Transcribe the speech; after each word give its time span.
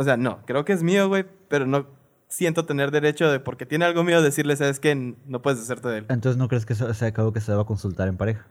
O 0.00 0.04
sea, 0.04 0.16
no, 0.16 0.38
creo 0.46 0.64
que 0.64 0.72
es 0.72 0.82
mío, 0.82 1.08
güey, 1.08 1.26
pero 1.48 1.66
no 1.66 1.86
siento 2.28 2.64
tener 2.64 2.90
derecho 2.90 3.30
de, 3.30 3.38
porque 3.40 3.66
tiene 3.66 3.84
algo 3.84 4.02
mío, 4.02 4.22
decirle, 4.22 4.56
¿sabes 4.56 4.80
qué? 4.80 4.94
No 5.26 5.42
puedes 5.42 5.58
deshacerte 5.60 5.88
de 5.88 5.98
él. 5.98 6.06
Entonces, 6.08 6.38
¿no 6.38 6.48
crees 6.48 6.64
que 6.64 6.72
eso 6.72 6.92
sea 6.94 7.08
algo 7.14 7.32
que 7.32 7.40
se 7.40 7.52
deba 7.52 7.66
consultar 7.66 8.08
en 8.08 8.16
pareja? 8.16 8.46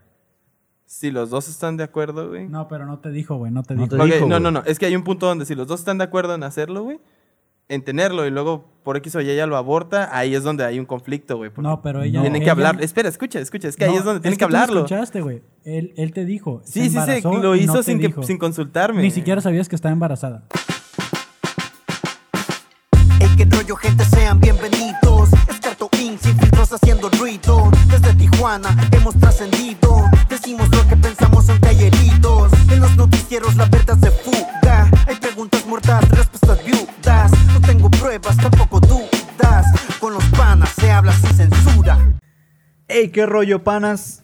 Si 0.86 1.12
los 1.12 1.30
dos 1.30 1.48
están 1.50 1.78
de 1.78 1.84
acuerdo, 1.84 2.30
güey. 2.30 2.48
No, 2.48 2.68
pero 2.68 2.86
no 2.86 3.00
te 3.00 3.10
dijo, 3.10 3.38
güey, 3.38 3.52
no 3.52 3.64
te 3.64 3.74
No 3.76 3.84
dijo. 3.84 3.96
te 3.96 4.02
Ok, 4.02 4.14
dijo, 4.14 4.28
no, 4.28 4.40
no, 4.40 4.52
no. 4.52 4.64
Es 4.66 4.78
que 4.80 4.86
hay 4.86 4.96
un 4.96 5.04
punto 5.04 5.26
donde 5.28 5.46
si 5.46 5.56
los 5.56 5.68
dos 5.68 5.80
están 5.80 5.98
de 5.98 6.04
acuerdo 6.04 6.36
en 6.36 6.44
hacerlo, 6.44 6.84
güey, 6.84 7.00
en 7.68 7.84
tenerlo 7.84 8.26
y 8.26 8.32
luego 8.32 8.66
por 8.84 8.98
X 8.98 9.16
o 9.16 9.22
Y 9.22 9.30
ella 9.30 9.46
lo 9.46 9.56
aborta, 9.56 10.10
ahí 10.18 10.34
es 10.36 10.44
donde 10.44 10.66
hay 10.66 10.80
un 10.80 10.86
conflicto, 10.88 11.38
güey. 11.38 11.52
No, 11.58 11.82
pero 11.84 12.02
ella... 12.02 12.22
Tienen 12.22 12.40
que 12.42 12.46
ella- 12.46 12.52
hablar. 12.54 12.78
Espera, 12.84 13.08
escucha, 13.10 13.40
escucha. 13.40 13.68
Es 13.68 13.76
que 13.76 13.86
ahí 13.86 13.92
No, 13.94 13.98
es 14.00 14.04
donde 14.04 14.22
tienen 14.22 14.38
que 14.40 14.46
tú 14.46 14.52
no 14.52 14.58
hablarlo. 14.58 14.80
escuchaste, 14.82 15.22
güey. 15.22 15.44
Él, 15.64 15.94
él 15.96 16.12
te 16.12 16.26
dijo. 16.26 16.62
se 16.66 16.72
Sí, 16.86 16.90
sí, 16.90 16.98
sí. 17.00 17.22
Lo 17.24 17.56
hizo 17.56 17.76
no 17.76 17.84
sin, 17.84 18.00
que, 18.00 18.14
sin 18.24 18.40
consultarme. 18.40 19.04
Ni 19.04 19.12
siquiera 19.12 19.40
sabías 19.42 19.70
que 19.70 19.76
estaba 19.76 19.94
embarazada. 19.94 20.44
Gente, 23.78 24.04
sean 24.06 24.40
bienvenidos. 24.40 25.30
Escarto 25.48 25.90
Inc. 26.00 26.20
sin 26.20 26.38
filtros 26.40 26.74
haciendo 26.74 27.08
ruido. 27.10 27.70
Desde 27.88 28.14
Tijuana 28.16 28.76
hemos 28.92 29.14
trascendido. 29.20 30.06
Decimos 30.28 30.70
lo 30.70 30.88
que 30.88 30.98
pensamos 30.98 31.48
en 31.50 31.64
heridos. 31.64 32.52
En 32.72 32.80
los 32.80 32.96
noticieros 32.98 33.56
la 33.56 33.66
verdad 33.66 33.98
se 34.02 34.10
fuga. 34.10 34.90
Hay 35.08 35.16
preguntas 35.18 35.66
muertas, 35.68 36.10
respuestas 36.10 36.66
viudas. 36.66 37.32
No 37.54 37.62
tengo 37.62 37.92
pruebas, 37.92 38.38
tampoco 38.38 38.80
dudas. 38.80 39.66
Con 40.00 40.14
los 40.14 40.24
panas 40.26 40.70
se 40.80 40.92
habla 40.92 41.14
sin 41.14 41.36
censura. 41.36 42.20
¡Ey, 42.88 43.10
qué 43.12 43.28
rollo, 43.28 43.64
panas! 43.64 44.24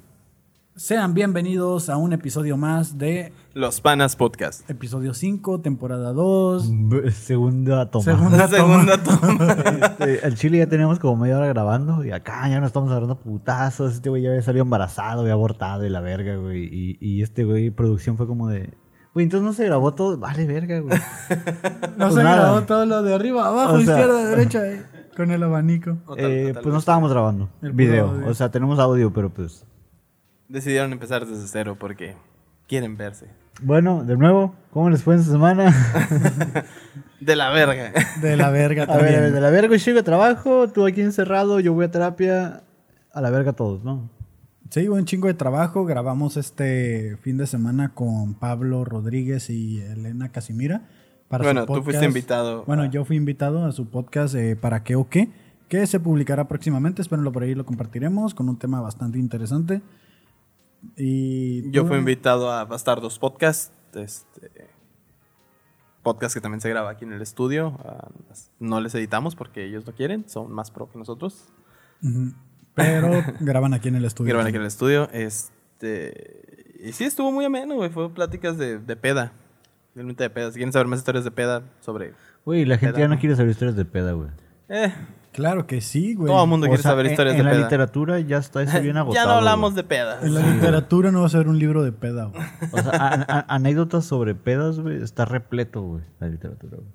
Sean 0.77 1.13
bienvenidos 1.13 1.87
a 1.89 1.95
un 1.95 2.11
episodio 2.11 2.57
más 2.57 2.97
de 2.97 3.31
Los 3.53 3.79
Panas 3.79 4.17
Podcast. 4.17 4.69
episodio 4.69 5.13
5, 5.13 5.61
temporada 5.61 6.11
2. 6.11 6.69
B- 6.89 7.11
Segunda 7.11 7.89
toma. 7.89 8.03
Segunda 8.03 8.47
Segunda 8.49 8.97
toma. 9.01 9.55
Este, 9.99 10.27
el 10.27 10.35
chile 10.35 10.57
ya 10.57 10.67
teníamos 10.67 10.99
como 10.99 11.15
media 11.15 11.37
hora 11.37 11.47
grabando 11.47 12.03
y 12.03 12.11
acá 12.11 12.49
ya 12.49 12.59
no 12.59 12.67
estamos 12.67 12.89
agarrando 12.91 13.17
putazos. 13.17 13.93
Este 13.93 14.09
güey 14.09 14.23
ya 14.23 14.29
había 14.31 14.41
salido 14.41 14.63
embarazado, 14.63 15.21
había 15.21 15.31
abortado 15.33 15.85
y 15.85 15.89
la 15.89 16.01
verga, 16.01 16.35
güey. 16.35 16.65
Y, 16.65 16.97
y 16.99 17.21
este 17.23 17.45
güey, 17.45 17.69
producción 17.71 18.17
fue 18.17 18.27
como 18.27 18.49
de. 18.49 18.73
Güey, 19.13 19.23
entonces 19.23 19.45
no 19.45 19.53
se 19.53 19.63
grabó 19.63 19.93
todo. 19.93 20.17
Vale, 20.17 20.45
verga, 20.45 20.81
güey. 20.81 20.99
No 21.97 22.07
Pues 22.07 22.15
se 22.15 22.23
nada. 22.23 22.35
grabó 22.41 22.61
todo 22.63 22.85
lo 22.85 23.01
de 23.01 23.15
arriba, 23.15 23.47
abajo, 23.47 23.75
O 23.75 23.79
sea- 23.81 23.93
izquierda, 23.97 24.25
derecha, 24.29 24.67
eh, 24.69 24.83
con 25.15 25.31
el 25.31 25.41
abanico. 25.41 25.99
Tal- 26.05 26.19
Eh, 26.19 26.53
pues 26.53 26.65
no 26.65 26.79
estábamos 26.79 27.09
grabando 27.13 27.47
El 27.61 27.71
video. 27.71 28.09
audio. 28.09 28.27
O 28.27 28.33
sea, 28.33 28.51
tenemos 28.51 28.77
audio, 28.77 29.13
pero 29.13 29.29
pues. 29.29 29.65
Decidieron 30.47 30.91
empezar 30.93 31.25
desde 31.25 31.47
cero 31.47 31.75
porque 31.79 32.15
quieren 32.67 32.97
verse. 32.97 33.27
Bueno, 33.61 34.03
de 34.03 34.17
nuevo, 34.17 34.53
¿cómo 34.71 34.89
les 34.89 35.01
fue 35.01 35.15
en 35.15 35.21
esta 35.21 35.31
semana? 35.31 35.73
De 37.19 37.35
la 37.35 37.49
verga. 37.49 37.91
De 38.21 38.35
la 38.37 38.49
verga 38.49 38.83
a 38.83 38.87
también. 38.87 39.05
ver, 39.07 39.15
a 39.17 39.21
ver, 39.21 39.31
de 39.33 39.41
la 39.41 39.49
verga 39.49 39.75
a 39.99 40.03
trabajo, 40.03 40.67
tú 40.67 40.85
aquí 40.85 41.01
encerrado, 41.01 41.59
yo 41.59 41.73
voy 41.73 41.85
a 41.85 41.91
terapia. 41.91 42.61
A 43.13 43.21
la 43.21 43.29
verga 43.29 43.53
todos, 43.53 43.83
¿no? 43.83 44.09
Sí, 44.69 44.87
un 44.89 45.05
chingo 45.05 45.27
de 45.27 45.33
trabajo. 45.33 45.85
Grabamos 45.85 46.35
este 46.37 47.17
fin 47.21 47.37
de 47.37 47.47
semana 47.47 47.93
con 47.93 48.33
Pablo 48.33 48.83
Rodríguez 48.83 49.49
y 49.49 49.79
Elena 49.79 50.29
Casimira. 50.33 50.81
Para 51.29 51.43
su 51.43 51.47
Bueno, 51.47 51.61
tú 51.61 51.67
podcast. 51.67 51.85
fuiste 51.85 52.05
invitado. 52.05 52.63
Bueno, 52.65 52.83
a- 52.83 52.87
yo 52.89 53.05
fui 53.05 53.15
invitado 53.15 53.63
a 53.65 53.71
su 53.71 53.89
podcast 53.89 54.35
eh, 54.35 54.55
¿Para 54.57 54.83
qué 54.83 54.95
o 54.95 55.07
qué? 55.07 55.29
Que 55.69 55.87
se 55.87 55.99
publicará 56.01 56.47
próximamente. 56.49 57.01
Espérenlo 57.01 57.31
por 57.31 57.43
ahí, 57.43 57.55
lo 57.55 57.65
compartiremos 57.65 58.35
con 58.35 58.49
un 58.49 58.59
tema 58.59 58.81
bastante 58.81 59.17
interesante. 59.17 59.81
Y 60.95 61.69
Yo 61.71 61.85
fui 61.85 61.97
invitado 61.97 62.51
a 62.51 62.65
Bastardos 62.65 63.19
Podcast. 63.19 63.73
Este, 63.95 64.69
podcast 66.03 66.35
que 66.35 66.41
también 66.41 66.61
se 66.61 66.69
graba 66.69 66.91
aquí 66.91 67.05
en 67.05 67.13
el 67.13 67.21
estudio. 67.21 67.77
Ah, 67.83 68.09
no 68.59 68.79
les 68.79 68.93
editamos 68.95 69.35
porque 69.35 69.65
ellos 69.65 69.85
no 69.87 69.93
quieren. 69.93 70.27
Son 70.29 70.51
más 70.51 70.71
pro 70.71 70.89
que 70.89 70.97
nosotros. 70.97 71.47
Pero 72.73 73.23
graban 73.39 73.73
aquí 73.73 73.87
en 73.87 73.95
el 73.95 74.05
estudio. 74.05 74.29
Graban 74.29 74.47
aquí 74.47 74.55
en 74.55 74.61
el 74.61 74.67
estudio. 74.67 75.09
Este, 75.11 76.75
y 76.79 76.91
sí, 76.91 77.05
estuvo 77.05 77.31
muy 77.31 77.45
ameno, 77.45 77.75
güey. 77.75 77.89
Fue 77.89 78.13
pláticas 78.13 78.57
de, 78.57 78.77
de 78.77 78.95
peda. 78.95 79.33
Realmente 79.95 80.23
de 80.23 80.29
peda. 80.29 80.51
Si 80.51 80.57
quieren 80.57 80.73
saber 80.73 80.87
más 80.87 80.99
historias 80.99 81.23
de 81.23 81.31
peda 81.31 81.63
sobre... 81.79 82.13
Güey, 82.45 82.65
la 82.65 82.77
gente 82.77 82.93
Peda, 82.93 83.05
ya 83.05 83.07
no 83.07 83.15
¿no? 83.15 83.19
quiere 83.19 83.35
saber 83.35 83.51
historias 83.51 83.75
de 83.75 83.85
peda, 83.85 84.11
güey. 84.11 84.29
Eh, 84.69 84.93
Claro 85.35 85.67
que 85.67 85.81
sí, 85.81 86.13
güey. 86.15 86.31
todo 86.31 86.41
el 86.43 86.49
mundo 86.49 86.65
O 86.65 86.69
quiere 86.69 86.81
sea, 86.81 86.91
saber 86.91 87.07
en- 87.07 87.11
historias 87.11 87.33
en, 87.35 87.39
de 87.39 87.43
la 87.43 87.51
peda. 87.51 87.63
literatura 87.63 88.19
ya 88.21 88.37
está 88.37 88.61
eso 88.63 88.79
bien 88.81 88.95
agotado. 88.95 89.25
ya 89.25 89.29
no 89.29 89.37
hablamos 89.37 89.73
güey. 89.73 89.83
de 89.83 89.87
pedas. 89.89 90.23
En 90.23 90.33
la 90.33 90.39
literatura 90.41 91.11
no 91.11 91.19
va 91.19 91.25
a 91.25 91.29
ser 91.29 91.49
un 91.49 91.59
libro 91.59 91.83
de 91.83 91.91
peda, 91.91 92.25
güey. 92.25 92.41
O 92.71 92.77
sea, 92.81 92.91
a- 92.91 93.39
a- 93.39 93.45
anécdotas 93.53 94.05
sobre 94.05 94.33
pedas, 94.33 94.79
güey, 94.79 95.03
está 95.03 95.25
repleto, 95.25 95.81
güey, 95.81 96.03
la 96.21 96.27
literatura, 96.29 96.77
güey. 96.77 96.89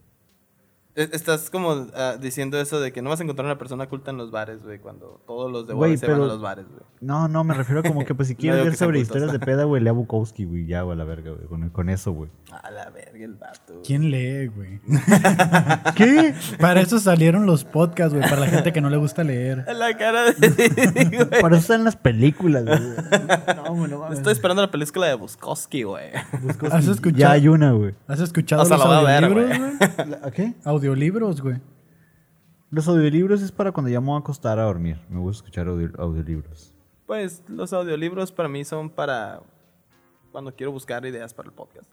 Eh, 0.97 1.09
Estás 1.13 1.51
como 1.51 1.87
ah, 1.95 2.17
diciendo 2.21 2.59
eso 2.61 2.81
de 2.81 2.93
que 2.93 3.01
no 3.01 3.11
vas 3.11 3.21
a 3.21 3.23
encontrar 3.23 3.47
una 3.47 3.59
persona 3.59 3.89
culta 3.89 4.11
en 4.11 4.17
los 4.17 4.31
bares, 4.31 4.63
güey, 4.63 4.81
cuando 4.81 5.21
todos 5.27 5.51
los 5.51 5.67
de 5.67 5.75
Güey, 5.75 5.97
se 5.97 6.07
van 6.09 6.21
a 6.21 6.27
los 6.27 6.41
bares, 6.41 6.67
güey. 6.69 6.81
No, 7.01 7.29
no, 7.29 7.45
me 7.45 7.55
refiero 7.55 7.83
como 7.83 8.05
que 8.05 8.15
pues 8.15 8.29
si 8.29 8.35
No 8.35 8.41
quieres 8.41 8.59
digo 8.59 8.71
ver 8.71 8.77
sobre 8.77 8.99
cultos. 8.99 9.17
historias 9.17 9.33
de 9.33 9.39
peda, 9.39 9.65
güey, 9.65 9.83
lea 9.83 9.93
Bukowski, 9.93 10.45
güey, 10.45 10.67
ya, 10.67 10.83
güey, 10.83 10.95
a 10.95 10.99
la 10.99 11.05
verga, 11.05 11.31
güey, 11.31 11.47
con, 11.47 11.71
con 11.71 11.89
eso, 11.89 12.13
güey. 12.13 12.29
A 12.51 12.71
la 12.73 12.91
verga 12.91 13.25
el 13.25 13.35
vato. 13.35 13.75
güey. 13.75 13.83
¿Quién 13.85 14.11
lee, 14.11 14.49
güey? 14.49 14.81
¿Qué? 15.95 16.35
Para 16.59 16.81
eso 16.81 16.99
salieron 16.99 17.47
los 17.47 17.65
podcasts, 17.65 18.13
güey. 18.15 18.29
Para 18.29 18.41
la 18.43 18.47
gente 18.49 18.73
que 18.73 18.81
no 18.81 18.91
le 18.91 18.97
gusta 18.97 19.23
leer. 19.25 19.65
La 19.81 19.97
cara 19.97 20.33
de... 20.33 21.05
güey. 21.29 21.41
Para 21.41 21.57
eso 21.57 21.63
están 21.63 21.85
las 21.85 21.97
películas, 21.97 22.65
güey. 22.65 22.79
No, 23.57 23.75
güey, 23.75 23.91
no 23.91 23.99
mames. 24.01 24.19
Estoy 24.19 24.33
esperando 24.33 24.63
la 24.63 24.71
película 24.71 25.07
de 25.07 25.15
Bukowski, 25.15 25.85
güey. 25.85 26.11
Bukowski. 26.43 26.77
¿Has 26.77 26.87
escuchado? 26.89 27.19
Ya 27.19 27.31
hay 27.33 27.49
una, 27.49 27.73
güey. 27.73 27.95
¿Has 28.09 28.21
escuchado 28.21 28.63
O 28.63 28.67
sea, 28.67 28.77
los 28.77 28.87
lo 28.87 28.93
voy 28.93 29.05
a 29.05 29.21
ver, 29.21 29.25
audiolibros, 29.25 29.59
güey. 29.59 29.77
güey? 30.07 30.21
¿A 30.23 30.31
qué? 30.31 30.55
Audiolibros, 30.81 31.41
güey. 31.43 31.61
Los 32.71 32.87
audiolibros 32.89 33.43
es 33.43 33.53
para 33.53 33.73
cuando 33.73 33.91
ya 33.91 34.01
me 34.01 34.07
voy 34.09 34.17
a 34.17 34.21
acostar 34.21 34.59
a 34.59 34.63
dormir. 34.65 34.99
Me 35.11 35.19
gusta 35.19 35.39
escuchar 35.45 35.67
audio- 35.69 35.93
audiolibros. 35.99 36.73
Pues 37.07 37.43
los 37.49 37.73
audiolibros 37.73 38.31
para 38.33 38.49
mí 38.49 38.65
son 38.65 38.89
para 38.91 39.41
cuando 40.33 40.55
quiero 40.55 40.71
buscar 40.73 41.05
ideas 41.05 41.35
para 41.35 41.49
el 41.49 41.55
podcast. 41.55 41.93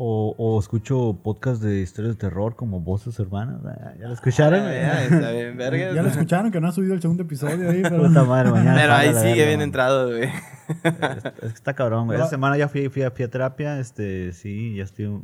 O, 0.00 0.32
o 0.38 0.58
escucho 0.60 1.18
podcast 1.24 1.60
de 1.60 1.80
historias 1.80 2.14
de 2.14 2.20
terror 2.20 2.54
como 2.56 2.80
Voces 2.80 3.18
Hermanas. 3.18 3.60
Ah, 3.66 3.94
¿Ya 3.98 4.06
lo 4.06 4.14
escucharon? 4.14 4.60
Ah, 4.60 4.72
ya, 4.72 5.04
está 5.04 5.30
bien, 5.32 5.56
verga. 5.58 5.92
Ya 5.92 6.02
lo 6.02 6.08
escucharon 6.08 6.50
que 6.52 6.60
no 6.60 6.68
ha 6.68 6.72
subido 6.72 6.94
el 6.94 7.02
segundo 7.02 7.24
episodio 7.24 7.68
ahí, 7.68 7.82
pero... 7.82 8.04
Puta 8.04 8.22
madre, 8.24 8.50
mañana. 8.52 8.74
Pero 8.76 8.92
ahí 8.94 9.08
sigue 9.08 9.20
verga, 9.22 9.44
bien 9.46 9.58
man. 9.58 9.62
entrado, 9.62 10.08
güey. 10.10 10.24
Es, 10.24 11.24
es 11.24 11.32
que 11.40 11.46
está 11.48 11.74
cabrón, 11.74 12.06
güey. 12.06 12.16
Esta 12.18 12.30
semana 12.30 12.56
ya 12.56 12.68
fui, 12.68 12.88
fui, 12.88 13.02
a, 13.02 13.10
fui 13.10 13.24
a 13.24 13.28
terapia. 13.28 13.78
Este, 13.80 14.32
sí, 14.32 14.76
ya 14.76 14.84
estoy. 14.84 15.20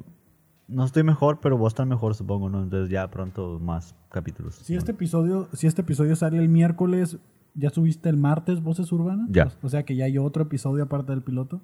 No 0.66 0.84
estoy 0.84 1.02
mejor, 1.02 1.41
pero 1.41 1.58
voy 1.58 1.66
a 1.66 1.69
estar 1.69 1.86
mejor, 1.86 2.14
supongo, 2.14 2.48
¿no? 2.48 2.62
Entonces 2.62 2.91
ya 2.91 3.10
pronto 3.10 3.58
más 3.60 3.94
capítulos. 4.10 4.54
Si 4.56 4.75
este 4.75 4.92
episodio, 4.92 5.48
si 5.52 5.66
este 5.66 5.82
episodio 5.82 6.16
sale 6.16 6.38
el 6.38 6.48
miércoles, 6.48 7.19
¿ya 7.54 7.70
subiste 7.70 8.08
el 8.08 8.16
martes 8.16 8.62
Voces 8.62 8.91
Urbanas? 8.91 9.28
Ya. 9.30 9.52
O 9.62 9.69
sea 9.69 9.84
que 9.84 9.94
ya 9.94 10.06
hay 10.06 10.16
otro 10.19 10.44
episodio 10.44 10.84
aparte 10.84 11.12
del 11.12 11.22
piloto. 11.22 11.60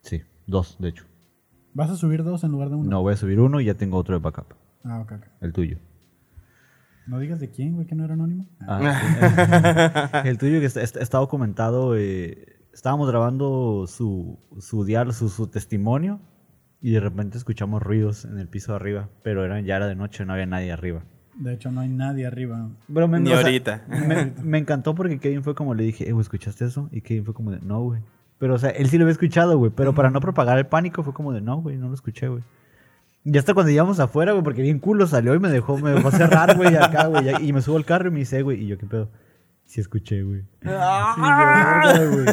Sí, 0.00 0.22
dos, 0.46 0.76
de 0.80 0.88
hecho. 0.88 1.04
¿Vas 1.74 1.90
a 1.90 1.96
subir 1.96 2.24
dos 2.24 2.44
en 2.44 2.50
lugar 2.52 2.70
de 2.70 2.76
uno? 2.76 2.90
No, 2.90 3.02
voy 3.02 3.14
a 3.14 3.16
subir 3.16 3.40
uno 3.40 3.60
y 3.60 3.66
ya 3.66 3.74
tengo 3.74 3.96
otro 3.98 4.14
de 4.14 4.20
backup. 4.20 4.54
Ah, 4.84 5.00
ok, 5.00 5.12
ok. 5.12 5.26
El 5.40 5.52
tuyo. 5.52 5.78
No 7.06 7.18
digas 7.18 7.38
de 7.38 7.50
quién, 7.50 7.74
güey, 7.74 7.86
que 7.86 7.94
no 7.94 8.04
era 8.04 8.14
anónimo. 8.14 8.46
Ah. 8.60 8.80
Ah, 8.82 10.22
sí. 10.22 10.28
el 10.28 10.38
tuyo 10.38 10.60
que 10.60 10.66
está 10.66 11.18
documentado. 11.18 11.96
eh, 11.96 12.54
estábamos 12.72 13.08
grabando 13.08 13.86
su, 13.86 14.38
su 14.58 14.84
diálogo, 14.84 15.12
su, 15.12 15.28
su 15.28 15.46
testimonio. 15.46 16.20
Y 16.84 16.90
de 16.90 17.00
repente 17.00 17.38
escuchamos 17.38 17.82
ruidos 17.82 18.26
en 18.26 18.38
el 18.38 18.46
piso 18.46 18.72
de 18.72 18.76
arriba. 18.76 19.08
Pero 19.22 19.42
era, 19.42 19.58
ya 19.62 19.76
era 19.76 19.86
de 19.86 19.94
noche, 19.94 20.26
no 20.26 20.34
había 20.34 20.44
nadie 20.44 20.70
arriba. 20.70 21.02
De 21.34 21.54
hecho, 21.54 21.72
no 21.72 21.80
hay 21.80 21.88
nadie 21.88 22.26
arriba. 22.26 22.68
Pero 22.92 23.08
me, 23.08 23.20
Ni 23.20 23.30
o 23.30 23.36
sea, 23.38 23.46
ahorita. 23.46 23.84
Me, 23.88 24.34
me 24.42 24.58
encantó 24.58 24.94
porque 24.94 25.18
Kevin 25.18 25.42
fue 25.42 25.54
como 25.54 25.74
le 25.74 25.82
dije, 25.82 26.06
eh, 26.06 26.12
güey, 26.12 26.20
¿escuchaste 26.20 26.66
eso? 26.66 26.90
Y 26.92 27.00
Kevin 27.00 27.24
fue 27.24 27.32
como 27.32 27.52
de, 27.52 27.60
no, 27.60 27.80
güey. 27.80 28.02
Pero, 28.38 28.52
o 28.52 28.58
sea, 28.58 28.68
él 28.68 28.90
sí 28.90 28.98
lo 28.98 29.04
había 29.04 29.12
escuchado, 29.12 29.56
güey. 29.56 29.72
Pero 29.74 29.94
para 29.94 30.10
no 30.10 30.20
propagar 30.20 30.58
el 30.58 30.66
pánico 30.66 31.02
fue 31.02 31.14
como 31.14 31.32
de, 31.32 31.40
no, 31.40 31.62
güey, 31.62 31.78
no 31.78 31.88
lo 31.88 31.94
escuché, 31.94 32.28
güey. 32.28 32.42
Y 33.24 33.38
hasta 33.38 33.54
cuando 33.54 33.70
llegamos 33.70 33.98
afuera, 33.98 34.32
güey, 34.32 34.44
porque 34.44 34.60
bien 34.60 34.78
culo 34.78 35.06
salió 35.06 35.34
y 35.34 35.38
me 35.38 35.48
dejó, 35.48 35.78
me 35.78 35.92
dejó 35.92 36.10
cerrar, 36.10 36.54
güey, 36.54 36.76
acá, 36.76 37.06
güey. 37.06 37.48
Y 37.48 37.54
me 37.54 37.62
subo 37.62 37.78
al 37.78 37.86
carro 37.86 38.08
y 38.08 38.12
me 38.12 38.18
dice, 38.18 38.42
güey, 38.42 38.62
y 38.62 38.66
yo, 38.66 38.76
¿qué 38.76 38.84
pedo? 38.84 39.08
Sí 39.74 39.80
escuché, 39.80 40.22
güey. 40.22 40.42
Sí, 40.42 40.68
yo, 40.68 40.70
verga, 40.70 42.06
güey. 42.12 42.26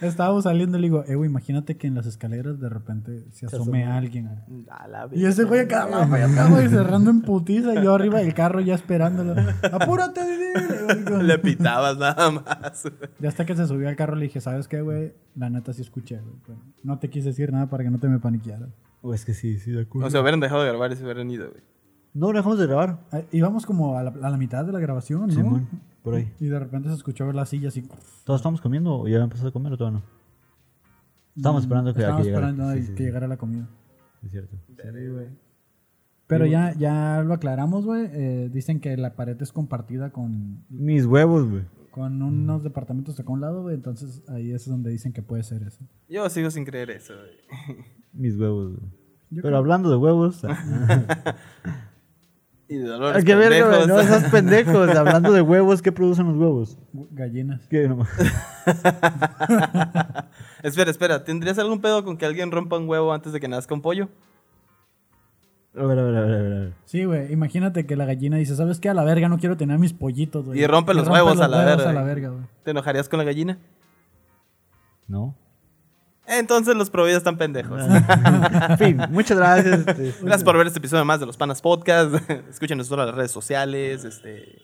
Estábamos 0.00 0.44
saliendo 0.44 0.78
y 0.78 0.80
le 0.80 0.86
digo, 0.86 1.04
eh, 1.08 1.16
güey, 1.16 1.28
imagínate 1.28 1.76
que 1.76 1.88
en 1.88 1.96
las 1.96 2.06
escaleras 2.06 2.60
de 2.60 2.68
repente 2.68 3.26
se 3.32 3.46
asome 3.46 3.84
alguien. 3.84 4.28
A 4.70 4.86
la 4.86 5.08
Y 5.10 5.26
ese 5.26 5.42
güey 5.42 5.62
acá, 5.62 5.86
güey, 5.86 6.22
güey, 6.50 6.68
cerrando 6.68 7.10
en 7.10 7.22
putiza 7.22 7.74
y 7.74 7.82
yo 7.82 7.96
arriba 7.96 8.20
del 8.20 8.32
carro 8.32 8.60
ya 8.60 8.76
esperándolo. 8.76 9.34
¡Apúrate, 9.72 10.20
Didi! 10.24 11.24
Le 11.24 11.36
pitabas 11.40 11.98
nada 11.98 12.30
más. 12.30 12.84
güey. 12.84 13.10
Ya 13.18 13.28
hasta 13.28 13.44
que 13.44 13.56
se 13.56 13.66
subió 13.66 13.88
al 13.88 13.96
carro 13.96 14.14
le 14.14 14.26
dije, 14.26 14.40
¿sabes 14.40 14.68
qué, 14.68 14.82
güey? 14.82 15.14
La 15.34 15.50
neta 15.50 15.72
sí 15.72 15.82
escuché, 15.82 16.20
güey. 16.20 16.56
no 16.84 17.00
te 17.00 17.10
quise 17.10 17.30
decir 17.30 17.50
nada 17.50 17.68
para 17.68 17.82
que 17.82 17.90
no 17.90 17.98
te 17.98 18.06
me 18.06 18.20
paniquearas. 18.20 18.68
Güey, 19.02 19.16
es 19.16 19.24
que 19.24 19.34
sí, 19.34 19.58
sí, 19.58 19.72
de 19.72 19.82
acuerdo. 19.82 20.06
O 20.06 20.10
sea, 20.12 20.20
hubieran 20.20 20.38
dejado 20.38 20.62
de 20.62 20.68
grabar 20.68 20.92
y 20.92 20.94
se 20.94 21.02
hubieran 21.02 21.28
ido, 21.28 21.50
güey. 21.50 21.64
no, 22.14 22.28
dejamos 22.28 22.56
de 22.60 22.68
grabar. 22.68 23.00
Ah, 23.10 23.22
Íbamos 23.32 23.66
como 23.66 23.98
a 23.98 24.04
la, 24.04 24.10
a 24.10 24.30
la 24.30 24.36
mitad 24.36 24.64
de 24.64 24.70
la 24.70 24.78
grabación, 24.78 25.26
¿no? 25.26 25.34
Simón, 25.34 25.68
por 26.06 26.14
ahí. 26.14 26.32
Y 26.40 26.46
de 26.46 26.58
repente 26.58 26.88
se 26.88 26.94
escuchó 26.94 27.30
la 27.32 27.44
silla 27.46 27.68
así. 27.68 27.82
¿Todos 28.24 28.40
estamos 28.40 28.60
comiendo 28.60 29.00
o 29.00 29.08
ya 29.08 29.18
empezado 29.18 29.48
a 29.48 29.52
comer 29.52 29.72
o 29.72 29.76
todavía 29.76 30.00
no? 30.00 30.04
Estamos 31.36 31.62
esperando 31.64 31.92
que, 31.92 31.98
a 31.98 32.16
que 32.16 32.22
Estábamos 32.22 32.26
llegara. 32.26 32.48
esperando 32.48 32.72
Sí, 32.72 32.78
a 32.78 32.82
sí, 32.82 32.90
que 32.92 32.96
sí, 32.98 33.02
llegara 33.04 33.28
la 33.28 33.36
comida. 33.36 33.68
es 34.24 34.30
cierto. 34.30 34.56
Sí, 34.68 35.08
güey. 35.08 35.26
Pero 36.28 36.46
ya, 36.46 36.72
ya 36.74 37.22
lo 37.24 37.34
aclaramos, 37.34 37.84
güey. 37.84 38.08
Eh, 38.12 38.50
dicen 38.52 38.80
que 38.80 38.96
la 38.96 39.14
pared 39.14 39.40
es 39.42 39.52
compartida 39.52 40.10
con, 40.10 40.64
Mis 40.70 41.04
huevos, 41.06 41.48
güey. 41.48 41.62
con 41.90 42.22
unos 42.22 42.62
departamentos 42.64 43.20
acá 43.20 43.28
a 43.28 43.32
un 43.32 43.40
lado, 43.42 43.62
güey. 43.62 43.74
Entonces 43.74 44.22
ahí 44.28 44.52
es 44.52 44.66
donde 44.66 44.90
dicen 44.90 45.12
que 45.12 45.22
puede 45.22 45.42
ser 45.42 45.62
eso. 45.62 45.84
Yo 46.08 46.28
sigo 46.30 46.50
sin 46.50 46.64
creer 46.64 46.90
eso, 46.90 47.14
güey. 47.14 47.76
Mis 48.12 48.36
huevos, 48.38 48.76
güey. 48.76 48.90
Pero 49.42 49.56
hablando 49.58 49.90
de 49.90 49.96
huevos. 49.96 50.40
Y 52.68 52.76
de 52.78 52.88
dolores 52.88 53.24
verga, 53.24 53.46
güey, 53.48 53.78
pendejos. 53.78 53.86
no 53.88 54.02
seas 54.02 54.30
pendejos. 54.30 54.88
Hablando 54.96 55.32
de 55.32 55.40
huevos, 55.40 55.82
¿qué 55.82 55.92
producen 55.92 56.26
los 56.26 56.36
huevos? 56.36 56.76
Gallinas. 57.12 57.66
¿Qué? 57.68 57.88
No, 57.88 58.04
espera, 60.62 60.90
espera. 60.90 61.22
¿Tendrías 61.24 61.58
algún 61.58 61.80
pedo 61.80 62.04
con 62.04 62.16
que 62.16 62.26
alguien 62.26 62.50
rompa 62.50 62.76
un 62.76 62.88
huevo 62.88 63.12
antes 63.12 63.32
de 63.32 63.38
que 63.38 63.46
nazca 63.46 63.72
un 63.72 63.82
pollo? 63.82 64.08
A 65.76 65.84
ver, 65.84 65.98
a 65.98 66.02
ver, 66.02 66.16
a 66.16 66.20
ver, 66.22 66.34
a 66.34 66.42
ver, 66.42 66.52
a 66.52 66.58
ver. 66.60 66.72
Sí, 66.86 67.04
güey. 67.04 67.32
Imagínate 67.32 67.86
que 67.86 67.94
la 67.96 68.04
gallina 68.06 68.36
dice, 68.38 68.56
¿sabes 68.56 68.80
qué? 68.80 68.88
A 68.88 68.94
la 68.94 69.04
verga 69.04 69.28
no 69.28 69.38
quiero 69.38 69.56
tener 69.56 69.78
mis 69.78 69.92
pollitos, 69.92 70.46
güey. 70.46 70.58
Y 70.58 70.66
rompe 70.66 70.92
los 70.94 71.04
rompe 71.04 71.20
huevos 71.20 71.36
los 71.36 71.44
a 71.44 71.48
la 71.48 71.58
huevos 71.58 71.76
verga. 71.76 71.90
a 71.90 71.92
la 71.92 72.02
verga, 72.02 72.28
güey. 72.30 72.44
¿Te 72.64 72.70
enojarías 72.72 73.08
con 73.08 73.18
la 73.18 73.24
gallina? 73.24 73.58
¿No? 75.06 75.36
Entonces 76.28 76.74
los 76.74 76.90
providas 76.90 77.18
están 77.18 77.36
pendejos. 77.36 77.80
en 77.82 78.78
fin, 78.78 79.00
muchas 79.10 79.38
gracias. 79.38 79.86
este, 79.86 80.14
Gracias 80.22 80.44
por 80.44 80.56
ver 80.56 80.66
este 80.66 80.78
episodio 80.78 81.04
más 81.04 81.20
de 81.20 81.26
los 81.26 81.36
Panas 81.36 81.62
Podcast. 81.62 82.14
Escúchenos 82.50 82.90
en 82.90 82.96
las 82.96 83.14
redes 83.14 83.30
sociales. 83.30 84.04
Este... 84.04 84.58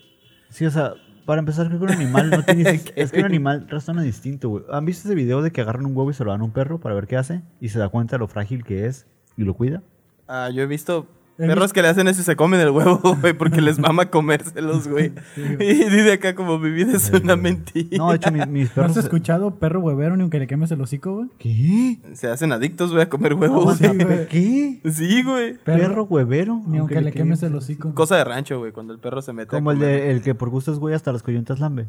Sí, 0.49 0.67
o 0.67 0.71
sea, 0.71 0.95
para 1.25 1.39
empezar, 1.39 1.69
creo 1.69 1.79
que 1.79 1.85
un 1.85 1.93
animal 1.93 2.31
no 2.31 2.43
tiene... 2.43 2.81
es 2.97 3.13
que 3.13 3.21
un 3.21 3.27
animal 3.27 3.67
razona 3.69 4.03
distinto, 4.03 4.49
güey. 4.49 4.65
¿Han 4.71 4.85
visto 4.85 5.09
ese 5.09 5.15
video 5.15 5.43
de 5.43 5.53
que 5.53 5.61
agarran 5.61 5.87
un 5.87 5.97
huevo 5.97 6.11
y 6.11 6.15
se 6.15 6.25
lo 6.25 6.33
dan 6.33 6.41
a 6.41 6.45
un 6.45 6.53
perro 6.53 6.81
para 6.81 6.95
ver 6.95 7.07
qué 7.07 7.17
hace? 7.17 7.43
Y 7.61 7.69
se 7.69 7.79
da 7.79 7.89
cuenta 7.89 8.17
de 8.17 8.21
lo 8.21 8.29
frágil 8.29 8.65
que 8.65 8.87
es 8.87 9.07
y 9.37 9.45
lo 9.45 9.55
cuida. 9.55 9.83
Ah, 10.27 10.51
yo 10.53 10.63
he 10.63 10.67
visto 10.67 11.07
perros 11.37 11.73
que 11.73 11.83
le 11.83 11.89
hacen 11.89 12.07
eso 12.09 12.21
y 12.21 12.25
se 12.25 12.37
comen 12.37 12.61
el 12.61 12.71
huevo, 12.71 13.01
güey, 13.21 13.33
porque 13.33 13.61
les 13.61 13.79
mama 13.79 14.11
comérselos, 14.11 14.87
güey. 14.89 15.13
y 15.37 15.65
dice 15.75 16.13
acá 16.13 16.35
como 16.35 16.59
mi 16.59 16.71
vida 16.71 16.93
es 16.97 17.11
una 17.11 17.37
mentira. 17.37 17.99
No, 17.99 18.11
de 18.11 18.17
hecho, 18.17 18.31
mis, 18.33 18.47
mis 18.49 18.69
¿No 18.69 18.75
perros... 18.75 18.97
has 18.97 19.05
escuchado 19.05 19.57
perro 19.57 19.81
huevero 19.81 20.17
ni 20.17 20.23
aunque 20.23 20.39
le 20.39 20.47
quemes 20.47 20.71
el 20.71 20.81
hocico, 20.81 21.15
güey? 21.15 21.29
¿Qué? 21.39 21.99
Se 22.15 22.29
hacen 22.29 22.53
adictos, 22.53 22.91
güey, 22.93 23.03
a 23.03 23.09
comer 23.09 23.35
huevos. 23.35 23.79
sí, 23.79 23.87
güey. 23.87 24.29
¿Qué? 24.29 24.81
Sí, 24.91 25.23
güey. 25.23 25.55
¿Perro, 25.59 26.05
huevero? 26.05 26.63
Ni 26.67 26.79
aunque 26.79 27.01
le 27.01 27.13
quemes 27.13 27.43
el 27.43 27.55
hocico. 27.55 27.93
Cosa 27.95 28.17
de 28.17 28.25
rancho, 28.25 28.59
güey, 28.59 28.73
cuando 28.73 28.93
el 28.93 28.99
perro 29.01 29.23
se 29.23 29.33
mete 29.33 29.57
a 29.57 29.59
Como 29.59 29.71
el, 29.73 29.79
comer. 29.79 30.01
de, 30.01 30.11
el 30.13 30.23
que 30.23 30.35
por 30.35 30.51
gusto 30.51 30.73
es 30.73 30.79
güey 30.79 30.95
hasta 30.95 31.13
las 31.13 31.23
coyuntas 31.23 31.61
lambe. 31.61 31.87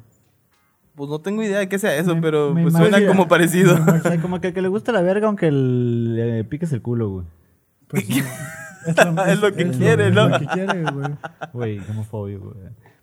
Pues 0.96 1.10
no 1.10 1.20
tengo 1.22 1.42
idea 1.42 1.58
de 1.58 1.68
qué 1.68 1.80
sea 1.80 1.96
eso, 1.98 2.14
Me- 2.16 2.22
pero 2.22 2.54
me 2.54 2.62
pues 2.64 2.76
suena 2.76 3.06
como 3.08 3.28
parecido. 3.28 3.74
O 3.76 4.00
sea, 4.00 4.22
como 4.22 4.40
que, 4.40 4.54
que 4.54 4.62
le 4.62 4.68
gusta 4.68 4.92
la 4.92 5.02
verga 5.02 5.26
aunque 5.28 5.48
el- 5.48 6.16
le 6.16 6.44
piques 6.44 6.72
el 6.72 6.82
culo, 6.84 7.10
güey. 7.10 7.26
Pues, 7.88 8.06
Es 9.28 9.42
lo 9.42 9.54
que 9.54 9.70
quiere, 9.72 10.12
¿no? 10.12 10.26
Es 10.26 10.32
lo 10.32 10.40
que 10.40 10.48
quiere, 10.48 10.84
güey. 10.92 11.12
Güey, 11.54 11.80
homofobio, 11.90 12.40
güey. 12.40 12.56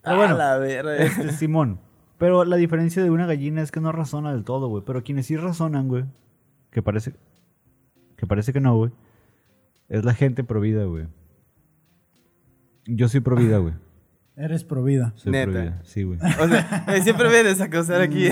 Pero 0.03 0.17
bueno, 0.17 0.37
la 0.37 0.57
verga. 0.59 0.97
este, 0.97 1.33
Simón. 1.33 1.81
Pero 2.19 2.45
la 2.45 2.57
diferencia 2.57 3.03
de 3.03 3.11
una 3.11 3.27
gallina 3.27 3.63
es 3.63 3.71
que 3.71 3.81
no 3.81 3.93
razona 3.93 4.33
del 4.33 4.45
todo, 4.45 4.69
güey. 4.69 4.85
Pero 4.85 5.03
quienes 5.03 5.27
sí 5.27 5.37
razonan, 5.37 5.89
güey, 5.89 6.05
que 6.71 6.83
parece 6.83 7.15
que 8.17 8.27
parece 8.27 8.53
que 8.53 8.61
no, 8.61 8.77
güey, 8.77 8.91
es 9.89 10.05
la 10.05 10.13
gente 10.13 10.45
provida, 10.45 10.85
güey. 10.85 11.07
Yo 12.85 13.09
soy 13.09 13.21
provida, 13.21 13.57
güey. 13.59 13.75
Eres 14.37 14.65
pro 14.65 14.83
vida. 14.83 15.13
Soy 15.17 15.33
Neta. 15.33 15.51
provida, 15.53 15.81
sí, 15.85 16.03
güey. 16.05 16.19
O 16.19 16.49
sea, 16.49 16.85
eh, 16.89 17.03
siempre 17.03 17.29
vienes 17.29 17.61
a 17.61 17.69
causar 17.69 18.01
aquí. 18.01 18.29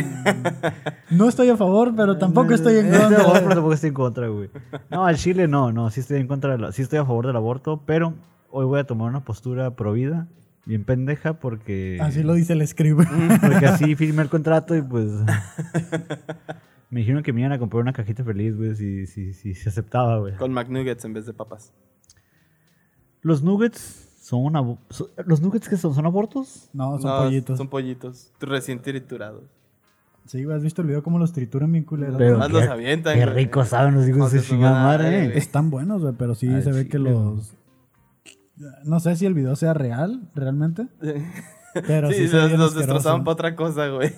No 1.11 1.29
estoy 1.29 1.51
a 1.51 1.57
favor, 1.57 1.95
pero 1.95 2.17
tampoco 2.17 2.55
estoy 2.55 2.79
en 2.79 2.87
Estoy 2.87 2.99
a 3.01 3.09
favor, 3.09 3.19
pero 3.19 3.33
contra. 3.33 3.49
tampoco 3.55 3.73
estoy 3.75 3.89
en 3.89 3.95
contra, 3.95 4.29
güey. 4.29 4.51
No, 4.91 5.05
al 5.05 5.17
Chile 5.17 5.49
no, 5.49 5.71
no, 5.73 5.91
sí 5.91 6.01
estoy 6.01 6.21
en 6.21 6.27
contra 6.29 6.53
de 6.53 6.59
la- 6.59 6.73
sí 6.73 6.81
estoy 6.83 6.99
a 6.99 7.05
favor 7.05 7.27
del 7.27 7.37
aborto, 7.37 7.83
pero 7.85 8.15
hoy 8.51 8.65
voy 8.65 8.81
a 8.81 8.85
tomar 8.85 9.11
una 9.11 9.25
postura 9.25 9.75
provida, 9.77 10.29
bien 10.65 10.85
pendeja, 10.85 11.35
porque 11.35 11.99
Así 12.01 12.23
lo 12.23 12.33
dice 12.35 12.55
el 12.55 12.63
escribo. 12.63 13.03
porque 13.43 13.67
así 13.67 13.95
firmé 13.97 14.23
el 14.23 14.29
contrato 14.31 14.75
y 14.77 14.81
pues 14.83 15.11
me 16.91 17.01
dijeron 17.01 17.23
que 17.23 17.35
me 17.35 17.41
iban 17.41 17.53
a 17.53 17.59
comprar 17.59 17.83
una 17.83 17.93
cajita 17.93 18.25
feliz, 18.25 18.57
güey, 18.57 18.75
si, 18.77 19.07
si, 19.07 19.35
si 19.35 19.55
se 19.55 19.69
aceptaba, 19.69 20.19
güey. 20.21 20.37
Con 20.37 20.53
McNuggets 20.55 21.05
en 21.05 21.13
vez 21.13 21.27
de 21.27 21.35
papas. 21.35 21.75
Los 23.21 23.43
nuggets 23.43 24.08
son 24.29 24.55
abo- 24.57 24.79
so- 24.91 25.11
los 25.25 25.41
nuggets 25.41 25.69
que 25.69 25.77
son 25.79 25.95
son 25.95 26.05
abortos? 26.07 26.69
No, 26.75 26.99
son 27.01 27.11
No, 27.11 27.19
pollitos. 27.25 27.57
Son 27.57 27.69
pollitos. 27.69 28.33
Recién 28.41 28.81
triturados. 28.83 29.45
Sí, 30.27 30.45
güey, 30.45 30.55
¿has 30.57 30.63
visto 30.63 30.83
el 30.83 30.89
video 30.89 31.03
cómo 31.03 31.19
los 31.19 31.33
trituran 31.33 31.73
bien 31.73 31.85
culeros? 31.85 32.17
Pero 32.19 32.37
Más 32.37 32.49
qué- 32.49 32.53
los 32.53 32.69
avientan, 32.69 33.15
Qué 33.19 33.25
güey. 33.25 33.35
rico 33.37 33.65
saben 33.65 33.95
los 33.95 34.07
hijos 34.07 34.31
de 34.33 34.57
madre, 34.59 35.27
güey. 35.29 35.39
Están 35.39 35.71
buenos, 35.71 36.03
güey, 36.03 36.15
pero 36.19 36.35
sí 36.35 36.47
se 36.63 36.71
ve 36.73 36.87
que 36.89 36.99
los... 36.99 37.55
No 38.85 39.01
sé 39.01 39.17
si 39.17 39.25
el 39.25 39.33
video 39.35 39.57
sea 39.57 39.73
real, 39.73 40.29
realmente. 40.35 40.89
Pero 41.75 42.11
sí, 42.11 42.29
sí, 42.29 42.37
los, 42.57 42.75
destrozaban 42.75 43.25
para 43.25 43.33
otra 43.35 43.55
cosa, 43.57 43.89
güey. 43.89 44.13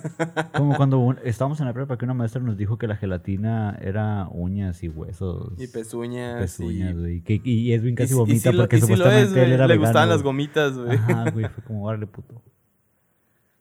Como 0.56 0.76
cuando 0.76 0.98
un- 0.98 1.18
estábamos 1.24 1.58
en 1.60 1.66
la 1.66 1.72
prepa 1.72 1.98
que 1.98 2.04
una 2.04 2.14
maestra 2.14 2.40
nos 2.40 2.56
dijo 2.56 2.78
que 2.78 2.86
la 2.86 2.96
gelatina 2.96 3.76
era 3.82 4.28
uñas 4.30 4.82
y 4.82 4.88
huesos. 4.88 5.52
Y 5.58 5.66
pezuñas. 5.66 6.40
pezuñas, 6.40 6.92
y- 6.92 6.98
güey. 6.98 7.22
Y 7.44 7.72
Edwin 7.72 7.94
casi 7.96 8.14
y 8.14 8.16
vomita 8.16 8.52
lo- 8.52 8.62
porque 8.62 8.76
lo 8.76 8.82
supuestamente 8.82 9.22
es, 9.22 9.28
él 9.30 9.34
güey. 9.34 9.52
era 9.52 9.66
Le 9.66 9.74
vegano, 9.74 9.88
gustaban 9.88 10.08
las 10.08 10.22
gomitas, 10.22 10.78
güey. 10.78 10.96
Ajá, 10.96 11.30
güey, 11.32 11.46
fue 11.48 11.64
como, 11.64 11.84
órale, 11.84 12.06
puto. 12.06 12.40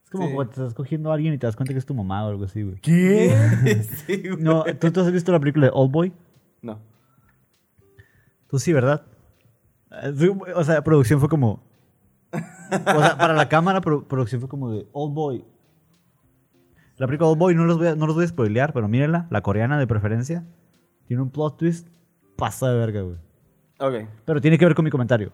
Es 0.04 0.10
como 0.12 0.28
Sí. 0.28 0.34
cuando 0.34 0.54
te 0.54 0.62
estás 0.62 0.74
cogiendo 0.74 1.12
a 1.12 1.16
alguien 1.16 1.34
y 1.34 1.38
te 1.38 1.48
das 1.48 1.56
cuenta 1.56 1.74
que 1.74 1.80
es 1.80 1.86
tu 1.86 1.94
mamá 1.94 2.26
o 2.26 2.30
algo 2.30 2.46
así, 2.46 2.62
güey. 2.64 2.76
¿Qué? 2.82 3.84
sí, 4.08 4.22
güey. 4.30 4.42
No, 4.42 4.64
¿tú, 4.80 4.92
tú 4.92 5.02
has 5.02 5.12
visto 5.12 5.32
la 5.32 5.40
película 5.40 5.66
de 5.68 5.72
Old 5.74 5.92
Boy? 5.92 6.14
No. 6.62 6.80
Tú 8.50 8.60
sí, 8.60 8.72
¿verdad? 8.74 9.04
Sí, 10.18 10.30
O 10.56 10.64
sea, 10.64 10.84
producción 10.84 11.20
fue 11.20 11.30
como... 11.30 11.68
O 12.96 13.00
sea, 13.02 13.18
para 13.18 13.34
la 13.34 13.50
cámara, 13.50 13.82
pro- 13.82 14.08
producción 14.08 14.42
fue 14.42 14.50
como 14.50 14.72
de 14.72 14.88
Old 14.94 15.14
Boy. 15.14 15.46
La 16.98 17.08
película 17.08 17.30
Old 17.30 17.40
Boy, 17.40 17.56
no 17.56 17.66
los 17.66 17.78
voy 17.78 17.88
a, 17.88 17.96
no 17.96 18.06
los 18.08 18.16
voy 18.16 18.26
a 18.26 18.28
spoilear, 18.28 18.74
pero 18.74 18.88
mírenla, 18.88 19.28
la 19.30 19.42
coreana 19.42 19.80
de 19.80 19.88
preferencia. 19.88 20.46
Tiene 21.08 21.24
un 21.24 21.30
plot 21.32 21.58
twist, 21.58 21.88
pasa 22.36 22.70
de 22.70 22.78
verga, 22.78 23.02
güey. 23.02 23.18
Ok. 23.80 24.10
Pero 24.26 24.42
tiene 24.42 24.58
que 24.58 24.66
ver 24.66 24.76
con 24.76 24.84
mi 24.86 24.92
comentario. 24.92 25.32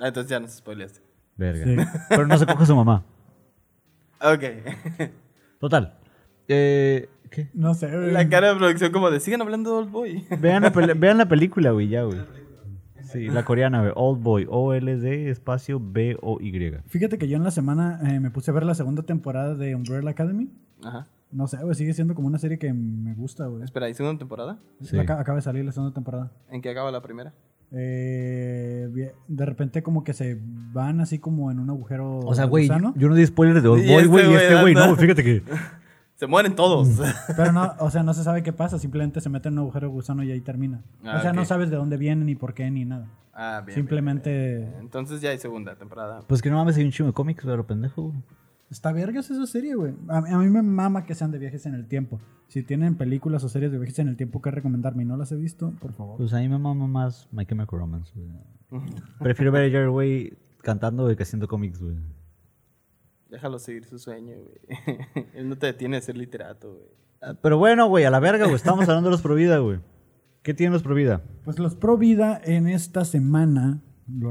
Ah, 0.00 0.08
entonces 0.08 0.28
ya 0.30 0.40
nos 0.40 0.50
spoileaste. 0.52 1.00
Verga. 1.36 1.64
Sí. 1.64 1.76
Pero 2.08 2.26
no 2.26 2.36
se 2.36 2.46
coge 2.46 2.64
a 2.64 2.66
su 2.66 2.76
mamá. 2.76 3.04
Ok. 4.20 4.44
Total. 5.60 5.98
Eh, 6.48 7.08
¿Qué? 7.30 7.48
No 7.54 7.72
sé, 7.74 7.86
güey. 7.86 8.10
La 8.12 8.28
cara 8.28 8.48
de 8.52 8.56
producción 8.56 8.92
como 8.92 9.10
de, 9.10 9.20
sigan 9.20 9.40
hablando 9.40 9.70
de 9.70 9.76
Old 9.78 9.90
Boy. 9.90 10.26
Vean 10.40 10.62
la, 10.64 10.70
vean 10.96 11.18
la 11.18 11.26
película, 11.26 11.70
güey, 11.70 11.88
ya, 11.88 12.02
güey. 12.02 12.18
Sí, 13.12 13.26
la 13.28 13.44
coreana, 13.44 13.80
güey. 13.80 13.92
Old 13.94 14.22
Boy. 14.22 14.46
O-L-D 14.48 15.30
espacio 15.30 15.80
B-O-Y. 15.82 16.72
Fíjate 16.86 17.18
que 17.18 17.28
yo 17.28 17.36
en 17.36 17.44
la 17.44 17.50
semana 17.50 18.00
eh, 18.04 18.20
me 18.20 18.30
puse 18.30 18.50
a 18.50 18.54
ver 18.54 18.64
la 18.64 18.74
segunda 18.74 19.02
temporada 19.02 19.54
de 19.54 19.74
Umbrella 19.74 20.10
Academy. 20.10 20.50
Ajá. 20.84 21.06
No 21.30 21.46
sé, 21.46 21.56
güey, 21.62 21.74
sigue 21.74 21.94
siendo 21.94 22.14
como 22.14 22.26
una 22.28 22.38
serie 22.38 22.58
que 22.58 22.72
me 22.72 23.14
gusta, 23.14 23.46
güey. 23.46 23.62
Espera, 23.64 23.86
¿hay 23.86 23.94
segunda 23.94 24.18
temporada? 24.18 24.58
Sí. 24.82 24.98
Aca- 24.98 25.18
acaba 25.18 25.36
de 25.36 25.42
salir 25.42 25.64
la 25.64 25.72
segunda 25.72 25.94
temporada. 25.94 26.30
¿En 26.50 26.60
qué 26.60 26.70
acaba 26.70 26.90
la 26.90 27.00
primera? 27.00 27.32
Eh, 27.74 28.88
de 29.28 29.46
repente 29.46 29.82
como 29.82 30.04
que 30.04 30.12
se 30.12 30.38
van 30.72 31.00
así 31.00 31.18
como 31.18 31.50
en 31.50 31.58
un 31.58 31.70
agujero 31.70 32.18
O 32.18 32.34
sea, 32.34 32.44
güey, 32.44 32.68
yo 32.68 33.08
no 33.08 33.14
di 33.14 33.24
spoilers 33.24 33.62
de 33.62 33.68
Old 33.70 33.82
Y 33.84 33.88
Boy, 33.88 33.96
este 34.02 34.08
güey, 34.08 34.30
y 34.30 34.34
este 34.34 34.60
güey, 34.60 34.74
no, 34.74 34.94
fíjate 34.96 35.24
que... 35.24 35.42
Se 36.22 36.28
mueren 36.28 36.54
todos. 36.54 36.88
Pero 37.36 37.50
no, 37.50 37.72
o 37.80 37.90
sea, 37.90 38.04
no 38.04 38.14
se 38.14 38.22
sabe 38.22 38.44
qué 38.44 38.52
pasa, 38.52 38.78
simplemente 38.78 39.20
se 39.20 39.28
mete 39.28 39.48
en 39.48 39.54
un 39.54 39.58
agujero 39.64 39.90
gusano 39.90 40.22
y 40.22 40.30
ahí 40.30 40.40
termina. 40.40 40.80
Ah, 41.02 41.16
o 41.18 41.20
sea, 41.20 41.32
no 41.32 41.44
sabes 41.44 41.68
de 41.68 41.74
dónde 41.74 41.96
viene, 41.96 42.24
ni 42.24 42.36
por 42.36 42.54
qué, 42.54 42.70
ni 42.70 42.84
nada. 42.84 43.08
ah, 43.32 43.60
bien. 43.66 43.74
simplemente... 43.74 44.58
bien. 44.58 44.74
Entonces 44.78 45.20
ya 45.20 45.30
hay 45.30 45.38
segunda 45.38 45.74
temporada. 45.74 46.20
Pues 46.28 46.40
que 46.40 46.48
no 46.48 46.58
mames, 46.58 46.76
hay 46.76 46.84
un 46.84 46.92
chingo 46.92 47.08
de 47.08 47.12
cómics, 47.12 47.42
pero 47.44 47.66
pendejo, 47.66 48.02
güey. 48.02 48.22
Está 48.70 48.92
vergas 48.92 49.28
esa 49.32 49.44
serie, 49.48 49.74
güey. 49.74 49.94
A, 50.06 50.20
mí- 50.20 50.28
a 50.30 50.38
mí 50.38 50.48
me 50.48 50.62
mama 50.62 51.04
que 51.06 51.16
sean 51.16 51.32
de 51.32 51.40
viajes 51.40 51.66
en 51.66 51.74
el 51.74 51.88
tiempo. 51.88 52.20
Si 52.46 52.62
tienen 52.62 52.94
películas 52.94 53.42
o 53.42 53.48
series 53.48 53.72
de 53.72 53.78
viajes 53.78 53.98
en 53.98 54.06
el 54.06 54.16
tiempo 54.16 54.40
que 54.40 54.52
recomendarme 54.52 55.02
y 55.02 55.06
no 55.06 55.16
las 55.16 55.32
he 55.32 55.36
visto, 55.36 55.72
por 55.80 55.92
favor. 55.92 56.18
Pues 56.18 56.32
a 56.34 56.38
mí 56.38 56.48
me 56.48 56.56
mama 56.58 56.86
más 56.86 57.26
My 57.32 57.44
Chemical 57.46 57.80
Romance, 57.80 58.12
güey. 58.14 58.80
Prefiero 59.18 59.50
ver 59.50 59.66
a 59.68 59.70
Jerry, 59.72 59.90
güey, 59.90 60.38
cantando 60.62 61.02
güey, 61.02 61.16
que 61.16 61.24
haciendo 61.24 61.48
cómics, 61.48 61.82
güey. 61.82 61.96
Déjalo 63.32 63.58
seguir 63.58 63.86
su 63.86 63.98
sueño, 63.98 64.36
güey. 64.36 65.26
Él 65.34 65.48
no 65.48 65.56
te 65.56 65.66
detiene 65.66 65.96
de 65.96 66.02
ser 66.02 66.18
literato, 66.18 66.74
güey. 66.74 66.84
Ah, 67.22 67.34
Pero 67.40 67.56
bueno, 67.56 67.86
güey, 67.88 68.04
a 68.04 68.10
la 68.10 68.20
verga, 68.20 68.44
güey. 68.44 68.56
Estamos 68.56 68.86
hablando 68.86 69.08
de 69.08 69.12
los 69.12 69.22
Provida, 69.22 69.56
güey. 69.58 69.78
¿Qué 70.42 70.52
tienen 70.52 70.74
los 70.74 70.82
Provida? 70.82 71.22
Pues 71.44 71.58
los 71.58 71.74
Pro 71.74 71.96
Vida 71.96 72.38
en 72.44 72.68
esta 72.68 73.06
semana... 73.06 73.80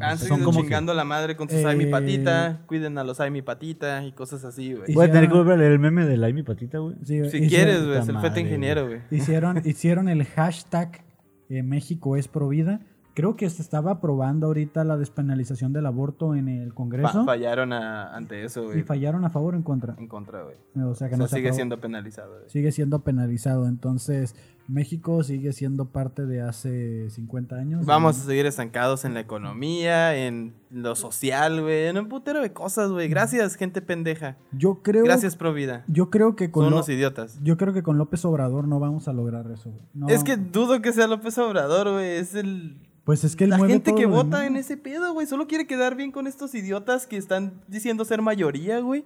Han 0.01 0.17
seguido 0.19 0.45
como 0.45 0.59
que- 0.59 0.65
chingando 0.65 0.91
a 0.91 0.95
la 0.95 1.03
madre 1.05 1.35
con 1.35 1.49
sus 1.49 1.57
Eh, 1.59 1.65
ay 1.65 1.77
mi 1.77 1.85
patita. 1.87 2.61
Cuiden 2.67 2.97
a 2.99 3.03
los 3.03 3.19
ay 3.19 3.31
mi 3.31 3.41
patita 3.41 4.05
y 4.05 4.11
cosas 4.11 4.43
así, 4.45 4.73
güey. 4.73 4.93
Voy 4.93 5.05
a 5.05 5.11
tener 5.11 5.29
que 5.29 5.33
volver 5.35 5.53
a 5.53 5.57
leer 5.57 5.71
el 5.71 5.79
meme 5.79 6.05
de 6.05 6.17
la 6.17 6.29
y 6.29 6.33
mi 6.33 6.43
patita, 6.43 6.77
güey. 6.77 6.97
Sí, 7.03 7.27
Si 7.31 7.47
quieres, 7.47 7.83
güey, 7.83 7.97
es 7.97 8.07
el 8.07 8.19
fete 8.19 8.41
ingeniero, 8.41 8.85
güey. 8.85 8.99
Hicieron, 9.09 9.61
hicieron 9.65 10.09
el 10.09 10.25
hashtag 10.25 11.03
eh, 11.49 11.63
México 11.63 12.17
es 12.17 12.27
Provida 12.27 12.81
creo 13.13 13.35
que 13.35 13.49
se 13.49 13.61
estaba 13.61 13.91
aprobando 13.91 14.47
ahorita 14.47 14.83
la 14.83 14.97
despenalización 14.97 15.73
del 15.73 15.85
aborto 15.85 16.35
en 16.35 16.47
el 16.47 16.69
Fa- 16.69 16.75
Congreso 16.75 17.25
fallaron 17.25 17.73
a- 17.73 18.15
ante 18.15 18.43
eso, 18.43 18.63
güey. 18.65 18.79
y 18.79 18.83
fallaron 18.83 19.25
a 19.25 19.29
favor 19.29 19.53
o 19.53 19.57
en 19.57 19.63
contra. 19.63 19.95
En 19.97 20.07
contra, 20.07 20.43
güey. 20.43 20.55
O 20.85 20.95
sea 20.95 21.09
que 21.09 21.15
O 21.15 21.17
no 21.17 21.23
sea, 21.27 21.29
se 21.29 21.35
sigue 21.37 21.53
siendo 21.53 21.79
penalizado, 21.81 22.31
güey. 22.37 22.49
sigue 22.49 22.71
siendo 22.71 22.99
penalizado. 23.03 23.67
Entonces, 23.67 24.35
México 24.67 25.23
sigue 25.23 25.51
siendo 25.51 25.85
parte 25.89 26.25
de 26.25 26.41
hace 26.41 27.09
50 27.09 27.55
años. 27.57 27.85
Vamos 27.85 28.17
a 28.17 28.23
seguir 28.25 28.45
estancados 28.45 29.03
en 29.03 29.13
la 29.13 29.19
economía, 29.19 30.15
en 30.15 30.53
lo 30.69 30.95
social, 30.95 31.61
güey, 31.61 31.87
en 31.87 31.97
un 31.97 32.07
putero 32.07 32.41
de 32.41 32.53
cosas, 32.53 32.89
güey. 32.91 33.09
Gracias, 33.09 33.55
gente 33.55 33.81
pendeja. 33.81 34.37
Yo 34.53 34.81
creo, 34.81 35.03
Gracias, 35.03 35.35
pro 35.35 35.53
vida. 35.53 35.83
yo 35.87 36.09
creo 36.09 36.37
que 36.37 36.51
con 36.51 36.65
Son 36.65 36.73
unos 36.73 36.87
idiotas. 36.87 37.39
yo 37.43 37.57
creo 37.57 37.73
que 37.73 37.83
con 37.83 37.97
López 37.97 38.23
Obrador 38.23 38.67
no 38.67 38.79
vamos 38.79 39.09
a 39.09 39.13
lograr 39.13 39.49
eso. 39.51 39.71
güey. 39.71 39.81
No 39.93 40.07
Es 40.07 40.23
que 40.23 40.37
dudo 40.37 40.81
que 40.81 40.93
sea 40.93 41.07
López 41.07 41.37
Obrador, 41.37 41.91
güey. 41.91 42.11
Es 42.11 42.33
el... 42.35 42.77
pues 43.11 43.25
es 43.25 43.35
que 43.35 43.45
La 43.45 43.57
gente 43.57 43.91
todo 43.91 43.95
que 43.97 44.05
vota 44.05 44.45
en 44.47 44.55
ese 44.55 44.77
pedo, 44.77 45.11
güey. 45.11 45.27
Solo 45.27 45.45
quiere 45.45 45.67
quedar 45.67 45.97
bien 45.97 46.13
con 46.13 46.27
estos 46.27 46.55
idiotas 46.55 47.07
que 47.07 47.17
están 47.17 47.61
diciendo 47.67 48.05
ser 48.05 48.21
mayoría, 48.21 48.79
güey. 48.79 49.03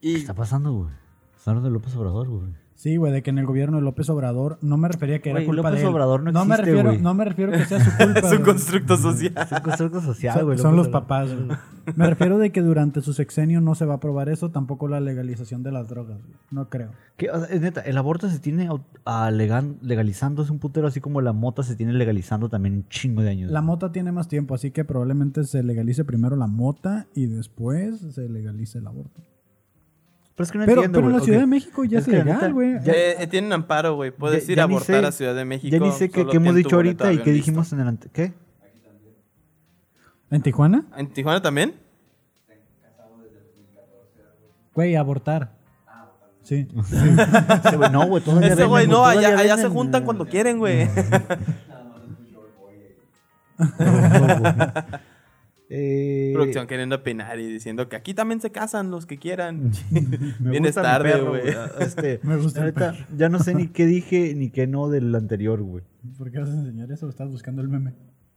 ¿Qué 0.00 0.14
está 0.14 0.32
pasando, 0.32 0.72
güey? 0.72 0.90
Está 1.36 1.50
hablando 1.50 1.68
de 1.68 1.74
López 1.74 1.94
Obrador, 1.94 2.26
güey. 2.26 2.54
Sí, 2.74 2.96
güey, 2.96 3.12
de 3.12 3.22
que 3.22 3.28
en 3.28 3.36
el 3.36 3.44
gobierno 3.44 3.76
de 3.76 3.82
López 3.82 4.08
Obrador 4.08 4.56
no 4.62 4.78
me 4.78 4.88
refería 4.88 5.16
a 5.16 5.18
que 5.18 5.28
era 5.28 5.40
Güey, 5.40 5.46
culpa 5.46 5.68
López 5.68 5.82
de 5.82 5.86
él. 5.86 5.92
Obrador 5.92 6.22
no 6.22 6.32
me 6.46 6.54
existe, 6.54 6.72
refiero, 6.74 7.02
no 7.02 7.12
me 7.12 7.24
refiero 7.26 7.52
que 7.52 7.64
sea 7.66 7.84
su 7.84 7.90
culpa. 7.98 8.18
Es 8.20 8.32
un 8.32 8.42
constructo 8.44 8.96
social. 8.96 9.34
Es 9.36 9.52
un 9.52 9.60
constructo 9.60 10.00
social, 10.00 10.34
Son, 10.38 10.44
güey. 10.46 10.56
son 10.58 10.76
López 10.76 10.86
los 10.86 10.88
papás. 10.88 11.28
güey. 11.34 11.58
Me 11.96 12.08
refiero 12.08 12.38
de 12.38 12.50
que 12.52 12.60
durante 12.62 13.00
su 13.00 13.12
sexenio 13.12 13.60
no 13.60 13.74
se 13.74 13.84
va 13.84 13.94
a 13.94 13.96
aprobar 13.96 14.28
eso, 14.28 14.50
tampoco 14.50 14.88
la 14.88 15.00
legalización 15.00 15.62
de 15.62 15.72
las 15.72 15.88
drogas. 15.88 16.18
güey. 16.22 16.36
No 16.50 16.68
creo. 16.68 16.90
¿Qué? 17.16 17.30
O 17.30 17.38
sea, 17.44 17.54
es 17.54 17.60
neta, 17.60 17.80
el 17.80 17.96
aborto 17.98 18.28
se 18.28 18.38
tiene 18.38 18.68
au- 18.68 18.82
a 19.04 19.30
legan- 19.30 19.76
legalizando, 19.82 20.42
es 20.42 20.50
un 20.50 20.58
putero, 20.58 20.86
así 20.86 21.00
como 21.00 21.20
la 21.20 21.32
mota 21.32 21.62
se 21.62 21.76
tiene 21.76 21.92
legalizando 21.92 22.48
también 22.48 22.74
un 22.74 22.88
chingo 22.88 23.22
de 23.22 23.30
años. 23.30 23.50
La 23.50 23.62
mota 23.62 23.92
tiene 23.92 24.12
más 24.12 24.28
tiempo, 24.28 24.54
así 24.54 24.70
que 24.70 24.84
probablemente 24.84 25.44
se 25.44 25.62
legalice 25.62 26.04
primero 26.04 26.36
la 26.36 26.46
mota 26.46 27.06
y 27.14 27.26
después 27.26 28.00
se 28.14 28.28
legalice 28.28 28.78
el 28.78 28.86
aborto. 28.86 29.20
pero 30.36 30.44
es 30.46 30.50
que 30.50 30.58
no 30.58 30.64
Pero, 30.66 30.80
entiendo, 30.80 30.98
pero 30.98 31.10
en 31.10 31.16
la 31.16 31.20
Ciudad 31.24 31.38
de 31.40 31.46
México 31.46 31.84
ya 31.84 32.00
Es 32.00 32.08
legal, 32.08 32.52
güey. 32.52 32.72
ya- 32.82 32.92
Eh, 32.92 33.22
eh, 33.22 33.26
tienen 33.28 33.52
amparo, 33.52 33.94
güey. 33.94 34.10
Puedes 34.10 34.46
Ya- 34.46 34.52
ir 34.52 34.56
ya 34.56 34.62
a 34.62 34.66
abortar 34.66 35.00
sé- 35.02 35.06
a 35.06 35.12
Ciudad 35.12 35.34
de 35.36 35.44
México. 35.44 35.70
Ya 35.76 35.78
ni 35.78 35.92
sé 35.92 36.10
qué, 36.10 36.26
hemos 36.32 36.54
dicho 36.56 36.74
ahorita 36.74 37.12
y 37.12 37.18
qué 37.18 37.30
dijimos 37.30 37.72
en 37.72 37.78
el 37.80 37.86
ante... 37.86 38.08
¿Qué? 38.12 38.32
¿En 40.34 40.42
Tijuana? 40.42 40.84
¿En 40.96 41.12
Tijuana 41.12 41.40
también? 41.40 41.74
Güey, 44.74 44.96
abortar. 44.96 45.52
Sí. 46.42 46.66
Ese 47.64 47.76
güey, 47.76 47.90
no, 47.92 48.08
güey, 48.08 48.20
Ese 48.20 48.34
venden, 48.34 48.68
güey, 48.68 48.86
no, 48.88 49.06
allá, 49.06 49.38
allá 49.38 49.56
se 49.56 49.68
juntan 49.68 50.02
eh, 50.02 50.04
cuando 50.04 50.26
quieren, 50.26 50.58
güey. 50.58 50.88
Eh, 55.70 56.32
Producción 56.34 56.66
queriendo 56.66 56.96
opinar 56.96 57.38
y 57.40 57.46
diciendo 57.46 57.88
que 57.88 57.96
aquí 57.96 58.12
también 58.12 58.40
se 58.40 58.50
casan 58.50 58.90
los 58.90 59.06
que 59.06 59.18
quieran. 59.18 59.70
Vienes 60.40 60.74
tarde, 60.74 61.20
güey. 61.20 61.42
Este, 61.80 62.20
Me 62.24 62.36
gusta 62.36 62.64
neta, 62.64 62.94
ya 63.16 63.28
no 63.28 63.38
sé 63.38 63.54
ni 63.54 63.68
qué 63.68 63.86
dije 63.86 64.34
ni 64.34 64.50
qué 64.50 64.66
no 64.66 64.88
del 64.88 65.14
anterior, 65.14 65.62
güey. 65.62 65.84
¿Por 66.18 66.30
qué 66.30 66.40
vas 66.40 66.50
a 66.50 66.54
enseñar 66.54 66.92
eso? 66.92 67.08
¿Estás 67.08 67.30
buscando 67.30 67.62
el 67.62 67.68
meme? 67.68 67.94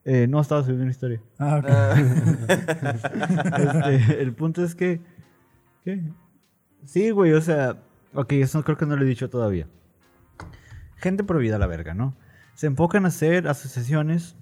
Eh, 0.09 0.25
no, 0.25 0.39
estaba 0.39 0.61
subiendo 0.61 0.83
una 0.83 0.91
historia. 0.91 1.21
Ah, 1.37 1.57
ok. 1.57 1.67
Este, 3.91 4.21
el 4.21 4.33
punto 4.33 4.63
es 4.63 4.73
que. 4.73 5.01
¿Qué? 5.83 6.01
Sí, 6.85 7.09
güey, 7.09 7.33
o 7.33 7.41
sea. 7.41 7.75
Ok, 8.13 8.31
eso 8.31 8.63
creo 8.63 8.77
que 8.77 8.85
no 8.85 8.95
lo 8.95 9.03
he 9.03 9.07
dicho 9.07 9.29
todavía. 9.29 9.67
Gente 10.95 11.25
prohibida 11.25 11.57
a 11.57 11.59
la 11.59 11.67
verga, 11.67 11.93
¿no? 11.93 12.15
Se 12.53 12.67
enfocan 12.67 13.03
a 13.03 13.09
hacer 13.09 13.49
asociaciones 13.49 14.37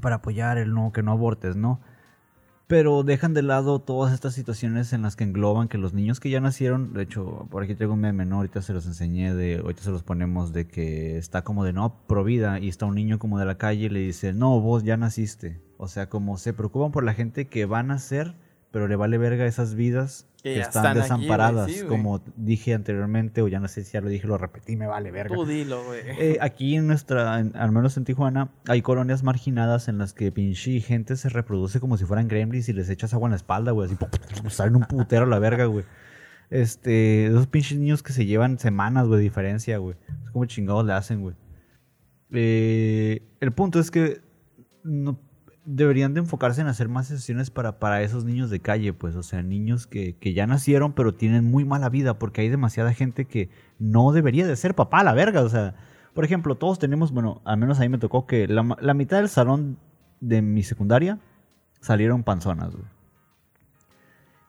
para 0.00 0.16
apoyar 0.16 0.58
el 0.58 0.74
no, 0.74 0.90
que 0.92 1.04
no 1.04 1.12
abortes, 1.12 1.54
¿no? 1.54 1.80
Pero 2.70 3.02
dejan 3.02 3.34
de 3.34 3.42
lado 3.42 3.80
todas 3.80 4.14
estas 4.14 4.32
situaciones 4.32 4.92
en 4.92 5.02
las 5.02 5.16
que 5.16 5.24
engloban 5.24 5.66
que 5.66 5.76
los 5.76 5.92
niños 5.92 6.20
que 6.20 6.30
ya 6.30 6.40
nacieron, 6.40 6.92
de 6.92 7.02
hecho, 7.02 7.48
por 7.50 7.64
aquí 7.64 7.74
traigo 7.74 7.94
un 7.94 8.00
meme, 8.00 8.26
¿no? 8.26 8.36
Ahorita 8.36 8.62
se 8.62 8.72
los 8.72 8.86
enseñé, 8.86 9.34
de, 9.34 9.56
ahorita 9.56 9.82
se 9.82 9.90
los 9.90 10.04
ponemos 10.04 10.52
de 10.52 10.68
que 10.68 11.18
está 11.18 11.42
como 11.42 11.64
de 11.64 11.72
no, 11.72 11.96
pro 12.06 12.22
vida, 12.22 12.60
y 12.60 12.68
está 12.68 12.86
un 12.86 12.94
niño 12.94 13.18
como 13.18 13.40
de 13.40 13.44
la 13.44 13.58
calle 13.58 13.86
y 13.86 13.88
le 13.88 13.98
dice, 13.98 14.32
no, 14.32 14.60
vos 14.60 14.84
ya 14.84 14.96
naciste. 14.96 15.60
O 15.78 15.88
sea, 15.88 16.08
como 16.08 16.38
se 16.38 16.52
preocupan 16.52 16.92
por 16.92 17.02
la 17.02 17.12
gente 17.12 17.48
que 17.48 17.66
va 17.66 17.80
a 17.80 17.82
nacer, 17.82 18.36
pero 18.70 18.86
le 18.88 18.96
vale 18.96 19.18
verga 19.18 19.46
esas 19.46 19.74
vidas 19.74 20.26
Que 20.42 20.54
que, 20.54 20.60
están 20.60 20.84
están 20.84 20.90
aquí, 20.92 21.00
desamparadas, 21.00 21.70
sí, 21.70 21.78
güey. 21.78 21.88
como 21.88 22.22
dije 22.36 22.72
anteriormente, 22.74 23.42
o 23.42 23.48
ya 23.48 23.58
no 23.60 23.66
sé 23.68 23.82
si 23.84 23.92
ya 23.92 24.00
lo 24.00 24.08
dije, 24.08 24.26
lo 24.28 24.38
repetí, 24.38 24.76
me 24.76 24.86
vale 24.86 25.10
verga. 25.10 25.34
Tú 25.34 25.44
dilo, 25.44 25.84
güey. 25.84 26.00
Eh, 26.06 26.38
aquí 26.40 26.76
en 26.76 26.86
nuestra, 26.86 27.40
en- 27.40 27.56
al 27.56 27.72
menos 27.72 27.96
en 27.96 28.04
Tijuana, 28.04 28.50
hay 28.68 28.80
colonias 28.82 29.22
marginadas 29.22 29.88
en 29.88 29.98
las 29.98 30.12
que 30.14 30.30
pinche 30.32 30.80
gente 30.80 31.16
se 31.16 31.28
reproduce 31.30 31.80
como 31.80 31.96
si 31.96 32.04
fueran 32.04 32.28
gremlins 32.28 32.68
y 32.68 32.72
les 32.72 32.88
echas 32.90 33.12
agua 33.12 33.26
en 33.26 33.30
la 33.32 33.36
espalda, 33.36 33.72
güey. 33.72 33.90
Así 33.90 33.96
salen 34.50 34.76
un 34.76 34.82
putero 34.84 35.24
a 35.24 35.28
la 35.28 35.38
verga, 35.40 35.64
güey. 35.66 35.84
Este, 36.48 37.26
esos 37.26 37.46
pinches 37.46 37.78
niños 37.78 38.02
que 38.02 38.12
se 38.12 38.26
llevan 38.26 38.58
semanas, 38.58 39.06
güey, 39.06 39.20
diferencia, 39.20 39.78
güey. 39.78 39.96
Es 40.24 40.30
como 40.32 40.44
chingados 40.46 40.84
le 40.84 40.92
hacen, 40.92 41.20
güey. 41.22 41.34
Eh, 42.32 43.22
el 43.40 43.52
punto 43.52 43.80
es 43.80 43.90
que 43.90 44.20
no, 44.84 45.18
deberían 45.76 46.14
de 46.14 46.20
enfocarse 46.20 46.60
en 46.60 46.66
hacer 46.66 46.88
más 46.88 47.08
sesiones 47.08 47.50
para, 47.50 47.78
para 47.78 48.02
esos 48.02 48.24
niños 48.24 48.50
de 48.50 48.60
calle, 48.60 48.92
pues, 48.92 49.16
o 49.16 49.22
sea, 49.22 49.42
niños 49.42 49.86
que, 49.86 50.16
que 50.16 50.34
ya 50.34 50.46
nacieron 50.46 50.92
pero 50.92 51.14
tienen 51.14 51.44
muy 51.44 51.64
mala 51.64 51.88
vida 51.88 52.18
porque 52.18 52.40
hay 52.40 52.48
demasiada 52.48 52.92
gente 52.92 53.26
que 53.26 53.50
no 53.78 54.12
debería 54.12 54.46
de 54.46 54.56
ser 54.56 54.74
papá 54.74 55.04
la 55.04 55.14
verga, 55.14 55.42
o 55.42 55.48
sea, 55.48 55.74
por 56.14 56.24
ejemplo, 56.24 56.56
todos 56.56 56.78
tenemos, 56.78 57.12
bueno, 57.12 57.40
al 57.44 57.58
menos 57.58 57.78
a 57.78 57.82
mí 57.82 57.88
me 57.88 57.98
tocó 57.98 58.26
que 58.26 58.48
la, 58.48 58.76
la 58.80 58.94
mitad 58.94 59.18
del 59.18 59.28
salón 59.28 59.78
de 60.20 60.42
mi 60.42 60.62
secundaria 60.62 61.18
salieron 61.80 62.24
panzonas, 62.24 62.74
güey. 62.74 62.86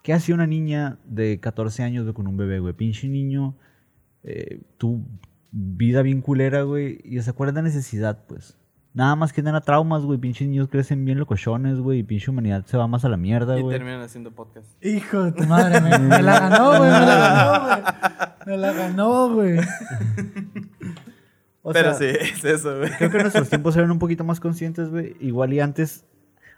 ¿Qué 0.04 0.14
hacía 0.14 0.34
una 0.34 0.48
niña 0.48 0.98
de 1.06 1.40
14 1.40 1.84
años 1.84 2.12
con 2.14 2.28
un 2.28 2.36
bebé, 2.36 2.60
güey? 2.60 2.74
Pinche 2.74 3.08
niño, 3.08 3.56
eh, 4.24 4.62
tu 4.78 5.06
vida 5.52 6.02
bien 6.02 6.22
culera, 6.22 6.64
güey, 6.64 7.00
y 7.04 7.22
se 7.22 7.30
acuerda 7.30 7.54
de 7.54 7.64
necesidad, 7.64 8.26
pues. 8.28 8.58
Nada 8.94 9.16
más 9.16 9.32
que 9.32 9.42
nada 9.42 9.62
traumas, 9.62 10.04
güey. 10.04 10.20
Pinches 10.20 10.48
niños 10.50 10.68
crecen 10.68 11.06
bien 11.06 11.18
locochones, 11.18 11.80
güey. 11.80 12.00
Y 12.00 12.04
pinche 12.04 12.30
humanidad 12.30 12.66
se 12.66 12.78
va 12.78 12.88
más 12.88 13.06
a 13.06 13.10
la 13.10 13.16
mierda, 13.16 13.58
Y 13.58 13.62
güey. 13.62 13.78
terminan 13.78 14.02
haciendo 14.02 14.32
podcast. 14.32 14.68
Hijo 14.84 15.24
de 15.24 15.32
tu 15.32 15.44
madre, 15.48 15.80
me, 15.80 15.98
me 15.98 16.22
la 16.22 16.40
ganó, 16.40 16.70
güey. 16.78 16.82
Me 16.82 17.00
la 17.00 17.16
ganó, 17.18 17.60
güey. 17.60 17.84
Me 18.46 18.58
la 18.58 18.74
ganó, 18.74 19.34
güey. 19.34 19.60
O 21.64 21.72
Pero 21.72 21.94
sea, 21.94 22.00
sí, 22.00 22.18
es 22.20 22.44
eso, 22.44 22.80
güey. 22.80 22.90
Creo 22.98 23.12
que 23.12 23.20
nuestros 23.20 23.48
tiempos 23.50 23.78
eran 23.78 23.92
un 23.92 24.00
poquito 24.00 24.24
más 24.24 24.40
conscientes, 24.40 24.90
güey. 24.90 25.16
Igual 25.20 25.54
y 25.54 25.60
antes. 25.60 26.06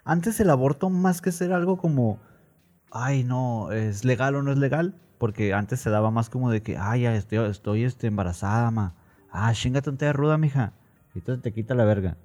Antes 0.04 0.40
el 0.40 0.50
aborto, 0.50 0.90
más 0.90 1.20
que 1.20 1.30
ser 1.30 1.52
algo 1.52 1.76
como. 1.76 2.18
Ay, 2.90 3.22
no, 3.22 3.70
es 3.70 4.04
legal 4.04 4.34
o 4.34 4.42
no 4.42 4.50
es 4.50 4.58
legal. 4.58 4.94
Porque 5.18 5.54
antes 5.54 5.80
se 5.80 5.90
daba 5.90 6.10
más 6.10 6.30
como 6.30 6.50
de 6.50 6.62
que, 6.62 6.76
ay, 6.76 7.02
ya 7.02 7.14
estoy, 7.14 7.38
estoy 7.48 7.84
este, 7.84 8.08
embarazada, 8.08 8.70
ma. 8.70 8.94
Ah, 9.30 9.52
chingate 9.52 9.88
un 9.88 9.98
ruda, 10.12 10.36
mija. 10.36 10.72
Y 11.14 11.18
entonces 11.18 11.42
te 11.42 11.52
quita 11.52 11.74
la 11.74 11.84
verga. 11.84 12.16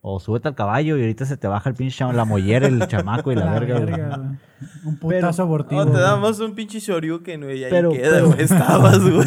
O 0.00 0.20
súbete 0.20 0.46
al 0.46 0.54
caballo 0.54 0.96
y 0.96 1.00
ahorita 1.00 1.24
se 1.26 1.36
te 1.36 1.48
baja 1.48 1.68
el 1.68 1.74
pinche 1.74 2.04
la 2.12 2.24
mollera, 2.24 2.68
el 2.68 2.78
chamaco 2.86 3.32
y 3.32 3.34
la, 3.34 3.50
verga, 3.58 3.80
güey. 3.80 4.38
Un 4.84 4.96
putazo 4.96 5.42
abortivo. 5.42 5.80
Oh, 5.80 5.86
te 5.86 5.98
damos 5.98 6.38
un 6.38 6.54
pinche 6.54 6.78
shoryuken, 6.78 7.40
güey. 7.42 7.58
y 7.60 7.64
Ahí 7.64 7.70
Pero- 7.70 7.90
queda, 7.90 8.10
pero- 8.12 8.26
güey. 8.28 8.40
Estabas, 8.42 9.00
güey. 9.10 9.26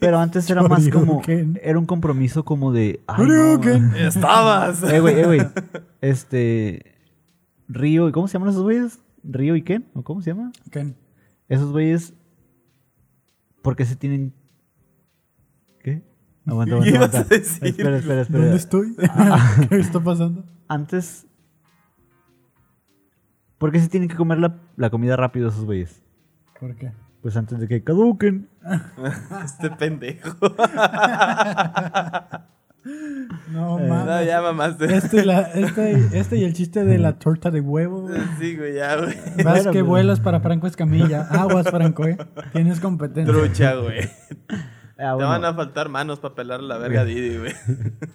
Pero 0.00 0.18
antes 0.18 0.48
era 0.48 0.62
más 0.62 0.88
como. 0.88 1.20
Era 1.26 1.78
un 1.78 1.84
compromiso 1.84 2.42
como 2.44 2.72
de. 2.72 3.00
No, 3.06 3.16
Shoryuken. 3.18 3.96
Estabas. 3.96 4.82
Eh, 4.82 4.98
güey, 5.00 5.20
eh, 5.20 5.26
güey. 5.26 5.40
Este. 6.00 6.94
Río, 7.68 8.08
¿y 8.08 8.12
cómo 8.12 8.28
se 8.28 8.32
llaman 8.34 8.48
esos 8.48 8.62
güeyes? 8.62 8.98
¿Río 9.22 9.56
y 9.56 9.62
Ken? 9.62 9.84
¿O 9.94 10.02
cómo 10.02 10.22
se 10.22 10.30
llama? 10.30 10.52
Ken. 10.70 10.96
Esos 11.50 11.70
güeyes. 11.70 12.14
¿Por 13.60 13.76
qué 13.76 13.84
se 13.84 13.94
tienen. 13.94 14.32
Aguanta, 16.48 16.78
¿Qué 16.82 16.88
aguanta, 16.96 17.18
aguanta. 17.18 17.24
decir? 17.36 17.64
Espera, 17.68 17.96
espera, 17.98 18.20
espera. 18.22 18.38
¿Dónde 18.44 18.56
estoy? 18.56 18.96
¿Qué 19.68 19.76
está 19.78 20.00
pasando? 20.00 20.44
Antes. 20.68 21.26
¿Por 23.58 23.72
qué 23.72 23.80
se 23.80 23.88
tienen 23.88 24.08
que 24.08 24.16
comer 24.16 24.38
la, 24.38 24.56
la 24.76 24.90
comida 24.90 25.16
rápido 25.16 25.48
esos 25.48 25.64
güeyes? 25.64 26.02
¿Por 26.60 26.76
qué? 26.76 26.92
Pues 27.22 27.36
antes 27.36 27.58
de 27.58 27.66
que 27.66 27.82
caduquen. 27.82 28.48
Este 29.44 29.70
pendejo. 29.70 30.36
No, 33.50 33.78
Eh, 33.78 33.88
No, 33.88 33.88
mames. 33.88 34.26
ya 34.26 34.40
mamaste. 34.40 34.94
Este, 34.96 35.24
la- 35.24 35.40
este, 35.42 36.18
este 36.18 36.36
y 36.36 36.44
el 36.44 36.52
chiste 36.54 36.84
de 36.84 36.98
la 36.98 37.18
torta 37.18 37.50
de 37.50 37.60
huevo, 37.60 38.02
güey. 38.02 38.20
Sí, 38.38 38.56
güey, 38.56 38.74
ya, 38.76 38.96
güey. 38.96 39.16
Vas 39.44 39.56
Bueno, 39.56 39.72
que 39.72 39.80
pues. 39.80 39.86
vuelas 39.86 40.20
para 40.20 40.40
Franco 40.40 40.66
Escamilla. 40.68 41.22
Aguas, 41.30 41.68
Franco, 41.68 42.06
eh. 42.06 42.16
Tienes 42.52 42.78
competencia. 42.80 43.34
Trucha, 43.34 43.74
güey. 43.74 44.08
Ah, 44.98 45.14
Te 45.16 45.22
van 45.24 45.44
a 45.44 45.54
faltar 45.54 45.88
manos 45.88 46.18
para 46.18 46.34
pelar 46.34 46.60
la 46.62 46.76
verga 46.76 47.02
a 47.02 47.04
Didi, 47.04 47.38
güey. 47.38 47.52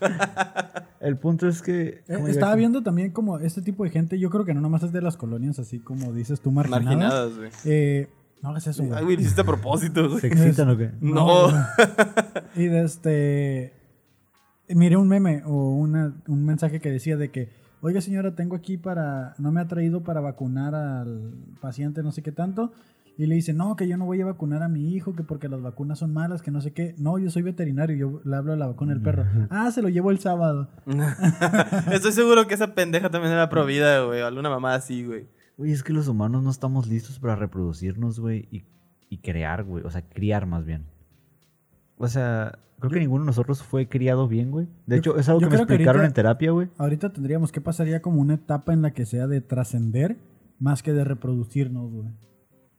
El 0.99 1.17
punto 1.17 1.47
es 1.47 1.61
que. 1.61 2.03
Eh, 2.07 2.15
¿cómo 2.15 2.27
estaba 2.27 2.55
viendo 2.55 2.83
también 2.83 3.11
como 3.11 3.39
este 3.39 3.61
tipo 3.61 3.83
de 3.83 3.89
gente, 3.89 4.19
yo 4.19 4.29
creo 4.29 4.45
que 4.45 4.53
no 4.53 4.61
nomás 4.61 4.83
es 4.83 4.91
de 4.91 5.01
las 5.01 5.17
colonias, 5.17 5.59
así 5.59 5.79
como 5.79 6.11
dices 6.13 6.41
tú, 6.41 6.51
marginadas. 6.51 6.85
Marginadas, 6.85 7.37
güey. 7.37 7.49
Eh, 7.65 8.09
no 8.41 8.49
hagas 8.49 8.67
eso, 8.67 8.83
Ay, 8.83 8.89
güey. 8.89 9.03
güey, 9.03 9.15
lo 9.15 9.21
hiciste 9.21 9.41
a 9.41 9.45
propósito, 9.45 10.03
¿Se 10.19 10.27
güey. 10.29 10.43
excitan 10.43 10.69
o 10.69 10.77
qué? 10.77 10.91
No. 11.01 11.43
güey. 11.49 11.55
Y 12.55 12.65
de 12.67 12.83
este. 12.83 13.73
Miré 14.69 14.95
un 14.97 15.07
meme 15.07 15.43
o 15.45 15.71
una, 15.71 16.13
un 16.27 16.45
mensaje 16.45 16.79
que 16.79 16.89
decía 16.91 17.15
de 17.17 17.31
que 17.31 17.49
oiga 17.81 17.99
señora, 17.99 18.33
tengo 18.35 18.55
aquí 18.55 18.77
para, 18.77 19.35
no 19.37 19.51
me 19.51 19.59
ha 19.59 19.67
traído 19.67 20.03
para 20.03 20.21
vacunar 20.21 20.73
al 20.73 21.33
paciente 21.61 22.01
no 22.03 22.11
sé 22.11 22.21
qué 22.21 22.31
tanto. 22.31 22.71
Y 23.15 23.27
le 23.27 23.35
dice, 23.35 23.53
no, 23.53 23.75
que 23.75 23.87
yo 23.87 23.95
no 23.95 24.05
voy 24.05 24.19
a 24.21 24.25
vacunar 24.25 24.63
a 24.63 24.67
mi 24.67 24.95
hijo, 24.95 25.13
que 25.15 25.23
porque 25.23 25.47
las 25.47 25.61
vacunas 25.61 25.99
son 25.99 26.13
malas, 26.13 26.41
que 26.41 26.49
no 26.49 26.61
sé 26.61 26.73
qué. 26.73 26.95
No, 26.97 27.19
yo 27.19 27.29
soy 27.29 27.43
veterinario, 27.43 27.95
yo 27.95 28.21
le 28.23 28.35
hablo 28.35 28.53
de 28.53 28.57
la 28.57 28.65
vacuna 28.67 28.93
del 28.93 29.03
perro. 29.03 29.23
Ah, 29.51 29.69
se 29.71 29.83
lo 29.83 29.89
llevo 29.89 30.09
el 30.09 30.17
sábado. 30.19 30.69
Estoy 31.91 32.11
seguro 32.11 32.47
que 32.47 32.55
esa 32.55 32.73
pendeja 32.73 33.09
también 33.11 33.33
era 33.33 33.49
provida, 33.49 34.03
güey. 34.03 34.21
O 34.21 34.25
alguna 34.27 34.49
mamá 34.49 34.73
así, 34.73 35.05
güey. 35.05 35.27
Güey, 35.57 35.71
es 35.71 35.83
que 35.83 35.93
los 35.93 36.07
humanos 36.07 36.41
no 36.43 36.49
estamos 36.49 36.87
listos 36.87 37.19
para 37.19 37.35
reproducirnos, 37.35 38.19
güey, 38.19 38.47
y, 38.51 38.63
y 39.09 39.17
crear, 39.19 39.63
güey. 39.63 39.83
O 39.85 39.91
sea, 39.91 40.01
criar 40.01 40.47
más 40.47 40.65
bien. 40.65 40.85
O 41.97 42.07
sea, 42.07 42.57
creo 42.79 42.89
que 42.91 42.99
ninguno 42.99 43.23
de 43.23 43.27
nosotros 43.27 43.61
fue 43.61 43.87
criado 43.87 44.27
bien, 44.27 44.49
güey. 44.49 44.65
De 44.87 44.95
Yo- 44.95 45.11
hecho, 45.11 45.17
es 45.19 45.29
algo 45.29 45.41
que 45.41 45.45
me 45.45 45.51
que 45.51 45.55
explicaron 45.61 46.01
ahorita- 46.01 46.07
en 46.07 46.13
terapia, 46.13 46.51
güey. 46.51 46.69
Ahorita 46.79 47.13
tendríamos 47.13 47.51
que 47.51 47.61
pasaría 47.61 48.01
como 48.01 48.19
una 48.19 48.33
etapa 48.33 48.73
en 48.73 48.81
la 48.81 48.91
que 48.91 49.05
sea 49.05 49.27
de 49.27 49.41
trascender 49.41 50.17
más 50.57 50.81
que 50.81 50.93
de 50.93 51.03
reproducirnos, 51.03 51.91
güey. 51.91 52.07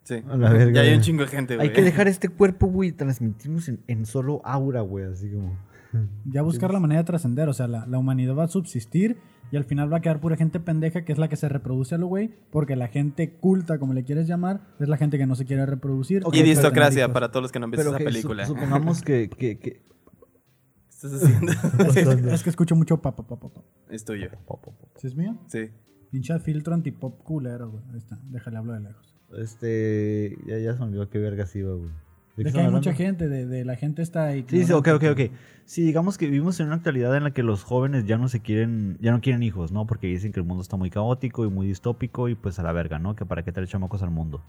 Sí. 0.05 0.23
A 0.29 0.37
la 0.37 0.51
verga, 0.53 0.83
ya 0.83 0.89
hay 0.91 0.95
un 0.97 1.01
chingo 1.03 1.23
de 1.23 1.29
gente, 1.29 1.57
güey. 1.57 1.69
Hay 1.69 1.75
que 1.75 1.83
dejar 1.83 2.09
este 2.09 2.29
cuerpo, 2.29 2.67
güey, 2.67 2.91
y 2.91 2.93
transmitirnos 2.93 3.69
en, 3.69 3.81
en 3.87 4.07
solo 4.07 4.41
aura, 4.45 4.81
güey, 4.83 5.07
así 5.07 5.31
como... 5.31 5.59
Ya 6.25 6.43
buscar 6.43 6.73
la 6.73 6.81
manera 6.81 7.03
de 7.03 7.07
trascender, 7.07 7.49
o 7.49 7.53
sea, 7.53 7.69
la, 7.69 7.87
la 7.87 7.99
humanidad 7.99 8.35
va 8.35 8.45
a 8.45 8.49
subsistir 8.49 9.17
y 9.53 9.57
al 9.57 9.63
final 9.63 9.93
va 9.93 9.99
a 9.99 10.01
quedar 10.01 10.19
pura 10.19 10.35
gente 10.37 10.59
pendeja 10.59 11.05
que 11.05 11.13
es 11.13 11.19
la 11.19 11.29
que 11.29 11.37
se 11.37 11.49
reproduce 11.49 11.95
a 11.95 11.99
lo 11.99 12.09
güey, 12.09 12.35
porque 12.51 12.75
la 12.75 12.89
gente 12.89 13.37
culta, 13.37 13.79
como 13.79 13.95
le 13.95 14.03
quieres 14.03 14.27
llamar, 14.27 14.61
es 14.81 14.89
la 14.89 14.97
gente 14.97 15.19
que 15.19 15.27
no 15.27 15.37
se 15.37 15.45
quiere 15.45 15.65
reproducir. 15.67 16.25
Y 16.33 16.41
hijos. 17.05 17.13
para 17.13 17.31
todos 17.31 17.43
los 17.43 17.53
que 17.53 17.61
no 17.61 17.67
han 17.67 17.71
visto 17.71 17.85
Pero 17.85 17.91
esa 17.91 17.99
que 17.99 18.05
su- 18.05 18.11
película. 18.11 18.45
supongamos 18.47 19.03
que, 19.03 19.31
que, 19.31 19.59
que- 19.61 19.83
¿Qué 21.05 21.07
estás 21.09 21.23
haciendo? 21.23 22.33
Es 22.33 22.43
que 22.43 22.51
escucho 22.51 22.75
mucho 22.75 23.01
papa, 23.01 23.25
papa, 23.25 23.49
papa. 23.49 23.63
es 23.91 24.05
tuyo. 24.05 24.29
¿Sí 24.97 25.07
es 25.07 25.15
mío? 25.15 25.39
Sí. 25.47 25.71
Pinche 26.11 26.37
filtro 26.41 26.75
antipop 26.75 27.23
culero, 27.23 27.71
güey. 27.71 27.85
Ahí 27.93 27.99
está, 27.99 28.19
déjale 28.25 28.57
hablo 28.57 28.73
de 28.73 28.81
lejos. 28.81 29.14
Este... 29.39 30.37
Ya, 30.47 30.59
ya 30.59 30.73
se 30.75 30.79
me 30.81 30.87
olvidó 30.87 31.09
qué 31.09 31.19
verga 31.19 31.47
iba, 31.55 31.75
güey. 31.75 31.91
¿De 32.37 32.45
De 32.45 32.53
que 32.53 32.61
hay 32.61 32.71
mucha 32.71 32.95
gente, 32.95 33.29
de, 33.29 33.47
de 33.47 33.65
la 33.65 33.77
gente 33.77 34.03
está 34.03 34.27
ahí. 34.27 34.45
Sí, 34.49 34.65
sí, 34.65 34.73
ok, 34.73 34.89
ok, 34.95 35.05
ok. 35.13 35.21
Sí, 35.67 35.83
digamos 35.83 36.19
que 36.19 36.27
vivimos 36.27 36.59
en 36.59 36.67
una 36.67 36.77
actualidad 36.77 37.17
en 37.17 37.23
la 37.23 37.31
que 37.31 37.45
los 37.45 37.63
jóvenes 37.63 38.07
ya 38.07 38.19
no 38.19 38.29
se 38.29 38.41
quieren, 38.41 38.99
ya 39.01 39.13
no 39.13 39.21
quieren 39.21 39.43
hijos, 39.45 39.71
¿no? 39.71 39.87
Porque 39.87 40.09
dicen 40.09 40.33
que 40.33 40.41
el 40.41 40.47
mundo 40.47 40.63
está 40.63 40.77
muy 40.77 40.91
caótico 40.91 41.45
y 41.45 41.49
muy 41.49 41.69
distópico 41.69 42.29
y 42.29 42.35
pues 42.35 42.59
a 42.59 42.65
la 42.65 42.73
verga, 42.73 42.99
¿no? 42.99 43.15
Que 43.15 43.25
para 43.25 43.45
qué 43.45 43.53
traer 43.53 43.69
chamacos 43.69 44.03
al 44.03 44.11
mundo. 44.11 44.43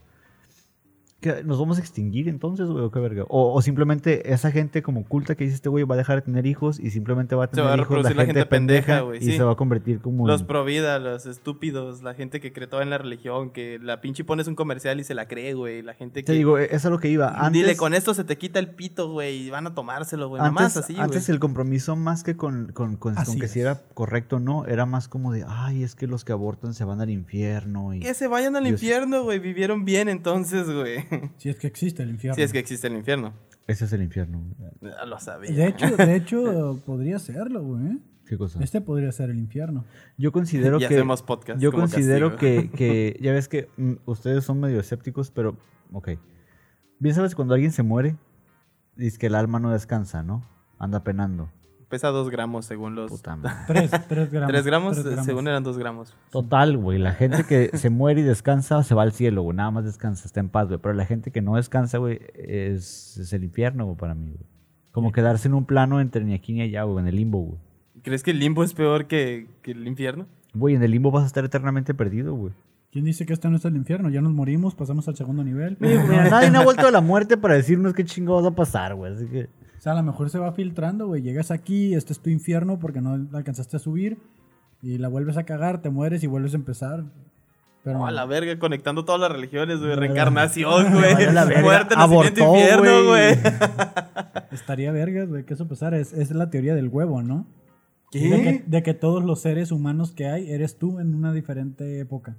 ¿Qué, 1.26 1.44
¿Nos 1.44 1.58
vamos 1.58 1.80
a 1.80 1.82
extinguir 1.82 2.30
entonces, 2.30 2.68
güey? 2.70 2.84
¿O 2.86 2.92
qué 2.92 3.00
verga? 3.00 3.24
O, 3.30 3.52
o 3.56 3.62
simplemente 3.64 4.32
esa 4.32 4.52
gente 4.52 4.84
como 4.84 5.06
culta 5.06 5.34
que 5.34 5.44
dice 5.46 5.56
este 5.56 5.70
güey 5.70 5.84
va 5.84 5.96
a 5.96 5.98
dejar 5.98 6.18
de 6.18 6.22
tener 6.22 6.46
hijos 6.46 6.80
y 6.80 6.92
simplemente 6.92 7.34
va 7.34 7.46
a 7.46 7.48
Se 7.48 7.54
tener 7.56 7.66
va 7.68 7.74
a 7.74 7.78
hijos 7.78 8.16
la 8.16 8.26
gente 8.26 8.46
pendeja, 8.46 9.00
güey, 9.00 9.18
y 9.24 9.26
sí. 9.26 9.38
se 9.38 9.42
va 9.44 9.54
a 9.54 9.56
convertir 9.56 10.02
como 10.02 10.28
Los 10.28 10.42
en- 10.42 10.48
pro 10.48 10.64
vida, 10.64 11.00
los 11.00 11.26
estúpidos, 11.26 12.04
la 12.04 12.14
gente 12.14 12.40
que 12.40 12.54
cree 12.54 12.68
toda 12.68 12.84
en 12.84 12.92
la 12.92 13.00
religión, 13.00 13.50
que 13.50 13.80
la 13.82 14.02
pinche 14.02 14.24
pones 14.24 14.48
un 14.48 14.54
comercial 14.54 15.00
y 15.00 15.04
se 15.04 15.16
la 15.16 15.28
cree, 15.28 15.56
güey. 15.56 15.82
La 15.82 15.96
gente 15.96 16.22
que. 16.22 16.28
Te 16.28 16.34
digo, 16.34 16.60
eso 16.60 16.76
es 16.76 16.86
a 16.86 16.90
lo 16.92 17.00
que 17.00 17.10
iba. 17.10 17.30
Antes, 17.30 17.54
Dile, 17.64 17.76
con 17.76 17.96
esto 17.96 18.14
se 18.14 18.24
te 18.24 18.38
quita 18.38 18.60
el 18.60 18.70
pito, 18.76 19.10
güey, 19.12 19.48
y 19.48 19.50
van 19.50 19.66
a 19.66 19.74
tomárselo, 19.74 20.30
güey. 20.30 20.42
así, 20.78 20.94
güey. 20.94 21.04
antes 21.04 21.28
el 21.30 21.40
compromiso 21.40 21.96
más 21.96 22.24
que 22.24 22.36
con, 22.38 22.72
con, 22.72 22.98
con- 22.98 23.18
Así 23.18 23.32
con 23.32 23.40
que 23.40 23.48
si 23.48 23.62
era 23.62 23.82
correcto 23.96 24.36
o 24.36 24.40
no, 24.40 24.66
era 24.68 24.86
más 24.86 25.08
como 25.08 25.32
de, 25.32 25.44
ay, 25.48 25.82
es 25.82 25.96
que 25.96 26.06
los 26.06 26.24
que 26.24 26.34
abortan 26.34 26.74
se 26.76 26.84
van 26.84 27.02
al 27.02 27.10
infierno 27.10 27.94
y... 27.94 28.02
Que 28.02 28.14
se 28.14 28.28
vayan 28.28 28.56
al 28.56 28.66
Dios. 28.66 28.74
infierno, 28.82 29.24
güey. 29.24 29.40
Vivieron 29.40 29.86
bien 29.86 30.10
entonces, 30.10 30.70
güey. 30.72 31.06
Si 31.38 31.50
es 31.50 31.58
que 31.58 31.68
existe 31.68 32.04
el 32.04 32.10
infierno. 32.10 32.36
Si 32.36 32.42
es 32.42 32.52
que 32.52 32.60
existe 32.60 32.88
el 32.88 32.94
infierno. 32.96 33.34
Ese 33.68 33.86
es 33.86 33.94
el 33.94 34.04
infierno. 34.04 34.44
güey. 34.58 34.94
Ya 34.94 35.06
lo 35.06 35.20
sabía. 35.20 35.52
De 35.52 35.68
hecho, 35.68 35.98
de 35.98 36.16
hecho, 36.16 36.80
podría 36.86 37.20
serlo, 37.20 37.64
güey. 37.64 38.00
¿Qué 38.26 38.38
cosa? 38.38 38.64
Este 38.64 38.82
podría 38.82 39.12
ser 39.12 39.30
el 39.30 39.38
infierno. 39.38 39.86
Yo 40.18 40.32
considero 40.32 40.78
Y 40.78 40.80
que. 40.80 40.86
hacemos 40.86 41.22
podcast 41.22 41.60
Yo 41.62 41.72
como 41.72 41.84
considero 41.84 42.38
que, 42.38 42.70
que. 42.72 43.18
Ya 43.22 43.32
ves 43.34 43.48
que 43.48 43.70
mm, 43.78 43.94
ustedes 44.06 44.44
son 44.44 44.60
medio 44.60 44.80
escépticos, 44.80 45.32
pero. 45.32 45.58
Ok. 45.92 46.12
Bien 47.00 47.14
sabes 47.14 47.36
cuando 47.36 47.54
alguien 47.54 47.72
se 47.72 47.84
muere, 47.84 48.16
dice 48.96 49.18
que 49.18 49.28
el 49.28 49.36
alma 49.36 49.60
no 49.60 49.72
descansa, 49.72 50.24
¿no? 50.24 50.44
Anda 50.80 51.04
penando. 51.04 51.52
Pesa 51.90 52.10
dos 52.10 52.30
gramos 52.30 52.66
según 52.66 52.96
los. 52.96 53.12
Puta 53.12 53.36
madre. 53.36 53.58
Tres, 53.68 53.92
tres 54.08 54.32
gramos. 54.32 54.52
Tres 54.52 54.66
gramos, 54.66 55.04
tres 55.04 55.26
según 55.26 55.48
eran 55.48 55.64
dos 55.64 55.78
gramos. 55.78 56.16
Total, 56.32 56.78
güey. 56.78 56.98
La 57.00 57.14
gente 57.14 57.44
que 57.44 57.70
se 57.78 57.90
muere 57.90 58.22
y 58.22 58.24
descansa 58.24 58.82
se 58.84 58.96
va 58.96 59.04
al 59.04 59.12
cielo, 59.12 59.44
güey. 59.44 59.56
Nada 59.56 59.72
más 59.72 59.86
descansa, 59.86 60.26
está 60.26 60.40
en 60.40 60.50
paz, 60.50 60.68
güey. 60.68 60.80
Pero 60.80 60.94
la 60.94 61.06
gente 61.06 61.32
que 61.32 61.42
no 61.42 61.56
descansa, 61.56 61.98
güey, 61.98 62.20
es, 62.34 63.18
es 63.18 63.34
el 63.34 63.44
infierno, 63.44 63.86
güey, 63.86 63.98
para 63.98 64.16
mí, 64.16 64.32
güey. 64.32 64.46
Como 64.92 65.12
quedarse 65.12 65.48
en 65.48 65.54
un 65.54 65.66
plano 65.66 66.00
entre 66.00 66.24
ni 66.24 66.34
aquí 66.34 66.54
ni 66.54 66.62
allá, 66.62 66.84
güey, 66.84 67.00
en 67.00 67.08
el 67.08 67.16
limbo, 67.16 67.40
güey. 67.40 67.60
¿Crees 68.02 68.24
que 68.24 68.32
el 68.32 68.40
limbo 68.40 68.64
es 68.64 68.74
peor 68.74 69.08
que, 69.08 69.48
que 69.62 69.72
el 69.72 69.88
infierno? 69.88 70.26
Güey, 70.54 70.76
en 70.76 70.84
el 70.84 70.92
limbo 70.92 71.12
vas 71.12 71.24
a 71.24 71.28
estar 71.28 71.44
eternamente 71.44 71.94
perdido, 71.94 72.34
güey. 72.34 72.54
¿Quién 72.92 73.04
dice 73.04 73.26
que 73.26 73.34
este 73.34 73.50
no 73.50 73.58
es 73.58 73.66
el 73.66 73.76
infierno? 73.76 74.10
Ya 74.10 74.22
nos 74.22 74.32
morimos, 74.32 74.74
pasamos 74.74 75.06
al 75.10 75.18
segundo 75.18 75.44
nivel. 75.44 75.76
Mira, 75.82 76.30
nadie 76.30 76.50
no 76.50 76.60
ha 76.60 76.64
vuelto 76.64 76.88
a 76.88 76.92
la 76.92 77.02
muerte 77.02 77.36
para 77.36 77.56
decirnos 77.56 77.94
qué 77.94 78.06
chingados 78.06 78.46
va 78.46 78.50
a 78.50 78.56
pasar, 78.56 78.96
güey. 78.96 79.14
Así 79.14 79.26
que. 79.28 79.50
O 79.86 79.88
sea, 79.88 79.94
a 79.94 79.98
lo 79.98 80.02
mejor 80.02 80.32
se 80.32 80.40
va 80.40 80.52
filtrando, 80.52 81.06
güey. 81.06 81.22
Llegas 81.22 81.52
aquí, 81.52 81.94
este 81.94 82.12
es 82.12 82.20
tu 82.20 82.32
infierno 82.32 82.80
porque 82.80 83.02
no 83.02 83.28
alcanzaste 83.38 83.78
a 83.78 83.80
subir. 83.80 84.18
Y 84.82 84.98
la 84.98 85.10
vuelves 85.10 85.38
a 85.38 85.44
cagar, 85.44 85.84
te 85.84 85.92
mueres 85.92 86.24
y 86.24 86.28
vuelves 86.28 86.54
a 86.54 86.56
empezar. 86.56 87.04
Pero 87.84 88.00
No, 88.00 88.08
a 88.08 88.12
la 88.12 88.26
verga, 88.26 88.58
conectando 88.58 89.06
todas 89.06 89.22
las 89.22 89.32
religiones, 89.32 89.80
güey. 89.82 89.94
Reencarnación, 89.94 90.92
güey. 90.92 91.14
Muerte, 91.62 91.96
nacimiento, 91.96 91.96
Abortó, 92.00 92.56
infierno, 92.56 93.06
güey. 93.06 93.38
estaría 94.52 94.92
vergas, 94.92 95.30
güey, 95.30 95.46
que 95.46 95.54
eso 95.54 95.68
pasara. 95.68 96.00
Es, 96.00 96.14
es 96.14 96.32
la 96.32 96.50
teoría 96.50 96.74
del 96.74 96.88
huevo, 96.88 97.22
¿no? 97.22 97.46
De 98.12 98.22
¿Qué? 98.22 98.42
que, 98.42 98.64
de 98.66 98.82
que 98.82 98.96
todos 98.96 99.24
los 99.24 99.40
seres 99.44 99.72
humanos 99.72 100.14
que 100.14 100.26
hay 100.26 100.50
eres 100.50 100.80
tú 100.80 101.00
en 101.00 101.14
una 101.14 101.32
diferente 101.32 102.00
época. 102.00 102.38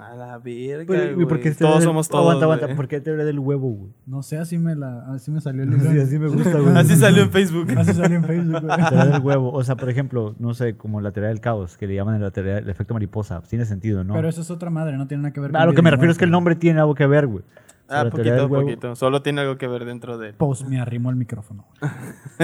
A 0.00 0.14
la 0.14 0.38
verga, 0.38 0.84
Pero, 0.88 1.02
güey. 1.02 1.14
güey, 1.14 1.26
¿por 1.28 1.38
qué 1.40 1.50
es 1.50 1.58
Todos 1.58 1.70
teoría 1.72 1.78
del- 1.80 1.84
somos 1.88 2.08
todos, 2.08 2.22
Aguanta, 2.22 2.44
aguanta. 2.46 2.74
¿Por 2.76 2.88
qué 2.88 3.00
teoría 3.00 3.24
del 3.26 3.38
huevo, 3.38 3.68
güey? 3.68 3.92
No 4.06 4.22
sé, 4.22 4.38
así 4.38 4.56
me, 4.56 4.74
la, 4.74 5.04
así 5.12 5.30
me 5.30 5.40
salió 5.42 5.62
el 5.64 5.70
libro. 5.70 5.90
Sí, 5.90 5.98
así 6.00 6.18
me 6.18 6.28
gusta, 6.28 6.58
güey. 6.58 6.76
Así 6.76 6.96
salió 6.96 7.22
en 7.22 7.30
Facebook. 7.30 7.66
Así 7.76 7.92
salió 7.92 8.16
en 8.16 8.24
Facebook, 8.24 8.62
güey. 8.62 8.76
Teoría 8.88 9.04
del 9.12 9.20
huevo. 9.22 9.52
O 9.52 9.62
sea, 9.62 9.76
por 9.76 9.90
ejemplo, 9.90 10.34
no 10.38 10.54
sé, 10.54 10.76
como 10.76 11.00
la 11.02 11.12
teoría 11.12 11.28
del 11.28 11.40
caos, 11.40 11.76
que 11.76 11.86
le 11.86 11.94
llaman 11.94 12.20
la 12.22 12.30
teoría 12.30 12.54
del 12.54 12.70
efecto 12.70 12.94
mariposa. 12.94 13.42
Tiene 13.42 13.66
sentido, 13.66 14.02
¿no? 14.02 14.14
Pero 14.14 14.28
eso 14.28 14.40
es 14.40 14.50
otra 14.50 14.70
madre, 14.70 14.96
no 14.96 15.06
tiene 15.06 15.24
nada 15.24 15.32
que 15.34 15.40
ver 15.40 15.54
a 15.56 15.66
lo 15.66 15.74
que 15.74 15.82
me 15.82 15.90
refiero 15.90 16.10
es 16.10 16.18
que 16.18 16.24
el 16.24 16.30
nombre 16.30 16.54
tiene 16.56 16.80
algo 16.80 16.94
que 16.94 17.06
ver, 17.06 17.26
güey. 17.26 17.44
Ah, 17.88 18.06
poquito, 18.10 18.48
poquito. 18.48 18.96
Solo 18.96 19.20
tiene 19.20 19.42
algo 19.42 19.58
que 19.58 19.66
ver 19.68 19.84
dentro 19.84 20.16
de 20.16 20.28
él. 20.30 20.34
Post 20.34 20.66
me 20.66 20.80
arrimó 20.80 21.10
el 21.10 21.16
micrófono. 21.16 21.66
güey. 21.80 21.92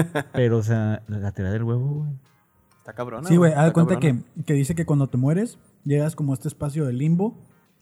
Pero, 0.33 0.57
o 0.59 0.63
sea, 0.63 1.01
la 1.07 1.31
teoría 1.31 1.51
del 1.51 1.63
huevo, 1.63 2.03
güey. 2.03 2.11
Está 2.79 2.93
cabrón. 2.93 3.25
Sí, 3.25 3.37
güey, 3.37 3.53
haz 3.53 3.67
de 3.67 3.73
cuenta 3.73 3.99
que, 3.99 4.23
que 4.45 4.53
dice 4.53 4.75
que 4.75 4.85
cuando 4.85 5.07
te 5.07 5.17
mueres, 5.17 5.59
llegas 5.85 6.15
como 6.15 6.33
a 6.33 6.35
este 6.35 6.47
espacio 6.47 6.85
de 6.85 6.93
limbo 6.93 7.37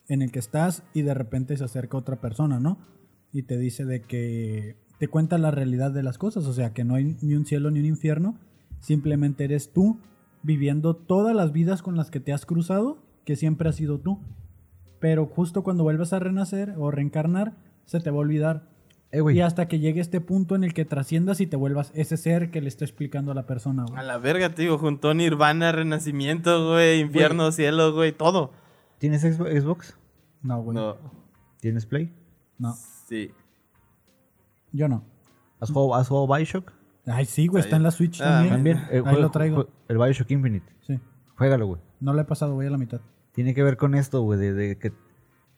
en 0.08 0.22
el 0.22 0.32
que 0.32 0.40
estás 0.40 0.84
y 0.94 1.02
de 1.02 1.14
repente 1.14 1.56
se 1.58 1.64
acerca 1.64 1.98
otra 1.98 2.18
persona, 2.18 2.60
¿no? 2.60 2.78
Y 3.32 3.44
te 3.44 3.58
dice 3.58 3.86
de 3.86 4.02
que 4.02 4.78
te 5.00 5.08
cuenta 5.08 5.38
la 5.38 5.52
realidad 5.52 5.92
de 5.92 6.04
las 6.04 6.18
cosas, 6.18 6.46
o 6.46 6.54
sea, 6.54 6.74
que 6.74 6.84
no 6.84 6.96
hay 6.96 7.18
ni 7.22 7.36
un 7.36 7.46
cielo 7.46 7.72
ni 7.72 7.80
un 7.80 7.86
infierno, 7.86 8.38
simplemente 8.80 9.44
eres 9.44 9.72
tú 9.72 10.00
viviendo 10.44 10.96
todas 10.96 11.36
las 11.36 11.52
vidas 11.52 11.82
con 11.82 11.96
las 11.96 12.10
que 12.10 12.20
te 12.20 12.34
has 12.34 12.46
cruzado, 12.46 13.04
que 13.26 13.36
siempre 13.36 13.70
has 13.70 13.76
sido 13.76 14.00
tú. 14.00 14.20
Pero 15.00 15.28
justo 15.28 15.64
cuando 15.64 15.84
vuelves 15.84 16.14
a 16.14 16.20
renacer 16.20 16.74
o 16.78 16.90
reencarnar, 16.90 17.56
se 17.86 18.00
te 18.00 18.10
va 18.10 18.18
a 18.18 18.22
olvidar. 18.22 18.70
Eh, 19.12 19.22
güey. 19.22 19.38
Y 19.38 19.42
hasta 19.42 19.68
que 19.68 19.80
llegue 19.80 20.02
este 20.02 20.20
punto 20.20 20.56
en 20.56 20.64
el 20.66 20.74
que 20.74 20.84
trasciendas 20.86 21.40
y 21.40 21.48
te 21.48 21.56
vuelvas 21.56 21.92
ese 21.96 22.18
ser 22.18 22.52
que 22.52 22.60
le 22.62 22.68
está 22.68 22.84
explicando 22.84 23.32
a 23.32 23.36
la 23.36 23.46
persona. 23.46 23.86
güey. 23.88 23.98
A 24.00 24.04
la 24.04 24.18
verga, 24.18 24.50
te 24.54 24.64
digo, 24.64 24.78
juntó 24.78 25.14
Nirvana, 25.14 25.72
Renacimiento, 25.72 26.72
güey, 26.72 27.00
infierno, 27.00 27.52
cielo, 27.52 27.94
güey, 27.94 28.12
todo. 28.12 28.52
¿Tienes 28.98 29.24
Xbox-? 29.24 29.96
No, 30.42 30.62
güey. 30.62 30.76
No, 30.76 30.98
¿Tienes 31.62 31.86
Play? 31.86 32.14
No, 32.58 32.74
sí. 33.08 33.32
yo 34.72 34.88
no. 34.88 35.04
¿Has 35.60 35.72
jugado, 35.72 35.96
has 35.96 36.08
jugado 36.08 36.28
Bioshock? 36.36 36.72
Ay, 37.06 37.26
sí, 37.26 37.48
güey, 37.48 37.64
está 37.64 37.78
en 37.78 37.84
la 37.84 37.92
Switch 37.92 38.20
Ah, 38.22 38.26
también. 38.44 38.54
También. 38.54 38.78
Eh, 38.78 38.98
Ahí 38.98 39.00
juega- 39.02 39.20
lo 39.20 39.32
traigo. 39.32 39.68
El 39.88 39.98
Bioshock 39.98 40.30
Infinite. 40.32 40.66
Sí. 40.82 41.00
Juégalo, 41.38 41.68
güey. 41.68 41.82
No 42.00 42.14
lo 42.14 42.22
he 42.22 42.26
pasado, 42.26 42.54
voy 42.56 42.66
a 42.66 42.70
la 42.70 42.78
mitad. 42.78 43.00
Tiene 43.32 43.54
que 43.54 43.64
ver 43.64 43.78
con 43.78 43.96
esto, 43.96 44.22
güey, 44.22 44.38
de, 44.40 44.54
de 44.54 44.78
que... 44.78 44.92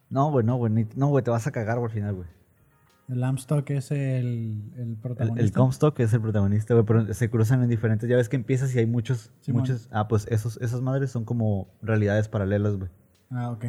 No, 0.10 0.30
güey, 0.32 0.46
no, 0.46 0.58
güey. 0.58 0.72
ni- 0.72 0.88
No, 0.96 1.08
güey, 1.08 1.24
te 1.24 1.32
vas 1.32 1.48
a 1.48 1.52
cagar, 1.52 1.78
güey, 1.80 1.88
al 1.90 1.94
final, 1.94 2.16
güey. 2.16 2.28
El 3.10 3.24
Amstock 3.24 3.69
es 3.72 3.91
el, 3.91 4.62
el 4.78 4.95
protagonista. 5.02 5.43
el 5.43 5.52
Comstock 5.52 6.00
es 6.00 6.13
el 6.13 6.22
protagonista, 6.22 6.74
güey, 6.76 6.86
pero 6.86 7.13
se 7.13 7.30
cruzan 7.30 7.63
en 7.63 7.69
diferentes... 7.69 8.08
Ya 8.08 8.15
ves 8.15 8.30
que 8.30 8.36
empiezas 8.36 8.74
y 8.76 8.80
hay 8.80 8.86
muchos... 8.86 9.32
Simón. 9.41 9.62
muchos 9.62 9.88
ah, 9.91 10.08
pues 10.08 10.28
esos, 10.30 10.58
esas 10.62 10.82
madres 10.82 11.10
son 11.12 11.26
como 11.26 11.67
realidades 11.82 12.28
paralelas, 12.28 12.76
güey. 12.78 12.89
Ah, 13.32 13.50
ok. 13.52 13.65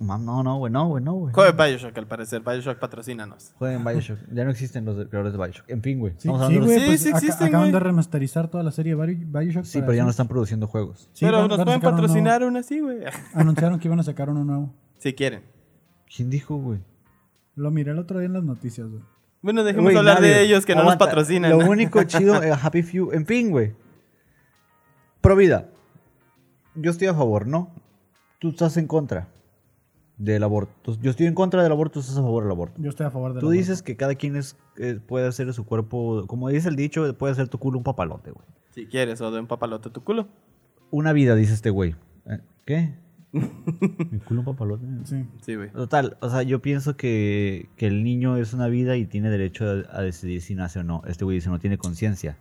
Mam- 0.00 0.24
No, 0.24 0.42
no, 0.42 0.58
güey, 0.58 0.72
no, 0.72 0.88
güey, 0.88 1.04
no, 1.04 1.12
güey. 1.14 1.32
Juega 1.32 1.52
Bioshock, 1.52 1.96
al 1.96 2.08
parecer. 2.08 2.42
Bioshock 2.42 2.80
patrocínanos. 2.80 3.52
Jueguen 3.56 3.84
Bioshock. 3.84 4.18
Ya 4.32 4.44
no 4.44 4.50
existen 4.50 4.84
los 4.84 4.96
de- 4.96 5.08
creadores 5.08 5.32
de 5.32 5.38
Bioshock. 5.38 5.70
En 5.70 5.80
fin, 5.80 6.00
güey. 6.00 6.12
Sí, 6.14 6.26
Estamos 6.28 6.40
sí, 6.40 6.44
hablando 6.46 6.66
de 6.66 6.74
güey, 6.74 6.80
Sí, 6.80 6.86
pues 6.88 7.00
sí 7.02 7.08
existen, 7.10 7.46
acaban 7.46 7.66
güey. 7.66 7.72
de 7.74 7.78
remasterizar 7.80 8.48
toda 8.48 8.64
la 8.64 8.72
serie 8.72 8.96
Bio- 8.96 9.06
Bioshock. 9.40 9.64
Sí, 9.64 9.78
pero 9.80 9.94
ya 9.94 10.02
no 10.02 10.10
están 10.10 10.26
produciendo 10.26 10.66
juegos. 10.66 11.08
Sí, 11.12 11.24
Pero 11.24 11.38
van- 11.38 11.48
nos 11.48 11.58
van 11.58 11.64
pueden 11.66 11.80
uno 11.80 11.90
patrocinar 11.92 12.42
aún 12.42 12.56
así, 12.56 12.80
güey. 12.80 12.98
Anunciaron 13.34 13.78
que 13.78 13.86
iban 13.86 14.00
a 14.00 14.02
sacar 14.02 14.28
uno 14.30 14.44
nuevo. 14.44 14.74
Si 14.98 15.14
quieren. 15.14 15.42
¿Quién 16.14 16.28
dijo, 16.30 16.56
güey? 16.56 16.80
Lo 17.56 17.70
miré 17.70 17.92
el 17.92 17.98
otro 17.98 18.18
día 18.18 18.26
en 18.26 18.32
las 18.34 18.44
noticias, 18.44 18.88
güey. 18.88 19.02
Bueno, 19.42 19.64
dejemos 19.64 19.86
Güey, 19.86 19.96
hablar 19.96 20.20
nadie. 20.20 20.34
de 20.34 20.42
ellos 20.42 20.66
que 20.66 20.74
no 20.74 20.82
Aguanta. 20.82 21.04
nos 21.04 21.08
patrocinan. 21.10 21.50
Lo 21.50 21.58
único 21.70 22.02
chido, 22.04 22.42
eh, 22.42 22.52
Happy 22.60 22.82
Few. 22.82 23.12
En 23.12 23.24
fin, 23.26 23.50
güey. 23.50 23.72
Pro 25.20 25.36
vida. 25.36 25.68
yo 26.74 26.90
estoy 26.90 27.08
a 27.08 27.14
favor, 27.14 27.46
¿no? 27.46 27.74
Tú 28.38 28.50
estás 28.50 28.76
en 28.76 28.86
contra 28.86 29.28
del 30.16 30.42
aborto. 30.42 30.96
Yo 31.00 31.10
estoy 31.10 31.26
en 31.26 31.34
contra 31.34 31.62
del 31.62 31.72
aborto, 31.72 31.94
tú 31.94 32.00
estás 32.00 32.16
a 32.18 32.22
favor 32.22 32.42
del 32.42 32.52
aborto. 32.52 32.80
Yo 32.80 32.90
estoy 32.90 33.06
a 33.06 33.10
favor 33.10 33.32
de 33.34 33.40
Tú 33.40 33.50
dices 33.50 33.82
que 33.82 33.96
cada 33.96 34.14
quien 34.14 34.36
es, 34.36 34.56
eh, 34.76 34.98
puede 35.06 35.26
hacer 35.26 35.46
de 35.46 35.52
su 35.54 35.64
cuerpo, 35.64 36.24
como 36.26 36.48
dice 36.48 36.68
el 36.68 36.76
dicho, 36.76 37.16
puede 37.16 37.32
hacer 37.32 37.48
tu 37.48 37.58
culo 37.58 37.78
un 37.78 37.84
papalote, 37.84 38.30
güey. 38.30 38.46
Si 38.74 38.86
quieres, 38.86 39.20
o 39.20 39.30
de 39.30 39.40
un 39.40 39.46
papalote 39.46 39.88
a 39.88 39.92
tu 39.92 40.02
culo. 40.04 40.28
Una 40.90 41.12
vida, 41.12 41.34
dice 41.34 41.54
este 41.54 41.70
güey. 41.70 41.96
Eh, 42.26 42.38
¿Qué? 42.66 42.94
Mi 43.32 44.18
culo 44.20 44.40
un 44.40 44.44
papalote. 44.44 44.86
Sí. 45.04 45.24
Sí, 45.40 45.54
güey. 45.54 45.70
Total, 45.70 46.16
o 46.20 46.30
sea, 46.30 46.42
yo 46.42 46.60
pienso 46.60 46.96
que, 46.96 47.68
que 47.76 47.86
el 47.86 48.02
niño 48.02 48.36
es 48.36 48.52
una 48.52 48.66
vida 48.68 48.96
y 48.96 49.06
tiene 49.06 49.30
derecho 49.30 49.66
a, 49.66 49.98
a 49.98 50.02
decidir 50.02 50.42
si 50.42 50.54
nace 50.54 50.80
o 50.80 50.82
no. 50.82 51.02
Este 51.06 51.24
güey 51.24 51.36
dice, 51.36 51.48
no 51.48 51.58
tiene 51.58 51.78
conciencia. 51.78 52.36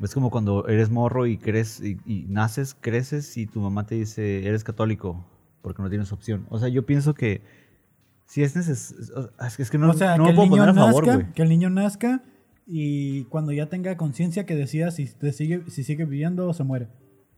Es 0.00 0.14
como 0.14 0.30
cuando 0.30 0.66
eres 0.66 0.90
morro 0.90 1.26
y, 1.26 1.38
crees, 1.38 1.80
y, 1.80 1.98
y 2.06 2.26
naces, 2.28 2.76
creces 2.80 3.36
y 3.36 3.46
tu 3.46 3.60
mamá 3.60 3.86
te 3.86 3.94
dice, 3.94 4.46
eres 4.46 4.64
católico, 4.64 5.24
porque 5.62 5.80
no 5.82 5.88
tienes 5.88 6.12
opción. 6.12 6.46
O 6.48 6.58
sea, 6.58 6.68
yo 6.68 6.84
pienso 6.84 7.14
que 7.14 7.42
si 8.26 8.42
es 8.42 8.56
necesario... 8.56 9.30
Es 9.58 9.70
que 9.70 9.78
no, 9.78 9.90
o 9.90 9.94
sea, 9.94 10.16
no 10.16 10.24
que 10.24 10.30
el 10.30 10.36
puedo 10.36 10.48
niño 10.48 10.62
poner 10.62 10.70
a 10.70 10.74
favor, 10.74 11.06
nazca, 11.06 11.20
güey. 11.20 11.32
que 11.32 11.42
el 11.42 11.48
niño 11.48 11.70
nazca 11.70 12.22
y 12.66 13.24
cuando 13.24 13.52
ya 13.52 13.66
tenga 13.66 13.96
conciencia 13.96 14.46
que 14.46 14.56
decida 14.56 14.90
si, 14.90 15.06
te 15.06 15.32
sigue, 15.32 15.62
si 15.68 15.84
sigue 15.84 16.04
viviendo 16.04 16.48
o 16.48 16.54
se 16.54 16.64
muere. 16.64 16.88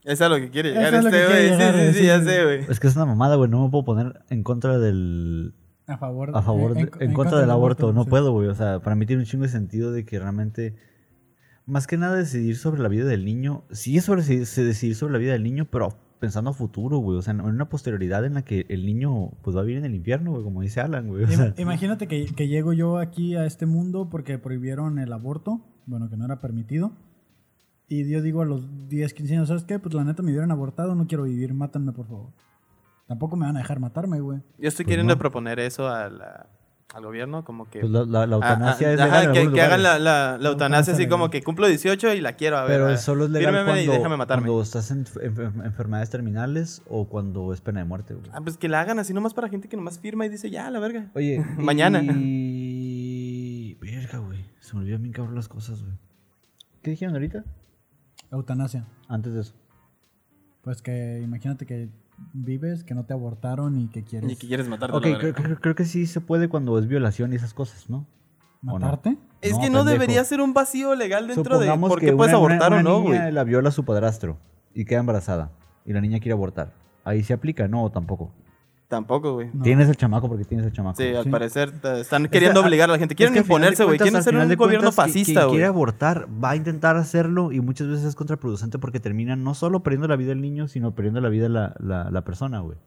Es 0.05 0.19
lo 0.19 0.35
que 0.35 0.49
quiere 0.51 0.69
llegar 0.69 0.93
es 0.93 1.03
lo 1.03 1.09
este 1.09 1.19
que 1.21 1.25
quiere 1.25 1.47
güey. 1.47 1.59
llegar, 1.59 1.75
Sí, 1.75 1.93
sí, 1.93 1.99
sí, 1.99 2.05
ya 2.05 2.21
sé, 2.23 2.43
güey. 2.43 2.59
Es 2.69 2.79
que 2.79 2.87
es 2.87 2.95
una 2.95 3.05
mamada, 3.05 3.35
güey. 3.35 3.49
No 3.49 3.63
me 3.65 3.69
puedo 3.71 3.83
poner 3.85 4.21
en 4.29 4.43
contra 4.43 4.77
del... 4.79 5.53
A 5.87 5.97
favor, 5.97 6.31
A 6.33 6.41
favor, 6.41 6.73
de- 6.73 6.89
en, 6.99 7.13
contra 7.13 7.39
del 7.39 7.51
aborto. 7.51 7.91
No 7.93 8.03
sí. 8.05 8.09
puedo, 8.09 8.31
güey. 8.31 8.47
O 8.47 8.55
sea, 8.55 8.79
para 8.79 8.95
mí 8.95 9.05
tiene 9.05 9.21
un 9.23 9.25
chingo 9.27 9.43
de 9.43 9.49
sentido 9.49 9.91
de 9.91 10.05
que 10.05 10.19
realmente... 10.19 10.75
Más 11.67 11.87
que 11.87 11.97
nada 11.97 12.15
decidir 12.15 12.55
sobre 12.57 12.81
la 12.81 12.87
vida 12.89 13.05
del 13.05 13.25
niño. 13.25 13.63
Sí 13.71 13.97
es 13.97 14.05
sobre 14.05 14.21
decidir, 14.21 14.45
se- 14.45 14.63
decidir 14.63 14.95
sobre 14.95 15.13
la 15.13 15.19
vida 15.19 15.33
del 15.33 15.43
niño, 15.43 15.65
pero 15.71 15.97
pensando 16.19 16.51
a 16.51 16.53
futuro, 16.53 16.99
güey. 16.99 17.17
O 17.17 17.21
sea, 17.23 17.33
en 17.33 17.41
una 17.41 17.69
posterioridad 17.69 18.23
en 18.25 18.35
la 18.35 18.43
que 18.43 18.65
el 18.69 18.85
niño 18.85 19.31
pues 19.41 19.55
va 19.57 19.61
a 19.61 19.63
vivir 19.63 19.79
en 19.79 19.85
el 19.85 19.95
infierno, 19.95 20.31
güey, 20.31 20.43
como 20.43 20.61
dice 20.61 20.81
Alan, 20.81 21.07
güey. 21.07 21.23
O 21.23 21.27
Im- 21.27 21.35
sea, 21.35 21.53
Imagínate 21.57 22.07
que, 22.07 22.25
que 22.27 22.47
llego 22.47 22.73
yo 22.73 22.99
aquí 22.99 23.35
a 23.35 23.45
este 23.45 23.65
mundo 23.65 24.09
porque 24.11 24.37
prohibieron 24.37 24.99
el 24.99 25.11
aborto, 25.11 25.61
bueno, 25.87 26.07
que 26.09 26.17
no 26.17 26.25
era 26.25 26.39
permitido. 26.39 26.91
Y 27.87 28.09
yo 28.09 28.21
digo 28.21 28.41
a 28.41 28.45
los 28.45 28.87
10, 28.89 29.13
15 29.13 29.33
años, 29.35 29.47
¿sabes 29.47 29.63
qué? 29.63 29.77
Pues 29.79 29.93
la 29.93 30.03
neta 30.03 30.23
me 30.23 30.31
hubieran 30.31 30.51
abortado, 30.51 30.95
no 30.95 31.05
quiero 31.07 31.23
vivir, 31.25 31.53
mátanme 31.53 31.91
por 31.91 32.07
favor. 32.07 32.29
Tampoco 33.07 33.35
me 33.35 33.45
van 33.45 33.55
a 33.57 33.59
dejar 33.59 33.79
matarme, 33.79 34.19
güey. 34.19 34.39
Yo 34.57 34.67
estoy 34.67 34.85
Pues 34.85 34.93
queriendo 34.93 35.13
no. 35.13 35.19
proponer 35.19 35.59
eso 35.59 35.87
a 35.87 36.09
la- 36.09 36.47
al 36.95 37.03
gobierno, 37.05 37.43
como 37.43 37.69
que... 37.69 37.81
pues 37.81 37.91
la, 37.91 38.05
la- 38.05 38.25
la 38.25 38.35
Ah, 38.37 38.39
eutanasia 38.39 38.87
ah, 38.87 38.93
es 38.93 38.99
ajá, 39.01 39.19
legal 39.21 39.37
en 39.37 39.53
que, 39.53 39.61
hagan 39.61 39.83
la, 39.83 39.99
la, 39.99 40.39
eutanasia 40.49 40.93
así 40.93 41.07
como 41.07 41.29
que 41.29 41.43
cumplo 41.43 41.67
18 41.67 42.13
y 42.13 42.21
la 42.21 42.33
quiero, 42.33 42.57
a 42.57 42.61
ver. 42.63 42.71
Pero 42.79 42.87
a- 42.87 42.97
solo 42.97 43.25
es 43.25 43.31
legal 43.31 43.53
fírmeme 43.53 43.81
y 43.81 43.85
cuando, 43.85 43.91
déjame 43.99 44.17
matarme. 44.17 44.47
cuando 44.47 44.63
estás 44.63 44.89
en, 44.91 45.05
en- 45.21 45.41
en 45.41 45.65
enfermedades 45.65 46.09
terminales 46.09 46.81
o 46.89 47.07
cuando 47.07 47.53
es 47.53 47.59
pena 47.61 47.81
de 47.81 47.85
muerte, 47.85 48.13
güey. 48.15 48.27
Ah, 48.33 48.39
pues 48.41 48.57
que 48.57 48.69
la 48.69 48.79
hagan 48.81 48.97
así 48.97 49.13
nomás 49.13 49.33
para 49.35 49.49
gente 49.49 49.67
que 49.67 49.75
nomás 49.77 49.99
firma 49.99 50.25
y 50.25 50.29
dice, 50.29 50.49
ya, 50.49 50.71
la 50.71 50.79
verga. 50.79 51.11
Oye, 51.15 51.43
Mañana. 51.59 52.01
Y... 52.01 53.75
Verga, 53.81 54.19
güey. 54.19 54.45
Se 54.59 54.73
me 54.75 54.81
olvidan 54.81 55.03
bien 55.03 55.13
cabrón 55.13 55.35
las 55.35 55.47
cosas, 55.49 55.81
güey. 55.83 55.93
¿Qué 56.81 56.91
dijeron 56.91 57.13
ahorita? 57.15 57.43
Eutanasia. 58.31 58.85
Antes 59.07 59.33
de 59.33 59.41
eso. 59.41 59.53
Pues 60.61 60.81
que 60.81 61.21
imagínate 61.23 61.65
que 61.65 61.89
vives, 62.33 62.83
que 62.83 62.95
no 62.95 63.05
te 63.05 63.13
abortaron 63.13 63.77
y 63.79 63.87
que 63.87 64.03
quieres 64.03 64.27
Ni 64.29 64.35
que 64.35 64.47
quieres 64.47 64.67
matarte. 64.67 64.95
Ok, 64.97 65.03
creo, 65.19 65.33
creo- 65.33 65.59
creo 65.59 65.75
que 65.75 65.85
sí 65.85 66.05
se 66.07 66.21
puede 66.21 66.47
cuando 66.49 66.77
es 66.79 66.87
violación 66.87 67.33
y 67.33 67.35
esas 67.35 67.53
cosas, 67.53 67.89
¿no? 67.89 68.07
Matarte. 68.61 69.17
Es 69.41 69.51
No, 69.53 69.59
que 69.59 69.69
no 69.69 69.79
pendejo. 69.79 69.89
debería 69.99 70.23
ser 70.23 70.41
un 70.41 70.53
vacío 70.53 70.95
legal 70.95 71.27
dentro 71.27 71.59
de 71.59 71.65
Supongamos 71.65 71.89
por 71.89 71.99
que 71.99 72.07
qué 72.07 72.13
puedes 72.13 72.33
una- 72.33 72.37
abortar 72.37 72.71
una- 72.71 72.79
o 72.79 72.83
no, 72.83 72.97
una 72.97 73.07
güey. 73.07 73.19
niña 73.19 73.31
la 73.31 73.43
viola 73.43 73.69
a 73.69 73.71
su 73.71 73.85
padrastro 73.85 74.37
y 74.73 74.85
queda 74.85 75.01
embarazada. 75.01 75.51
Y 75.85 75.93
la 75.93 76.01
niña 76.01 76.19
quiere 76.19 76.33
abortar. 76.33 76.73
Ahí 77.03 77.23
se 77.23 77.33
aplica, 77.33 77.67
no, 77.67 77.83
o 77.83 77.91
tampoco. 77.91 78.31
Tampoco, 78.87 79.33
güey. 79.33 79.49
No. 79.51 79.63
Tienes 79.63 79.89
el 79.89 79.95
chamaco 79.97 80.27
porque 80.27 80.45
tienes 80.45 80.65
el 80.67 80.71
chamaco. 80.71 80.97
Sí, 80.97 81.07
al 81.15 81.23
Sí. 81.23 81.29
parecer 81.31 81.73
están 81.97 82.27
queriendo 82.27 82.61
que, 82.61 82.67
obligar 82.67 82.89
a 82.89 82.93
la 82.93 82.99
gente. 82.99 83.15
Quieren 83.15 83.33
Es 83.33 83.41
que 83.41 83.45
imponerse, 83.45 83.83
güey. 83.83 83.97
Quieren 83.97 84.21
ser 84.21 84.35
un 84.35 84.53
gobierno 84.55 84.91
fascista, 84.91 85.33
Quien 85.33 85.45
güey. 85.45 85.49
quiere 85.55 85.65
abortar 85.65 86.27
va 86.43 86.51
a 86.51 86.55
intentar 86.55 86.95
hacerlo 86.95 87.51
y 87.51 87.61
muchas 87.61 87.87
veces 87.87 88.05
es 88.05 88.15
contraproducente 88.15 88.77
porque 88.77 88.99
termina 88.99 89.35
no 89.35 89.55
solo 89.55 89.81
perdiendo 89.81 90.07
la 90.07 90.15
vida 90.15 90.29
del 90.29 90.41
niño, 90.41 90.67
sino 90.67 90.93
perdiendo 90.93 91.19
la 91.19 91.29
vida 91.29 91.43
de 91.43 91.49
la, 91.49 91.75
la, 91.79 92.11
la 92.11 92.23
persona, 92.23 92.59
güey. 92.59 92.77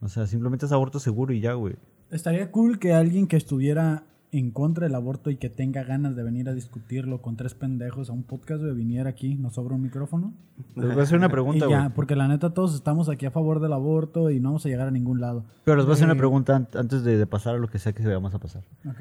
O 0.00 0.08
sea, 0.08 0.26
simplemente 0.26 0.66
es 0.66 0.72
aborto 0.72 1.00
seguro 1.00 1.32
y 1.32 1.40
ya, 1.40 1.54
güey. 1.54 1.74
Estaría 2.10 2.50
cool 2.52 2.78
que 2.78 2.92
alguien 2.94 3.26
que 3.26 3.36
estuviera 3.36 4.04
en 4.32 4.50
contra 4.50 4.86
del 4.86 4.94
aborto 4.94 5.30
y 5.30 5.36
que 5.36 5.48
tenga 5.48 5.82
ganas 5.84 6.16
de 6.16 6.22
venir 6.22 6.48
a 6.48 6.52
discutirlo 6.54 7.22
con 7.22 7.36
tres 7.36 7.54
pendejos 7.54 8.10
a 8.10 8.12
un 8.12 8.22
podcast, 8.24 8.60
güey, 8.62 8.74
viniera 8.74 9.08
aquí, 9.10 9.34
nos 9.36 9.54
sobra 9.54 9.74
un 9.76 9.82
micrófono. 9.82 10.34
Les 10.74 10.90
voy 10.90 11.00
a 11.00 11.02
hacer 11.04 11.16
una 11.16 11.28
pregunta, 11.30 11.66
y 11.66 11.70
ya, 11.70 11.80
güey. 11.84 11.92
porque 11.94 12.16
la 12.16 12.28
neta 12.28 12.52
todos 12.52 12.74
estamos 12.74 13.08
aquí 13.08 13.24
a 13.26 13.30
favor 13.30 13.60
del 13.60 13.72
aborto 13.72 14.30
y 14.30 14.40
no 14.40 14.50
vamos 14.50 14.66
a 14.66 14.68
llegar 14.68 14.88
a 14.88 14.90
ningún 14.90 15.20
lado. 15.20 15.44
Pero 15.64 15.76
les 15.76 15.86
voy 15.86 15.92
a 15.92 15.94
hacer 15.94 16.06
una 16.06 16.14
Eh, 16.14 16.18
pregunta 16.18 16.56
an- 16.56 16.68
antes 16.74 17.04
de, 17.04 17.16
de 17.16 17.26
pasar 17.26 17.54
a 17.54 17.58
lo 17.58 17.68
que 17.68 17.78
sea 17.78 17.92
que 17.92 18.06
vamos 18.06 18.34
a 18.34 18.38
pasar. 18.38 18.62
ok. 18.86 19.00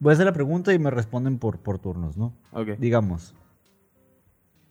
Voy 0.00 0.10
a 0.10 0.14
hacer 0.14 0.26
la 0.26 0.32
pregunta 0.32 0.74
y 0.74 0.78
me 0.80 0.90
responden 0.90 1.38
por, 1.38 1.58
por 1.60 1.78
turnos, 1.78 2.16
¿no? 2.16 2.34
Ok. 2.50 2.70
Digamos, 2.80 3.36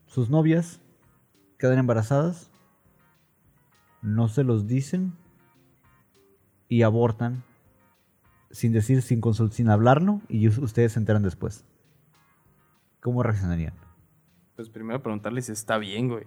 sus 0.05 0.29
novias 0.29 0.81
quedan 1.57 1.79
embarazadas, 1.79 2.51
no 4.01 4.27
se 4.27 4.43
los 4.43 4.67
dicen 4.67 5.13
y 6.67 6.81
abortan 6.81 7.43
sin 8.51 8.71
decir, 8.73 9.01
sin 9.01 9.21
consult, 9.21 9.53
sin 9.53 9.69
hablarlo 9.69 10.21
y 10.29 10.47
us- 10.47 10.57
ustedes 10.57 10.93
se 10.93 10.99
enteran 10.99 11.23
después. 11.23 11.65
¿Cómo 13.01 13.23
reaccionarían? 13.23 13.73
Pues 14.55 14.69
primero 14.69 15.01
preguntarle 15.01 15.41
si 15.41 15.51
está 15.51 15.77
bien, 15.77 16.07
güey. 16.09 16.25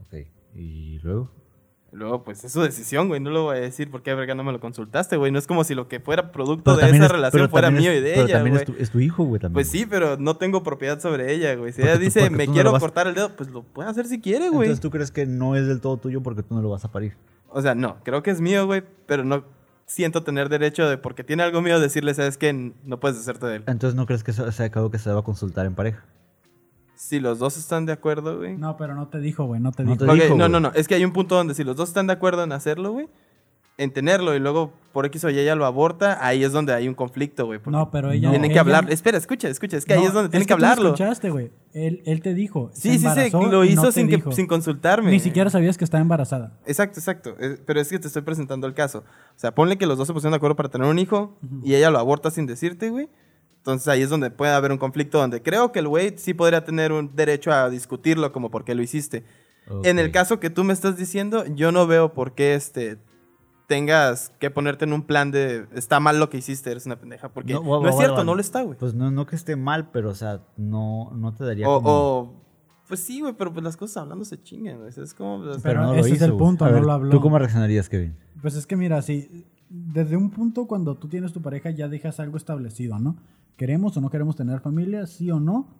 Ok, 0.00 0.26
y 0.54 0.98
luego. 1.00 1.30
Luego, 1.90 2.22
pues 2.22 2.44
es 2.44 2.52
su 2.52 2.60
decisión, 2.60 3.08
güey. 3.08 3.18
No 3.18 3.30
lo 3.30 3.44
voy 3.44 3.56
a 3.56 3.60
decir 3.60 3.90
porque 3.90 4.14
verga 4.14 4.34
no 4.34 4.44
me 4.44 4.52
lo 4.52 4.60
consultaste, 4.60 5.16
güey. 5.16 5.32
No 5.32 5.38
es 5.38 5.46
como 5.46 5.64
si 5.64 5.74
lo 5.74 5.88
que 5.88 6.00
fuera 6.00 6.32
producto 6.32 6.74
Pero 6.76 6.86
de 6.86 6.94
esa 6.96 7.06
es- 7.06 7.10
relación 7.12 7.48
fuera 7.48 7.70
mío 7.70 7.90
es- 7.90 7.98
y 7.98 8.02
de 8.02 8.10
pero 8.12 8.26
ella, 8.26 8.34
también 8.34 8.54
güey. 8.56 8.62
es 8.62 8.66
tu, 8.66 8.82
es 8.82 8.90
tu 8.90 9.00
hijo, 9.00 9.24
güey, 9.24 9.40
también. 9.40 9.54
Pues 9.54 9.68
sí, 9.70 9.86
pero 9.86 10.18
no 10.18 10.36
tengo 10.36 10.62
propiedad 10.62 11.00
sobre 11.00 11.32
ella, 11.32 11.54
güey. 11.54 11.72
Si 11.72 11.80
Porque 11.80 11.90
ella 11.90 11.98
tú- 11.98 12.04
dice, 12.04 12.30
me 12.30 12.46
no 12.46 12.52
quiero 12.52 12.72
vas- 12.72 12.80
cortar 12.82 13.06
el 13.06 13.14
dedo, 13.14 13.34
pues 13.36 13.48
lo 13.50 13.62
puede 13.62 13.88
hacer 13.88 14.06
si 14.06 14.20
quiere, 14.20 14.50
güey. 14.50 14.66
Entonces 14.68 14.80
tú 14.80 14.90
crees 14.90 15.10
que 15.10 15.24
no 15.24 15.56
es 15.56 15.66
del 15.66 15.80
todo 15.80 15.96
tuyo 15.96 16.22
porque 16.22 16.42
tú 16.42 16.54
no 16.54 16.60
lo 16.62 16.68
vas 16.68 16.84
a 16.84 16.92
parir. 16.92 17.16
O 17.48 17.62
sea, 17.62 17.74
no, 17.74 17.96
creo 18.04 18.22
que 18.22 18.30
es 18.32 18.40
mío, 18.42 18.66
güey, 18.66 18.82
pero 19.06 19.24
no 19.24 19.44
siento 19.88 20.22
tener 20.22 20.48
derecho 20.48 20.88
de, 20.88 20.98
porque 20.98 21.24
tiene 21.24 21.42
algo 21.42 21.60
mío, 21.60 21.80
decirle, 21.80 22.14
¿sabes 22.14 22.38
qué? 22.38 22.52
No 22.84 23.00
puedes 23.00 23.16
deshacerte 23.16 23.46
de 23.46 23.56
él. 23.56 23.64
Entonces 23.66 23.96
no 23.96 24.06
crees 24.06 24.22
que 24.22 24.30
eso 24.30 24.50
sea 24.52 24.66
algo 24.72 24.90
que 24.90 24.98
se 24.98 25.08
deba 25.10 25.22
consultar 25.24 25.66
en 25.66 25.74
pareja. 25.74 26.04
Si 26.94 27.20
los 27.20 27.38
dos 27.38 27.56
están 27.56 27.86
de 27.86 27.92
acuerdo, 27.92 28.38
güey. 28.38 28.56
No, 28.56 28.76
pero 28.76 28.94
no 28.94 29.08
te 29.08 29.18
dijo, 29.18 29.44
güey, 29.44 29.60
no 29.60 29.72
te 29.72 29.84
No 29.84 29.92
dijo. 29.92 30.04
te 30.06 30.12
dijo, 30.14 30.36
no, 30.36 30.48
no, 30.48 30.60
no. 30.60 30.72
Es 30.74 30.86
que 30.88 30.94
hay 30.94 31.04
un 31.04 31.12
punto 31.12 31.34
donde 31.36 31.54
si 31.54 31.64
los 31.64 31.76
dos 31.76 31.88
están 31.88 32.06
de 32.06 32.12
acuerdo 32.12 32.42
en 32.44 32.52
hacerlo, 32.52 32.92
güey, 32.92 33.08
en 33.78 33.92
tenerlo 33.92 34.34
y 34.34 34.40
luego 34.40 34.72
por 34.92 35.06
X 35.06 35.24
o 35.24 35.30
Y 35.30 35.38
ella 35.38 35.54
lo 35.54 35.64
aborta, 35.64 36.18
ahí 36.26 36.42
es 36.42 36.50
donde 36.52 36.74
hay 36.74 36.88
un 36.88 36.94
conflicto, 36.94 37.46
güey. 37.46 37.60
No, 37.66 37.90
pero 37.92 38.10
ella... 38.10 38.30
Tienen 38.30 38.48
que 38.50 38.54
ella- 38.54 38.60
hablar. 38.62 38.90
Espera, 38.90 39.16
escucha, 39.16 39.48
escucha. 39.48 39.76
Es 39.76 39.84
que 39.84 39.92
ahí 39.94 40.00
No, 40.00 40.06
es 40.08 40.12
donde 40.12 40.28
tienen 40.30 40.46
que, 40.46 40.52
no 40.52 40.56
hablarlo. 40.56 40.88
escuchaste, 40.88 41.30
güey. 41.30 41.52
Él, 41.72 42.02
él 42.04 42.20
te 42.20 42.34
dijo. 42.34 42.70
se 42.74 42.92
Sí, 42.94 42.98
sí, 42.98 43.06
sí. 43.14 43.30
Lo 43.32 43.64
hizo 43.64 43.82
no 43.84 43.92
sin, 43.92 44.08
que, 44.08 44.20
sin 44.32 44.46
consultarme. 44.48 45.10
Ni 45.12 45.20
siquiera 45.20 45.48
sabías 45.48 45.78
que 45.78 45.84
estaba 45.84 46.02
embarazada. 46.02 46.58
Exacto, 46.66 46.98
exacto. 46.98 47.36
Pero 47.64 47.80
es 47.80 47.88
que 47.88 47.98
te 48.00 48.08
estoy 48.08 48.22
presentando 48.22 48.66
el 48.66 48.74
caso. 48.74 48.98
O 49.36 49.38
sea, 49.38 49.54
ponle 49.54 49.78
que 49.78 49.86
los 49.86 49.96
dos 49.96 50.08
se 50.08 50.12
pusieron 50.12 50.32
de 50.32 50.36
acuerdo 50.38 50.56
para 50.56 50.68
tener 50.70 50.88
un 50.88 50.98
hijo 50.98 51.38
y 51.62 51.74
ella 51.74 51.90
lo 51.90 51.98
aborta 52.00 52.30
sin 52.32 52.46
decirte, 52.46 52.90
güey. 52.90 53.08
Entonces 53.58 53.86
ahí 53.86 54.02
es 54.02 54.10
donde 54.10 54.30
puede 54.30 54.52
haber 54.52 54.72
un 54.72 54.78
conflicto 54.78 55.18
donde 55.18 55.42
creo 55.42 55.70
que 55.70 55.78
el 55.78 55.86
güey 55.88 56.14
sí 56.16 56.34
podría 56.34 56.64
tener 56.64 56.90
un 56.90 57.14
derecho 57.14 57.52
a 57.52 57.68
discutirlo 57.70 58.32
como 58.32 58.50
por 58.50 58.64
qué 58.64 58.74
lo 58.74 58.82
hiciste. 58.82 59.24
En 59.84 59.98
el 59.98 60.10
caso 60.10 60.40
que 60.40 60.48
tú 60.50 60.64
me 60.64 60.72
estás 60.72 60.96
diciendo, 60.96 61.44
yo 61.54 61.70
no 61.70 61.86
veo 61.86 62.14
por 62.14 62.34
qué 62.34 62.54
este 62.54 62.96
tengas 63.68 64.30
que 64.40 64.50
ponerte 64.50 64.84
en 64.86 64.92
un 64.92 65.02
plan 65.02 65.30
de 65.30 65.66
está 65.74 66.00
mal 66.00 66.18
lo 66.18 66.30
que 66.30 66.38
hiciste, 66.38 66.70
eres 66.72 66.86
una 66.86 66.98
pendeja. 66.98 67.28
Porque 67.28 67.52
No, 67.54 67.86
es 67.86 67.96
cierto, 67.96 68.24
no 68.24 68.34
lo 68.34 68.40
está, 68.40 68.62
güey. 68.62 68.76
Pues 68.78 68.94
no, 68.94 69.10
no 69.12 69.26
que 69.26 69.36
esté 69.36 69.54
mal, 69.54 69.90
pero 69.92 70.10
o 70.10 70.14
sea, 70.14 70.40
no, 70.56 71.12
no 71.14 71.34
te 71.34 71.44
daría 71.44 71.68
O, 71.68 71.80
como... 71.82 71.94
o- 71.94 72.44
pues 72.88 73.00
sí, 73.00 73.20
güey, 73.20 73.34
pero 73.34 73.52
pues 73.52 73.62
las 73.62 73.76
cosas 73.76 73.98
hablando 73.98 74.24
se 74.24 74.42
chingan, 74.42 74.78
güey. 74.78 74.88
Es 74.88 75.12
como... 75.12 75.44
pues, 75.44 75.58
Pero 75.62 75.82
no 75.82 75.92
lo 75.92 76.00
ese 76.00 76.14
es 76.14 76.22
el 76.22 76.28
hizo, 76.30 76.38
punto, 76.38 76.64
A 76.64 76.68
no 76.68 76.74
ver, 76.74 76.84
lo 76.84 76.92
habló. 76.92 77.10
¿Tú 77.10 77.20
cómo 77.20 77.38
reaccionarías, 77.38 77.88
Kevin? 77.90 78.16
Pues 78.40 78.56
es 78.56 78.66
que 78.66 78.76
mira, 78.76 79.02
si 79.02 79.46
desde 79.68 80.16
un 80.16 80.30
punto 80.30 80.66
cuando 80.66 80.96
tú 80.96 81.06
tienes 81.06 81.34
tu 81.34 81.42
pareja 81.42 81.68
ya 81.70 81.86
dejas 81.88 82.18
algo 82.18 82.38
establecido, 82.38 82.98
¿no? 82.98 83.16
¿Queremos 83.58 83.94
o 83.98 84.00
no 84.00 84.08
queremos 84.08 84.36
tener 84.36 84.60
familia? 84.60 85.06
Sí 85.06 85.30
o 85.30 85.38
no. 85.38 85.76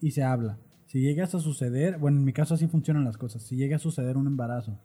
Y 0.00 0.12
se 0.12 0.22
habla. 0.22 0.58
Si 0.84 1.00
llegas 1.00 1.34
a 1.34 1.40
suceder, 1.40 1.98
bueno, 1.98 2.18
en 2.18 2.24
mi 2.24 2.32
caso 2.32 2.54
así 2.54 2.68
funcionan 2.68 3.04
las 3.04 3.18
cosas. 3.18 3.42
Si 3.42 3.56
llega 3.56 3.74
a 3.74 3.80
suceder 3.80 4.16
un 4.16 4.28
embarazo, 4.28 4.78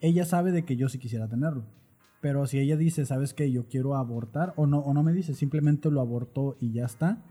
ella 0.00 0.24
sabe 0.24 0.52
de 0.52 0.64
que 0.64 0.76
yo 0.76 0.88
sí 0.88 0.98
quisiera 0.98 1.28
tenerlo. 1.28 1.64
Pero 2.20 2.46
si 2.46 2.58
ella 2.58 2.76
dice, 2.76 3.06
¿sabes 3.06 3.32
qué? 3.32 3.50
Yo 3.50 3.68
quiero 3.68 3.94
abortar, 3.94 4.52
o 4.56 4.66
no, 4.66 4.78
o 4.80 4.92
no 4.92 5.02
me 5.02 5.12
dice, 5.12 5.34
simplemente 5.34 5.90
lo 5.90 6.00
abortó 6.00 6.56
y 6.60 6.72
ya 6.72 6.84
está, 6.84 7.22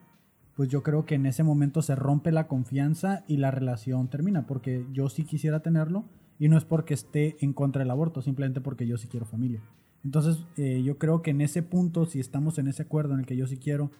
pues 0.55 0.69
yo 0.69 0.81
creo 0.81 1.05
que 1.05 1.15
en 1.15 1.25
ese 1.25 1.43
momento 1.43 1.81
se 1.81 1.95
rompe 1.95 2.31
la 2.31 2.47
confianza 2.47 3.23
y 3.27 3.37
la 3.37 3.51
relación 3.51 4.09
termina, 4.09 4.47
porque 4.47 4.85
yo 4.91 5.09
sí 5.09 5.23
quisiera 5.23 5.59
tenerlo 5.59 6.05
y 6.39 6.49
no 6.49 6.57
es 6.57 6.65
porque 6.65 6.93
esté 6.93 7.37
en 7.41 7.53
contra 7.53 7.81
del 7.81 7.91
aborto, 7.91 8.21
simplemente 8.21 8.61
porque 8.61 8.87
yo 8.87 8.97
sí 8.97 9.07
quiero 9.07 9.25
familia. 9.25 9.61
Entonces, 10.03 10.43
eh, 10.55 10.81
yo 10.83 10.97
creo 10.97 11.21
que 11.21 11.31
en 11.31 11.41
ese 11.41 11.63
punto, 11.63 12.05
si 12.05 12.19
estamos 12.19 12.57
en 12.59 12.67
ese 12.67 12.83
acuerdo 12.83 13.13
en 13.13 13.19
el 13.19 13.25
que 13.25 13.35
yo 13.35 13.45
sí 13.45 13.57
quiero, 13.57 13.91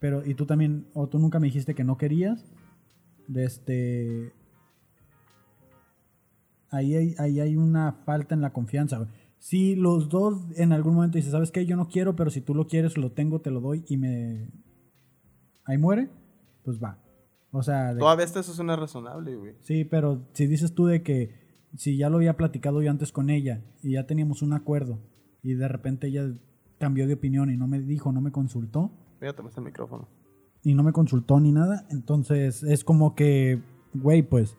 pero 0.00 0.24
y 0.24 0.34
tú 0.34 0.46
también, 0.46 0.86
o 0.94 1.08
tú 1.08 1.18
nunca 1.18 1.38
me 1.38 1.46
dijiste 1.46 1.74
que 1.74 1.84
no 1.84 1.98
querías, 1.98 2.44
de 3.28 3.44
este, 3.44 4.32
ahí 6.74 6.94
hay, 6.94 7.14
ahí 7.18 7.40
hay 7.40 7.56
una 7.56 7.92
falta 8.04 8.34
en 8.34 8.40
la 8.40 8.52
confianza, 8.52 8.98
güey. 8.98 9.10
Si 9.38 9.74
los 9.76 10.08
dos 10.08 10.42
en 10.56 10.72
algún 10.72 10.94
momento 10.94 11.16
dicen, 11.18 11.32
¿sabes 11.32 11.50
qué? 11.50 11.66
Yo 11.66 11.76
no 11.76 11.88
quiero, 11.88 12.16
pero 12.16 12.30
si 12.30 12.40
tú 12.40 12.54
lo 12.54 12.66
quieres, 12.66 12.96
lo 12.96 13.12
tengo, 13.12 13.40
te 13.40 13.50
lo 13.50 13.60
doy 13.60 13.84
y 13.88 13.96
me... 13.98 14.48
Ahí 15.66 15.78
muere, 15.78 16.08
pues 16.64 16.82
va. 16.82 16.98
O 17.50 17.62
sea, 17.62 17.94
de- 17.94 18.00
Todavía 18.00 18.24
esto 18.24 18.40
eso 18.40 18.52
suena 18.52 18.74
razonable, 18.76 19.36
güey. 19.36 19.54
sí, 19.60 19.84
pero 19.84 20.26
si 20.32 20.46
dices 20.46 20.74
tú 20.74 20.86
de 20.86 21.02
que 21.02 21.42
si 21.76 21.96
ya 21.96 22.08
lo 22.10 22.16
había 22.16 22.36
platicado 22.36 22.82
yo 22.82 22.90
antes 22.90 23.12
con 23.12 23.30
ella 23.30 23.62
y 23.82 23.92
ya 23.92 24.06
teníamos 24.06 24.42
un 24.42 24.52
acuerdo 24.52 24.98
y 25.42 25.54
de 25.54 25.68
repente 25.68 26.06
ella 26.08 26.32
cambió 26.78 27.06
de 27.06 27.14
opinión 27.14 27.50
y 27.50 27.56
no 27.56 27.66
me 27.66 27.80
dijo, 27.80 28.12
no 28.12 28.20
me 28.20 28.32
consultó, 28.32 28.90
Fíjate 29.20 29.42
más 29.42 29.56
el 29.56 29.64
micrófono. 29.64 30.08
y 30.62 30.74
no 30.74 30.82
me 30.82 30.92
consultó 30.92 31.38
ni 31.40 31.52
nada, 31.52 31.86
entonces 31.90 32.62
es 32.62 32.82
como 32.84 33.14
que, 33.14 33.62
güey, 33.94 34.22
pues 34.22 34.56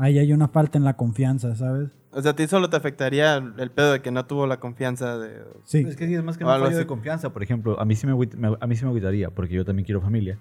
ahí 0.00 0.18
hay 0.18 0.32
una 0.32 0.48
falta 0.48 0.78
en 0.78 0.84
la 0.84 0.96
confianza, 0.96 1.54
¿sabes? 1.54 1.90
O 2.12 2.20
sea, 2.22 2.32
a 2.32 2.36
ti 2.36 2.46
solo 2.48 2.68
te 2.70 2.76
afectaría 2.76 3.36
el 3.36 3.70
pedo 3.70 3.92
de 3.92 4.02
que 4.02 4.10
no 4.10 4.26
tuvo 4.26 4.46
la 4.46 4.58
confianza 4.58 5.16
de... 5.18 5.44
Sí. 5.64 5.78
Es 5.86 5.94
que 5.96 6.06
sí, 6.08 6.14
es 6.14 6.24
más 6.24 6.36
que 6.36 6.44
O 6.44 6.48
un 6.48 6.52
algo 6.54 6.66
fallo 6.66 6.78
de 6.78 6.86
confianza. 6.86 7.32
Por 7.32 7.42
ejemplo, 7.42 7.78
a 7.78 7.84
mí, 7.84 7.94
sí 7.94 8.06
me- 8.06 8.12
a 8.60 8.66
mí 8.66 8.76
sí 8.76 8.84
me 8.84 8.88
agüitaría, 8.88 9.30
porque 9.30 9.54
yo 9.54 9.64
también 9.64 9.84
quiero 9.86 10.00
familia. 10.00 10.38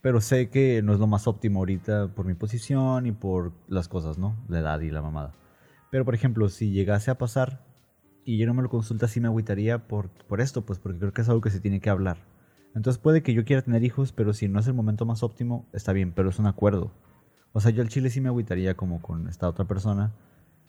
Pero 0.00 0.20
sé 0.20 0.48
que 0.48 0.80
no 0.82 0.94
es 0.94 0.98
lo 0.98 1.06
más 1.06 1.26
óptimo 1.26 1.58
ahorita 1.60 2.08
por 2.14 2.24
mi 2.26 2.34
posición 2.34 3.06
y 3.06 3.12
por 3.12 3.52
las 3.68 3.88
cosas, 3.88 4.16
¿no? 4.18 4.36
La 4.48 4.60
edad 4.60 4.80
y 4.80 4.90
la 4.90 5.02
mamada. 5.02 5.32
Pero, 5.90 6.04
por 6.06 6.14
ejemplo, 6.14 6.48
si 6.48 6.70
llegase 6.70 7.10
a 7.10 7.18
pasar 7.18 7.62
y 8.24 8.38
yo 8.38 8.46
no 8.46 8.54
me 8.54 8.62
lo 8.62 8.70
consulta, 8.70 9.06
sí 9.06 9.20
me 9.20 9.28
agüitaría 9.28 9.86
por, 9.86 10.08
por 10.08 10.40
esto, 10.40 10.64
pues 10.64 10.78
porque 10.78 10.98
creo 10.98 11.12
que 11.12 11.20
es 11.20 11.28
algo 11.28 11.40
que 11.42 11.50
se 11.50 11.60
tiene 11.60 11.80
que 11.80 11.90
hablar. 11.90 12.16
Entonces 12.74 12.98
puede 13.00 13.22
que 13.22 13.34
yo 13.34 13.44
quiera 13.44 13.60
tener 13.62 13.84
hijos, 13.84 14.12
pero 14.12 14.32
si 14.32 14.48
no 14.48 14.58
es 14.60 14.66
el 14.66 14.72
momento 14.74 15.04
más 15.04 15.22
óptimo, 15.22 15.66
está 15.74 15.92
bien, 15.92 16.12
pero 16.12 16.30
es 16.30 16.38
un 16.38 16.46
acuerdo. 16.46 16.90
O 17.52 17.60
sea, 17.60 17.70
yo 17.70 17.82
al 17.82 17.88
chile 17.88 18.10
sí 18.10 18.20
me 18.20 18.28
agüitaría 18.28 18.74
como 18.74 19.02
con 19.02 19.28
esta 19.28 19.48
otra 19.48 19.66
persona 19.66 20.12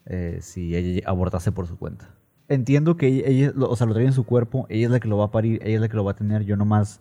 eh, 0.06 0.40
si 0.42 0.76
ella 0.76 1.02
abortase 1.06 1.52
por 1.52 1.68
su 1.68 1.78
cuenta. 1.78 2.14
Entiendo 2.50 2.98
que 2.98 3.08
ella, 3.08 3.28
ella 3.28 3.54
o 3.58 3.76
sea, 3.76 3.88
lo 3.88 3.94
trae 3.94 4.06
en 4.06 4.14
su 4.14 4.26
cuerpo, 4.26 4.66
ella 4.70 4.86
es 4.88 4.92
la 4.92 5.00
que 5.00 5.08
lo 5.08 5.18
va 5.18 5.26
a 5.26 5.32
parir, 5.32 5.62
ella 5.64 5.76
es 5.76 5.82
la 5.82 5.88
que 5.88 5.96
lo 5.96 6.04
va 6.04 6.12
a 6.12 6.16
tener, 6.16 6.44
yo 6.44 6.58
nomás 6.58 7.00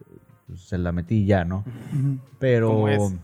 eh, 0.00 0.56
se 0.56 0.76
la 0.76 0.90
metí 0.90 1.22
y 1.22 1.26
ya, 1.26 1.44
¿no? 1.44 1.64
Pero, 2.40 2.68
¿Cómo 2.68 2.88
es? 2.88 3.14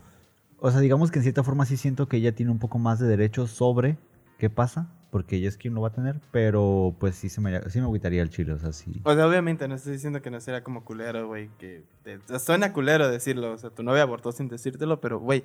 o 0.60 0.70
sea, 0.70 0.80
digamos 0.80 1.10
que 1.10 1.18
en 1.18 1.24
cierta 1.24 1.42
forma 1.42 1.66
sí 1.66 1.76
siento 1.76 2.08
que 2.08 2.16
ella 2.18 2.32
tiene 2.32 2.52
un 2.52 2.58
poco 2.58 2.78
más 2.78 3.00
de 3.00 3.08
derechos 3.08 3.50
sobre 3.50 3.98
qué 4.38 4.50
pasa, 4.50 4.88
porque 5.10 5.36
ella 5.36 5.48
es 5.48 5.56
quien 5.56 5.74
lo 5.74 5.80
va 5.80 5.88
a 5.88 5.92
tener, 5.92 6.20
pero 6.30 6.94
pues 6.98 7.16
sí, 7.16 7.28
se 7.28 7.40
me, 7.40 7.60
sí 7.70 7.78
me 7.78 7.86
agüitaría 7.86 8.22
el 8.22 8.30
chile, 8.30 8.52
o 8.52 8.58
sea, 8.58 8.72
sí. 8.72 9.00
O 9.04 9.14
sea, 9.14 9.26
obviamente 9.26 9.66
no 9.66 9.74
estoy 9.74 9.92
diciendo 9.92 10.20
que 10.20 10.30
no 10.30 10.40
será 10.40 10.62
como 10.62 10.84
culero, 10.84 11.26
güey. 11.26 11.48
Que 11.58 11.82
te 12.02 12.38
suena 12.38 12.72
culero 12.72 13.08
decirlo. 13.08 13.52
O 13.52 13.58
sea, 13.58 13.70
tu 13.70 13.82
novia 13.82 14.02
abortó 14.02 14.32
sin 14.32 14.48
decírtelo, 14.48 15.00
pero, 15.00 15.18
güey, 15.18 15.44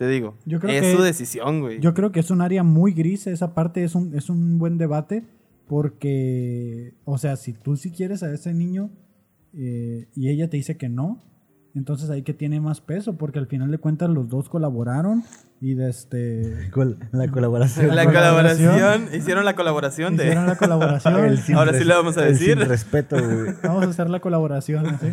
te 0.00 0.08
digo, 0.08 0.34
Yo 0.46 0.60
creo 0.60 0.72
es 0.74 0.80
que- 0.80 0.96
su 0.96 1.02
decisión, 1.02 1.60
güey. 1.60 1.78
Yo 1.78 1.92
creo 1.92 2.10
que 2.10 2.20
es 2.20 2.30
un 2.30 2.40
área 2.40 2.62
muy 2.62 2.94
gris, 2.94 3.26
esa 3.26 3.52
parte 3.52 3.84
es 3.84 3.94
un, 3.94 4.14
es 4.16 4.30
un 4.30 4.58
buen 4.58 4.78
debate, 4.78 5.24
porque, 5.68 6.94
o 7.04 7.18
sea, 7.18 7.36
si 7.36 7.52
tú 7.52 7.76
sí 7.76 7.90
quieres 7.90 8.22
a 8.22 8.32
ese 8.32 8.54
niño 8.54 8.88
eh, 9.54 10.08
y 10.14 10.30
ella 10.30 10.48
te 10.48 10.56
dice 10.56 10.78
que 10.78 10.88
no, 10.88 11.22
entonces 11.74 12.08
ahí 12.08 12.22
que 12.22 12.32
tiene 12.32 12.60
más 12.60 12.80
peso, 12.80 13.18
porque 13.18 13.38
al 13.38 13.46
final 13.46 13.70
de 13.70 13.76
cuentas 13.76 14.08
los 14.08 14.28
dos 14.30 14.48
colaboraron 14.48 15.22
y 15.60 15.74
de 15.74 15.90
este... 15.90 16.70
Col- 16.72 16.98
la 17.12 17.28
colaboración. 17.28 17.94
La 17.94 18.06
colaboración. 18.06 18.72
colaboración, 18.72 19.14
hicieron 19.20 19.44
la 19.44 19.54
colaboración 19.54 20.16
de... 20.16 20.24
Hicieron 20.24 20.46
la 20.46 20.56
colaboración. 20.56 21.14
Ahora 21.58 21.74
sí 21.74 21.84
le 21.84 21.92
vamos 21.94 22.16
a 22.16 22.26
el 22.26 22.32
decir. 22.32 22.56
Sin 22.58 22.66
respeto, 22.68 23.16
güey. 23.16 23.52
Vamos 23.62 23.84
a 23.84 23.90
hacer 23.90 24.08
la 24.08 24.20
colaboración, 24.20 24.98
¿sí? 24.98 25.08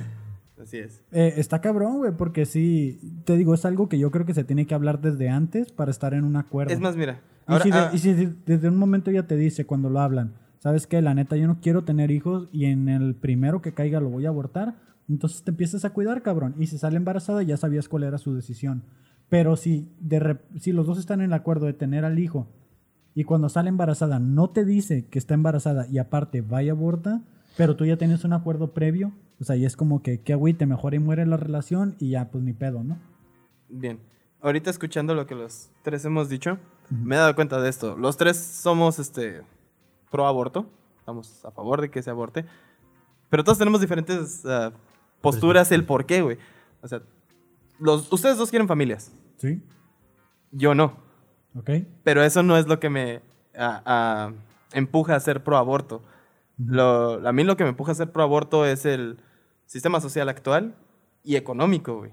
Así 0.61 0.77
es. 0.77 1.03
Eh, 1.11 1.33
está 1.37 1.61
cabrón, 1.61 1.97
güey, 1.97 2.11
porque 2.17 2.45
sí, 2.45 2.99
te 3.25 3.37
digo, 3.37 3.53
es 3.53 3.63
algo 3.65 3.87
que 3.89 3.99
yo 3.99 4.09
creo 4.11 4.25
que 4.25 4.33
se 4.33 4.43
tiene 4.43 4.65
que 4.65 4.73
hablar 4.75 5.01
desde 5.01 5.29
antes 5.29 5.71
para 5.71 5.91
estar 5.91 6.13
en 6.13 6.23
un 6.23 6.35
acuerdo. 6.35 6.73
Es 6.73 6.79
más, 6.79 6.95
mira. 6.97 7.21
Y, 7.47 7.51
Ahora, 7.51 7.63
si, 7.63 7.71
de- 7.71 7.77
ah, 7.77 7.91
y 7.93 7.97
si 7.99 8.13
de- 8.13 8.33
desde 8.45 8.67
un 8.69 8.75
momento 8.77 9.11
ella 9.11 9.27
te 9.27 9.35
dice 9.37 9.65
cuando 9.65 9.89
lo 9.89 9.99
hablan, 9.99 10.33
¿sabes 10.59 10.87
qué? 10.87 11.01
La 11.01 11.13
neta, 11.13 11.35
yo 11.37 11.47
no 11.47 11.59
quiero 11.61 11.83
tener 11.83 12.11
hijos 12.11 12.49
y 12.51 12.65
en 12.65 12.89
el 12.89 13.15
primero 13.15 13.61
que 13.61 13.73
caiga 13.73 13.99
lo 13.99 14.09
voy 14.09 14.25
a 14.25 14.29
abortar, 14.29 14.75
entonces 15.07 15.43
te 15.43 15.51
empiezas 15.51 15.85
a 15.85 15.91
cuidar, 15.91 16.21
cabrón. 16.23 16.55
Y 16.57 16.67
si 16.67 16.77
sale 16.77 16.97
embarazada, 16.97 17.43
ya 17.43 17.55
sabías 17.55 17.87
cuál 17.87 18.03
era 18.03 18.17
su 18.17 18.33
decisión. 18.35 18.83
Pero 19.29 19.55
si, 19.57 19.89
de 19.99 20.37
si 20.59 20.71
los 20.71 20.87
dos 20.87 20.97
están 20.99 21.19
en 21.21 21.27
el 21.27 21.33
acuerdo 21.33 21.65
de 21.67 21.73
tener 21.73 22.03
al 22.05 22.17
hijo 22.19 22.47
y 23.13 23.23
cuando 23.25 23.49
sale 23.49 23.69
embarazada 23.69 24.19
no 24.19 24.49
te 24.49 24.63
dice 24.65 25.05
que 25.05 25.19
está 25.19 25.33
embarazada 25.33 25.87
y 25.87 25.97
aparte 25.97 26.41
vaya 26.41 26.71
a 26.71 26.75
aborta, 26.75 27.21
pero 27.57 27.75
tú 27.75 27.85
ya 27.85 27.97
tienes 27.97 28.23
un 28.23 28.33
acuerdo 28.33 28.73
previo, 28.73 29.11
o 29.39 29.43
sea, 29.43 29.56
y 29.56 29.65
es 29.65 29.76
como 29.78 30.02
que, 30.02 30.21
que 30.21 30.34
agüite, 30.34 30.65
mejor 30.65 30.93
y 30.93 31.00
muere 31.00 31.26
la 31.26 31.38
relación 31.38 31.95
y 32.00 32.12
ya, 32.12 32.30
pues 32.32 32.43
ni 32.43 32.54
pedo, 32.54 32.84
¿no? 32.84 32.97
Bien. 33.69 34.00
Ahorita 34.41 34.69
escuchando 34.69 35.13
lo 35.15 35.26
que 35.26 35.36
los 35.36 35.69
tres 35.84 36.06
hemos 36.06 36.30
dicho, 36.30 36.58
me 36.89 37.15
he 37.15 37.19
dado 37.19 37.36
cuenta 37.36 37.60
de 37.62 37.69
esto. 37.69 37.97
Los 37.97 38.17
tres 38.17 38.38
somos 38.38 39.00
este 39.00 39.41
pro 40.12 40.26
aborto. 40.28 40.69
Estamos 41.00 41.43
a 41.45 41.52
favor 41.52 41.82
de 41.82 41.89
que 41.89 42.02
se 42.02 42.10
aborte. 42.10 42.45
Pero 43.30 43.43
todos 43.43 43.58
tenemos 43.58 43.82
diferentes 43.82 44.45
ah, 44.45 44.71
posturas, 45.21 45.71
el 45.71 45.86
por 45.86 46.06
qué, 46.06 46.21
güey. 46.21 46.38
O 46.82 46.88
sea, 46.88 47.02
los, 47.80 48.12
ustedes 48.13 48.38
dos 48.38 48.50
quieren 48.50 48.67
familias. 48.67 49.12
¿Sí? 49.38 49.62
Yo 50.52 50.76
no. 50.76 50.97
¿Ok? 51.56 51.69
Pero 52.04 52.23
eso 52.23 52.43
no 52.43 52.58
es 52.58 52.67
lo 52.67 52.80
que 52.80 52.89
me 52.89 53.21
empuja 54.73 55.15
a 55.15 55.19
ser 55.19 55.43
pro 55.43 55.58
aborto. 55.58 56.02
Lo- 56.58 57.28
a 57.28 57.32
mí 57.34 57.43
lo 57.43 57.58
que 57.58 57.63
me 57.63 57.69
empuja 57.71 57.91
a 57.91 57.95
ser 57.95 58.12
pro 58.12 58.23
aborto 58.23 58.65
es 58.65 58.86
el 58.86 59.17
sistema 59.67 60.01
social 60.01 60.27
actual 60.30 60.73
y 61.23 61.36
económico, 61.36 61.97
güey. 61.97 62.12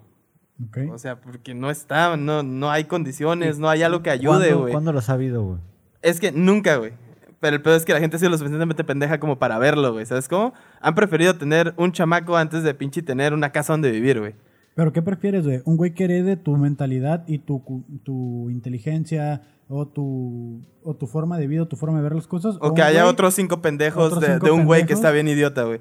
¿Ok? 0.69 0.79
O 0.93 0.99
sea, 0.99 1.21
porque 1.21 1.55
no 1.55 1.71
está, 1.71 2.17
no, 2.17 2.43
no 2.43 2.71
hay 2.71 2.85
condiciones, 2.85 3.59
no 3.59 3.69
hay 3.71 3.83
algo 3.83 4.03
que 4.03 4.11
ayude, 4.11 4.27
¿Cuándo- 4.49 4.61
güey. 4.61 4.73
¿Cuándo 4.73 4.93
lo 4.93 4.99
has 4.99 5.07
sabido, 5.07 5.43
güey? 5.43 5.59
Es 6.03 6.21
que 6.21 6.31
nunca, 6.33 6.77
güey. 6.77 6.93
Pero 7.40 7.57
el 7.57 7.62
peor 7.62 7.77
es 7.77 7.85
que 7.85 7.93
la 7.93 8.01
gente 8.01 8.17
ha 8.17 8.19
sido 8.19 8.31
lo 8.31 8.38
suficientemente 8.38 8.85
pendeja 8.85 9.19
como 9.21 9.38
para 9.38 9.59
verlo, 9.59 9.93
güey. 9.93 10.07
¿Sabes 10.07 10.29
cómo? 10.29 10.55
Han 10.81 10.95
preferido 10.95 11.37
tener 11.37 11.75
un 11.77 11.93
chamaco 11.93 12.37
antes 12.37 12.62
de 12.62 12.73
pinche 12.75 13.03
tener 13.03 13.35
una 13.35 13.51
casa 13.51 13.73
donde 13.73 13.90
vivir, 13.90 14.19
güey. 14.21 14.35
Pero 14.75 14.93
¿qué 14.93 15.03
prefieres, 15.03 15.45
güey? 15.45 15.61
¿Un 15.64 15.77
güey 15.77 15.95
que 15.95 16.05
herede 16.05 16.37
tu 16.37 16.57
mentalidad 16.57 17.25
y 17.27 17.38
tu, 17.38 17.62
tu 18.03 18.49
inteligencia 18.51 19.43
o 19.69 19.87
tu, 19.87 20.62
o 20.83 20.95
tu 20.97 21.07
forma 21.07 21.38
de 21.38 21.47
vida 21.47 21.62
o 21.62 21.69
tu 21.69 21.77
forma 21.77 21.99
de 21.99 22.03
ver 22.03 22.14
las 22.14 22.27
cosas? 22.27 22.57
O 22.61 22.75
que 22.75 22.83
haya 22.83 23.07
otros 23.07 23.35
cinco 23.35 23.61
pendejos 23.62 24.05
otros 24.07 24.21
de, 24.21 24.33
cinco 24.35 24.47
de 24.47 24.53
un 24.53 24.64
güey 24.64 24.87
que 24.87 24.93
está 24.95 25.11
bien 25.11 25.29
idiota, 25.29 25.64
güey. 25.64 25.81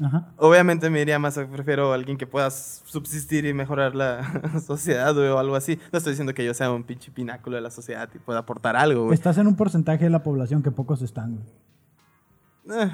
Ajá. 0.00 0.32
Obviamente 0.38 0.88
me 0.88 1.00
iría 1.00 1.18
más, 1.18 1.38
prefiero 1.52 1.92
a 1.92 1.94
alguien 1.94 2.16
que 2.16 2.26
pueda 2.26 2.50
subsistir 2.50 3.44
y 3.44 3.52
mejorar 3.52 3.94
la 3.94 4.60
sociedad, 4.66 5.16
o 5.16 5.38
algo 5.38 5.56
así. 5.56 5.78
No 5.92 5.98
estoy 5.98 6.12
diciendo 6.12 6.32
que 6.32 6.44
yo 6.44 6.54
sea 6.54 6.70
un 6.70 6.84
pinche 6.84 7.10
pináculo 7.10 7.56
de 7.56 7.62
la 7.62 7.70
sociedad 7.70 8.08
y 8.14 8.18
pueda 8.18 8.40
aportar 8.40 8.76
algo, 8.76 9.04
güey. 9.04 9.14
Estás 9.14 9.36
en 9.38 9.46
un 9.46 9.56
porcentaje 9.56 10.04
de 10.04 10.10
la 10.10 10.22
población 10.22 10.62
que 10.62 10.70
pocos 10.70 11.02
están, 11.02 11.36
güey. 11.36 12.82
Eh, 12.82 12.90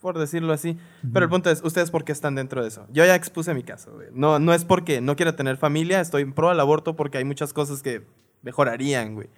por 0.00 0.18
decirlo 0.18 0.52
así. 0.52 0.78
Pero 1.12 1.24
el 1.24 1.30
punto 1.30 1.50
es, 1.50 1.62
¿ustedes 1.62 1.90
por 1.90 2.04
qué 2.04 2.12
están 2.12 2.34
dentro 2.34 2.62
de 2.62 2.68
eso? 2.68 2.86
Yo 2.92 3.04
ya 3.04 3.14
expuse 3.14 3.52
mi 3.54 3.62
caso, 3.62 3.92
güey. 3.94 4.08
No, 4.12 4.38
no 4.38 4.54
es 4.54 4.64
porque 4.64 5.00
no 5.00 5.16
quiera 5.16 5.36
tener 5.36 5.56
familia, 5.56 6.00
estoy 6.00 6.22
en 6.22 6.32
pro 6.32 6.48
al 6.48 6.60
aborto 6.60 6.96
porque 6.96 7.18
hay 7.18 7.24
muchas 7.24 7.52
cosas 7.52 7.82
que 7.82 8.06
mejorarían, 8.42 9.14
güey. 9.14 9.28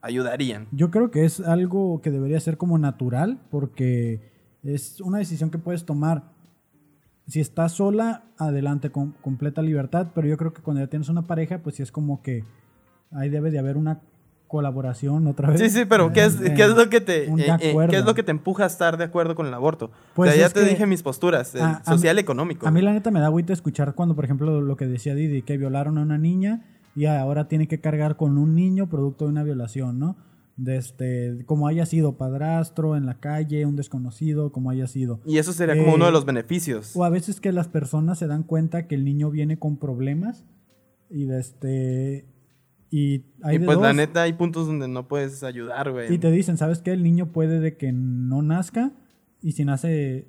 Ayudarían. 0.00 0.66
Yo 0.72 0.90
creo 0.90 1.12
que 1.12 1.24
es 1.24 1.40
algo 1.40 2.00
que 2.00 2.10
debería 2.10 2.40
ser 2.40 2.56
como 2.56 2.78
natural 2.78 3.38
porque 3.50 4.31
es 4.62 5.00
una 5.00 5.18
decisión 5.18 5.50
que 5.50 5.58
puedes 5.58 5.84
tomar. 5.84 6.22
Si 7.26 7.40
estás 7.40 7.72
sola, 7.72 8.24
adelante, 8.38 8.90
con 8.90 9.12
completa 9.22 9.62
libertad, 9.62 10.08
pero 10.14 10.26
yo 10.26 10.36
creo 10.36 10.52
que 10.52 10.60
cuando 10.62 10.82
ya 10.82 10.88
tienes 10.88 11.08
una 11.08 11.22
pareja, 11.22 11.58
pues 11.58 11.76
sí 11.76 11.82
es 11.82 11.92
como 11.92 12.22
que 12.22 12.44
ahí 13.12 13.28
debe 13.28 13.50
de 13.50 13.58
haber 13.58 13.76
una 13.76 14.00
colaboración 14.48 15.26
otra 15.28 15.48
vez. 15.50 15.60
Sí, 15.60 15.70
sí, 15.70 15.84
pero 15.88 16.12
¿qué 16.12 16.24
es, 16.24 16.38
Eh, 16.40 16.52
qué 16.54 16.64
es 16.64 16.70
lo 16.74 16.90
que 16.90 17.00
te 17.00 17.24
eh, 17.24 17.56
eh, 17.60 17.86
qué 17.88 17.96
es 17.98 18.04
lo 18.04 18.14
que 18.14 18.22
te 18.22 18.32
empuja 18.32 18.64
a 18.64 18.66
estar 18.66 18.98
de 18.98 19.04
acuerdo 19.04 19.34
con 19.34 19.46
el 19.46 19.54
aborto? 19.54 19.90
Pues 20.14 20.30
o 20.30 20.34
sea, 20.34 20.48
ya 20.48 20.52
te 20.52 20.64
dije 20.64 20.84
mis 20.86 21.02
posturas, 21.02 21.54
A- 21.56 21.76
a 21.78 21.84
social 21.84 22.16
mí- 22.16 22.20
económico. 22.20 22.66
A 22.66 22.70
mí 22.70 22.82
la 22.82 22.92
neta 22.92 23.10
me 23.10 23.20
da 23.20 23.26
agüita 23.26 23.52
escuchar 23.54 23.94
cuando, 23.94 24.14
por 24.14 24.24
ejemplo, 24.26 24.60
lo 24.60 24.76
que 24.76 24.86
decía 24.86 25.14
Didi, 25.14 25.40
que 25.42 25.56
violaron 25.56 25.96
a 25.96 26.02
una 26.02 26.18
niña 26.18 26.64
y 26.94 27.06
ahora 27.06 27.48
tiene 27.48 27.66
que 27.66 27.80
cargar 27.80 28.16
con 28.16 28.36
un 28.36 28.54
niño 28.54 28.88
producto 28.90 29.24
de 29.24 29.30
una 29.30 29.42
violación, 29.42 29.98
¿no? 29.98 30.16
De 30.56 30.76
este, 30.76 31.44
como 31.46 31.66
haya 31.66 31.86
sido 31.86 32.18
padrastro 32.18 32.94
en 32.96 33.06
la 33.06 33.18
calle, 33.20 33.64
un 33.64 33.74
desconocido, 33.74 34.52
como 34.52 34.68
haya 34.70 34.86
sido. 34.86 35.20
Y 35.26 35.38
eso 35.38 35.52
sería 35.52 35.76
como 35.76 35.92
Eh, 35.92 35.94
uno 35.94 36.06
de 36.06 36.12
los 36.12 36.26
beneficios. 36.26 36.94
O 36.94 37.04
a 37.04 37.10
veces 37.10 37.40
que 37.40 37.52
las 37.52 37.68
personas 37.68 38.18
se 38.18 38.26
dan 38.26 38.42
cuenta 38.42 38.86
que 38.86 38.94
el 38.94 39.04
niño 39.04 39.30
viene 39.30 39.58
con 39.58 39.78
problemas 39.78 40.44
y 41.10 41.24
de 41.24 41.40
este 41.40 42.26
y 42.90 43.24
hay 43.42 43.56
Y 43.56 43.58
pues 43.60 43.78
la 43.78 43.88
dos. 43.88 43.96
neta 43.96 44.22
hay 44.22 44.34
puntos 44.34 44.66
donde 44.66 44.86
no 44.88 45.08
puedes 45.08 45.42
ayudar, 45.42 45.90
güey. 45.90 46.12
Y 46.12 46.18
te 46.18 46.30
dicen, 46.30 46.58
¿sabes 46.58 46.80
qué? 46.80 46.92
El 46.92 47.02
niño 47.02 47.32
puede 47.32 47.58
de 47.58 47.76
que 47.78 47.90
no 47.92 48.42
nazca 48.42 48.92
y 49.40 49.52
si 49.52 49.64
nace 49.64 50.28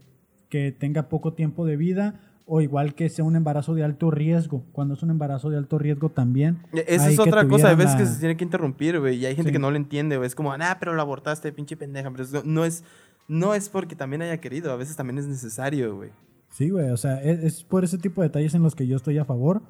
que 0.49 0.71
tenga 0.71 1.09
poco 1.09 1.33
tiempo 1.33 1.65
de 1.65 1.75
vida 1.75 2.21
o 2.45 2.61
igual 2.61 2.93
que 2.95 3.07
sea 3.09 3.23
un 3.25 3.35
embarazo 3.35 3.73
de 3.73 3.83
alto 3.83 4.11
riesgo. 4.11 4.65
Cuando 4.71 4.93
es 4.95 5.03
un 5.03 5.09
embarazo 5.11 5.49
de 5.49 5.57
alto 5.57 5.77
riesgo 5.79 6.09
también. 6.09 6.59
E- 6.73 6.83
Esa 6.87 7.09
es 7.09 7.19
otra 7.19 7.47
cosa, 7.47 7.69
hay 7.69 7.75
veces 7.75 7.95
que 7.95 8.05
se 8.05 8.19
tiene 8.19 8.35
que 8.37 8.43
interrumpir, 8.43 8.99
güey, 8.99 9.15
y 9.17 9.25
hay 9.25 9.35
gente 9.35 9.49
Sí. 9.49 9.53
que 9.53 9.59
no 9.59 9.71
lo 9.71 9.77
entiende, 9.77 10.17
güey. 10.17 10.27
Es 10.27 10.35
como, 10.35 10.51
ah, 10.51 10.77
pero 10.79 10.93
lo 10.93 11.01
abortaste, 11.01 11.51
pinche 11.53 11.77
pendeja. 11.77 12.11
Pero 12.11 12.43
no 12.45 12.65
es, 12.65 12.83
no 13.27 13.53
es 13.53 13.69
porque 13.69 13.95
también 13.95 14.21
haya 14.21 14.39
querido, 14.41 14.71
a 14.71 14.75
veces 14.75 14.95
también 14.95 15.17
es 15.17 15.27
necesario, 15.27 15.95
güey. 15.95 16.09
Sí, 16.49 16.69
güey, 16.69 16.89
o 16.91 16.97
sea, 16.97 17.21
es, 17.23 17.39
es 17.43 17.63
por 17.63 17.83
ese 17.83 17.97
tipo 17.97 18.21
de 18.21 18.27
detalles 18.27 18.53
en 18.53 18.61
los 18.61 18.75
que 18.75 18.85
yo 18.87 18.95
estoy 18.97 19.17
a 19.17 19.25
favor 19.25 19.61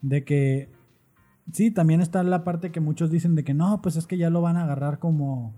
de 0.00 0.24
que 0.24 0.68
Sí, 1.52 1.72
también 1.72 2.00
está 2.00 2.22
la 2.22 2.44
parte 2.44 2.70
que 2.70 2.78
muchos 2.78 3.10
dicen 3.10 3.34
de 3.34 3.42
que 3.42 3.54
no, 3.54 3.82
pues 3.82 3.96
es 3.96 4.06
que 4.06 4.16
ya 4.16 4.30
lo 4.30 4.40
van 4.40 4.56
a 4.56 4.62
agarrar 4.62 5.00
como 5.00 5.52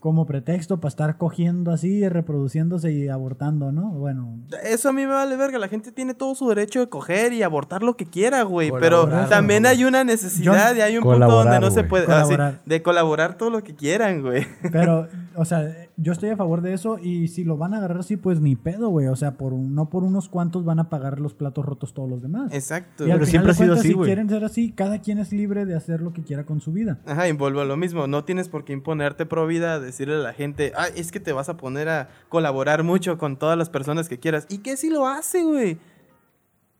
como 0.00 0.26
pretexto 0.26 0.78
para 0.78 0.88
estar 0.88 1.18
cogiendo 1.18 1.72
así, 1.72 2.08
reproduciéndose 2.08 2.92
y 2.92 3.08
abortando, 3.08 3.72
¿no? 3.72 3.90
Bueno, 3.90 4.38
Eso 4.64 4.90
a 4.90 4.92
mí 4.92 5.06
me 5.06 5.12
vale 5.12 5.36
verga. 5.36 5.58
La 5.58 5.68
gente 5.68 5.90
tiene 5.92 6.14
todo 6.14 6.34
su 6.34 6.48
derecho 6.48 6.80
de 6.80 6.88
coger 6.88 7.32
y 7.32 7.42
abortar 7.42 7.82
lo 7.82 7.96
que 7.96 8.06
quiera, 8.06 8.42
güey. 8.42 8.70
Pero 8.78 9.08
también 9.28 9.62
güey. 9.64 9.72
hay 9.74 9.84
una 9.84 10.04
necesidad 10.04 10.72
Yo- 10.72 10.78
y 10.78 10.80
hay 10.82 10.96
un 10.98 11.02
punto 11.04 11.26
donde 11.26 11.58
no 11.60 11.70
se 11.70 11.82
puede. 11.84 12.04
ah, 12.04 12.22
sí, 12.24 12.32
Colaborar. 12.34 12.60
de 12.64 12.82
colaborar 12.82 13.36
todo 13.38 13.50
lo 13.50 13.62
que 13.64 13.74
quieran, 13.74 14.22
güey. 14.22 14.46
pero, 14.70 15.08
o 15.34 15.44
sea, 15.44 15.64
yo 15.98 16.12
estoy 16.12 16.28
a 16.30 16.36
favor 16.36 16.60
de 16.60 16.74
eso 16.74 16.98
y 16.98 17.28
si 17.28 17.42
lo 17.42 17.56
van 17.56 17.72
a 17.72 17.78
agarrar 17.78 17.98
así, 18.00 18.16
pues 18.18 18.40
ni 18.40 18.54
pedo, 18.54 18.90
güey. 18.90 19.06
O 19.06 19.16
sea, 19.16 19.38
por 19.38 19.52
un- 19.54 19.74
no 19.74 19.88
por 19.88 20.04
unos 20.04 20.28
cuantos 20.28 20.64
van 20.64 20.78
a 20.78 20.90
pagar 20.90 21.18
los 21.20 21.32
platos 21.32 21.64
rotos 21.64 21.94
todos 21.94 22.08
los 22.10 22.20
demás. 22.20 22.52
Exacto. 22.52 23.06
Y 23.06 23.10
al 23.10 23.18
Pero 23.18 23.26
final 23.26 23.26
siempre 23.26 23.46
de 23.46 23.50
ha 23.52 23.54
sido 23.54 23.66
cuentas, 23.68 23.78
así, 23.80 23.88
si 23.88 23.94
güey. 23.94 24.06
quieren 24.08 24.28
ser 24.28 24.44
así, 24.44 24.72
cada 24.72 25.00
quien 25.00 25.18
es 25.18 25.32
libre 25.32 25.64
de 25.64 25.74
hacer 25.74 26.02
lo 26.02 26.12
que 26.12 26.22
quiera 26.22 26.44
con 26.44 26.60
su 26.60 26.72
vida. 26.72 26.98
Ajá, 27.06 27.28
y 27.28 27.32
vuelvo 27.32 27.60
a 27.60 27.64
lo 27.64 27.76
mismo. 27.78 28.06
No 28.06 28.24
tienes 28.24 28.48
por 28.50 28.64
qué 28.64 28.74
imponerte 28.74 29.24
pro 29.24 29.46
vida, 29.46 29.80
decirle 29.80 30.16
a 30.16 30.18
la 30.18 30.32
gente, 30.34 30.72
ah, 30.76 30.88
es 30.94 31.10
que 31.12 31.20
te 31.20 31.32
vas 31.32 31.48
a 31.48 31.56
poner 31.56 31.88
a 31.88 32.08
colaborar 32.28 32.82
mucho 32.82 33.16
con 33.16 33.36
todas 33.38 33.56
las 33.56 33.70
personas 33.70 34.08
que 34.08 34.18
quieras. 34.18 34.46
¿Y 34.50 34.58
qué 34.58 34.76
si 34.76 34.90
lo 34.90 35.06
hace, 35.06 35.44
güey? 35.44 35.78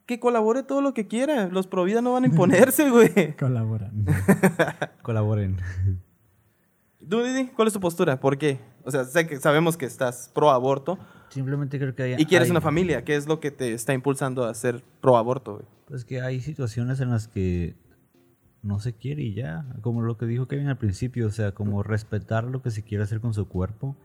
Que 0.05 0.19
colabore 0.21 0.63
todo 0.63 0.81
lo 0.81 0.93
que 0.93 1.07
quiera. 1.07 1.47
Los 1.47 1.67
pro 1.67 1.83
vida 1.83 2.01
no 2.01 2.13
van 2.13 2.23
a 2.23 2.27
imponerse, 2.31 2.89
güey. 2.89 3.35
Colabora. 3.35 3.91
Colaboren. 5.01 5.57
Tú, 7.09 7.23
Didi, 7.23 7.47
¿cuál 7.47 7.67
es 7.67 7.73
tu 7.73 7.79
postura? 7.79 8.19
¿Por 8.19 8.37
qué? 8.37 8.59
O 8.83 8.91
sea, 8.91 9.03
sé 9.05 9.27
que 9.27 9.37
sabemos 9.37 9.77
que 9.77 9.85
estás 9.85 10.31
pro 10.33 10.49
aborto 10.49 10.97
Simplemente 11.29 11.77
creo 11.77 11.93
que 11.93 12.03
hay... 12.03 12.15
y 12.17 12.25
quieres 12.25 12.47
hay- 12.47 12.51
una 12.51 12.61
familia. 12.61 13.03
¿Qué 13.03 13.15
es 13.15 13.27
lo 13.27 13.39
que 13.39 13.51
te 13.51 13.73
está 13.73 13.93
impulsando 13.93 14.45
a 14.45 14.53
ser 14.53 14.83
pro 15.01 15.17
aborto, 15.17 15.55
güey? 15.55 15.65
Pues 15.87 16.05
que 16.05 16.21
hay 16.21 16.39
situaciones 16.41 16.99
en 16.99 17.09
las 17.09 17.27
que 17.27 17.75
no 18.61 18.79
se 18.79 18.93
quiere 18.93 19.23
y 19.23 19.33
ya. 19.33 19.65
Como 19.81 20.01
lo 20.01 20.17
que 20.17 20.25
dijo 20.25 20.47
Kevin 20.47 20.67
al 20.67 20.77
principio, 20.77 21.27
o 21.27 21.31
sea, 21.31 21.53
como 21.53 21.83
respetar 21.83 22.45
lo 22.45 22.61
que 22.61 22.71
se 22.71 22.83
quiere 22.83 23.03
hacer 23.03 23.19
con 23.21 23.33
su 23.33 23.47
cuerpo. 23.47 23.95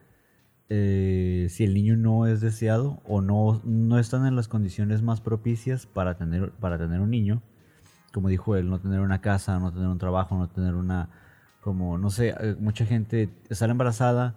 Eh, 0.69 1.49
si 1.51 1.65
el 1.65 1.75
niño 1.75 1.97
no 1.97 2.27
es 2.27 2.41
deseado 2.41 3.03
o 3.05 3.21
no, 3.21 3.61
no 3.65 3.99
están 3.99 4.27
en 4.27 4.37
las 4.37 4.49
condiciones 4.49 5.03
más 5.03 5.21
propicias 5.21 5.87
para 5.87 6.17
tener, 6.17 6.51
para 6.53 6.79
tener 6.79 7.01
un 7.01 7.11
niño, 7.11 7.43
como 8.13 8.29
dijo 8.29 8.57
él, 8.57 8.71
no 8.71 8.81
tener 8.81 9.01
una 9.01 9.21
casa, 9.21 9.59
no 9.59 9.73
tener 9.73 9.89
un 9.89 9.99
trabajo, 9.99 10.37
no 10.39 10.49
tener 10.49 10.75
una, 10.75 11.11
como, 11.63 11.97
no 11.97 12.11
sé, 12.11 12.35
eh, 12.41 12.57
mucha 12.59 12.85
gente 12.85 13.31
está 13.49 13.67
embarazada 13.67 14.35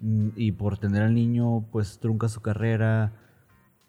mm, 0.00 0.30
y 0.34 0.52
por 0.52 0.76
tener 0.76 1.02
al 1.02 1.14
niño, 1.14 1.66
pues 1.70 2.00
trunca 2.00 2.28
su 2.28 2.42
carrera, 2.42 3.12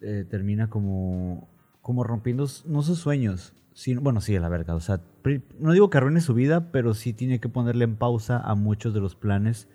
eh, 0.00 0.24
termina 0.30 0.70
como, 0.70 1.48
como 1.82 2.04
rompiendo, 2.04 2.46
no 2.64 2.82
sus 2.82 3.00
sueños, 3.00 3.54
sino, 3.74 4.00
bueno, 4.00 4.20
sí, 4.20 4.38
la 4.38 4.48
verga, 4.48 4.76
o 4.76 4.80
sea, 4.80 5.00
no 5.58 5.72
digo 5.72 5.90
que 5.90 5.98
arruine 5.98 6.20
su 6.20 6.32
vida, 6.32 6.70
pero 6.70 6.94
sí 6.94 7.12
tiene 7.12 7.40
que 7.40 7.48
ponerle 7.48 7.84
en 7.84 7.96
pausa 7.96 8.38
a 8.38 8.54
muchos 8.54 8.94
de 8.94 9.00
los 9.00 9.16
planes 9.16 9.68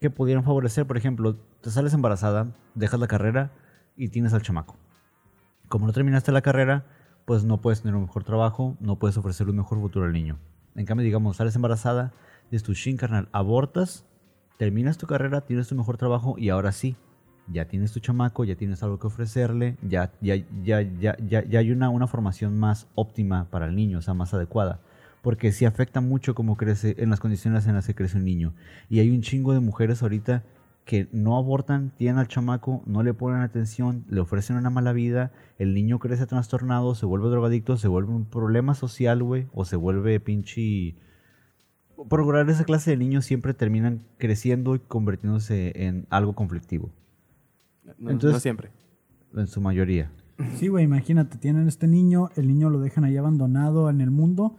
que 0.00 0.08
pudieran 0.08 0.44
favorecer, 0.44 0.86
por 0.86 0.96
ejemplo, 0.96 1.36
te 1.60 1.70
sales 1.70 1.92
embarazada, 1.92 2.56
dejas 2.74 3.00
la 3.00 3.06
carrera 3.06 3.52
y 3.96 4.08
tienes 4.08 4.32
al 4.32 4.42
chamaco. 4.42 4.76
Como 5.68 5.86
no 5.86 5.92
terminaste 5.92 6.32
la 6.32 6.40
carrera, 6.40 6.86
pues 7.26 7.44
no 7.44 7.60
puedes 7.60 7.82
tener 7.82 7.94
un 7.96 8.02
mejor 8.02 8.24
trabajo, 8.24 8.78
no 8.80 8.98
puedes 8.98 9.18
ofrecer 9.18 9.46
un 9.50 9.56
mejor 9.56 9.78
futuro 9.78 10.06
al 10.06 10.12
niño. 10.12 10.38
En 10.74 10.86
cambio, 10.86 11.04
digamos, 11.04 11.36
sales 11.36 11.56
embarazada, 11.56 12.12
dices 12.50 12.62
tu 12.64 12.74
shin 12.74 12.96
carnal, 12.96 13.28
abortas, 13.32 14.04
terminas 14.58 14.98
tu 14.98 15.06
carrera, 15.06 15.42
tienes 15.42 15.68
tu 15.68 15.74
mejor 15.74 15.96
trabajo 15.96 16.36
y 16.38 16.48
ahora 16.48 16.72
sí, 16.72 16.96
ya 17.46 17.66
tienes 17.66 17.92
tu 17.92 18.00
chamaco, 18.00 18.44
ya 18.44 18.56
tienes 18.56 18.82
algo 18.82 18.98
que 18.98 19.06
ofrecerle, 19.06 19.76
ya, 19.82 20.12
ya, 20.20 20.36
ya, 20.62 20.82
ya, 20.82 21.16
ya, 21.18 21.44
ya 21.44 21.58
hay 21.58 21.70
una, 21.70 21.90
una 21.90 22.06
formación 22.06 22.58
más 22.58 22.88
óptima 22.94 23.48
para 23.50 23.66
el 23.66 23.76
niño, 23.76 23.98
o 23.98 24.02
sea, 24.02 24.14
más 24.14 24.34
adecuada. 24.34 24.80
Porque 25.22 25.52
sí 25.52 25.64
afecta 25.64 26.00
mucho 26.00 26.34
cómo 26.34 26.56
crece, 26.56 26.96
en 26.98 27.10
las 27.10 27.20
condiciones 27.20 27.66
en 27.66 27.74
las 27.74 27.86
que 27.86 27.94
crece 27.94 28.18
un 28.18 28.24
niño. 28.24 28.54
Y 28.90 29.00
hay 29.00 29.10
un 29.10 29.22
chingo 29.22 29.52
de 29.52 29.60
mujeres 29.60 30.02
ahorita 30.02 30.42
que 30.84 31.08
no 31.12 31.36
abortan, 31.38 31.92
tienen 31.96 32.18
al 32.18 32.28
chamaco, 32.28 32.82
no 32.86 33.02
le 33.02 33.14
ponen 33.14 33.40
atención, 33.40 34.04
le 34.08 34.20
ofrecen 34.20 34.56
una 34.56 34.68
mala 34.70 34.92
vida, 34.92 35.32
el 35.58 35.72
niño 35.74 35.98
crece 35.98 36.26
trastornado, 36.26 36.94
se 36.94 37.06
vuelve 37.06 37.30
drogadicto, 37.30 37.76
se 37.78 37.88
vuelve 37.88 38.12
un 38.12 38.26
problema 38.26 38.74
social, 38.74 39.22
güey, 39.22 39.46
o 39.52 39.64
se 39.64 39.76
vuelve 39.76 40.20
pinche... 40.20 40.96
Por 42.08 42.20
lograr 42.20 42.48
esa 42.50 42.64
clase 42.64 42.90
de 42.90 42.96
niños 42.96 43.24
siempre 43.24 43.54
terminan 43.54 44.02
creciendo 44.18 44.74
y 44.74 44.80
convirtiéndose 44.80 45.72
en 45.86 46.06
algo 46.10 46.34
conflictivo, 46.34 46.90
No, 47.98 48.10
Entonces- 48.10 48.32
no 48.32 48.40
siempre. 48.40 48.70
en 49.36 49.46
su 49.46 49.60
mayoría. 49.60 50.10
Sí, 50.56 50.66
güey, 50.68 50.84
imagínate, 50.84 51.38
tienen 51.38 51.68
este 51.68 51.86
niño, 51.86 52.28
el 52.36 52.48
niño 52.48 52.68
lo 52.68 52.80
dejan 52.80 53.04
ahí 53.04 53.16
abandonado 53.16 53.88
en 53.88 54.00
el 54.00 54.10
mundo 54.10 54.56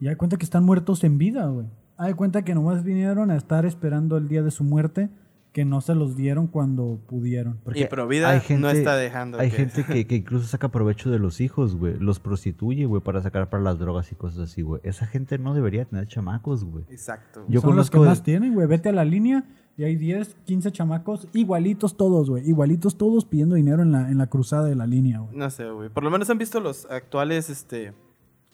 y 0.00 0.08
hay 0.08 0.16
cuenta 0.16 0.36
que 0.36 0.44
están 0.44 0.64
muertos 0.64 1.04
en 1.04 1.16
vida, 1.16 1.46
güey. 1.46 1.68
Hay 1.96 2.14
cuenta 2.14 2.42
que 2.44 2.54
nomás 2.56 2.82
vinieron 2.82 3.30
a 3.30 3.36
estar 3.36 3.64
esperando 3.64 4.16
el 4.16 4.26
día 4.26 4.42
de 4.42 4.50
su 4.50 4.64
muerte, 4.64 5.10
que 5.52 5.64
no 5.66 5.82
se 5.82 5.94
los 5.94 6.16
dieron 6.16 6.46
cuando 6.46 6.98
pudieron. 7.06 7.60
y 7.74 7.84
Provida 7.84 8.42
no 8.58 8.70
está 8.70 8.96
dejando 8.96 9.38
Hay 9.38 9.50
que- 9.50 9.56
gente 9.56 9.84
que, 9.86 10.06
que 10.06 10.16
incluso 10.16 10.46
saca 10.46 10.68
provecho 10.70 11.10
de 11.10 11.18
los 11.18 11.40
hijos, 11.42 11.76
güey. 11.76 11.98
Los 11.98 12.20
prostituye, 12.20 12.86
güey, 12.86 13.02
para 13.02 13.20
sacar 13.20 13.50
para 13.50 13.62
las 13.62 13.78
drogas 13.78 14.10
y 14.12 14.14
cosas 14.14 14.40
así, 14.50 14.62
güey. 14.62 14.80
Esa 14.84 15.06
gente 15.06 15.38
no 15.38 15.52
debería 15.54 15.84
tener 15.84 16.06
chamacos, 16.06 16.64
güey. 16.64 16.84
Exacto. 16.90 17.44
Yo 17.48 17.60
Son 17.60 17.76
los 17.76 17.90
que 17.90 17.98
conozco- 17.98 18.08
más 18.10 18.22
tienen, 18.22 18.54
güey. 18.54 18.66
Vete 18.66 18.88
a 18.88 18.92
la 18.92 19.04
línea 19.04 19.44
y 19.76 19.84
hay 19.84 19.96
10, 19.96 20.36
15 20.46 20.72
chamacos 20.72 21.28
igualitos 21.34 21.96
todos, 21.98 22.30
güey. 22.30 22.48
Igualitos 22.48 22.96
todos 22.96 23.24
pidiendo 23.26 23.54
dinero 23.54 23.82
en 23.82 23.92
la, 23.92 24.10
en 24.10 24.16
la 24.18 24.28
cruzada 24.28 24.64
de 24.64 24.74
la 24.74 24.86
línea, 24.86 25.18
güey. 25.20 25.36
No 25.36 25.50
sé, 25.50 25.70
güey. 25.70 25.90
Por 25.90 26.02
lo 26.02 26.10
menos 26.10 26.30
han 26.30 26.38
visto 26.38 26.60
los 26.60 26.86
actuales 26.90 27.50
este, 27.50 27.92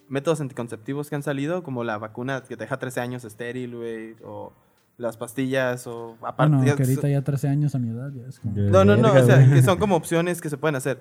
métodos 0.09 0.41
anticonceptivos 0.41 1.09
que 1.11 1.15
han 1.15 1.23
salido, 1.23 1.63
como 1.63 1.85
la 1.85 1.97
vacuna 1.99 2.43
que 2.43 2.57
te 2.57 2.65
deja 2.65 2.79
13 2.79 3.01
años 3.01 3.25
estéril, 3.25 3.77
güey, 3.77 4.17
o 4.25 4.53
las 4.99 5.17
pastillas, 5.17 5.87
o 5.87 6.17
aparte. 6.23 6.55
Bueno, 6.55 6.67
ya- 6.71 6.77
que 6.77 6.83
ahorita 6.83 7.09
ya 7.09 7.23
13 7.23 7.49
años 7.49 7.75
a 7.75 7.79
mi 7.79 7.89
edad 7.91 8.11
ya 8.13 8.27
es 8.29 8.39
como... 8.41 8.53
No, 8.55 8.85
no, 8.85 8.97
no, 8.97 9.13
o 9.13 9.25
sea, 9.25 9.49
que 9.49 9.63
son 9.63 9.79
como 9.79 9.97
opciones 9.97 10.41
que 10.43 10.51
se 10.51 10.59
pueden 10.59 10.75
hacer. 10.77 11.01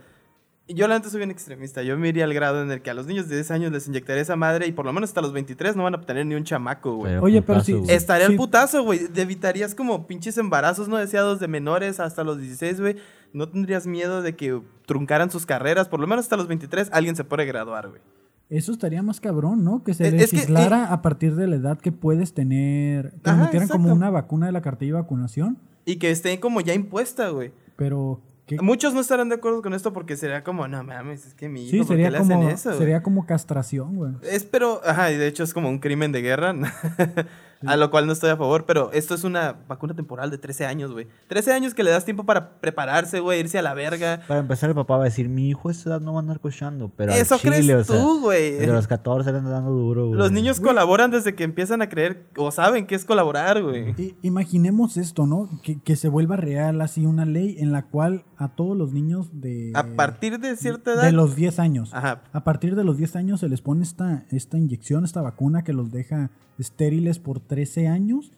Yo 0.69 0.88
la 0.89 0.95
neta 0.95 1.10
soy 1.10 1.19
bien 1.19 1.31
extremista. 1.31 1.81
Yo 1.81 1.97
me 1.97 2.10
iría 2.10 2.25
al 2.25 2.33
grado 2.33 2.62
en 2.62 2.69
el 2.71 2.81
que 2.81 2.89
a 2.89 2.93
los 2.93 3.05
niños 3.07 3.29
de 3.29 3.36
10 3.36 3.51
años 3.51 3.71
les 3.71 3.88
inyectaría 3.88 4.21
esa 4.21 4.36
madre 4.36 4.67
y 4.67 4.73
por 4.73 4.86
lo 4.86 4.91
menos 4.91 5.10
hasta 5.10 5.21
los 5.21 5.31
23 5.31 5.77
no 5.77 5.83
van 5.83 5.95
a 5.95 5.97
obtener 5.97 6.25
ni 6.25 6.36
un 6.36 6.43
chamaco, 6.43 6.95
güey. 6.97 7.15
Oye, 7.17 7.41
pero 7.41 7.60
putazo, 7.60 7.79
güey. 7.79 7.91
Estaría 7.95 8.25
Sí. 8.27 8.31
el 8.33 8.38
putazo, 8.38 8.83
güey. 8.83 9.07
Te 9.07 9.21
evitarías 9.21 9.73
como 9.73 10.05
pinches 10.07 10.38
embarazos 10.38 10.89
no 10.89 10.97
deseados 10.97 11.39
de 11.39 11.47
menores 11.47 11.99
hasta 12.01 12.23
los 12.25 12.38
16, 12.38 12.81
güey. 12.81 12.97
No 13.31 13.47
tendrías 13.47 13.88
miedo 13.88 14.21
de 14.21 14.36
que 14.36 14.62
truncaran 14.86 15.31
sus 15.31 15.45
carreras. 15.45 15.88
Por 15.88 16.01
lo 16.01 16.07
menos 16.07 16.25
hasta 16.25 16.36
los 16.36 16.47
23 16.47 16.89
alguien 16.91 17.15
se 17.15 17.23
puede 17.23 17.45
graduar, 17.45 17.88
güey. 17.88 18.01
Eso 18.49 18.71
estaría 18.71 19.01
más 19.03 19.19
cabrón, 19.19 19.63
¿no? 19.65 19.83
Que 19.83 19.93
se 19.93 20.07
Es- 20.07 20.13
es 20.13 20.29
que, 20.31 20.36
legislara 20.38 20.93
a 20.93 21.01
partir 21.01 21.36
de 21.36 21.47
la 21.47 21.57
edad 21.57 21.77
que 21.79 21.91
puedes 21.91 22.33
tener... 22.33 23.12
Que 23.23 23.29
Ajá, 23.29 23.43
metieran 23.43 23.67
como 23.67 23.86
exacto. 23.86 23.95
una 23.97 24.10
vacuna 24.10 24.45
de 24.45 24.51
la 24.53 24.62
cartilla 24.62 24.93
de 24.95 25.01
vacunación, 25.01 25.57
Y 25.86 25.97
que 25.97 26.12
esté 26.12 26.39
como 26.39 26.62
ya 26.62 26.73
impuesta, 26.73 27.29
güey. 27.29 27.51
pero... 27.75 28.21
¿qué- 28.45 28.57
Muchos 28.62 28.93
no 28.93 29.01
estarán 29.01 29.27
de 29.27 29.36
acuerdo 29.36 29.62
con 29.62 29.73
esto 29.73 29.91
porque 29.91 30.15
sería 30.15 30.41
como, 30.45 30.65
no 30.69 30.81
mames, 30.81 31.25
es 31.27 31.33
que 31.33 31.49
mi 31.49 31.63
hijo, 31.63 31.71
Sí, 31.71 31.77
¿por 31.79 31.88
qué 31.88 31.93
sería 31.93 32.10
le 32.12 32.17
hacen 32.19 32.38
como, 32.38 32.49
eso? 32.49 32.69
güey?" 32.69 32.79
sería 32.79 33.03
como 33.03 33.25
castración, 33.25 33.95
güey. 33.97 34.13
Es, 34.23 34.45
pero, 34.45 34.79
ajá, 34.86 35.12
y 35.12 35.17
de 35.17 35.27
hecho 35.27 35.43
es 35.43 35.53
como 35.53 35.67
un 35.69 35.79
crimen 35.79 36.13
de 36.13 36.21
guerra, 36.21 36.53
a 37.65 37.76
lo 37.76 37.89
cual 37.89 38.06
no 38.06 38.13
estoy 38.13 38.30
a 38.30 38.38
favor, 38.38 38.65
pero 38.65 38.91
esto 38.93 39.15
es 39.15 39.24
una 39.24 39.56
vacuna 39.67 39.96
temporal 39.96 40.30
de 40.30 40.38
13 40.38 40.65
años, 40.65 40.91
güey. 40.91 41.08
13 41.28 41.54
años 41.54 41.74
que 41.74 41.84
le 41.84 41.91
das 41.91 42.06
tiempo 42.06 42.26
para 42.26 42.60
prepararse, 42.60 43.20
güey, 43.20 43.39
irse 43.39 43.58
a 43.58 43.62
la 43.62 43.74
verga. 43.74 44.22
Para 44.28 44.39
empezar, 44.41 44.70
el 44.70 44.76
papá 44.76 44.98
va 44.98 45.04
a 45.04 45.06
decir, 45.06 45.30
mi 45.30 45.50
hijo 45.50 45.70
a 45.70 45.72
esa 45.72 45.89
edad 45.89 46.02
no 46.02 46.13
va 46.13 46.20
a 46.20 46.22
andar 46.22 46.39
cochando. 46.39 46.91
Pero 46.96 47.13
al 47.13 47.20
Eso 47.20 47.38
chile, 47.38 47.58
crees 47.58 47.89
o 47.89 47.93
sea, 47.93 48.02
tú, 48.02 48.22
güey. 48.22 48.52
Desde 48.52 48.74
los 48.74 48.88
14 48.88 49.32
le 49.32 49.38
andan 49.39 49.54
dando 49.54 49.72
duro, 49.72 50.08
güey. 50.08 50.20
Los 50.20 50.32
niños 50.32 50.60
colaboran 50.60 51.12
desde 51.12 51.36
que 51.36 51.43
empiezan 51.43 51.82
a 51.82 51.89
creer 51.89 52.28
o 52.38 52.52
saben 52.52 52.86
que 52.86 52.96
es 52.96 53.06
colaborar, 53.06 53.62
güey. 53.63 53.96
Imaginemos 54.22 54.98
esto, 54.98 55.26
¿no? 55.26 55.50
Que, 55.63 55.80
que 55.82 55.96
se 55.96 56.10
vuelva 56.10 56.36
real 56.36 56.82
así 56.82 57.06
una 57.06 57.26
ley 57.26 57.56
en 57.60 57.72
la 57.72 57.84
cual 57.84 58.26
a 58.38 58.50
todos 58.50 58.78
los 58.78 58.93
niños 58.93 59.30
de... 59.34 59.72
A 59.74 59.84
partir 59.96 60.39
de 60.39 60.56
cierta 60.56 60.93
edad. 60.93 61.04
De 61.04 61.12
los 61.12 61.36
10 61.36 61.60
años. 61.60 61.93
Ajá. 61.93 62.22
A 62.34 62.43
partir 62.43 62.76
de 62.76 62.84
los 62.84 62.98
10 62.98 63.15
años 63.15 63.39
se 63.39 63.50
les 63.50 63.62
pone 63.62 63.84
esta, 63.84 64.26
esta 64.30 64.58
inyección, 64.58 65.04
esta 65.04 65.22
vacuna 65.22 65.63
que 65.63 65.74
los 65.74 65.91
deja 65.91 66.30
estériles 66.60 67.20
por 67.20 67.39
13 67.39 67.88
años. 67.88 68.32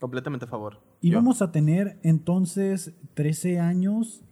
Completamente 0.00 0.44
a 0.44 0.48
favor. 0.48 0.80
Y 1.00 1.10
Yo. 1.10 1.18
vamos 1.18 1.42
a 1.42 1.52
tener 1.52 1.98
entonces 2.02 2.92
13 3.14 3.58
años 3.60 4.22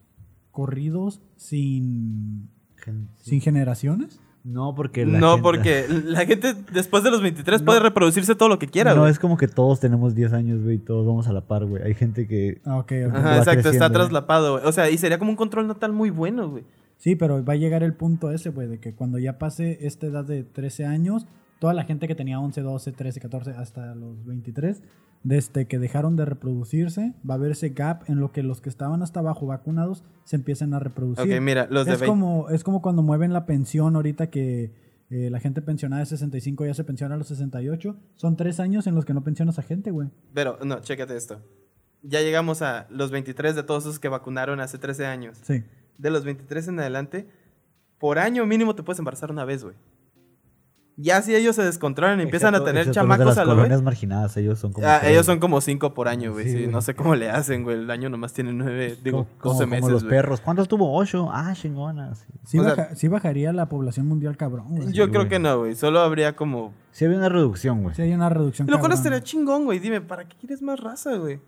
corridos 0.51 1.21
sin, 1.37 2.49
Gen- 2.77 3.09
sin 3.21 3.41
generaciones. 3.41 4.21
No, 4.45 4.75
porque 4.75 5.07
la 5.07 5.21
No, 5.21 5.31
gente- 5.35 5.43
porque 5.43 5.87
la 6.05 6.27
gente 6.27 6.55
después 6.73 7.05
de 7.05 7.13
los 7.13 7.23
23 7.23 7.63
puede 7.63 7.79
reproducirse 7.79 8.35
todo 8.35 8.49
lo 8.49 8.59
que 8.59 8.67
quiera, 8.67 8.93
No, 8.95 9.07
es 9.07 9.21
como 9.21 9.37
que 9.37 9.47
todos 9.47 9.79
tenemos 9.79 10.17
10 10.17 10.33
años, 10.33 10.63
güey, 10.63 10.77
y 10.77 10.79
todos 10.79 11.07
vamos 11.07 11.29
a 11.29 11.33
la 11.33 11.43
par, 11.47 11.65
güey. 11.65 11.81
Hay 11.85 11.95
gente 11.95 12.27
que... 12.27 12.61
Ah, 12.65 12.79
ok, 12.79 12.93
ok. 13.09 13.15
Ajá, 13.15 13.39
exacto, 13.39 13.71
está 13.71 13.91
traslapado, 13.91 14.55
güey. 14.55 14.65
O 14.67 14.73
sea, 14.73 14.91
y 14.91 14.99
sería 14.99 15.19
como 15.21 15.31
un 15.31 15.37
control 15.37 15.69
natal 15.69 15.93
muy 15.93 16.11
bueno, 16.11 16.51
güey. 16.51 16.65
Sí, 16.97 17.15
pero 17.15 17.45
va 17.45 17.53
a 17.53 17.57
llegar 17.57 17.85
el 17.85 17.95
punto 17.95 18.33
ese, 18.33 18.51
güey, 18.51 18.67
de 18.67 18.81
que 18.81 18.95
cuando 18.95 19.19
ya 19.19 19.39
pase 19.39 19.87
esta 19.87 20.07
edad 20.07 20.25
de 20.25 20.43
13 20.43 20.87
años, 20.87 21.27
toda 21.63 21.75
la 21.75 21.85
gente 21.85 22.09
que 22.09 22.17
tenía 22.17 22.41
11, 22.41 22.61
12, 22.61 22.91
13, 22.91 23.21
14, 23.21 23.51
hasta 23.53 23.95
los 23.95 24.27
23, 24.27 24.83
desde 25.23 25.69
que 25.69 25.79
dejaron 25.79 26.17
de 26.17 26.25
reproducirse, 26.25 27.15
va 27.25 27.35
a 27.35 27.37
haber 27.37 27.53
ese 27.53 27.69
gap 27.69 28.03
en 28.09 28.19
lo 28.19 28.33
que 28.33 28.43
los 28.43 28.61
que 28.61 28.69
estaban 28.69 29.01
hasta 29.01 29.21
abajo 29.21 29.47
vacunados 29.47 30.03
se 30.25 30.35
empiezan 30.35 30.75
a 30.75 30.81
reproducir. 30.81 31.33
Ok, 31.33 31.41
mira, 31.41 31.69
los 31.71 31.87
de 31.87 31.93
es 31.93 32.01
20. 32.01 32.11
como 32.11 32.51
Es 32.51 32.65
como 32.65 32.83
cuando 32.83 33.03
mueven 33.03 33.33
la 33.33 33.47
pensión 33.47 33.95
ahorita 33.95 34.29
que 34.29 34.73
eh, 35.09 35.31
la 35.31 35.39
gente 35.39 35.63
pensionada 35.63 36.01
de 36.01 36.07
65 36.07 36.67
ya 36.67 36.75
se 36.75 36.83
pensiona 36.83 37.15
a 37.15 37.19
los 37.19 37.29
68. 37.29 37.97
Son 38.17 38.37
tres 38.37 38.59
años 38.59 38.89
en 38.89 38.97
los 38.97 39.05
que 39.05 39.15
no 39.15 39.23
pensionas 39.23 39.61
a 39.61 39.63
gente, 39.63 39.93
güey. 39.93 40.09
Pero, 40.35 40.59
no, 40.65 40.81
chécate 40.81 41.17
esto. 41.17 41.39
Ya 42.03 42.23
llegamos 42.23 42.61
a 42.63 42.89
los 42.91 43.13
23 43.13 43.55
de 43.55 43.63
todos 43.63 43.85
esos 43.85 44.01
que 44.01 44.09
vacunaron 44.09 44.59
hace 44.59 44.79
13 44.79 45.07
años. 45.07 45.39
Sí. 45.45 45.63
De 45.97 46.11
los 46.11 46.25
23 46.25 46.67
en 46.67 46.81
adelante, 46.81 47.29
por 48.01 48.19
año 48.19 48.47
mínimo 48.47 48.75
te 48.75 48.83
puedes 48.83 48.99
embarazar 48.99 49.31
una 49.31 49.45
vez, 49.45 49.63
güey. 49.63 49.77
Ya 50.99 51.23
si 51.23 51.35
ellos 51.35 51.57
se 51.57 51.63
descontrolan 51.63 52.21
y 52.21 52.25
empiezan 52.25 52.55
a 52.55 52.63
tener 52.63 52.91
chamacos 52.91 53.39
a 53.39 53.45
lo 53.47 53.55
colonias 53.55 53.81
marginadas, 53.83 54.37
ellos 54.37 54.59
son 54.59 54.73
como... 54.75 54.87
Ah, 54.87 55.01
ellos 55.05 55.25
son 55.25 55.39
como 55.41 55.61
5 55.63 55.95
por 55.95 56.07
año, 56.07 56.33
güey. 56.33 56.45
Sí, 56.45 56.51
Sí, 56.51 56.59
güey. 56.59 56.71
no 56.71 56.83
sé 56.83 56.95
cómo 56.95 57.15
le 57.15 57.31
hacen, 57.31 57.65
güey. 57.65 57.79
El 57.79 57.91
año 57.91 58.11
nomás 58.11 58.35
tiene 58.35 58.53
9, 58.53 58.99
digo, 59.03 59.27
como, 59.39 59.55
12 59.55 59.65
como 59.65 59.71
meses, 59.71 59.91
los 59.91 60.05
perros. 60.05 60.41
¿Cuántos 60.43 60.69
tuvo? 60.69 60.95
Ocho. 60.95 61.31
Ah, 61.33 61.55
chingonas. 61.55 62.27
Sí, 62.45 62.59
sea- 62.59 62.75
baja- 62.75 62.95
sí 62.95 63.09
bajaría 63.09 63.53
la 63.55 63.71
población 63.71 64.07
mundial 64.07 64.37
cabrón, 64.37 64.67
güey. 64.69 64.93
Yo 64.93 65.07
Sí, 65.07 65.11
creo 65.11 65.29
que 65.29 65.39
no, 65.39 65.61
güey. 65.61 65.75
Solo 65.75 66.01
habría 66.01 66.37
como... 66.37 66.75
Sí 66.93 67.07
había 67.07 67.17
una 67.17 67.31
reducción, 67.31 67.83
güey. 67.83 67.95
Sí 67.95 68.03
hay 68.03 68.13
una 68.13 68.29
reducción 68.29 68.69
Lo 68.69 68.79
cual 68.79 68.93
estaría 68.93 69.23
chingón, 69.23 69.65
güey. 69.65 69.79
Dime, 69.79 70.03
¿para 70.03 70.29
qué 70.29 70.37
quieres 70.39 70.61
más 70.61 70.79
raza, 70.79 71.17
güey? 71.17 71.41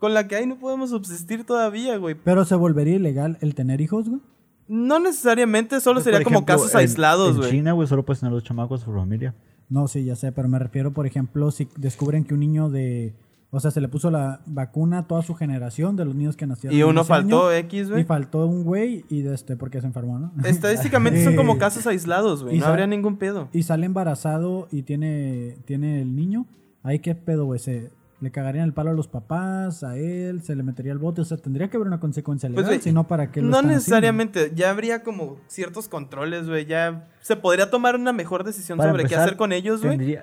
Con 0.00 0.12
la 0.12 0.26
que 0.26 0.36
hay 0.36 0.46
no 0.46 0.58
podemos 0.58 0.90
subsistir 0.90 1.44
todavía, 1.44 1.96
güey. 1.98 2.16
Pero 2.16 2.44
se 2.44 2.54
volvería 2.56 2.96
ilegal 2.96 3.38
el 3.40 3.54
tener 3.54 3.80
hijos, 3.80 4.08
güey. 4.08 4.20
No 4.68 4.98
necesariamente, 4.98 5.80
solo 5.80 5.96
Pues, 5.96 6.04
sería 6.04 6.22
como 6.22 6.44
casos 6.44 6.72
en- 6.74 6.80
aislados, 6.80 7.30
En 7.30 7.36
güey. 7.38 7.50
China, 7.50 7.72
güey, 7.72 7.86
solo 7.88 8.04
puedes 8.04 8.20
tener 8.20 8.32
dos 8.32 8.44
chamacos 8.44 8.84
por 8.84 8.94
familia. 8.96 9.34
No, 9.68 9.88
sí, 9.88 10.04
ya 10.04 10.14
sé, 10.16 10.32
pero 10.32 10.48
me 10.48 10.58
refiero, 10.58 10.92
por 10.92 11.06
ejemplo, 11.06 11.50
si 11.50 11.68
descubren 11.76 12.24
que 12.24 12.34
un 12.34 12.40
niño 12.40 12.68
de... 12.70 13.14
O 13.50 13.60
sea, 13.60 13.70
se 13.70 13.80
le 13.80 13.88
puso 13.88 14.10
la 14.10 14.40
vacuna 14.46 14.98
a 14.98 15.02
toda 15.06 15.22
su 15.22 15.34
generación 15.34 15.96
de 15.96 16.04
los 16.04 16.14
niños 16.14 16.36
que 16.36 16.46
nacieron 16.46 16.76
Y 16.76 16.82
en 16.82 16.88
uno 16.88 17.04
faltó 17.04 17.48
año, 17.48 17.56
X, 17.58 17.86
Y 17.86 17.90
güey. 17.90 18.04
faltó 18.04 18.44
un 18.46 18.64
güey 18.64 19.04
y 19.08 19.22
de 19.22 19.34
este, 19.34 19.56
porque 19.56 19.80
se 19.80 19.86
enfermó, 19.86 20.18
¿no? 20.18 20.32
Estadísticamente 20.44 21.24
son 21.24 21.36
como 21.36 21.56
casos 21.58 21.86
aislados, 21.86 22.42
güey. 22.42 22.56
y 22.56 22.58
No 22.60 22.66
habría 22.66 22.86
ningún 22.88 23.16
pedo. 23.16 23.48
y 23.52 23.62
sale 23.62 23.86
embarazado 23.86 24.66
y 24.72 24.82
tiene, 24.82 25.56
tiene 25.64 26.02
el 26.02 26.14
niño. 26.16 26.44
Ahí 26.82 26.98
qué 26.98 27.14
pedo, 27.14 27.44
güey. 27.46 27.60
Se, 27.60 27.90
le 28.20 28.30
cagarían 28.30 28.64
el 28.64 28.72
palo 28.72 28.90
a 28.90 28.94
los 28.94 29.08
papás, 29.08 29.84
a 29.84 29.96
él, 29.96 30.42
se 30.42 30.56
le 30.56 30.62
metería 30.62 30.92
el 30.92 30.98
bote. 30.98 31.20
O 31.20 31.24
sea, 31.24 31.36
tendría 31.36 31.68
que 31.68 31.76
haber 31.76 31.86
una 31.86 32.00
consecuencia 32.00 32.48
legal, 32.48 32.64
Pues, 32.64 32.76
güey, 32.78 32.80
si 32.80 32.92
no, 32.92 33.06
¿para 33.06 33.30
qué 33.30 33.42
lo 33.42 33.48
No 33.48 33.62
necesariamente. 33.62 34.52
Ya 34.54 34.70
habría 34.70 35.02
como 35.02 35.38
ciertos 35.48 35.88
controles, 35.88 36.48
güey. 36.48 36.64
Ya 36.64 37.08
se 37.20 37.36
podría 37.36 37.70
tomar 37.70 37.94
una 37.94 38.12
mejor 38.12 38.44
decisión 38.44 38.78
Para 38.78 38.90
sobre 38.90 39.04
qué 39.04 39.16
hacer 39.16 39.36
con 39.36 39.52
ellos, 39.52 39.82
güey. 39.82 40.18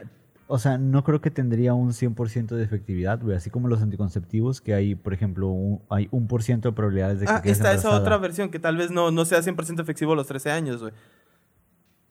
O 0.48 0.60
sea, 0.60 0.78
no 0.78 1.04
creo 1.04 1.22
que 1.22 1.32
tendría 1.32 1.74
un 1.74 1.94
100% 1.94 2.56
de 2.56 2.64
efectividad, 2.64 3.22
güey. 3.22 3.38
Así 3.38 3.50
como 3.50 3.68
los 3.68 3.82
anticonceptivos, 3.82 4.60
que 4.60 4.74
hay, 4.74 4.94
por 4.96 5.14
ejemplo, 5.14 5.48
un, 5.48 5.82
hay 5.90 6.10
un 6.12 6.28
por 6.28 6.44
ciento 6.44 6.70
de 6.70 6.76
probabilidades 6.76 7.22
de 7.22 7.28
que 7.28 7.32
Ah, 7.32 7.42
está 7.46 7.74
esa 7.74 7.92
otra 7.92 8.18
versión 8.18 8.50
que 8.50 8.60
tal 8.60 8.76
vez 8.76 8.92
no, 8.92 9.10
no 9.10 9.24
sea 9.26 9.40
100% 9.40 9.82
efectivo 9.82 10.14
a 10.14 10.16
los 10.16 10.28
13 10.28 10.52
años, 10.52 10.82
güey. 10.82 10.94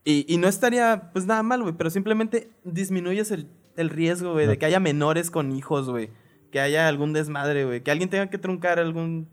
Y, 0.05 0.25
y 0.33 0.39
no 0.39 0.49
estaría, 0.49 1.11
pues 1.13 1.27
nada 1.27 1.43
mal, 1.43 1.63
güey, 1.63 1.75
pero 1.77 1.91
simplemente 1.91 2.51
disminuyes 2.65 3.31
el, 3.31 3.47
el 3.77 3.91
riesgo, 3.91 4.33
güey, 4.33 4.47
de 4.47 4.59
que 4.59 4.67
haya 4.67 4.81
menores 4.81 5.31
con 5.31 5.53
hijos, 5.53 5.89
güey. 5.89 6.11
Que 6.51 6.61
haya 6.61 6.89
algún 6.89 7.13
desmadre, 7.13 7.65
güey. 7.65 7.83
Que 7.83 7.91
alguien 7.91 8.11
tenga 8.11 8.29
que 8.29 8.39
truncar 8.39 8.79
algún 8.79 9.29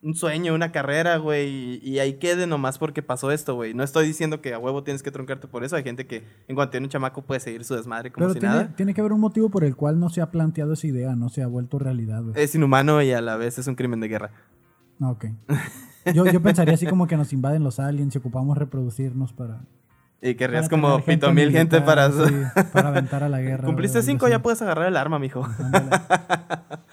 un 0.00 0.14
sueño, 0.14 0.54
una 0.54 0.70
carrera, 0.70 1.16
güey, 1.16 1.48
y, 1.48 1.80
y 1.82 1.98
ahí 1.98 2.14
quede 2.14 2.46
nomás 2.46 2.78
porque 2.78 3.02
pasó 3.02 3.32
esto, 3.32 3.54
güey. 3.54 3.74
No 3.74 3.82
estoy 3.82 4.06
diciendo 4.06 4.40
que 4.40 4.54
a 4.54 4.58
huevo 4.58 4.84
tienes 4.84 5.02
que 5.02 5.10
truncarte 5.10 5.48
por 5.48 5.64
eso. 5.64 5.76
Hay 5.76 5.82
gente 5.82 6.06
que 6.06 6.24
en 6.46 6.54
cuanto 6.54 6.72
tiene 6.72 6.86
un 6.86 6.90
chamaco 6.90 7.22
puede 7.22 7.40
seguir 7.40 7.64
su 7.64 7.74
desmadre 7.74 8.12
como 8.12 8.26
Pero 8.26 8.34
si 8.34 8.40
tiene, 8.40 8.54
nada. 8.54 8.76
tiene 8.76 8.94
que 8.94 9.00
haber 9.00 9.12
un 9.12 9.20
motivo 9.20 9.50
por 9.50 9.64
el 9.64 9.74
cual 9.74 9.98
no 9.98 10.08
se 10.08 10.20
ha 10.20 10.30
planteado 10.30 10.74
esa 10.74 10.86
idea, 10.86 11.16
no 11.16 11.28
se 11.28 11.42
ha 11.42 11.48
vuelto 11.48 11.78
realidad, 11.78 12.22
güey. 12.22 12.34
Es 12.40 12.54
inhumano 12.54 13.02
y 13.02 13.10
a 13.12 13.20
la 13.20 13.36
vez 13.36 13.58
es 13.58 13.66
un 13.66 13.74
crimen 13.74 14.00
de 14.00 14.08
guerra. 14.08 14.30
Ok. 15.00 15.26
Yo, 16.14 16.24
yo 16.26 16.40
pensaría 16.40 16.74
así 16.74 16.86
como 16.86 17.06
que 17.06 17.16
nos 17.16 17.32
invaden 17.32 17.62
los 17.64 17.80
aliens 17.80 18.14
y 18.14 18.18
ocupamos 18.18 18.56
reproducirnos 18.56 19.32
para... 19.32 19.62
Y 20.20 20.34
querrías 20.34 20.68
como 20.68 21.00
pito 21.04 21.32
mil 21.32 21.52
gente 21.52 21.80
militar, 21.80 22.10
para... 22.10 22.10
sí, 22.10 22.34
para 22.72 22.88
aventar 22.88 23.22
a 23.22 23.28
la 23.28 23.38
guerra. 23.40 23.64
Cumpliste 23.64 24.02
cinco, 24.02 24.26
ya 24.28 24.40
puedes 24.40 24.60
agarrar 24.62 24.86
el 24.88 24.96
arma, 24.96 25.18
mijo. 25.18 25.46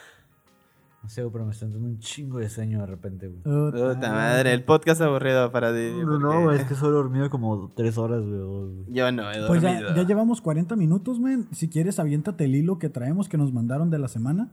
No 1.06 1.10
sé, 1.10 1.24
pero 1.32 1.46
me 1.46 1.52
está 1.52 1.66
entrando 1.66 1.88
un 1.88 2.00
chingo 2.00 2.40
de 2.40 2.50
sueño 2.50 2.80
de 2.80 2.88
repente, 2.88 3.28
güey. 3.28 3.42
Puta 3.44 4.12
madre, 4.12 4.54
el 4.54 4.64
podcast 4.64 5.02
aburrido 5.02 5.52
para 5.52 5.72
ti. 5.72 5.92
No, 6.04 6.18
no, 6.18 6.30
porque- 6.32 6.44
güey, 6.46 6.58
es 6.58 6.64
que 6.64 6.74
solo 6.74 6.94
he 6.94 7.04
dormido 7.04 7.30
como 7.30 7.72
tres 7.76 7.96
horas, 8.00 8.24
güey. 8.24 8.86
Yo 8.88 9.12
no 9.12 9.32
he 9.32 9.46
Pues 9.46 9.62
ya, 9.62 9.74
dormido. 9.76 9.96
ya 9.96 10.04
llevamos 10.04 10.42
40 10.42 10.76
minutos, 10.76 11.20
men. 11.20 11.48
Si 11.52 11.70
quieres, 11.70 12.00
aviéntate 12.00 12.46
el 12.46 12.56
hilo 12.56 12.80
que 12.80 12.90
traemos 12.90 13.30
que 13.30 13.38
nos 13.38 13.54
mandaron 13.54 13.92
de 13.92 14.00
la 14.00 14.08
semana. 14.08 14.50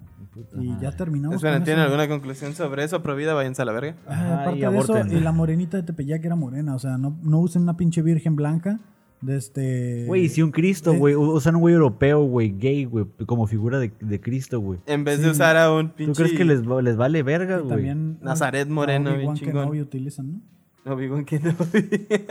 y 0.58 0.78
ya 0.78 0.92
terminamos. 0.92 1.36
Esperen, 1.36 1.64
¿tienen 1.64 1.84
eso. 1.84 1.92
alguna 1.92 2.08
conclusión 2.08 2.52
sobre 2.54 2.84
eso? 2.84 3.02
Provida, 3.02 3.32
váyanse 3.34 3.62
a 3.62 3.64
la 3.64 3.72
verga. 3.72 3.96
Ah, 4.06 4.40
aparte 4.42 4.58
y 4.58 4.62
de 4.62 4.78
eso, 4.78 4.94
y 5.10 5.20
la 5.20 5.32
morenita 5.32 5.78
de 5.78 5.82
Tepeyac 5.84 6.22
era 6.24 6.36
morena. 6.36 6.74
O 6.74 6.78
sea, 6.78 6.98
no, 6.98 7.18
no 7.22 7.38
usen 7.40 7.62
una 7.62 7.76
pinche 7.78 8.02
virgen 8.02 8.36
blanca 8.36 8.78
de 9.22 9.36
este... 9.36 10.04
Güey, 10.06 10.28
si 10.28 10.42
un 10.42 10.50
Cristo, 10.50 10.94
güey. 10.94 11.14
Usan 11.14 11.54
un 11.54 11.60
güey 11.62 11.74
europeo, 11.74 12.22
güey, 12.24 12.54
gay, 12.58 12.84
güey, 12.84 13.06
como 13.26 13.46
figura 13.46 13.78
de, 13.78 13.92
de 14.00 14.20
Cristo, 14.20 14.60
güey. 14.60 14.80
En 14.86 15.04
vez 15.04 15.18
Sí. 15.18 15.24
de 15.24 15.30
usar 15.30 15.56
a 15.56 15.72
un 15.72 15.90
pinche... 15.90 16.12
¿Tú 16.12 16.18
crees 16.18 16.36
que 16.36 16.44
les, 16.44 16.60
les 16.66 16.96
vale 16.96 17.22
verga, 17.22 17.58
güey? 17.58 17.68
también... 17.70 18.18
Nazaret 18.20 18.68
moreno, 18.68 19.10
bien 19.10 19.20
Obi-Wan 19.20 19.36
chingón. 19.36 19.54
Kenobi 19.62 19.80
utilizan, 19.80 20.32
¿no? 20.32 20.40
No, 20.84 20.96
vivo 20.96 21.16
en 21.16 21.24
que 21.24 21.38
no. 21.38 21.50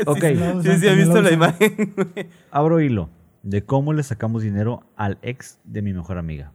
Ok. 0.05 0.19
Sí, 0.19 0.33
lo 0.35 0.61
sí, 0.63 0.87
he 0.87 0.95
visto 0.95 1.21
la 1.21 1.31
imagen, 1.31 1.93
güey. 1.95 2.27
Abro 2.51 2.81
hilo 2.81 3.09
de 3.43 3.63
cómo 3.63 3.93
le 3.93 4.03
sacamos 4.03 4.43
dinero 4.43 4.83
al 4.97 5.17
ex 5.21 5.57
de 5.63 5.81
mi 5.81 5.93
mejor 5.93 6.17
amiga. 6.17 6.51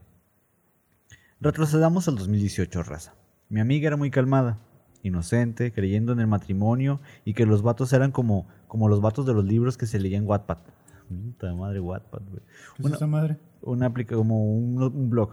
Retrocedamos 1.41 2.07
al 2.09 2.17
2018, 2.17 2.83
raza. 2.83 3.15
Mi 3.49 3.61
amiga 3.61 3.87
era 3.87 3.97
muy 3.97 4.11
calmada, 4.11 4.59
inocente, 5.07 5.73
creyendo 5.73 6.13
en 6.13 6.21
el 6.21 6.27
matrimonio 6.27 7.01
y 7.25 7.35
que 7.35 7.47
los 7.47 7.63
vatos 7.63 7.93
eran 7.93 8.13
como, 8.13 8.47
como 8.69 8.89
los 8.89 9.01
vatos 9.01 9.25
de 9.27 9.35
los 9.35 9.45
libros 9.45 9.77
que 9.77 9.87
se 9.87 9.99
leían 10.01 10.23
en 10.25 10.29
Wattpad. 10.29 10.59
Puta 11.09 11.55
madre, 11.55 11.81
Wattpad, 11.81 12.23
güey. 12.29 12.43
¿Qué 12.77 12.83
es 12.83 12.87
Una- 12.87 12.97
esa 12.97 13.07
madre? 13.07 13.39
una 13.63 13.87
aplica 13.87 14.15
como 14.17 14.45
un, 14.55 14.83
un 14.83 15.11
blog. 15.11 15.31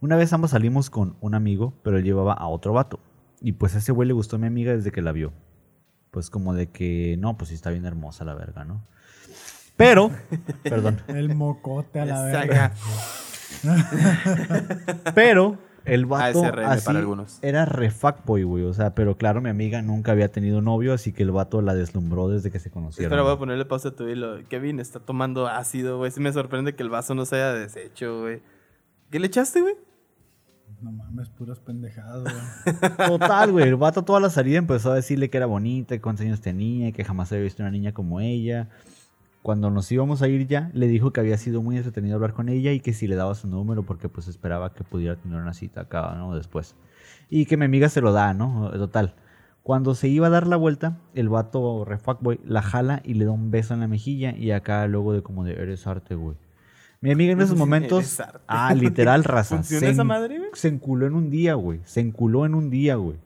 Una 0.00 0.16
vez 0.16 0.32
ambos 0.32 0.50
salimos 0.50 0.90
con 0.90 1.16
un 1.20 1.34
amigo, 1.34 1.74
pero 1.82 1.98
él 1.98 2.04
llevaba 2.04 2.32
a 2.32 2.46
otro 2.48 2.72
vato. 2.72 2.98
Y 3.40 3.52
pues 3.52 3.74
a 3.74 3.78
ese 3.78 3.92
güey 3.92 4.08
le 4.08 4.14
gustó 4.14 4.36
a 4.36 4.38
mi 4.38 4.46
amiga 4.46 4.72
desde 4.72 4.90
que 4.92 5.02
la 5.02 5.12
vio. 5.12 5.32
Pues 6.10 6.30
como 6.30 6.54
de 6.54 6.68
que, 6.70 7.16
no, 7.18 7.36
pues 7.36 7.48
sí 7.50 7.54
está 7.54 7.70
bien 7.70 7.84
hermosa 7.86 8.24
la 8.24 8.34
verga, 8.34 8.64
¿no? 8.64 8.84
Pero, 9.76 10.10
perdón, 10.62 11.00
El 11.08 11.34
mocote 11.34 12.00
a 12.00 12.04
la 12.06 12.22
verga. 12.22 12.72
pero 15.14 15.58
el 15.84 16.06
vato 16.06 16.44
ASRM 16.44 16.64
así 16.66 16.86
para 16.86 16.98
algunos. 16.98 17.38
era 17.42 17.64
re 17.64 17.90
fuckboy, 17.90 18.42
güey. 18.42 18.64
O 18.64 18.72
sea, 18.72 18.94
pero 18.94 19.16
claro, 19.16 19.40
mi 19.40 19.50
amiga 19.50 19.82
nunca 19.82 20.12
había 20.12 20.30
tenido 20.30 20.60
novio, 20.60 20.92
así 20.94 21.12
que 21.12 21.22
el 21.22 21.30
vato 21.30 21.62
la 21.62 21.74
deslumbró 21.74 22.28
desde 22.28 22.50
que 22.50 22.58
se 22.58 22.70
conocieron. 22.70 23.12
Espera, 23.12 23.22
voy 23.22 23.32
a 23.32 23.38
ponerle 23.38 23.64
pausa 23.64 23.90
a 23.90 23.92
tu 23.92 24.08
hilo. 24.08 24.38
Kevin 24.48 24.80
está 24.80 25.00
tomando 25.00 25.46
ácido, 25.46 25.98
güey. 25.98 26.10
Sí 26.10 26.20
me 26.20 26.32
sorprende 26.32 26.74
que 26.74 26.82
el 26.82 26.90
vaso 26.90 27.14
no 27.14 27.24
se 27.26 27.36
haya 27.36 27.52
deshecho, 27.52 28.20
güey. 28.20 28.40
¿Qué 29.10 29.18
le 29.18 29.26
echaste, 29.26 29.60
güey? 29.60 29.74
No 30.80 30.92
mames, 30.92 31.30
puras 31.30 31.60
pendejadas, 31.60 32.24
güey. 32.24 32.76
Total, 33.08 33.52
güey. 33.52 33.68
El 33.68 33.76
vato 33.76 34.02
toda 34.02 34.20
la 34.20 34.30
salida 34.30 34.58
empezó 34.58 34.92
a 34.92 34.96
decirle 34.96 35.30
que 35.30 35.36
era 35.36 35.46
bonita, 35.46 35.94
que 35.94 36.00
cuántos 36.00 36.26
años 36.26 36.40
tenía, 36.40 36.92
que 36.92 37.04
jamás 37.04 37.30
había 37.32 37.44
visto 37.44 37.62
una 37.62 37.70
niña 37.70 37.92
como 37.92 38.20
ella. 38.20 38.68
Cuando 39.44 39.68
nos 39.68 39.92
íbamos 39.92 40.22
a 40.22 40.28
ir 40.28 40.46
ya, 40.46 40.70
le 40.72 40.88
dijo 40.88 41.12
que 41.12 41.20
había 41.20 41.36
sido 41.36 41.60
muy 41.60 41.76
entretenido 41.76 42.14
hablar 42.14 42.32
con 42.32 42.48
ella 42.48 42.72
y 42.72 42.80
que 42.80 42.94
si 42.94 43.06
le 43.06 43.14
daba 43.14 43.34
su 43.34 43.46
número 43.46 43.82
porque 43.82 44.08
pues 44.08 44.26
esperaba 44.26 44.72
que 44.72 44.84
pudiera 44.84 45.16
tener 45.16 45.38
una 45.38 45.52
cita 45.52 45.82
acá, 45.82 46.14
¿no? 46.16 46.34
Después. 46.34 46.76
Y 47.28 47.44
que 47.44 47.58
mi 47.58 47.66
amiga 47.66 47.90
se 47.90 48.00
lo 48.00 48.14
da, 48.14 48.32
¿no? 48.32 48.70
Total. 48.70 49.16
Cuando 49.62 49.94
se 49.94 50.08
iba 50.08 50.28
a 50.28 50.30
dar 50.30 50.46
la 50.46 50.56
vuelta, 50.56 50.96
el 51.12 51.28
vato 51.28 51.84
re 51.84 51.98
fuckboy 51.98 52.40
la 52.42 52.62
jala 52.62 53.02
y 53.04 53.12
le 53.12 53.26
da 53.26 53.32
un 53.32 53.50
beso 53.50 53.74
en 53.74 53.80
la 53.80 53.86
mejilla 53.86 54.34
y 54.34 54.50
acá 54.50 54.86
luego 54.86 55.12
de 55.12 55.22
como 55.22 55.44
de 55.44 55.52
eres 55.52 55.86
arte, 55.86 56.14
güey. 56.14 56.38
Mi 57.02 57.10
amiga 57.10 57.34
en 57.34 57.42
esos 57.42 57.58
momentos, 57.58 57.98
Eres 57.98 58.20
arte. 58.20 58.38
ah, 58.48 58.72
literal, 58.74 59.24
raza, 59.24 59.56
¿Funciona 59.56 59.88
se, 59.88 59.92
esa 59.92 60.04
madre, 60.04 60.38
güey? 60.38 60.50
se 60.54 60.68
enculó 60.68 61.06
en 61.06 61.12
un 61.12 61.28
día, 61.28 61.52
güey. 61.52 61.80
Se 61.84 62.00
enculó 62.00 62.46
en 62.46 62.54
un 62.54 62.70
día, 62.70 62.96
güey. 62.96 63.18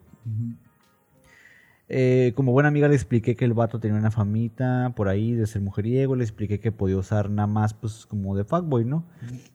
Eh, 1.90 2.32
como 2.36 2.52
buena 2.52 2.68
amiga 2.68 2.86
le 2.86 2.94
expliqué 2.94 3.34
que 3.34 3.46
el 3.46 3.54
vato 3.54 3.80
tenía 3.80 3.98
una 3.98 4.10
famita 4.10 4.92
por 4.94 5.08
ahí 5.08 5.32
de 5.32 5.46
ser 5.46 5.62
mujeriego, 5.62 6.16
le 6.16 6.24
expliqué 6.24 6.60
que 6.60 6.70
podía 6.70 6.98
usar 6.98 7.30
nada 7.30 7.46
más 7.46 7.72
pues 7.72 8.04
como 8.04 8.36
de 8.36 8.44
fuckboy, 8.44 8.84
¿no? 8.84 9.06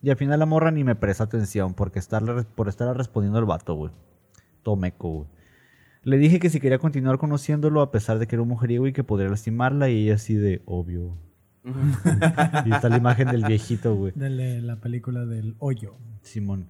Y 0.02 0.10
al 0.10 0.18
final 0.18 0.40
la 0.40 0.48
morra 0.48 0.72
ni 0.72 0.84
me 0.84 0.96
presta 0.96 1.26
atención 1.26 1.76
porque 1.76 2.00
estarle, 2.00 2.44
por 2.56 2.70
estar 2.70 2.96
respondiendo 2.98 3.38
al 3.38 3.46
vato, 3.46 3.76
güey. 3.76 3.92
Tomeco, 4.64 5.10
güey. 5.10 5.28
Le 6.04 6.18
dije 6.18 6.40
que 6.40 6.50
si 6.50 6.60
quería 6.60 6.80
continuar 6.80 7.18
conociéndolo 7.18 7.82
a 7.82 7.92
pesar 7.92 8.20
de 8.20 8.28
que 8.28 8.36
era 8.36 8.42
un 8.42 8.50
mujeriego 8.50 8.88
y 8.88 8.94
que 8.94 9.04
podría 9.04 9.30
lastimarla 9.30 9.90
y 9.90 10.04
ella 10.04 10.16
así 10.16 10.34
de 10.34 10.62
obvio. 10.66 11.16
y 12.66 12.74
está 12.74 12.90
la 12.90 12.98
imagen 12.98 13.30
del 13.30 13.46
viejito, 13.46 13.96
güey. 13.96 14.12
De 14.16 14.60
la 14.62 14.78
película 14.78 15.26
del 15.26 15.56
hoyo. 15.60 15.96
Simón. 16.22 16.68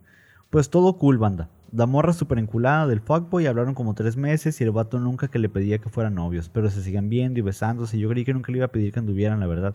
Pues 0.49 0.69
todo 0.69 0.97
cool, 0.97 1.17
banda. 1.17 1.49
La 1.75 1.87
morra 1.87 2.13
súper 2.13 2.37
enculada 2.37 2.85
del 2.85 3.01
fuckboy 3.01 3.47
hablaron 3.47 3.73
como 3.73 3.95
tres 3.95 4.15
meses 4.15 4.61
y 4.61 4.63
el 4.63 4.69
vato 4.69 4.99
nunca 4.99 5.27
que 5.27 5.39
le 5.39 5.49
pedía 5.49 5.79
que 5.79 5.89
fueran 5.89 6.13
novios, 6.13 6.47
pero 6.47 6.69
se 6.69 6.83
siguen 6.83 7.09
viendo 7.09 7.39
y 7.39 7.41
besándose. 7.41 7.97
Yo 7.97 8.09
creí 8.09 8.23
que 8.23 8.33
nunca 8.33 8.51
le 8.51 8.59
iba 8.59 8.67
a 8.67 8.71
pedir 8.71 8.93
que 8.93 8.99
anduvieran, 8.99 9.39
la 9.39 9.47
verdad. 9.47 9.73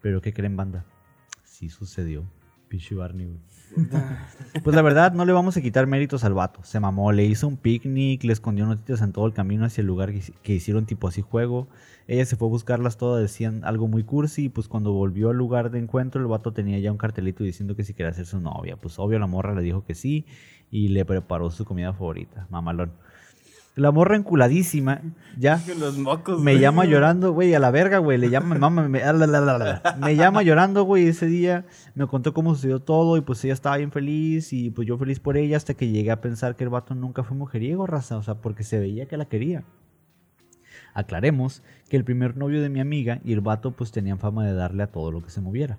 Pero 0.00 0.20
¿qué 0.20 0.32
creen, 0.32 0.56
banda? 0.56 0.84
Sí 1.42 1.68
sucedió. 1.68 2.22
Pinche 2.68 2.94
Barney, 2.94 3.26
güey. 3.26 3.40
Pues 4.62 4.76
la 4.76 4.82
verdad, 4.82 5.12
no 5.12 5.24
le 5.24 5.32
vamos 5.32 5.56
a 5.56 5.60
quitar 5.60 5.88
méritos 5.88 6.22
al 6.22 6.34
vato. 6.34 6.62
Se 6.62 6.78
mamó, 6.78 7.10
le 7.10 7.24
hizo 7.24 7.48
un 7.48 7.56
picnic, 7.56 8.22
le 8.22 8.32
escondió 8.32 8.64
noticias 8.64 9.02
en 9.02 9.12
todo 9.12 9.26
el 9.26 9.32
camino 9.32 9.64
hacia 9.64 9.80
el 9.80 9.88
lugar 9.88 10.12
que 10.42 10.54
hicieron 10.54 10.86
tipo 10.86 11.08
así 11.08 11.22
juego. 11.22 11.66
Ella 12.06 12.24
se 12.24 12.36
fue 12.36 12.46
a 12.46 12.50
buscarlas 12.50 12.98
todas, 12.98 13.20
decían 13.20 13.64
algo 13.64 13.88
muy 13.88 14.04
cursi. 14.04 14.44
Y 14.44 14.48
pues 14.48 14.68
cuando 14.68 14.92
volvió 14.92 15.30
al 15.30 15.36
lugar 15.36 15.70
de 15.70 15.80
encuentro, 15.80 16.20
el 16.20 16.28
vato 16.28 16.52
tenía 16.52 16.78
ya 16.78 16.92
un 16.92 16.98
cartelito 16.98 17.42
diciendo 17.42 17.74
que 17.74 17.82
si 17.82 17.94
quería 17.94 18.12
ser 18.12 18.26
su 18.26 18.40
novia. 18.40 18.76
Pues 18.76 18.98
obvio, 19.00 19.18
la 19.18 19.26
morra 19.26 19.54
le 19.54 19.62
dijo 19.62 19.84
que 19.84 19.96
sí 19.96 20.24
y 20.70 20.88
le 20.88 21.04
preparó 21.04 21.50
su 21.50 21.64
comida 21.64 21.92
favorita, 21.92 22.46
mamalón. 22.50 22.92
La 23.76 23.90
morra 23.90 24.16
enculadísima, 24.16 25.02
ya 25.38 25.62
Los 25.78 25.98
mocos, 25.98 26.40
me 26.40 26.52
güey. 26.52 26.62
llama 26.62 26.86
llorando, 26.86 27.32
güey, 27.32 27.54
a 27.54 27.58
la 27.58 27.70
verga, 27.70 27.98
güey. 27.98 28.16
Le 28.16 28.30
llama, 28.30 28.54
mamá, 28.56 28.88
me, 28.88 29.00
la, 29.00 29.12
la. 29.12 29.96
me 30.00 30.16
llama 30.16 30.42
llorando, 30.42 30.84
güey. 30.84 31.08
Ese 31.08 31.26
día 31.26 31.66
me 31.94 32.06
contó 32.06 32.32
cómo 32.32 32.54
sucedió 32.54 32.80
todo 32.80 33.18
y 33.18 33.20
pues 33.20 33.44
ella 33.44 33.52
estaba 33.52 33.76
bien 33.76 33.92
feliz 33.92 34.54
y 34.54 34.70
pues 34.70 34.88
yo 34.88 34.96
feliz 34.96 35.20
por 35.20 35.36
ella 35.36 35.58
hasta 35.58 35.74
que 35.74 35.90
llegué 35.90 36.10
a 36.10 36.22
pensar 36.22 36.56
que 36.56 36.64
el 36.64 36.70
vato 36.70 36.94
nunca 36.94 37.22
fue 37.22 37.36
mujeriego, 37.36 37.86
raza. 37.86 38.16
O 38.16 38.22
sea, 38.22 38.36
porque 38.36 38.64
se 38.64 38.78
veía 38.78 39.08
que 39.08 39.18
la 39.18 39.26
quería. 39.26 39.64
Aclaremos 40.94 41.62
que 41.90 41.98
el 41.98 42.04
primer 42.04 42.38
novio 42.38 42.62
de 42.62 42.70
mi 42.70 42.80
amiga 42.80 43.20
y 43.24 43.34
el 43.34 43.42
vato 43.42 43.72
pues 43.72 43.92
tenían 43.92 44.18
fama 44.18 44.46
de 44.46 44.54
darle 44.54 44.84
a 44.84 44.86
todo 44.86 45.12
lo 45.12 45.22
que 45.22 45.28
se 45.28 45.42
moviera. 45.42 45.78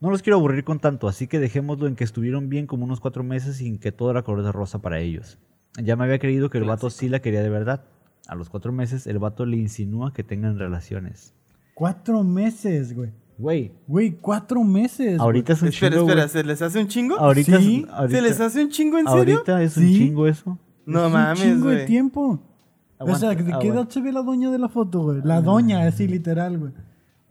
No 0.00 0.10
los 0.10 0.22
quiero 0.22 0.38
aburrir 0.38 0.64
con 0.64 0.78
tanto, 0.80 1.08
así 1.08 1.26
que 1.26 1.38
dejémoslo 1.38 1.86
en 1.86 1.94
que 1.94 2.04
estuvieron 2.04 2.48
bien 2.48 2.66
como 2.66 2.84
unos 2.84 3.00
cuatro 3.00 3.22
meses 3.22 3.56
sin 3.56 3.78
que 3.78 3.92
todo 3.92 4.10
era 4.10 4.22
color 4.22 4.42
de 4.44 4.52
rosa 4.52 4.80
para 4.80 4.98
ellos. 5.00 5.38
Ya 5.82 5.94
me 5.96 6.04
había 6.04 6.18
creído 6.18 6.48
que 6.50 6.58
el 6.58 6.64
vato 6.64 6.88
sí 6.90 7.08
la 7.08 7.20
quería 7.20 7.42
de 7.42 7.50
verdad. 7.50 7.84
A 8.26 8.34
los 8.34 8.48
cuatro 8.48 8.72
meses 8.72 9.06
el 9.06 9.18
vato 9.18 9.44
le 9.44 9.56
insinúa 9.58 10.12
que 10.12 10.24
tengan 10.24 10.58
relaciones. 10.58 11.34
Cuatro 11.74 12.22
meses, 12.24 12.94
güey. 12.94 13.10
Güey, 13.38 13.72
Güey, 13.86 14.10
cuatro 14.20 14.62
meses. 14.64 15.18
ahorita 15.18 15.54
es 15.54 15.62
un 15.62 15.68
Espera, 15.68 15.92
chingo, 15.96 16.02
espera, 16.08 16.22
güey. 16.26 16.28
¿se 16.30 16.44
les 16.44 16.62
hace 16.62 16.78
un 16.80 16.88
chingo? 16.88 17.16
Ahorita, 17.18 17.56
es- 17.56 17.64
Sí, 17.64 17.86
ahorita, 17.90 18.16
¿Se 18.18 18.22
les 18.22 18.40
hace 18.40 18.62
un 18.64 18.68
chingo 18.70 18.98
en 18.98 19.06
serio? 19.06 19.34
ahorita 19.36 19.62
es 19.62 19.76
un 19.78 19.82
Sí. 19.84 19.94
chingo 19.98 20.26
eso. 20.26 20.58
No 20.84 21.06
Es 21.06 21.12
mames, 21.12 21.40
Un 21.44 21.46
chingo 21.54 21.68
de 21.70 21.84
tiempo. 21.86 22.20
o 22.98 23.06
sea, 23.06 23.06
Aguanta, 23.06 23.28
¿de 23.30 23.36
qué 23.36 23.42
aguanta. 23.52 23.66
edad 23.66 23.88
se 23.88 24.00
ve 24.02 24.12
la 24.12 24.22
doña 24.22 24.50
de 24.50 24.58
la 24.58 24.68
foto, 24.68 25.02
güey? 25.04 25.20
La 25.24 25.40
doña, 25.40 25.86
así 25.86 26.06
literal, 26.06 26.58
güey. 26.58 26.72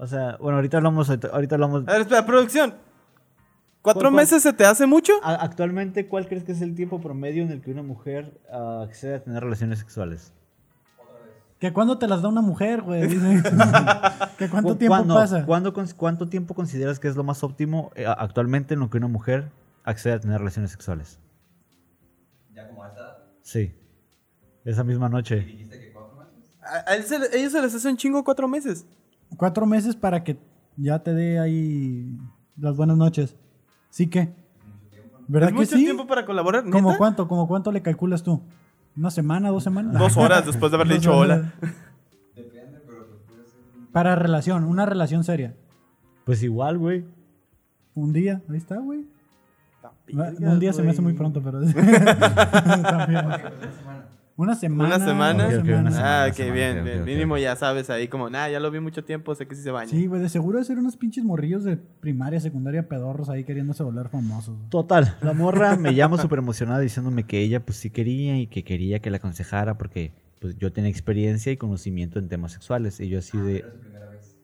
O 0.01 0.07
sea, 0.07 0.37
bueno, 0.39 0.55
ahorita 0.57 0.77
hablamos, 0.77 1.09
ahorita 1.09 1.55
hablamos. 1.55 1.83
A 1.87 1.91
ver, 1.91 2.01
espera, 2.01 2.25
producción. 2.25 2.73
¿Cuatro 3.81 4.11
meses 4.11 4.41
se 4.43 4.53
te 4.53 4.65
hace 4.65 4.85
mucho? 4.87 5.13
Actualmente, 5.23 6.07
¿cuál 6.07 6.27
crees 6.27 6.43
que 6.45 6.53
es 6.53 6.61
el 6.61 6.73
tiempo 6.73 6.99
promedio 7.01 7.43
en 7.43 7.51
el 7.51 7.61
que 7.61 7.71
una 7.71 7.83
mujer 7.83 8.39
ah, 8.51 8.81
accede 8.85 9.15
a 9.15 9.21
tener 9.23 9.43
relaciones 9.43 9.79
sexuales? 9.79 10.33
Que 11.59 11.73
cuando 11.73 11.97
te 11.97 12.07
las 12.07 12.21
da 12.21 12.29
una 12.29 12.39
mujer, 12.41 12.81
güey. 12.81 13.01
Que 14.37 14.49
cuánto 14.49 14.69
¿Cu- 14.69 14.75
tiempo 14.77 14.95
cuándo- 14.95 15.15
pasa. 15.15 15.45
cuándo 15.45 15.73
¿Cuánto 15.97 16.29
tiempo 16.29 16.53
consideras 16.53 16.97
que 16.99 17.09
es 17.09 17.17
lo 17.17 17.23
más 17.25 17.43
óptimo 17.43 17.91
eh, 17.95 18.05
actualmente 18.07 18.75
en 18.75 18.79
lo 18.79 18.89
que 18.89 18.97
una 18.97 19.09
mujer 19.09 19.51
accede 19.83 20.13
a 20.13 20.19
tener 20.21 20.39
relaciones 20.39 20.71
sexuales? 20.71 21.19
Ya 22.53 22.67
como 22.69 22.83
a 22.85 22.87
esta 22.87 22.99
edad. 23.01 23.17
Sí. 23.41 23.75
Esa 24.63 24.83
misma 24.85 25.09
noche. 25.09 25.37
Dijiste 25.41 25.77
que 25.79 25.91
cuatro 25.91 26.15
meses. 26.17 26.57
A, 26.61 26.89
a 26.91 26.95
él 26.95 27.03
se 27.03 27.19
le- 27.19 27.37
ellos 27.37 27.51
se 27.51 27.61
les 27.61 27.75
hace 27.75 27.89
un 27.89 27.97
chingo 27.97 28.23
cuatro 28.23 28.47
meses. 28.47 28.85
Cuatro 29.37 29.65
meses 29.65 29.95
para 29.95 30.23
que 30.23 30.37
ya 30.77 30.99
te 30.99 31.13
dé 31.13 31.39
ahí 31.39 32.17
las 32.57 32.75
buenas 32.75 32.97
noches. 32.97 33.35
¿Sí 33.89 34.07
que? 34.07 34.33
¿Verdad 35.27 35.49
¿Es 35.49 35.53
que 35.53 35.59
mucho 35.59 35.75
sí? 35.77 35.83
tiempo 35.83 36.07
para 36.07 36.25
colaborar? 36.25 36.63
¿Cómo 36.69 36.89
¿neta? 36.89 36.97
cuánto? 36.97 37.27
¿Cómo 37.27 37.47
cuánto 37.47 37.71
le 37.71 37.81
calculas 37.81 38.23
tú? 38.23 38.41
¿Una 38.97 39.11
semana, 39.11 39.49
dos 39.49 39.63
semanas? 39.63 39.97
Dos 39.97 40.17
horas 40.17 40.45
después 40.45 40.71
de 40.71 40.75
haberle 40.75 40.95
dicho 40.95 41.15
hola. 41.15 41.53
Depende, 42.35 42.79
pero 42.85 43.05
pues 43.07 43.21
puede 43.27 43.45
ser 43.45 43.59
un... 43.77 43.87
Para 43.87 44.15
relación, 44.15 44.63
una 44.63 44.85
relación 44.85 45.23
seria. 45.23 45.55
Pues 46.25 46.41
igual, 46.43 46.77
güey. 46.77 47.05
Un 47.93 48.11
día, 48.13 48.41
ahí 48.49 48.57
está, 48.57 48.77
güey. 48.77 49.05
Un 50.11 50.59
día 50.59 50.73
se 50.73 50.81
me 50.81 50.89
hace 50.89 51.01
muy 51.01 51.13
pronto, 51.13 51.41
pero... 51.41 51.59
También. 52.81 53.25
Una 54.39 54.55
semana. 54.55 54.95
¿Una 54.95 55.05
semana? 55.05 55.47
una. 55.47 56.25
Ah, 56.25 56.31
qué 56.31 56.49
bien, 56.51 56.79
ok, 56.79 56.83
bien. 56.85 56.99
ok, 57.01 57.05
Mínimo 57.05 57.37
ya 57.37 57.55
sabes 57.57 57.89
ahí 57.89 58.07
como, 58.07 58.29
nah, 58.29 58.47
ya 58.47 58.59
lo 58.61 58.71
vi 58.71 58.79
mucho 58.79 59.03
tiempo, 59.03 59.35
sé 59.35 59.47
que 59.47 59.55
sí 59.55 59.61
se 59.61 59.71
baña. 59.71 59.89
Sí, 59.89 60.07
güey, 60.07 60.21
de 60.21 60.29
seguro 60.29 60.59
de 60.59 60.63
ser 60.65 60.77
unos 60.79 60.95
pinches 60.95 61.23
morrillos 61.25 61.63
de 61.65 61.75
primaria, 61.75 62.39
secundaria, 62.39 62.87
pedorros 62.87 63.29
ahí 63.29 63.43
queriéndose 63.43 63.83
volver 63.83 64.07
famosos. 64.09 64.55
Total, 64.69 65.17
la 65.21 65.33
morra 65.33 65.75
me 65.75 65.93
llama 65.93 66.17
súper 66.17 66.39
emocionada 66.39 66.79
diciéndome 66.79 67.25
que 67.25 67.39
ella 67.41 67.65
pues 67.65 67.77
sí 67.77 67.89
quería 67.89 68.37
y 68.39 68.47
que 68.47 68.63
quería 68.63 68.99
que 68.99 69.09
la 69.09 69.17
aconsejara 69.17 69.77
porque 69.77 70.13
pues 70.39 70.57
yo 70.57 70.71
tenía 70.71 70.89
experiencia 70.89 71.51
y 71.51 71.57
conocimiento 71.57 72.17
en 72.17 72.29
temas 72.29 72.53
sexuales. 72.53 73.01
Y 73.01 73.09
yo 73.09 73.19
así 73.19 73.39
de... 73.39 73.55
Pero 73.59 73.67
es 73.67 73.71
su 73.73 73.79
primera 73.79 74.07
vez. 74.07 74.37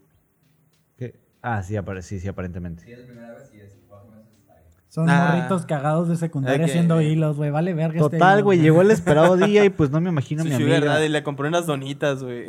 ¿qué? 0.98 1.20
Ah, 1.42 1.64
sí, 1.64 1.76
apare- 1.76 2.02
sí, 2.02 2.20
sí, 2.20 2.28
aparentemente. 2.28 2.84
Si 2.84 2.92
es 2.92 3.00
su 3.00 3.08
primera 3.08 3.32
vez 3.32 3.50
y 3.54 3.62
es 3.62 3.78
cuatro 3.88 4.12
meses, 4.12 4.34
está 4.42 4.56
bien. 4.56 4.66
Son 4.96 5.08
morritos 5.08 5.66
cagados 5.66 6.08
de 6.08 6.16
secundaria 6.16 6.68
haciendo 6.68 7.02
hilos, 7.02 7.36
güey. 7.36 7.52
Vale 7.52 7.74
verga 7.74 8.00
este 8.00 8.18
Total, 8.18 8.42
güey, 8.44 8.60
llegó 8.60 8.82
el 8.82 8.92
esperado 8.92 9.36
día 9.36 9.66
y 9.66 9.70
pues 9.70 9.92
no 9.92 10.00
me 10.00 10.10
imagino 10.10 10.42
a 10.42 10.46
Su 10.46 10.50
mi 10.52 10.56
sugar 10.56 10.78
amiga. 10.78 10.94
daddy, 10.94 11.10
le 11.10 11.22
compré 11.22 11.50
unas 11.50 11.66
donitas, 11.66 12.24
güey. 12.24 12.46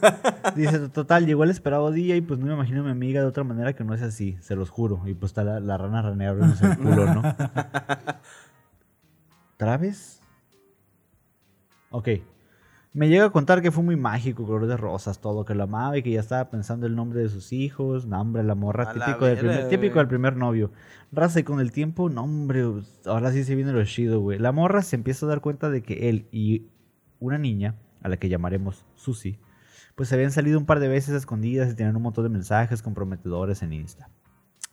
Dice, 0.56 0.88
total, 0.92 1.24
llegó 1.24 1.44
el 1.44 1.50
esperado 1.50 1.92
día 1.92 2.16
y 2.16 2.20
pues 2.20 2.40
no 2.40 2.46
me 2.46 2.54
imagino 2.54 2.80
a 2.80 2.82
mi 2.82 2.90
amiga 2.90 3.20
de 3.20 3.28
otra 3.28 3.44
manera 3.44 3.74
que 3.74 3.84
no 3.84 3.94
es 3.94 4.02
así, 4.02 4.36
se 4.40 4.56
los 4.56 4.70
juro. 4.70 5.02
Y 5.06 5.14
pues 5.14 5.30
está 5.30 5.44
la, 5.44 5.60
la 5.60 5.78
rana 5.78 6.02
ranea 6.02 6.30
abriéndose 6.30 6.66
el 6.66 6.78
culo, 6.78 7.14
¿no? 7.14 7.22
¿Traves? 9.56 10.20
Ok. 11.90 12.08
Me 12.94 13.08
llega 13.08 13.24
a 13.24 13.30
contar 13.30 13.60
que 13.60 13.72
fue 13.72 13.82
muy 13.82 13.96
mágico, 13.96 14.46
color 14.46 14.68
de 14.68 14.76
rosas, 14.76 15.20
todo, 15.20 15.44
que 15.44 15.56
la 15.56 15.64
amaba 15.64 15.98
y 15.98 16.04
que 16.04 16.12
ya 16.12 16.20
estaba 16.20 16.48
pensando 16.48 16.86
el 16.86 16.94
nombre 16.94 17.20
de 17.20 17.28
sus 17.28 17.52
hijos. 17.52 18.06
No, 18.06 18.20
hombre, 18.20 18.44
la 18.44 18.54
morra, 18.54 18.84
A 18.84 18.94
la 18.94 19.06
típico, 19.06 19.24
del 19.24 19.36
primer, 19.36 19.68
típico 19.68 19.98
del 19.98 20.06
primer 20.06 20.36
novio. 20.36 20.70
Raza, 21.10 21.40
y 21.40 21.42
con 21.42 21.58
el 21.58 21.72
tiempo, 21.72 22.08
no, 22.08 22.22
hombre, 22.22 22.64
ahora 23.04 23.32
sí 23.32 23.42
se 23.42 23.56
viene 23.56 23.72
lo 23.72 23.84
chido, 23.84 24.20
güey. 24.20 24.38
La 24.38 24.52
morra 24.52 24.80
se 24.82 24.94
empieza 24.94 25.26
a 25.26 25.28
dar 25.28 25.40
cuenta 25.40 25.70
de 25.70 25.82
que 25.82 26.08
él 26.08 26.28
y 26.30 26.68
una 27.18 27.36
niña, 27.36 27.74
a 28.00 28.08
la 28.08 28.16
que 28.16 28.28
llamaremos 28.28 28.86
Susi, 28.94 29.40
pues 29.96 30.08
se 30.08 30.14
habían 30.14 30.30
salido 30.30 30.56
un 30.56 30.66
par 30.66 30.78
de 30.78 30.86
veces 30.86 31.16
escondidas 31.16 31.72
y 31.72 31.74
tenían 31.74 31.96
un 31.96 32.02
montón 32.02 32.22
de 32.22 32.30
mensajes 32.30 32.80
comprometedores 32.80 33.62
en 33.62 33.72
Insta. 33.72 34.08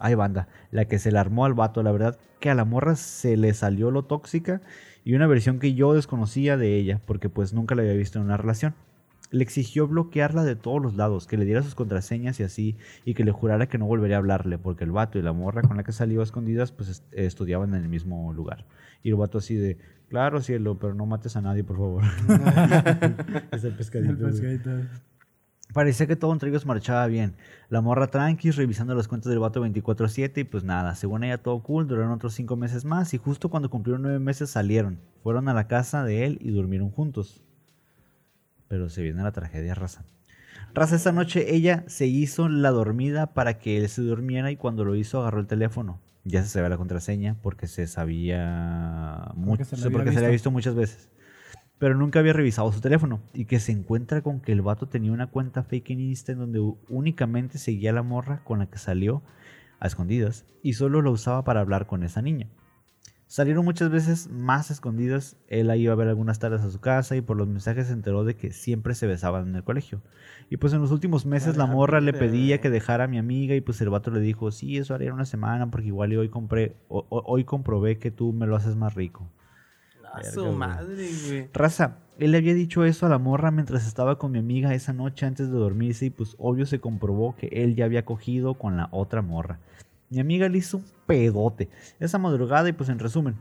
Ay, 0.03 0.15
banda, 0.15 0.47
la 0.71 0.85
que 0.85 0.99
se 0.99 1.11
le 1.11 1.19
armó 1.19 1.45
al 1.45 1.53
vato, 1.53 1.83
la 1.83 1.91
verdad 1.91 2.17
que 2.39 2.49
a 2.49 2.55
la 2.55 2.65
morra 2.65 2.95
se 2.95 3.37
le 3.37 3.53
salió 3.53 3.91
lo 3.91 4.03
tóxica 4.03 4.61
y 5.03 5.13
una 5.15 5.27
versión 5.27 5.59
que 5.59 5.73
yo 5.73 5.93
desconocía 5.93 6.57
de 6.57 6.75
ella, 6.75 6.99
porque 7.05 7.29
pues 7.29 7.53
nunca 7.53 7.75
la 7.75 7.83
había 7.83 7.93
visto 7.93 8.17
en 8.19 8.25
una 8.25 8.37
relación. 8.37 8.73
Le 9.29 9.43
exigió 9.43 9.87
bloquearla 9.87 10.43
de 10.43 10.55
todos 10.57 10.81
los 10.81 10.95
lados, 10.95 11.25
que 11.25 11.37
le 11.37 11.45
diera 11.45 11.63
sus 11.63 11.73
contraseñas 11.75 12.39
y 12.39 12.43
así, 12.43 12.75
y 13.05 13.13
que 13.13 13.23
le 13.23 13.31
jurara 13.31 13.69
que 13.69 13.77
no 13.77 13.85
volvería 13.85 14.17
a 14.17 14.19
hablarle, 14.19 14.57
porque 14.57 14.83
el 14.83 14.91
vato 14.91 15.17
y 15.19 15.21
la 15.21 15.31
morra 15.31 15.61
con 15.61 15.77
la 15.77 15.83
que 15.83 15.93
salió 15.93 16.19
a 16.19 16.23
escondidas, 16.23 16.71
pues 16.73 16.89
est- 16.89 17.13
estudiaban 17.13 17.73
en 17.73 17.81
el 17.83 17.87
mismo 17.89 18.33
lugar. 18.33 18.65
Y 19.03 19.09
el 19.09 19.15
vato 19.15 19.37
así 19.37 19.55
de, 19.55 19.77
claro, 20.09 20.41
cielo, 20.41 20.77
pero 20.79 20.93
no 20.95 21.05
mates 21.05 21.35
a 21.37 21.41
nadie, 21.41 21.63
por 21.63 21.77
favor. 21.77 22.03
es 23.51 23.63
el 23.63 23.73
pescadito. 23.73 24.11
El 24.27 24.33
pescadito. 24.33 24.69
Parecía 25.73 26.05
que 26.05 26.15
todo 26.15 26.33
entre 26.33 26.49
ellos 26.49 26.65
marchaba 26.65 27.07
bien. 27.07 27.35
La 27.69 27.81
morra 27.81 28.07
tranqui, 28.07 28.51
revisando 28.51 28.93
las 28.93 29.07
cuentas 29.07 29.29
del 29.29 29.39
vato 29.39 29.65
24-7 29.65 30.39
y 30.39 30.43
pues 30.43 30.63
nada, 30.63 30.95
según 30.95 31.23
ella 31.23 31.37
todo 31.37 31.61
cool, 31.63 31.87
duraron 31.87 32.11
otros 32.11 32.33
5 32.33 32.55
meses 32.57 32.83
más 32.83 33.13
y 33.13 33.17
justo 33.17 33.49
cuando 33.49 33.69
cumplieron 33.69 34.01
9 34.01 34.19
meses 34.19 34.49
salieron. 34.49 34.99
Fueron 35.23 35.47
a 35.47 35.53
la 35.53 35.67
casa 35.67 36.03
de 36.03 36.25
él 36.25 36.39
y 36.41 36.51
durmieron 36.51 36.89
juntos. 36.91 37.41
Pero 38.67 38.89
se 38.89 39.01
viene 39.01 39.23
la 39.23 39.31
tragedia, 39.31 39.75
raza. 39.75 40.03
Raza, 40.73 40.95
esa 40.95 41.11
noche 41.11 41.53
ella 41.53 41.83
se 41.87 42.07
hizo 42.07 42.49
la 42.49 42.71
dormida 42.71 43.33
para 43.33 43.57
que 43.57 43.77
él 43.77 43.87
se 43.89 44.01
durmiera 44.01 44.51
y 44.51 44.57
cuando 44.57 44.85
lo 44.85 44.95
hizo 44.95 45.21
agarró 45.21 45.39
el 45.39 45.47
teléfono. 45.47 45.99
Ya 46.23 46.43
se 46.43 46.49
sabía 46.49 46.69
la 46.69 46.77
contraseña 46.77 47.35
porque 47.41 47.67
se 47.67 47.87
sabía 47.87 49.31
mucho, 49.35 49.65
se 49.65 49.77
la 49.77 49.89
porque, 49.89 50.09
se 50.09 50.15
la 50.15 50.21
había 50.21 50.31
visto 50.31 50.51
muchas 50.51 50.75
veces 50.75 51.09
pero 51.81 51.95
nunca 51.95 52.19
había 52.19 52.33
revisado 52.33 52.71
su 52.71 52.79
teléfono 52.79 53.21
y 53.33 53.45
que 53.45 53.59
se 53.59 53.71
encuentra 53.71 54.21
con 54.21 54.39
que 54.39 54.51
el 54.51 54.61
vato 54.61 54.87
tenía 54.87 55.11
una 55.11 55.31
cuenta 55.31 55.63
fake 55.63 55.89
en 55.89 55.99
Insta 55.99 56.31
en 56.31 56.37
donde 56.37 56.59
únicamente 56.89 57.57
seguía 57.57 57.89
a 57.89 57.93
la 57.93 58.03
morra 58.03 58.43
con 58.43 58.59
la 58.59 58.67
que 58.67 58.77
salió 58.77 59.23
a 59.79 59.87
escondidas 59.87 60.45
y 60.61 60.73
solo 60.73 61.01
lo 61.01 61.11
usaba 61.11 61.43
para 61.43 61.59
hablar 61.59 61.87
con 61.87 62.03
esa 62.03 62.21
niña. 62.21 62.49
Salieron 63.25 63.65
muchas 63.65 63.89
veces 63.89 64.29
más 64.29 64.69
escondidas, 64.69 65.37
él 65.47 65.65
la 65.65 65.75
iba 65.75 65.91
a 65.91 65.95
ver 65.95 66.07
algunas 66.07 66.37
tardes 66.37 66.61
a 66.61 66.69
su 66.69 66.79
casa 66.79 67.15
y 67.15 67.21
por 67.21 67.35
los 67.35 67.47
mensajes 67.47 67.87
se 67.87 67.93
enteró 67.93 68.25
de 68.25 68.35
que 68.35 68.51
siempre 68.51 68.93
se 68.93 69.07
besaban 69.07 69.47
en 69.47 69.55
el 69.55 69.63
colegio. 69.63 70.03
Y 70.51 70.57
pues 70.57 70.73
en 70.73 70.81
los 70.81 70.91
últimos 70.91 71.25
meses 71.25 71.57
la 71.57 71.65
morra 71.65 71.99
le 71.99 72.13
pedía 72.13 72.61
que 72.61 72.69
dejara 72.69 73.05
a 73.05 73.07
mi 73.07 73.17
amiga 73.17 73.55
y 73.55 73.61
pues 73.61 73.81
el 73.81 73.89
vato 73.89 74.11
le 74.11 74.19
dijo, 74.19 74.51
sí, 74.51 74.77
eso 74.77 74.93
haría 74.93 75.15
una 75.15 75.25
semana 75.25 75.71
porque 75.71 75.87
igual 75.87 76.13
y 76.13 76.17
hoy 76.17 76.29
compré, 76.29 76.75
hoy 76.89 77.43
comprobé 77.43 77.97
que 77.97 78.11
tú 78.11 78.33
me 78.33 78.45
lo 78.45 78.55
haces 78.55 78.75
más 78.75 78.93
rico. 78.93 79.31
A 80.13 80.23
su 80.23 80.41
güey. 80.41 80.55
madre, 80.55 81.09
güey. 81.27 81.49
Raza, 81.53 81.97
él 82.19 82.31
le 82.31 82.37
había 82.37 82.53
dicho 82.53 82.83
eso 82.85 83.05
a 83.05 83.09
la 83.09 83.17
morra 83.17 83.51
mientras 83.51 83.87
estaba 83.87 84.17
con 84.17 84.31
mi 84.31 84.39
amiga 84.39 84.73
esa 84.73 84.93
noche 84.93 85.25
antes 85.25 85.49
de 85.49 85.57
dormirse 85.57 86.05
y 86.05 86.09
pues 86.09 86.35
obvio 86.37 86.65
se 86.65 86.79
comprobó 86.79 87.35
que 87.35 87.47
él 87.47 87.75
ya 87.75 87.85
había 87.85 88.05
cogido 88.05 88.55
con 88.55 88.77
la 88.77 88.89
otra 88.91 89.21
morra. 89.21 89.59
Mi 90.09 90.19
amiga 90.19 90.49
le 90.49 90.57
hizo 90.57 90.77
un 90.77 90.85
pedote 91.07 91.69
esa 91.99 92.17
madrugada 92.17 92.69
y 92.69 92.73
pues 92.73 92.89
en 92.89 92.99
resumen, 92.99 93.37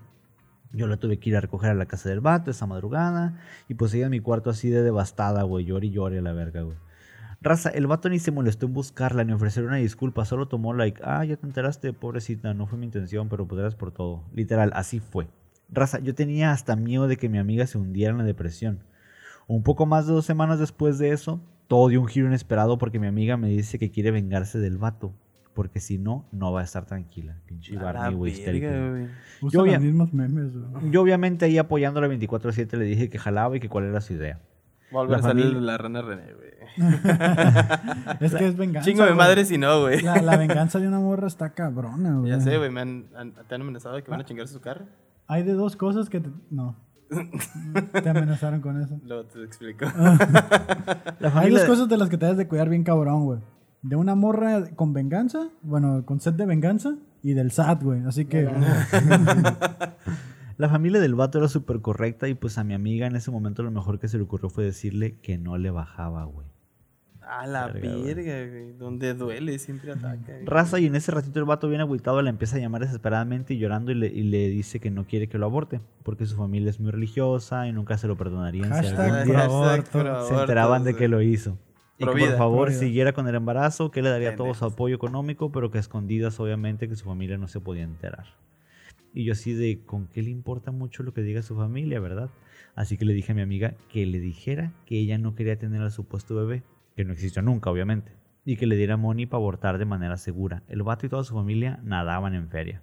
yo 0.73 0.87
la 0.87 0.97
tuve 0.97 1.19
que 1.19 1.31
ir 1.31 1.37
a 1.37 1.41
recoger 1.41 1.71
a 1.71 1.75
la 1.75 1.87
casa 1.87 2.09
del 2.09 2.21
vato 2.21 2.51
esa 2.51 2.67
madrugada 2.67 3.41
y 3.69 3.75
pues 3.75 3.93
ella 3.93 4.05
en 4.05 4.13
mi 4.13 4.21
cuarto 4.21 4.51
así 4.51 4.71
de 4.71 4.83
devastada, 4.83 5.43
güey, 5.43 5.65
llore 5.65 5.89
y 5.89 5.91
llore 5.91 6.19
a 6.19 6.23
la 6.23 6.33
verga, 6.33 6.63
güey. 6.63 6.77
Raza, 7.43 7.71
el 7.71 7.87
vato 7.87 8.09
ni 8.09 8.19
se 8.19 8.31
molestó 8.31 8.67
en 8.67 8.75
buscarla 8.75 9.25
ni 9.25 9.33
ofrecer 9.33 9.65
una 9.65 9.77
disculpa, 9.77 10.27
solo 10.27 10.47
tomó 10.47 10.75
like, 10.75 11.01
ah, 11.05 11.25
ya 11.25 11.37
te 11.37 11.47
enteraste, 11.47 11.93
pobrecita, 11.93 12.53
no 12.55 12.67
fue 12.67 12.79
mi 12.79 12.87
intención, 12.87 13.29
pero 13.29 13.47
pues 13.47 13.59
gracias 13.59 13.79
por 13.79 13.93
todo. 13.93 14.25
Literal, 14.33 14.73
así 14.75 15.01
fue. 15.01 15.27
Raza, 15.73 16.01
yo 16.01 16.15
tenía 16.15 16.53
hasta 16.53 16.77
miedo 16.77 17.07
de 17.09 17.17
que 17.17 17.29
mi 17.29 17.39
amiga 17.39 17.67
se 17.67 17.79
hundiera 17.79 18.13
en 18.13 18.19
la 18.19 18.25
depresión. 18.25 18.81
Un 19.47 19.63
poco 19.63 19.87
más 19.87 20.07
de 20.07 20.13
dos 20.13 20.25
semanas 20.25 20.59
después 20.59 20.99
de 20.99 21.11
eso, 21.11 21.41
todo 21.69 21.89
dio 21.89 22.01
un 22.01 22.07
giro 22.09 22.27
inesperado 22.27 22.79
porque 22.79 22.99
mi 22.99 23.07
amiga 23.07 23.37
me 23.37 23.49
dice 23.49 23.79
que 23.79 23.91
quiere 23.91 24.11
vengarse 24.11 24.59
del 24.59 24.79
vato. 24.79 25.13
Porque 25.55 25.81
si 25.81 25.99
no, 25.99 26.27
no 26.31 26.53
va 26.53 26.61
a 26.61 26.65
estar 26.65 26.87
tranquila. 26.87 27.37
Pinche 27.47 27.75
Barney, 27.77 28.15
güey, 28.15 28.33
Yo 29.51 29.65
mismos 29.81 30.13
memes. 30.15 30.53
Yo 30.91 31.03
obviamente 31.03 31.45
ahí 31.45 31.59
apoyándola 31.59 32.07
24/7 32.09 32.77
le 32.79 32.85
dije 32.85 33.11
que 33.11 33.19
jalaba 33.19 33.57
y 33.57 33.61
que 33.61 33.69
cuál 33.69 33.85
era 33.85 34.01
su 34.01 34.13
idea. 34.13 34.39
Volver 34.93 35.13
La 35.13 35.17
a 35.19 35.23
salir 35.23 35.53
la 35.55 35.79
rana 35.79 36.03
René, 36.03 36.35
güey. 36.35 36.51
Es 38.21 38.35
que 38.35 38.47
es 38.47 38.57
venganza. 38.57 38.89
Chingo 38.89 39.05
de 39.05 39.15
madre 39.15 39.45
si 39.45 39.59
no, 39.59 39.83
güey. 39.83 40.01
La, 40.03 40.21
la 40.23 40.37
venganza 40.37 40.79
de 40.79 40.89
una 40.89 40.99
morra 41.01 41.27
está 41.27 41.51
cabrona, 41.51 42.17
güey. 42.19 42.31
Ya 42.31 42.41
sé, 42.41 42.57
güey. 42.59 42.71
Me 42.71 42.81
han, 42.81 43.07
han- 43.17 43.33
¿Te 43.49 43.55
han 43.55 43.61
amenazado 43.61 43.97
de 43.97 44.03
que 44.03 44.11
van 44.11 44.21
a 44.21 44.25
chingarse 44.25 44.53
su 44.53 44.61
carro? 44.61 44.87
Hay 45.31 45.45
de 45.45 45.53
dos 45.53 45.77
cosas 45.77 46.11
que 46.11 46.19
te... 46.19 46.29
No. 46.51 46.75
te 47.93 48.09
amenazaron 48.09 48.61
con 48.61 48.83
eso. 48.83 48.99
Luego 49.07 49.27
te 49.27 49.45
explico. 49.45 49.85
La 51.21 51.33
Hay 51.37 51.53
dos 51.53 51.63
cosas 51.67 51.89
de 51.89 51.97
las 51.97 52.09
que 52.09 52.19
te 52.19 52.27
debes 52.27 52.39
de 52.39 52.49
cuidar 52.49 52.69
bien 52.69 52.83
cabrón, 52.83 53.25
güey. 53.25 53.39
De 53.81 53.95
una 53.95 54.17
morra 54.17 54.75
con 54.75 54.93
venganza, 54.93 55.49
bueno, 55.63 56.05
con 56.05 56.19
set 56.19 56.35
de 56.35 56.47
venganza, 56.47 56.97
y 57.23 57.35
del 57.35 57.53
SAT, 57.53 57.81
güey. 57.81 58.03
Así 58.07 58.25
que... 58.25 58.51
la 60.59 60.69
familia 60.69 61.01
del 61.01 61.15
vato 61.15 61.39
era 61.39 61.47
súper 61.47 61.81
correcta 61.81 62.27
y 62.27 62.35
pues 62.35 62.59
a 62.59 62.65
mi 62.65 62.75
amiga 62.75 63.07
en 63.07 63.15
ese 63.15 63.31
momento 63.31 63.63
lo 63.63 63.71
mejor 63.71 64.01
que 64.01 64.09
se 64.09 64.17
le 64.17 64.25
ocurrió 64.25 64.51
fue 64.51 64.65
decirle 64.65 65.21
que 65.21 65.39
no 65.39 65.59
le 65.59 65.71
bajaba, 65.71 66.25
güey. 66.25 66.49
A 67.31 67.47
la 67.47 67.69
Verga, 67.69 67.93
güey. 67.95 68.15
verga, 68.15 68.51
güey. 68.51 68.73
Donde 68.73 69.15
duele 69.15 69.59
siempre 69.59 69.93
ataca. 69.93 70.33
güey. 70.33 70.45
Raza 70.45 70.81
y 70.81 70.87
en 70.87 70.97
ese 70.97 71.13
ratito 71.13 71.39
el 71.39 71.45
vato 71.45 71.69
bien 71.69 71.81
agüitado 71.81 72.21
la 72.23 72.31
empieza 72.31 72.57
a 72.57 72.59
llamar 72.59 72.81
desesperadamente 72.81 73.55
y 73.55 73.59
llorando 73.59 73.93
y 73.93 73.95
le, 73.95 74.09
y 74.09 74.25
le 74.25 74.49
dice 74.49 74.81
que 74.81 74.91
no 74.91 75.07
quiere 75.07 75.29
que 75.29 75.39
lo 75.39 75.47
aborte 75.47 75.81
porque 76.03 76.27
su 76.27 76.37
familia 76.37 76.71
es 76.71 76.81
muy 76.81 76.91
religiosa 76.91 77.69
y 77.69 77.73
nunca 77.73 77.99
se 77.99 78.09
lo 78.09 78.17
perdonarían 78.17 78.65
si 78.65 78.71
Hashtag 78.71 79.01
algún 79.01 79.85
pro 79.85 80.03
día 80.03 80.23
se 80.23 80.35
enteraban 80.35 80.85
de 80.85 80.97
que 80.97 81.09
lo 81.09 81.23
hizo. 81.23 81.57
Y 81.99 82.07
que 82.07 82.13
por 82.13 82.37
favor 82.39 82.73
siguiera 82.73 83.13
con 83.13 83.29
el 83.29 83.35
embarazo, 83.35 83.91
que 83.91 84.01
le 84.01 84.09
daría 84.09 84.35
todo 84.35 84.55
su 84.55 84.65
apoyo 84.65 84.97
económico, 84.97 85.53
pero 85.53 85.71
que 85.71 85.77
a 85.77 85.81
escondidas 85.81 86.41
obviamente 86.41 86.89
que 86.89 86.97
su 86.97 87.05
familia 87.05 87.37
no 87.37 87.47
se 87.47 87.61
podía 87.61 87.85
enterar. 87.85 88.25
Y 89.13 89.25
yo 89.25 89.33
así 89.33 89.53
de, 89.53 89.81
¿con 89.85 90.07
qué 90.07 90.23
le 90.23 90.31
importa 90.31 90.71
mucho 90.71 91.03
lo 91.03 91.13
que 91.13 91.23
diga 91.23 91.43
su 91.43 91.57
familia, 91.57 92.01
verdad? 92.01 92.31
Así 92.75 92.97
que 92.97 93.05
le 93.05 93.13
dije 93.13 93.33
a 93.33 93.35
mi 93.35 93.43
amiga 93.43 93.75
que 93.93 94.07
le 94.07 94.21
dijera 94.21 94.73
que 94.87 94.99
ella 94.99 95.19
no 95.19 95.35
quería 95.35 95.59
tener 95.59 95.83
al 95.83 95.91
supuesto 95.91 96.35
bebé, 96.35 96.63
que 97.01 97.07
no 97.07 97.15
existió 97.15 97.41
nunca, 97.41 97.71
obviamente, 97.71 98.13
y 98.45 98.57
que 98.57 98.67
le 98.67 98.77
diera 98.77 98.99
money 98.99 99.25
para 99.25 99.39
abortar 99.39 99.79
de 99.79 99.87
manera 99.87 100.19
segura. 100.19 100.63
El 100.69 100.83
vato 100.83 101.07
y 101.07 101.09
toda 101.09 101.25
su 101.25 101.33
familia 101.33 101.81
nadaban 101.83 102.35
en 102.35 102.51
feria. 102.51 102.83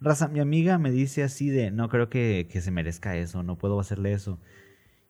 Raza, 0.00 0.28
mi 0.28 0.40
amiga 0.40 0.78
me 0.78 0.90
dice 0.90 1.22
así 1.22 1.50
de, 1.50 1.70
no 1.70 1.90
creo 1.90 2.08
que, 2.08 2.48
que 2.50 2.62
se 2.62 2.70
merezca 2.70 3.16
eso, 3.16 3.42
no 3.42 3.58
puedo 3.58 3.78
hacerle 3.78 4.12
eso. 4.12 4.40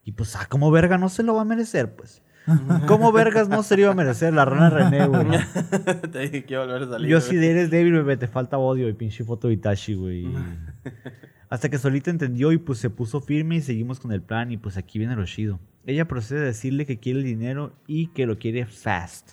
Y 0.03 0.13
pues, 0.13 0.35
ah, 0.35 0.47
como 0.49 0.73
verga 0.73 0.99
no 0.99 1.09
se 1.09 1.23
lo 1.23 1.35
va 1.35 1.43
a 1.43 1.45
merecer, 1.45 1.95
pues. 1.95 2.23
¿Cómo 2.89 3.13
vergas 3.13 3.49
no 3.49 3.63
se 3.63 3.77
lo 3.77 3.83
iba 3.83 3.93
a 3.93 3.95
merecer 3.95 4.35
la 4.35 4.45
rana 4.45 4.69
René, 4.69 5.07
güey? 5.07 5.29
Te 6.11 6.19
dije 6.19 6.45
que 6.45 6.55
iba 6.55 6.65
a 6.65 6.67
volver 6.67 6.83
a 6.83 6.91
salir. 6.91 7.09
Yo 7.09 7.21
de 7.21 7.51
eres 7.53 7.71
débil, 7.71 7.93
bebé, 7.93 8.17
te 8.17 8.27
falta 8.27 8.59
odio 8.59 8.89
y 8.89 8.95
pinche 8.95 9.23
foto 9.23 9.47
de 9.47 9.55
Itachi, 9.55 9.95
güey. 9.95 10.27
Hasta 11.51 11.69
que 11.69 11.79
solita 11.79 12.11
entendió 12.11 12.53
y 12.53 12.59
pues 12.59 12.79
se 12.79 12.89
puso 12.91 13.21
firme 13.21 13.57
y 13.57 13.61
seguimos 13.61 13.99
con 14.01 14.13
el 14.13 14.23
plan 14.23 14.51
y 14.53 14.57
pues 14.57 14.77
aquí 14.77 14.99
viene 14.99 15.17
lo 15.17 15.25
chido. 15.27 15.59
Ella 15.85 16.07
procede 16.07 16.41
a 16.41 16.45
decirle 16.45 16.87
que 16.87 16.99
quiere 16.99 17.19
el 17.19 17.25
dinero 17.25 17.73
y 17.87 18.09
que 18.09 18.25
lo 18.27 18.39
quiere 18.39 18.67
fast. 18.67 19.33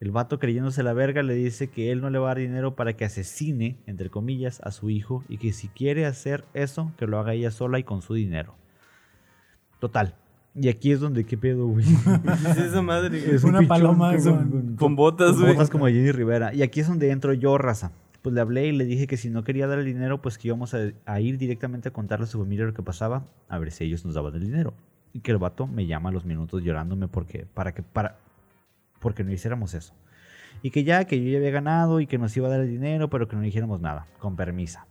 El 0.00 0.12
vato 0.12 0.38
creyéndose 0.38 0.84
la 0.84 0.92
verga 0.92 1.24
le 1.24 1.34
dice 1.34 1.70
que 1.70 1.90
él 1.90 2.00
no 2.00 2.08
le 2.10 2.20
va 2.20 2.26
a 2.26 2.30
dar 2.30 2.38
dinero 2.38 2.76
para 2.76 2.92
que 2.96 3.04
asesine, 3.04 3.78
entre 3.86 4.10
comillas, 4.10 4.60
a 4.62 4.70
su 4.70 4.90
hijo 4.90 5.24
y 5.28 5.38
que 5.38 5.52
si 5.52 5.66
quiere 5.68 6.06
hacer 6.06 6.44
eso, 6.54 6.92
que 6.96 7.08
lo 7.08 7.18
haga 7.18 7.34
ella 7.34 7.50
sola 7.50 7.80
y 7.80 7.82
con 7.82 8.00
su 8.00 8.14
dinero. 8.14 8.54
Total. 9.80 10.14
Y 10.54 10.68
aquí 10.68 10.92
es 10.92 11.00
donde, 11.00 11.24
¿qué 11.24 11.36
pedo, 11.36 11.66
güey? 11.66 11.84
¿Qué 12.44 12.50
es 12.50 12.58
esa 12.58 12.82
madre? 12.82 13.20
güey? 13.20 13.34
Es 13.34 13.42
un 13.42 13.56
Una 13.56 13.66
paloma 13.66 14.12
con- 14.16 14.22
con- 14.22 14.50
con- 14.50 14.76
Con 14.76 14.96
botas, 14.96 15.32
con 15.32 15.40
güey. 15.40 15.52
botas 15.54 15.70
como 15.70 15.86
de 15.86 15.94
Jenny 15.94 16.12
Rivera. 16.12 16.54
Y 16.54 16.62
aquí 16.62 16.78
es 16.78 16.86
donde 16.86 17.10
entro 17.10 17.32
yo, 17.32 17.58
raza. 17.58 17.90
Pues 18.22 18.34
le 18.34 18.40
hablé 18.40 18.66
y 18.66 18.72
le 18.72 18.84
dije 18.84 19.06
que 19.06 19.16
si 19.16 19.30
no 19.30 19.44
quería 19.44 19.66
dar 19.66 19.78
el 19.78 19.84
dinero, 19.84 20.20
pues 20.20 20.38
que 20.38 20.48
íbamos 20.48 20.74
a, 20.74 21.20
ir 21.20 21.38
directamente 21.38 21.88
a 21.88 21.92
contarle 21.92 22.24
a 22.24 22.26
su 22.26 22.38
familia 22.38 22.64
lo 22.64 22.74
que 22.74 22.82
pasaba, 22.82 23.26
a 23.48 23.58
ver 23.58 23.70
si 23.70 23.84
ellos 23.84 24.04
nos 24.04 24.14
daban 24.14 24.34
el 24.34 24.40
dinero. 24.40 24.74
Y 25.12 25.20
que 25.20 25.30
el 25.30 25.38
vato 25.38 25.66
me 25.66 25.86
llama 25.86 26.10
a 26.10 26.12
los 26.12 26.24
minutos 26.24 26.62
llorándome 26.62 27.08
porque, 27.08 27.46
para 27.54 27.72
que, 27.72 27.82
para, 27.82 28.18
porque 29.00 29.24
no 29.24 29.32
hiciéramos 29.32 29.74
eso. 29.74 29.94
Y 30.62 30.70
que 30.70 30.84
ya, 30.84 31.04
que 31.04 31.22
yo 31.22 31.30
ya 31.30 31.38
había 31.38 31.50
ganado 31.50 32.00
y 32.00 32.06
que 32.06 32.18
nos 32.18 32.36
iba 32.36 32.48
a 32.48 32.50
dar 32.50 32.60
el 32.60 32.68
dinero, 32.68 33.08
pero 33.08 33.28
que 33.28 33.36
no 33.36 33.42
dijéramos 33.42 33.80
nada, 33.80 34.08
con 34.18 34.36
permisa. 34.36 34.86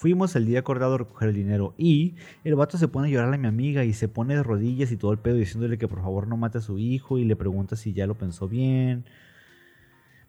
Fuimos 0.00 0.34
el 0.34 0.46
día 0.46 0.60
acordado 0.60 0.94
a 0.94 0.98
recoger 0.98 1.28
el 1.28 1.34
dinero 1.34 1.74
y 1.76 2.14
el 2.42 2.54
vato 2.54 2.78
se 2.78 2.88
pone 2.88 3.08
a 3.08 3.10
llorar 3.10 3.34
a 3.34 3.36
mi 3.36 3.46
amiga 3.46 3.84
y 3.84 3.92
se 3.92 4.08
pone 4.08 4.34
de 4.34 4.42
rodillas 4.42 4.90
y 4.92 4.96
todo 4.96 5.12
el 5.12 5.18
pedo 5.18 5.36
diciéndole 5.36 5.76
que 5.76 5.88
por 5.88 6.00
favor 6.00 6.26
no 6.26 6.38
mate 6.38 6.56
a 6.56 6.62
su 6.62 6.78
hijo 6.78 7.18
y 7.18 7.26
le 7.26 7.36
pregunta 7.36 7.76
si 7.76 7.92
ya 7.92 8.06
lo 8.06 8.16
pensó 8.16 8.48
bien. 8.48 9.04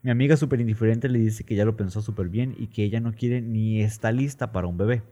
Mi 0.03 0.09
amiga 0.09 0.35
súper 0.35 0.59
indiferente 0.61 1.09
le 1.09 1.19
dice 1.19 1.43
que 1.43 1.55
ya 1.55 1.63
lo 1.63 1.75
pensó 1.75 2.01
súper 2.01 2.29
bien 2.29 2.55
y 2.57 2.67
que 2.67 2.83
ella 2.83 2.99
no 2.99 3.13
quiere 3.13 3.41
ni 3.41 3.81
está 3.81 4.11
lista 4.11 4.51
para 4.51 4.67
un 4.67 4.77
bebé. 4.77 5.03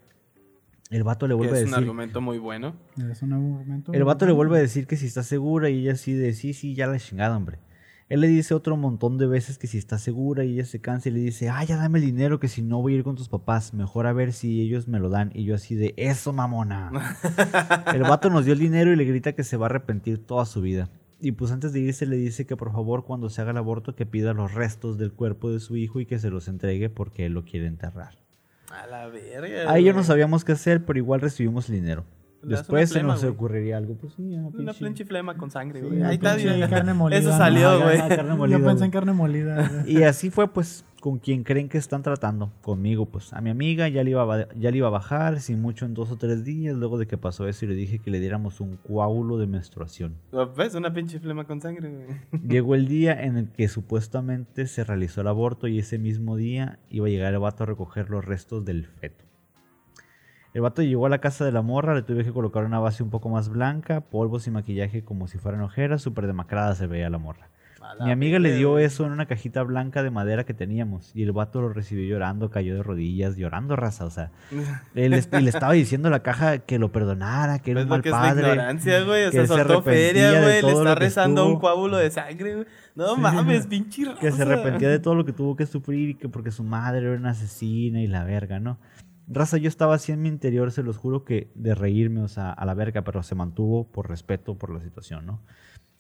El 0.90 1.04
vato 1.04 1.28
le 1.28 1.36
vuelve 1.36 1.54
a 1.54 1.58
es 1.60 1.66
un 1.66 1.72
decir... 1.72 1.84
argumento 1.84 2.22
muy 2.22 2.40
bueno. 2.40 2.76
Es 3.12 3.22
un 3.22 3.34
argumento. 3.34 3.94
El 3.94 4.04
vato 4.04 4.26
le 4.26 4.32
vuelve 4.32 4.58
a 4.58 4.62
decir 4.62 4.88
que 4.88 4.98
si 4.98 5.06
está 5.06 5.22
segura 5.22 5.70
y 5.70 5.82
ella 5.82 5.94
así 5.94 6.14
de 6.14 6.34
sí, 6.34 6.54
sí, 6.54 6.74
ya 6.74 6.88
la 6.88 6.98
chingada, 6.98 7.38
hombre. 7.38 7.60
Él 8.10 8.22
le 8.22 8.28
dice 8.28 8.56
otro 8.56 8.76
montón 8.76 9.20
de 9.20 9.28
veces 9.28 9.60
que 9.60 9.68
si 9.68 9.78
está 9.78 10.00
segura 10.00 10.44
y 10.44 10.54
ella 10.54 10.66
se 10.66 10.82
cansa 10.82 11.10
y 11.10 11.12
le 11.12 11.20
dice, 11.20 11.50
ah, 11.50 11.64
ya 11.64 11.78
dame 11.78 12.00
el 12.00 12.06
dinero 12.06 12.40
que 12.40 12.48
si 12.48 12.64
no 12.64 12.82
voy 12.82 12.94
a 12.94 12.98
ir 12.98 13.04
con 13.04 13.16
tus 13.16 13.30
papás, 13.30 13.76
mejor 13.76 14.08
a 14.08 14.14
ver 14.14 14.34
si 14.34 14.62
ellos 14.62 14.88
me 14.88 15.00
lo 15.00 15.10
dan. 15.10 15.32
Y 15.36 15.44
yo 15.44 15.54
así 15.54 15.76
de, 15.76 15.94
eso 15.96 16.34
mamona. 16.34 16.92
el 17.94 18.02
vato 18.02 18.32
nos 18.32 18.46
dio 18.46 18.54
el 18.54 18.60
dinero 18.60 18.92
y 18.92 18.96
le 18.96 19.06
grita 19.06 19.34
que 19.34 19.44
se 19.44 19.58
va 19.58 19.68
a 19.68 19.70
arrepentir 19.70 20.26
toda 20.26 20.48
su 20.48 20.60
vida. 20.62 20.90
Y 21.22 21.34
pues 21.34 21.52
antes 21.52 21.74
de 21.74 21.82
irse 21.82 22.06
le 22.06 22.16
dice 22.16 22.46
que 22.46 22.56
por 22.56 22.72
favor 22.72 23.04
cuando 23.04 23.30
se 23.30 23.42
haga 23.42 23.52
el 23.52 23.58
aborto 23.58 23.96
que 23.96 24.06
pida 24.06 24.34
los 24.34 24.54
restos 24.54 24.98
del 24.98 25.12
cuerpo 25.12 25.52
de 25.52 25.60
su 25.60 25.76
hijo 25.76 26.00
y 26.00 26.06
que 26.06 26.20
se 26.20 26.30
los 26.30 26.48
entregue 26.48 26.90
porque 26.90 27.26
él 27.26 27.34
lo 27.34 27.44
quiere 27.44 27.68
enterrar. 27.68 28.18
A 28.72 28.88
la 28.88 29.08
verga. 29.08 29.72
Ahí 29.72 29.84
yo 29.84 29.94
no 29.94 30.04
sabíamos 30.04 30.46
qué 30.46 30.54
hacer, 30.54 30.86
pero 30.86 31.00
igual 31.00 31.22
recibimos 31.22 31.70
el 31.70 31.76
dinero. 31.76 32.06
Después 32.42 32.90
se 32.90 33.04
nos 33.04 33.24
ocurriría 33.24 33.78
algo. 33.78 33.96
Pues 33.96 34.14
sí, 34.14 34.24
Una 34.24 34.50
pinche- 34.50 34.80
pinche 34.80 35.06
flema 35.06 35.36
con 35.36 35.52
sangre, 35.52 35.82
Sí, 35.82 35.88
güey. 35.88 36.04
Ahí 36.04 36.16
está, 36.16 36.70
carne 36.70 36.94
molida, 36.94 37.20
Eso 37.20 37.32
salió, 37.38 37.82
güey. 37.82 37.98
Yo 38.50 38.64
pensé 38.64 38.86
en 38.86 38.92
carne 38.92 39.14
molida. 39.14 39.84
Y 39.86 40.04
así 40.04 40.30
fue, 40.30 40.48
pues, 40.48 40.86
con 41.02 41.18
quien 41.20 41.44
creen 41.44 41.70
que 41.70 41.78
están 41.78 42.02
tratando. 42.02 42.52
Conmigo, 42.62 43.06
pues, 43.06 43.34
a 43.34 43.42
mi 43.42 43.50
amiga 43.50 43.88
ya 43.88 44.04
le, 44.04 44.12
iba 44.12 44.24
a, 44.36 44.48
ya 44.56 44.72
le 44.72 44.78
iba 44.78 44.88
a 44.88 44.92
bajar, 44.92 45.40
sin 45.42 45.62
mucho 45.62 45.86
en 45.86 45.94
dos 45.94 46.12
o 46.12 46.18
tres 46.18 46.44
días, 46.44 46.76
luego 46.76 46.98
de 46.98 47.08
que 47.08 47.18
pasó 47.18 47.48
eso 47.48 47.66
y 47.66 47.70
le 47.70 47.76
dije 47.76 48.00
que 48.00 48.12
le 48.12 48.20
diéramos 48.20 48.60
un 48.62 48.78
coágulo 48.78 49.38
de 49.38 49.48
menstruación. 49.48 50.16
¿Ves? 50.58 50.76
Una 50.76 50.94
pinche 50.94 51.20
flema 51.20 51.46
con 51.46 51.62
sangre, 51.62 51.90
güey. 51.90 52.42
Llegó 52.48 52.76
el 52.76 52.88
día 52.88 53.22
en 53.22 53.38
el 53.38 53.50
que 53.50 53.68
supuestamente 53.68 54.68
se 54.68 54.84
realizó 54.84 55.22
el 55.22 55.28
aborto 55.28 55.68
y 55.68 55.80
ese 55.80 55.98
mismo 55.98 56.36
día 56.38 56.80
iba 56.90 57.08
a 57.08 57.10
llegar 57.10 57.34
el 57.34 57.40
vato 57.40 57.64
a 57.64 57.68
recoger 57.68 58.10
los 58.10 58.24
restos 58.26 58.66
del 58.66 58.86
feto. 58.86 59.26
El 60.54 60.62
vato 60.62 60.82
llegó 60.82 61.06
a 61.06 61.10
la 61.10 61.20
casa 61.20 61.46
de 61.46 61.52
la 61.52 61.62
morra, 61.62 61.94
le 61.94 62.02
tuve 62.02 62.24
que 62.24 62.32
colocar 62.32 62.66
una 62.66 62.80
base 62.80 63.04
un 63.04 63.12
poco 63.12 63.30
más 63.30 63.50
blanca, 63.50 64.02
polvos 64.02 64.48
y 64.48 64.52
maquillaje 64.52 65.04
como 65.04 65.28
si 65.28 65.38
fueran 65.38 65.62
ojeras, 65.62 66.02
súper 66.02 66.26
demacrada 66.26 66.74
se 66.76 66.88
veía 66.88 67.10
la 67.10 67.20
morra. 67.20 67.50
Mi 68.04 68.12
amiga 68.12 68.38
le 68.40 68.54
dio 68.56 68.78
eso 68.78 69.06
en 69.06 69.12
una 69.12 69.26
cajita 69.26 69.64
blanca 69.64 70.04
de 70.04 70.12
madera 70.12 70.44
que 70.44 70.54
teníamos 70.54 71.16
y 71.16 71.24
el 71.24 71.32
vato 71.32 71.62
lo 71.62 71.70
recibió 71.70 72.08
llorando, 72.08 72.50
cayó 72.50 72.76
de 72.76 72.84
rodillas, 72.84 73.36
llorando 73.36 73.76
raza, 73.76 74.06
o 74.06 74.12
sea, 74.12 74.32
él 74.96 75.14
y 75.14 75.42
le 75.42 75.50
estaba 75.50 75.74
diciendo 75.74 76.08
a 76.08 76.12
la 76.12 76.22
caja 76.22 76.60
que 76.60 76.78
lo 76.78 76.92
perdonara, 76.92 77.60
que 77.60 77.72
era 77.72 77.80
¿Ves 77.80 77.86
un 77.86 77.90
mal 77.90 78.02
que 78.02 78.10
es 78.10 78.14
la 78.14 78.22
padre. 78.22 78.50
ignorancia, 78.50 79.04
güey? 79.04 79.26
O 79.26 79.32
sea, 79.32 79.48
soltó 79.48 79.82
feria, 79.82 80.42
güey. 80.42 80.62
Le 80.62 80.72
está 80.72 80.96
rezando 80.96 81.48
un 81.48 81.60
coágulo 81.60 81.98
de 81.98 82.12
sangre, 82.12 82.56
güey. 82.56 82.68
No 82.96 83.16
mames, 83.18 83.68
pinche 83.68 84.06
raza. 84.06 84.20
que 84.20 84.32
se 84.32 84.42
arrepentía 84.42 84.90
de 84.90 85.00
todo 85.00 85.16
lo 85.16 85.26
que 85.26 85.34
tuvo 85.34 85.56
que 85.56 85.66
sufrir 85.66 86.10
y 86.10 86.16
que 86.16 86.30
porque 86.30 86.52
su 86.52 86.64
madre 86.64 87.08
era 87.08 87.18
una 87.18 87.32
asesina 87.32 88.02
y 88.02 88.08
la 88.08 88.24
verga, 88.24 88.60
¿no? 88.60 88.78
Raza, 89.32 89.58
yo 89.58 89.68
estaba 89.68 89.94
así 89.94 90.12
en 90.12 90.22
mi 90.22 90.30
interior, 90.30 90.72
se 90.72 90.82
los 90.84 90.98
juro 90.98 91.24
que 91.24 91.52
de 91.54 91.76
reírme, 91.76 92.22
o 92.22 92.28
sea, 92.28 92.52
a 92.52 92.66
la 92.66 92.74
verga, 92.74 93.04
pero 93.04 93.22
se 93.22 93.36
mantuvo 93.36 93.86
por 93.92 94.10
respeto 94.10 94.58
por 94.58 94.72
la 94.74 94.82
situación, 94.82 95.26
¿no? 95.28 95.40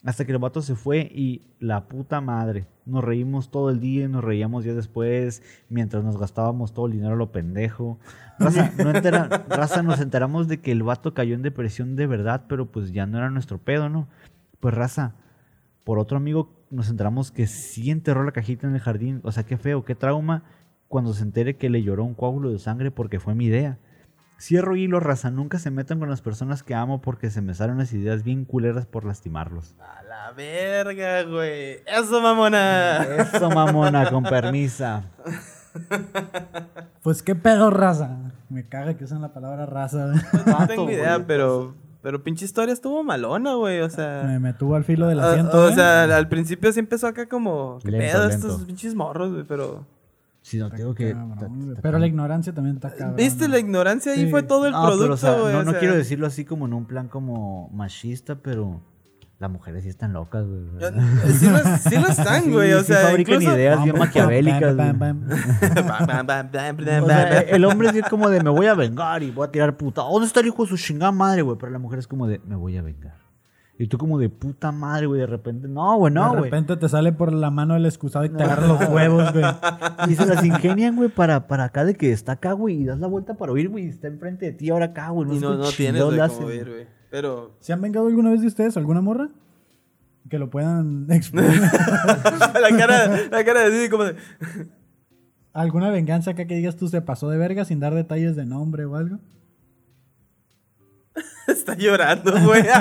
Hasta 0.03 0.25
que 0.25 0.31
el 0.31 0.37
vato 0.39 0.61
se 0.61 0.75
fue 0.75 0.99
y 1.13 1.43
la 1.59 1.87
puta 1.89 2.21
madre. 2.21 2.65
Nos 2.85 3.03
reímos 3.03 3.51
todo 3.51 3.69
el 3.69 3.79
día 3.81 4.05
y 4.05 4.07
nos 4.07 4.23
reíamos 4.23 4.63
ya 4.63 4.73
después, 4.73 5.43
mientras 5.69 6.03
nos 6.05 6.17
gastábamos 6.17 6.73
todo 6.73 6.85
el 6.87 6.93
dinero 6.93 7.13
a 7.13 7.17
lo 7.17 7.31
pendejo. 7.33 7.99
Raza, 8.39 8.71
no 8.77 8.91
entera- 8.93 9.27
raza, 9.49 9.83
nos 9.83 9.99
enteramos 9.99 10.47
de 10.47 10.61
que 10.61 10.71
el 10.71 10.83
vato 10.83 11.13
cayó 11.13 11.35
en 11.35 11.41
depresión 11.41 11.95
de 11.97 12.07
verdad, 12.07 12.45
pero 12.47 12.71
pues 12.71 12.93
ya 12.93 13.05
no 13.05 13.17
era 13.17 13.29
nuestro 13.29 13.57
pedo, 13.59 13.89
¿no? 13.89 14.07
Pues 14.61 14.73
raza, 14.73 15.15
por 15.83 15.99
otro 15.99 16.17
amigo 16.17 16.65
nos 16.71 16.89
enteramos 16.89 17.31
que 17.31 17.45
sí 17.47 17.91
enterró 17.91 18.23
la 18.23 18.31
cajita 18.31 18.67
en 18.67 18.75
el 18.75 18.79
jardín. 18.79 19.19
O 19.23 19.31
sea, 19.33 19.43
qué 19.45 19.57
feo, 19.57 19.83
qué 19.83 19.95
trauma 19.95 20.43
cuando 20.89 21.13
se 21.13 21.23
entere 21.23 21.55
que 21.55 21.69
le 21.69 21.81
lloró 21.83 22.03
un 22.03 22.13
coágulo 22.15 22.49
de 22.51 22.59
sangre 22.59 22.91
porque 22.91 23.19
fue 23.21 23.33
mi 23.35 23.45
idea. 23.45 23.77
Cierro 24.41 24.75
hilo, 24.75 24.99
raza. 24.99 25.31
Nunca 25.31 25.59
se 25.59 25.69
metan 25.71 25.99
con 25.99 26.09
las 26.09 26.21
personas 26.21 26.63
que 26.63 26.73
amo 26.73 27.01
porque 27.01 27.29
se 27.29 27.41
me 27.41 27.53
salen 27.53 27.75
unas 27.75 27.91
ideas 27.93 28.23
bien 28.23 28.45
culeras 28.45 28.85
por 28.85 29.03
lastimarlos. 29.05 29.75
A 29.79 30.01
la 30.03 30.31
verga, 30.31 31.23
güey. 31.23 31.77
Eso, 31.85 32.21
mamona. 32.21 33.03
Eso, 33.03 33.49
mamona, 33.49 34.09
con 34.09 34.23
permisa. 34.23 35.03
Pues 37.03 37.21
qué 37.23 37.35
pedo, 37.35 37.69
raza. 37.69 38.17
Me 38.49 38.67
caga 38.67 38.95
que 38.95 39.03
usan 39.03 39.21
la 39.21 39.33
palabra 39.33 39.65
raza. 39.65 40.07
güey. 40.07 40.19
No 40.45 40.67
tengo 40.67 40.89
idea, 40.89 41.23
pero, 41.27 41.75
pero 42.01 42.23
pinche 42.23 42.45
historia 42.45 42.73
estuvo 42.73 43.03
malona, 43.03 43.53
güey. 43.53 43.81
O 43.81 43.89
sea. 43.89 44.23
Me, 44.25 44.39
me 44.39 44.53
tuvo 44.53 44.75
al 44.75 44.83
filo 44.83 45.07
del 45.07 45.19
Ah, 45.19 45.29
asiento. 45.31 45.65
o 45.65 45.69
¿eh? 45.69 45.75
sea, 45.75 46.03
al 46.15 46.27
principio 46.27 46.71
sí 46.73 46.79
empezó 46.79 47.07
acá 47.07 47.27
como. 47.27 47.79
¿Qué 47.83 47.91
Lento, 47.91 48.17
pedo 48.17 48.27
lento. 48.29 48.47
estos 48.47 48.65
pinches 48.65 48.95
morros, 48.95 49.31
güey? 49.31 49.43
Pero. 49.43 49.85
Si 50.49 50.57
no, 50.57 50.69
tengo 50.71 50.95
que. 50.95 51.13
Cabrón. 51.13 51.77
Pero 51.81 51.99
la 51.99 52.07
ignorancia 52.07 52.53
también 52.53 52.77
está 52.77 52.89
cabrón. 52.93 53.15
¿Viste 53.15 53.47
la 53.47 53.59
ignorancia? 53.59 54.13
Ahí 54.13 54.25
Sí. 54.25 54.31
fue 54.31 54.41
todo 54.43 54.65
el 54.65 54.73
pero, 54.73 54.85
producto, 54.87 55.13
o 55.13 55.17
sea, 55.17 55.33
güey. 55.39 55.53
no, 55.53 55.59
o 55.59 55.63
no 55.63 55.71
sea. 55.71 55.79
quiero 55.79 55.95
decirlo 55.95 56.25
así 56.27 56.43
como 56.45 56.65
en 56.65 56.73
un 56.73 56.85
plan 56.85 57.07
como 57.07 57.69
machista, 57.71 58.35
pero 58.35 58.81
las 59.37 59.49
mujeres 59.51 59.83
sí 59.83 59.89
están 59.89 60.11
locas, 60.13 60.45
güey. 60.47 60.61
Sí 61.33 61.47
lo, 61.49 61.59
sí 61.77 61.95
lo 61.97 62.07
están, 62.07 62.51
güey. 62.51 62.73
O 62.73 62.79
Sí 62.81 62.87
sea, 62.87 63.07
fabrican 63.09 63.35
incluso. 63.35 63.55
ideas 63.55 63.83
bien 63.83 63.97
maquiavélicas. 63.97 64.73
O 64.73 64.75
sea, 64.75 64.93
bam. 64.93 65.23
el 67.47 67.65
hombre 67.65 67.89
es 67.89 68.09
como 68.09 68.29
de 68.29 68.41
me 68.43 68.49
voy 68.49 68.65
a 68.67 68.73
vengar 68.73 69.23
y 69.23 69.31
voy 69.31 69.47
a 69.47 69.51
tirar 69.51 69.77
puta. 69.77 70.01
¿Dónde 70.01 70.27
está 70.27 70.39
el 70.39 70.47
hijo 70.47 70.63
de 70.63 70.69
su 70.69 70.77
chingada 70.77 71.11
madre, 71.11 71.41
güey? 71.41 71.57
Pero 71.59 71.71
la 71.71 71.79
mujer 71.79 71.99
es 71.99 72.07
como 72.07 72.27
de 72.27 72.39
me 72.45 72.55
voy 72.55 72.77
a 72.77 72.81
vengar. 72.81 73.15
Y 73.81 73.87
tú 73.87 73.97
como 73.97 74.19
de 74.19 74.27
puta 74.27 74.73
madre, 74.73 75.05
güey, 75.05 75.21
de 75.21 75.25
repente. 75.25 75.69
No, 75.69 75.95
güey, 75.95 76.13
no, 76.13 76.23
de 76.23 76.29
güey. 76.31 76.43
repente 76.43 76.75
te 76.75 76.89
sale 76.89 77.13
por 77.13 77.31
la 77.31 77.49
mano 77.49 77.77
el 77.77 77.85
excusado 77.85 78.25
y 78.25 78.29
te 78.29 78.43
agarra 78.43 78.67
los 78.67 78.77
huevos, 78.89 79.31
güey. 79.31 79.45
Y 80.09 80.15
se 80.15 80.25
las 80.25 80.43
ingenian, 80.43 80.97
güey, 80.97 81.07
para, 81.07 81.47
para 81.47 81.63
acá 81.63 81.85
de 81.85 81.95
que 81.95 82.11
está 82.11 82.33
acá, 82.33 82.51
güey, 82.51 82.81
y 82.81 82.83
das 82.83 82.99
la 82.99 83.07
vuelta 83.07 83.35
para 83.35 83.53
oír, 83.53 83.69
güey, 83.69 83.85
y 83.85 83.87
está 83.87 84.09
enfrente 84.09 84.47
de 84.47 84.51
ti 84.51 84.69
ahora 84.69 84.87
acá, 84.87 85.11
güey. 85.11 85.31
Y 85.31 85.39
sé 85.39 85.45
no, 85.45 85.55
no 85.55 85.69
tienes, 85.71 86.03
cómo 86.03 86.41
güey. 86.41 86.87
Pero. 87.09 87.55
¿Se 87.61 87.71
han 87.71 87.79
vengado 87.79 88.07
alguna 88.07 88.31
vez 88.31 88.41
de 88.41 88.47
ustedes? 88.47 88.75
¿Alguna 88.75 88.99
morra? 88.99 89.29
Que 90.29 90.37
lo 90.39 90.49
puedan 90.49 91.07
exponer. 91.09 91.57
la 91.57 92.77
cara, 92.77 93.17
la 93.31 93.45
cara 93.45 93.61
de 93.61 93.71
Didi 93.71 93.87
como 93.87 94.03
de. 94.03 94.15
¿Alguna 95.53 95.89
venganza 95.89 96.31
acá 96.31 96.45
que 96.47 96.55
digas 96.55 96.75
tú 96.75 96.89
se 96.89 97.01
pasó 97.01 97.29
de 97.29 97.37
verga 97.37 97.63
sin 97.63 97.79
dar 97.79 97.95
detalles 97.95 98.35
de 98.35 98.45
nombre 98.45 98.83
o 98.83 98.97
algo? 98.97 99.19
Está 101.47 101.75
llorando, 101.75 102.31
güey. 102.45 102.63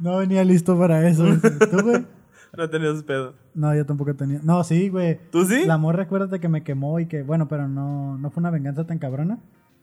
No 0.00 0.18
venía 0.18 0.44
listo 0.44 0.78
para 0.78 1.08
eso. 1.08 1.24
¿Tú, 1.70 1.82
güey? 1.82 2.06
no 2.56 2.70
tenías 2.70 3.02
pedo. 3.02 3.34
No, 3.54 3.74
yo 3.74 3.84
tampoco 3.84 4.14
tenía. 4.14 4.40
No, 4.44 4.62
sí, 4.62 4.88
güey. 4.88 5.18
¿Tú 5.32 5.44
sí? 5.44 5.64
La 5.66 5.76
morra, 5.76 6.04
acuérdate 6.04 6.38
que 6.38 6.48
me 6.48 6.62
quemó 6.62 7.00
y 7.00 7.06
que, 7.06 7.22
bueno, 7.22 7.48
pero 7.48 7.66
no, 7.66 8.16
no 8.16 8.30
fue 8.30 8.40
una 8.40 8.50
venganza 8.50 8.86
tan 8.86 8.98
cabrona, 9.00 9.40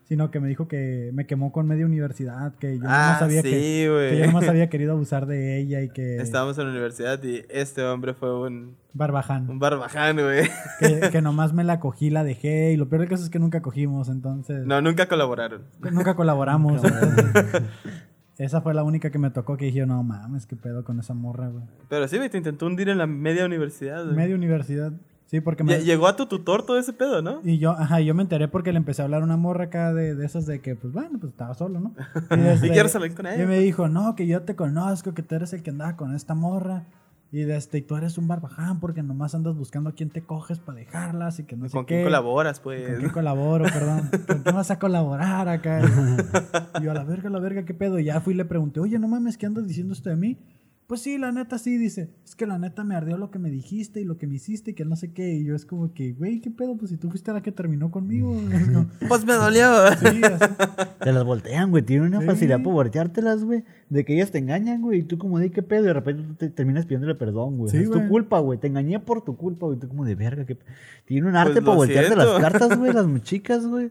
sino 0.08 0.30
que 0.30 0.38
me 0.40 0.48
dijo 0.48 0.68
que 0.68 1.10
me 1.12 1.26
quemó 1.26 1.50
con 1.52 1.66
media 1.66 1.84
universidad, 1.84 2.54
que 2.60 2.76
yo 2.78 2.84
no 2.84 2.88
Ah, 2.90 3.16
sabía 3.18 3.42
sí, 3.42 3.50
que, 3.50 4.08
que 4.12 4.18
yo 4.20 4.26
nomás 4.26 4.48
había 4.48 4.68
querido 4.70 4.92
abusar 4.92 5.26
de 5.26 5.58
ella 5.58 5.82
y 5.82 5.88
que 5.90 6.16
Estábamos 6.18 6.56
en 6.58 6.64
la 6.66 6.70
universidad 6.70 7.22
y 7.24 7.44
este 7.48 7.82
hombre 7.84 8.14
fue 8.14 8.32
un, 8.46 8.76
barbaján. 8.92 9.50
un 9.50 9.58
barbaján, 9.58 10.16
güey. 10.16 10.48
que, 10.78 11.10
que 11.10 11.20
nomás 11.22 11.52
me 11.52 11.64
la 11.64 11.80
cogí, 11.80 12.10
la 12.10 12.22
dejé 12.24 12.72
y 12.72 12.76
lo 12.76 12.88
peor 12.88 13.00
del 13.00 13.08
caso 13.10 13.24
es 13.24 13.30
que 13.30 13.38
nunca 13.40 13.62
cogimos, 13.62 14.08
entonces 14.08 14.64
No, 14.66 14.80
nunca 14.80 15.06
colaboraron. 15.08 15.62
nunca 15.90 16.14
colaboramos. 16.14 16.82
entonces, 16.84 17.62
esa 18.38 18.60
fue 18.60 18.74
la 18.74 18.82
única 18.84 19.10
que 19.10 19.18
me 19.18 19.30
tocó 19.30 19.56
que 19.56 19.64
dije, 19.66 19.86
no 19.86 20.02
mames, 20.02 20.46
qué 20.46 20.56
pedo 20.56 20.84
con 20.84 21.00
esa 21.00 21.14
morra, 21.14 21.48
güey. 21.48 21.64
Pero 21.88 22.06
sí, 22.06 22.16
güey, 22.18 22.28
te 22.28 22.36
intentó 22.38 22.66
hundir 22.66 22.88
en 22.90 22.98
la 22.98 23.06
media 23.06 23.44
universidad, 23.46 24.04
güey. 24.04 24.14
Media 24.16 24.34
universidad. 24.36 24.92
Sí, 25.26 25.40
porque 25.40 25.64
me... 25.64 25.72
Lle- 25.78 25.82
Llegó 25.84 26.06
a 26.06 26.14
tu 26.16 26.26
tutor 26.26 26.64
todo 26.64 26.78
ese 26.78 26.92
pedo, 26.92 27.20
¿no? 27.20 27.40
Y 27.42 27.58
yo, 27.58 27.72
ajá, 27.72 28.00
yo 28.00 28.14
me 28.14 28.22
enteré 28.22 28.46
porque 28.48 28.70
le 28.72 28.78
empecé 28.78 29.02
a 29.02 29.06
hablar 29.06 29.22
a 29.22 29.24
una 29.24 29.36
morra 29.36 29.64
acá 29.64 29.92
de, 29.92 30.14
de 30.14 30.24
esas 30.24 30.46
de 30.46 30.60
que, 30.60 30.76
pues 30.76 30.92
bueno, 30.92 31.18
pues 31.20 31.32
estaba 31.32 31.54
solo, 31.54 31.80
¿no? 31.80 31.94
Y, 32.36 32.40
este, 32.46 32.68
Y 32.68 32.70
quiero 32.70 32.88
salir 32.88 33.14
con 33.14 33.26
ella. 33.26 33.42
Y 33.42 33.46
me 33.46 33.58
dijo, 33.58 33.88
no, 33.88 34.14
que 34.14 34.26
yo 34.26 34.42
te 34.42 34.54
conozco, 34.54 35.14
que 35.14 35.22
tú 35.22 35.34
eres 35.34 35.52
el 35.52 35.62
que 35.62 35.70
andaba 35.70 35.96
con 35.96 36.14
esta 36.14 36.34
morra. 36.34 36.84
Y 37.32 37.40
de 37.42 37.56
este, 37.56 37.82
tú 37.82 37.96
eres 37.96 38.18
un 38.18 38.28
barbaján 38.28 38.78
porque 38.78 39.02
nomás 39.02 39.34
andas 39.34 39.56
buscando 39.56 39.90
a 39.90 39.92
quién 39.94 40.10
te 40.10 40.22
coges 40.22 40.60
para 40.60 40.78
dejarlas 40.78 41.40
y 41.40 41.42
que 41.44 41.56
no 41.56 41.68
sé 41.68 41.72
¿Con 41.76 41.84
qué. 41.84 41.94
quién 41.96 42.04
colaboras, 42.04 42.60
pues? 42.60 42.86
¿Con 42.88 42.96
quién 42.98 43.10
colaboro, 43.10 43.64
perdón? 43.64 44.08
¿Con 44.28 44.38
quién 44.44 44.54
vas 44.54 44.70
a 44.70 44.78
colaborar 44.78 45.48
acá? 45.48 45.82
Y 46.80 46.84
yo, 46.84 46.92
a 46.92 46.94
la 46.94 47.02
verga, 47.02 47.28
a 47.28 47.32
la 47.32 47.40
verga, 47.40 47.64
¿qué 47.64 47.74
pedo? 47.74 47.98
Y 47.98 48.04
ya 48.04 48.20
fui 48.20 48.32
y 48.32 48.36
le 48.36 48.44
pregunté, 48.44 48.78
oye, 48.78 48.96
no 49.00 49.08
mames, 49.08 49.36
¿qué 49.36 49.46
andas 49.46 49.66
diciendo 49.66 49.92
esto 49.92 50.08
de 50.08 50.14
mí? 50.16 50.38
Pues 50.86 51.00
sí, 51.00 51.18
la 51.18 51.32
neta 51.32 51.58
sí, 51.58 51.78
dice. 51.78 52.10
Es 52.24 52.36
que 52.36 52.46
la 52.46 52.58
neta 52.58 52.84
me 52.84 52.94
ardió 52.94 53.16
lo 53.18 53.32
que 53.32 53.40
me 53.40 53.50
dijiste 53.50 54.00
y 54.00 54.04
lo 54.04 54.18
que 54.18 54.28
me 54.28 54.36
hiciste 54.36 54.70
y 54.70 54.74
que 54.74 54.84
no 54.84 54.94
sé 54.94 55.12
qué. 55.12 55.34
Y 55.34 55.44
yo 55.44 55.56
es 55.56 55.66
como 55.66 55.92
que, 55.92 56.12
güey, 56.12 56.40
¿qué 56.40 56.48
pedo? 56.50 56.76
Pues 56.76 56.90
si 56.92 56.96
tú 56.96 57.10
fuiste 57.10 57.32
la 57.32 57.42
que 57.42 57.50
terminó 57.50 57.90
conmigo. 57.90 58.32
Pues 59.08 59.24
me 59.24 59.32
dolió. 59.32 59.66
sí, 59.98 60.06
así. 60.06 60.20
Te 61.00 61.12
las 61.12 61.24
voltean, 61.24 61.70
güey. 61.70 61.82
Tienen 61.82 62.06
una 62.06 62.20
Sí. 62.20 62.26
facilidad 62.26 62.62
por 62.62 62.72
volteártelas, 62.74 63.42
güey. 63.42 63.64
De 63.90 64.04
que 64.04 64.14
ellas 64.14 64.30
te 64.30 64.38
engañan, 64.38 64.80
güey. 64.80 65.00
Y 65.00 65.02
tú 65.02 65.18
como 65.18 65.40
de 65.40 65.50
qué 65.50 65.62
pedo. 65.62 65.82
Y 65.82 65.86
de 65.88 65.92
repente 65.92 66.22
tú 66.22 66.34
te 66.34 66.50
terminas 66.50 66.84
pidiéndole 66.86 67.16
perdón, 67.16 67.58
güey. 67.58 67.70
Sí, 67.72 67.78
es 67.78 67.90
tu 67.90 68.06
culpa, 68.08 68.38
güey. 68.38 68.58
Te 68.60 68.68
engañé 68.68 69.00
por 69.00 69.24
tu 69.24 69.36
culpa, 69.36 69.66
güey. 69.66 69.78
Tú 69.80 69.88
como 69.88 70.04
de 70.04 70.14
verga. 70.14 70.44
Que... 70.46 70.56
Tienen 71.04 71.28
un 71.30 71.36
arte 71.36 71.54
Pues 71.54 71.64
para 71.64 71.76
voltearte 71.76 72.14
siento. 72.14 72.32
las 72.32 72.40
cartas, 72.40 72.78
güey. 72.78 72.92
Las 72.94 73.22
chicas, 73.24 73.66
güey. 73.66 73.90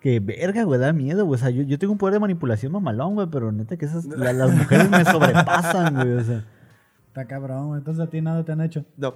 Que 0.00 0.18
verga, 0.20 0.62
güey. 0.64 0.80
Da 0.80 0.92
miedo, 0.92 1.26
güey. 1.26 1.36
O 1.36 1.38
sea, 1.38 1.50
yo, 1.50 1.62
yo 1.62 1.78
tengo 1.78 1.92
un 1.92 1.98
poder 1.98 2.14
de 2.14 2.20
manipulación 2.20 2.72
mamalón, 2.72 3.14
güey. 3.14 3.26
Pero 3.30 3.52
neta 3.52 3.76
que 3.76 3.84
esas... 3.84 4.06
la- 4.06 4.32
las 4.32 4.50
mujeres 4.54 4.90
me 4.90 5.04
sobrepasan, 5.10 5.94
güey. 5.94 6.12
O 6.12 6.24
sea, 6.24 6.44
Está 7.08 7.26
cabrón, 7.26 7.68
güey. 7.68 7.78
entonces 7.80 8.02
a 8.04 8.08
ti 8.08 8.20
nada 8.20 8.44
te 8.44 8.52
han 8.52 8.60
hecho. 8.60 8.84
No. 8.96 9.14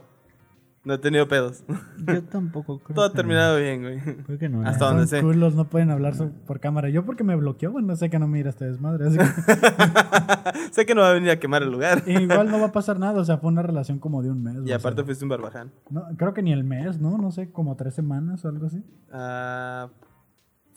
No 0.85 0.93
he 0.93 0.99
tenido 0.99 1.27
pedos. 1.27 1.65
yo 2.07 2.23
tampoco 2.25 2.79
creo 2.81 2.95
Todo 2.97 3.07
ha 3.07 3.13
terminado 3.15 3.57
bien, 3.59 3.81
güey. 3.81 4.01
Creo 4.27 4.39
que 4.39 4.51
no. 4.51 4.61
Hasta 4.69 4.85
eh. 4.85 4.89
donde 4.89 5.07
Son 5.07 5.19
sé. 5.21 5.23
culos, 5.23 5.55
no 5.55 5.65
pueden 5.71 5.91
hablar 5.91 6.13
por 6.47 6.61
cámara. 6.61 6.91
Yo 6.91 7.07
porque 7.07 7.25
me 7.25 7.35
bloqueó, 7.37 7.73
bueno, 7.73 7.89
no 7.89 7.97
sé 7.97 8.11
que 8.11 8.19
no 8.19 8.29
mira 8.29 8.51
este 8.51 8.67
desmadre. 8.67 9.07
así 9.07 9.17
que- 9.17 9.25
sé 10.73 10.85
que 10.85 10.95
no 10.95 11.01
va 11.01 11.09
a 11.11 11.13
venir 11.15 11.31
a 11.31 11.39
quemar 11.41 11.63
el 11.63 11.71
lugar. 11.71 12.03
igual 12.07 12.51
no 12.51 12.59
va 12.61 12.67
a 12.67 12.73
pasar 12.73 12.99
nada, 12.99 13.19
o 13.19 13.25
sea, 13.25 13.39
fue 13.39 13.49
una 13.51 13.63
relación 13.63 13.99
como 13.99 14.23
de 14.23 14.31
un 14.31 14.43
mes. 14.43 14.57
Y 14.65 14.67
sea. 14.67 14.77
aparte 14.77 15.03
fuiste 15.05 15.25
un 15.25 15.31
barbaján. 15.31 15.71
No, 15.89 16.05
creo 16.19 16.35
que 16.35 16.43
ni 16.43 16.53
el 16.53 16.65
mes, 16.65 17.01
¿no? 17.01 17.17
No 17.17 17.31
sé, 17.31 17.51
como 17.51 17.77
tres 17.77 17.95
semanas 17.95 18.45
o 18.45 18.49
algo 18.49 18.67
así. 18.67 18.85
Ah, 19.11 19.89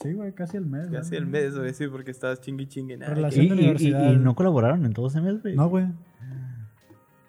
Sí, 0.02 0.14
güey, 0.14 0.32
casi 0.34 0.58
el 0.58 0.66
mes. 0.66 0.90
casi 0.92 1.12
¿no? 1.12 1.18
el 1.18 1.26
mes, 1.28 1.58
güey, 1.58 1.74
sí, 1.74 1.88
porque 1.88 2.12
estabas 2.12 2.40
chingui 2.42 2.68
chingue. 2.68 2.98
nada, 2.98 3.14
Relación 3.14 3.46
Y, 3.46 3.50
de 3.50 3.56
y- 3.56 3.58
y- 3.58 3.62
universidad. 3.64 4.12
y 4.12 4.18
no 4.18 4.36
colaboraron 4.36 4.86
en 4.86 4.94
todo 4.94 5.08
ese 5.08 5.22
mes, 5.22 5.42
güey. 5.42 5.56
No, 5.56 5.70
güey. 5.70 5.86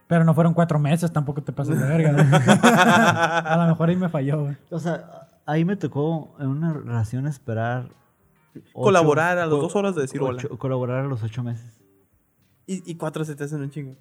Pero 0.06 0.24
no 0.24 0.34
fueron 0.34 0.54
cuatro 0.54 0.78
meses, 0.78 1.12
tampoco 1.12 1.42
te 1.42 1.52
pases 1.52 1.78
de 1.78 1.86
verga. 1.86 2.12
¿no? 2.12 2.18
a 2.62 3.56
lo 3.58 3.66
mejor 3.68 3.88
ahí 3.90 3.96
me 3.96 4.08
falló, 4.08 4.42
güey. 4.42 4.56
O 4.70 4.78
sea, 4.78 5.28
ahí 5.44 5.64
me 5.64 5.76
tocó 5.76 6.34
en 6.40 6.46
una 6.48 6.72
relación 6.72 7.26
esperar. 7.26 7.90
ocho- 8.54 8.84
Colaborar 8.84 9.36
a 9.38 9.42
las 9.42 9.50
dos 9.50 9.76
horas 9.76 9.94
de 9.94 10.02
decir 10.02 10.20
hola. 10.22 10.42
ocho- 10.44 10.56
Colaborar 10.58 11.04
a 11.04 11.08
los 11.08 11.22
ocho 11.22 11.42
meses. 11.42 11.80
Y, 12.66 12.90
y 12.90 12.94
cuatro 12.96 13.24
se 13.24 13.34
te 13.36 13.44
hacen 13.44 13.60
un 13.60 13.70
chingo. 13.70 13.96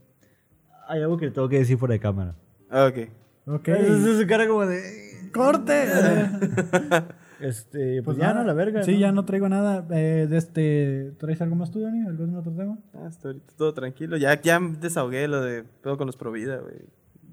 Hay 0.87 1.01
algo 1.01 1.17
que 1.17 1.29
tengo 1.31 1.49
que 1.49 1.59
decir 1.59 1.77
fuera 1.77 1.93
de 1.93 1.99
cámara. 1.99 2.35
Ah, 2.69 2.85
ok. 2.89 3.09
Ok. 3.47 3.67
Es 3.69 4.17
su 4.19 4.25
cara 4.27 4.47
como 4.47 4.65
de. 4.65 5.29
¡Corte! 5.33 5.87
Este, 7.39 8.01
pues, 8.03 8.15
Pues 8.15 8.17
ya 8.17 8.33
no, 8.33 8.43
la 8.43 8.53
verga. 8.53 8.83
Sí, 8.83 8.93
¿no? 8.93 8.97
ya 8.99 9.11
no 9.11 9.25
traigo 9.25 9.47
nada. 9.49 9.85
Eh, 9.91 10.27
de 10.29 10.37
este, 10.37 11.11
¿Traes 11.19 11.41
algo 11.41 11.55
más 11.55 11.71
tú, 11.71 11.81
Dani? 11.81 12.01
¿Algún 12.07 12.35
otro 12.35 12.51
tema? 12.51 12.77
Ah, 12.93 13.05
hasta 13.07 13.29
ahorita 13.29 13.53
todo 13.57 13.73
tranquilo. 13.73 14.17
Ya, 14.17 14.41
ya 14.41 14.59
desahogué 14.59 15.27
lo 15.27 15.41
de 15.41 15.63
pedo 15.63 15.97
con 15.97 16.07
los 16.07 16.17
Provida, 16.17 16.57
güey. 16.57 16.75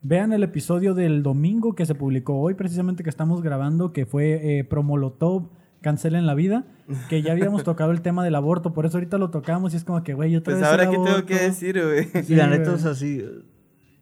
Vean 0.03 0.33
el 0.35 0.43
episodio 0.43 0.93
del 0.95 1.23
domingo 1.23 1.75
que 1.75 1.87
se 1.87 1.95
publicó 1.95 2.39
hoy, 2.39 2.53
precisamente 2.55 3.03
que 3.03 3.09
estamos 3.11 3.41
grabando, 3.41 3.93
que 3.95 4.05
fue 4.05 4.59
eh, 4.59 4.65
Promolotov, 4.65 5.49
Cancelen 5.81 6.27
la 6.27 6.35
vida, 6.35 6.65
que 7.09 7.23
ya 7.23 7.33
habíamos 7.33 7.65
tocado 7.65 7.91
el 7.91 8.03
tema 8.03 8.23
del 8.23 8.35
aborto, 8.35 8.75
por 8.75 8.85
eso 8.85 8.99
ahorita 8.99 9.17
lo 9.17 9.31
tocamos 9.31 9.73
y 9.73 9.79
es 9.79 9.85
como 9.85 10.03
que, 10.03 10.13
güey, 10.13 10.37
otra 10.37 10.53
Pues 10.53 10.61
vez 10.61 10.71
ahora, 10.71 10.91
¿qué 10.91 10.97
tengo 10.99 11.25
que 11.25 11.35
decir, 11.39 11.81
güey? 11.83 12.09
Y 12.29 12.35
la 12.35 12.47
neta, 12.49 12.73
o 12.73 12.79
sea, 12.79 12.95
sí. 12.95 13.25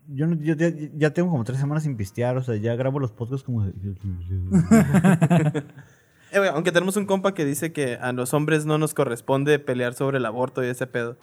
Yo, 0.08 0.26
no- 0.26 0.34
yo 0.34 0.54
ya, 0.56 0.68
ya 0.96 1.12
tengo 1.14 1.30
como 1.30 1.44
tres 1.44 1.60
semanas 1.60 1.84
sin 1.84 1.96
pistear, 1.96 2.36
o 2.36 2.42
sea, 2.42 2.56
ya 2.56 2.74
grabo 2.74 2.98
los 2.98 3.12
podcasts 3.12 3.44
como 3.44 3.64
de... 3.64 3.72
Eh, 6.32 6.50
aunque 6.52 6.72
tenemos 6.72 6.96
un 6.96 7.06
compa 7.06 7.34
que 7.34 7.44
dice 7.44 7.72
que 7.72 7.96
a 7.96 8.12
los 8.12 8.34
hombres 8.34 8.66
no 8.66 8.78
nos 8.78 8.94
corresponde 8.94 9.58
pelear 9.58 9.94
sobre 9.94 10.18
el 10.18 10.26
aborto 10.26 10.64
y 10.64 10.68
ese 10.68 10.86
pedo. 10.86 11.16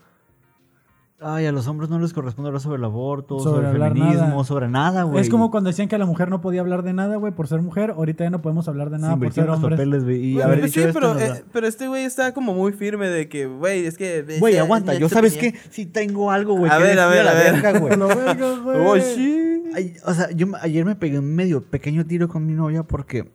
Ay, 1.22 1.48
a 1.48 1.52
los 1.52 1.68
hombres 1.68 1.90
no 1.90 2.00
les 2.00 2.14
corresponde 2.14 2.48
hablar 2.48 2.62
sobre 2.62 2.78
el 2.78 2.86
aborto, 2.86 3.40
Sobre 3.40 3.56
sobre, 3.56 3.68
el 3.68 3.74
hablar 3.74 3.92
feminismo, 3.94 4.28
nada. 4.28 4.44
sobre 4.46 4.70
nada, 4.70 5.04
güey. 5.04 5.22
Es 5.22 5.30
como 5.30 5.52
cuando 5.52 5.70
decían 5.70 5.90
que 5.90 5.98
la 5.98 6.06
mujer 6.06 6.30
no 6.30 6.40
podía 6.40 6.62
hablar 6.62 6.82
de 6.82 6.94
nada, 6.94 7.18
güey, 7.18 7.34
por 7.34 7.50
ser 7.50 7.62
mujer. 7.62 7.92
Ahorita 7.92 8.24
ya 8.24 8.30
no 8.30 8.42
podemos 8.42 8.70
hablar 8.70 8.90
de 8.90 9.00
nada 9.00 9.18
por 9.18 9.34
ser 9.34 9.50
hombres. 9.50 9.78
papeles, 9.78 10.06
güey. 10.06 10.18
Y 10.18 10.42
haber 10.42 10.60
pues 10.62 10.72
dicho 10.72 10.82
sí, 10.82 10.88
esto 10.88 11.00
pero, 11.00 11.20
eh, 11.20 11.44
pero 11.52 11.68
este 11.68 11.90
güey 11.90 12.06
está 12.06 12.34
como 12.34 12.54
muy 12.54 12.72
firme 12.72 13.10
de 13.10 13.28
que, 13.28 13.48
güey, 13.48 13.86
es 13.86 13.98
que... 13.98 14.38
Güey, 14.40 14.58
aguanta. 14.58 14.94
Yo, 14.94 15.10
¿sabes 15.10 15.36
qué? 15.36 15.56
Sí 15.72 15.86
tengo 15.86 16.32
algo, 16.32 16.56
güey. 16.56 16.72
A 16.72 16.78
que 16.78 16.84
ver, 16.84 17.00
a 17.00 17.08
ver, 17.08 17.28
a 17.28 17.34
ver. 17.34 17.54
verga, 17.54 17.80
güey. 17.80 18.00
Oh, 18.88 18.98
sí. 18.98 19.64
Ay, 19.76 19.96
o 20.06 20.14
sea, 20.14 20.32
yo 20.32 20.48
ayer 20.62 20.86
me 20.86 20.96
pegué 20.96 21.20
un 21.20 21.36
medio 21.36 21.62
pequeño 21.62 22.06
tiro 22.06 22.30
con 22.30 22.46
mi 22.46 22.54
novia 22.54 22.84
porque... 22.84 23.30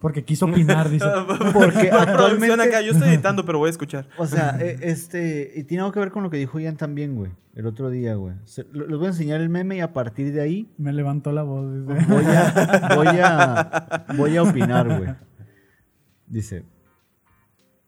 Porque 0.00 0.24
quiso 0.24 0.46
opinar, 0.46 0.90
dice. 0.90 1.06
Porque 1.52 1.90
actualmente... 1.90 2.62
acá, 2.62 2.82
yo 2.82 2.92
estoy 2.92 3.08
editando, 3.08 3.44
pero 3.46 3.58
voy 3.58 3.68
a 3.68 3.70
escuchar. 3.70 4.08
O 4.18 4.26
sea, 4.26 4.58
eh, 4.60 4.78
este... 4.82 5.52
Y 5.56 5.64
tiene 5.64 5.82
algo 5.82 5.92
que 5.92 6.00
ver 6.00 6.10
con 6.10 6.22
lo 6.22 6.30
que 6.30 6.36
dijo 6.36 6.60
Ian 6.60 6.76
también, 6.76 7.16
güey. 7.16 7.32
El 7.54 7.66
otro 7.66 7.88
día, 7.88 8.14
güey. 8.14 8.34
Les 8.72 8.96
voy 8.98 9.06
a 9.06 9.08
enseñar 9.08 9.40
el 9.40 9.48
meme 9.48 9.76
y 9.76 9.80
a 9.80 9.94
partir 9.94 10.32
de 10.34 10.42
ahí 10.42 10.70
Me 10.76 10.92
levantó 10.92 11.32
la 11.32 11.42
voz, 11.42 11.72
dice. 11.86 12.06
voy 12.08 12.24
a... 12.26 12.86
Voy 12.96 13.06
a, 13.22 14.06
voy 14.16 14.36
a 14.36 14.42
opinar, 14.42 14.86
güey. 14.98 15.14
Dice... 16.26 16.64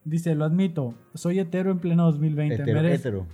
Dice, 0.05 0.35
lo 0.35 0.47
admito, 0.47 0.95
soy 1.13 1.39
hetero 1.39 1.71
en 1.71 1.81
pleno 1.81 2.05
2020. 2.07 2.55
Hetero, 2.63 2.81
merez- 2.81 2.95
hetero. 2.95 3.27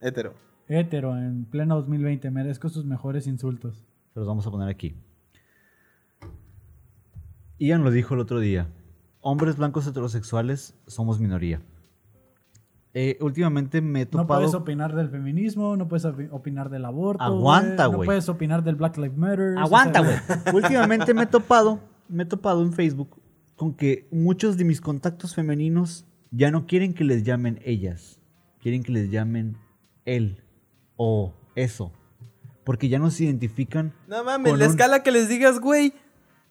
Hétero. 0.00 0.34
Hétero 0.68 1.16
en 1.16 1.46
pleno 1.46 1.76
2020. 1.76 2.30
Merezco 2.30 2.68
sus 2.68 2.84
mejores 2.84 3.26
insultos. 3.26 3.86
Se 4.12 4.20
los 4.20 4.28
vamos 4.28 4.46
a 4.46 4.50
poner 4.50 4.68
aquí. 4.68 4.94
Ian 7.58 7.84
lo 7.84 7.90
dijo 7.90 8.14
el 8.14 8.20
otro 8.20 8.40
día. 8.40 8.68
Hombres 9.20 9.56
blancos 9.56 9.86
heterosexuales 9.86 10.74
somos 10.86 11.18
minoría. 11.20 11.60
Eh, 12.94 13.18
últimamente 13.20 13.80
me 13.82 14.02
he 14.02 14.04
No 14.04 14.10
topado... 14.22 14.40
puedes 14.40 14.54
opinar 14.54 14.94
del 14.94 15.10
feminismo, 15.10 15.76
no 15.76 15.86
puedes 15.86 16.04
opi- 16.06 16.28
opinar 16.32 16.70
del 16.70 16.84
aborto. 16.86 17.22
Aguanta, 17.22 17.84
No 17.84 17.96
güey. 17.96 18.06
puedes 18.06 18.28
opinar 18.28 18.62
del 18.64 18.76
Black 18.76 18.96
Lives 18.96 19.18
Matter. 19.18 19.58
Aguanta, 19.58 20.00
güey. 20.00 20.16
Últimamente 20.54 21.12
me 21.12 21.24
he 21.24 21.26
topado, 21.26 21.80
me 22.08 22.22
he 22.22 22.26
topado 22.26 22.62
en 22.62 22.72
Facebook 22.72 23.20
con 23.56 23.74
que 23.74 24.06
muchos 24.10 24.56
de 24.56 24.64
mis 24.64 24.80
contactos 24.80 25.34
femeninos 25.34 26.06
ya 26.30 26.50
no 26.50 26.66
quieren 26.66 26.94
que 26.94 27.04
les 27.04 27.22
llamen 27.22 27.60
ellas, 27.64 28.18
quieren 28.60 28.82
que 28.82 28.92
les 28.92 29.10
llamen 29.10 29.56
él 30.06 30.42
o 30.96 31.34
eso, 31.54 31.92
porque 32.64 32.88
ya 32.88 32.98
no 32.98 33.10
se 33.10 33.24
identifican. 33.24 33.92
No 34.08 34.24
mames, 34.24 34.50
con 34.52 34.58
la 34.58 34.64
un- 34.66 34.70
escala 34.70 35.02
que 35.02 35.10
les 35.12 35.28
digas, 35.28 35.60
güey. 35.60 35.92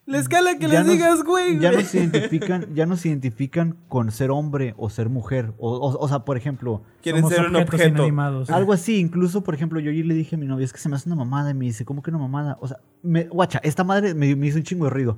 La 0.08 0.20
escala 0.20 0.58
que 0.60 0.68
ya 0.68 0.80
les 0.80 0.86
no- 0.86 0.91
digas, 0.91 1.24
güey. 1.24 1.60
Ya 1.60 1.70
no 1.72 1.78
güey. 1.78 1.86
se 1.86 1.97
identifican, 2.03 2.76
ya 2.76 2.86
no 2.86 2.95
se 2.95 3.08
identifican 3.10 3.78
con 3.88 4.12
ser 4.12 4.30
hombre 4.30 4.76
o 4.78 4.89
ser 4.91 5.10
mujer, 5.10 5.53
o, 5.58 5.72
o- 5.78 5.97
o 5.99 6.08
sea, 6.08 6.20
por 6.20 6.38
ejemplo, 6.38 6.84
Quieren 7.01 7.22
somos 7.24 7.36
ser 7.36 7.47
un 7.47 7.56
objeto. 7.56 7.88
inanimados. 7.88 8.49
Algo 8.51 8.72
así, 8.74 8.99
incluso, 8.99 9.43
por 9.43 9.56
ejemplo, 9.56 9.80
yo 9.80 9.89
ayer 9.89 10.06
le 10.06 10.14
dije 10.14 10.36
a 10.36 10.39
mi 10.39 10.45
novia, 10.45 10.64
es 10.64 10.74
que 10.74 10.80
se 10.80 10.89
me 10.89 10.95
hace 10.95 11.10
una 11.10 11.16
mamada, 11.16 11.49
y 11.49 11.53
me 11.56 11.66
dice, 11.66 11.86
¿cómo 11.86 12.03
que 12.03 12.12
una 12.12 12.20
mamada? 12.20 12.58
O 12.62 12.68
sea, 12.68 12.78
me, 13.01 13.24
guacha, 13.24 13.60
esta 13.64 13.84
madre 13.84 14.14
me, 14.14 14.36
me 14.36 14.45
hizo 14.47 14.58
un 14.58 14.64
chingo 14.64 14.86
de 14.86 14.91
ruido. 14.91 15.18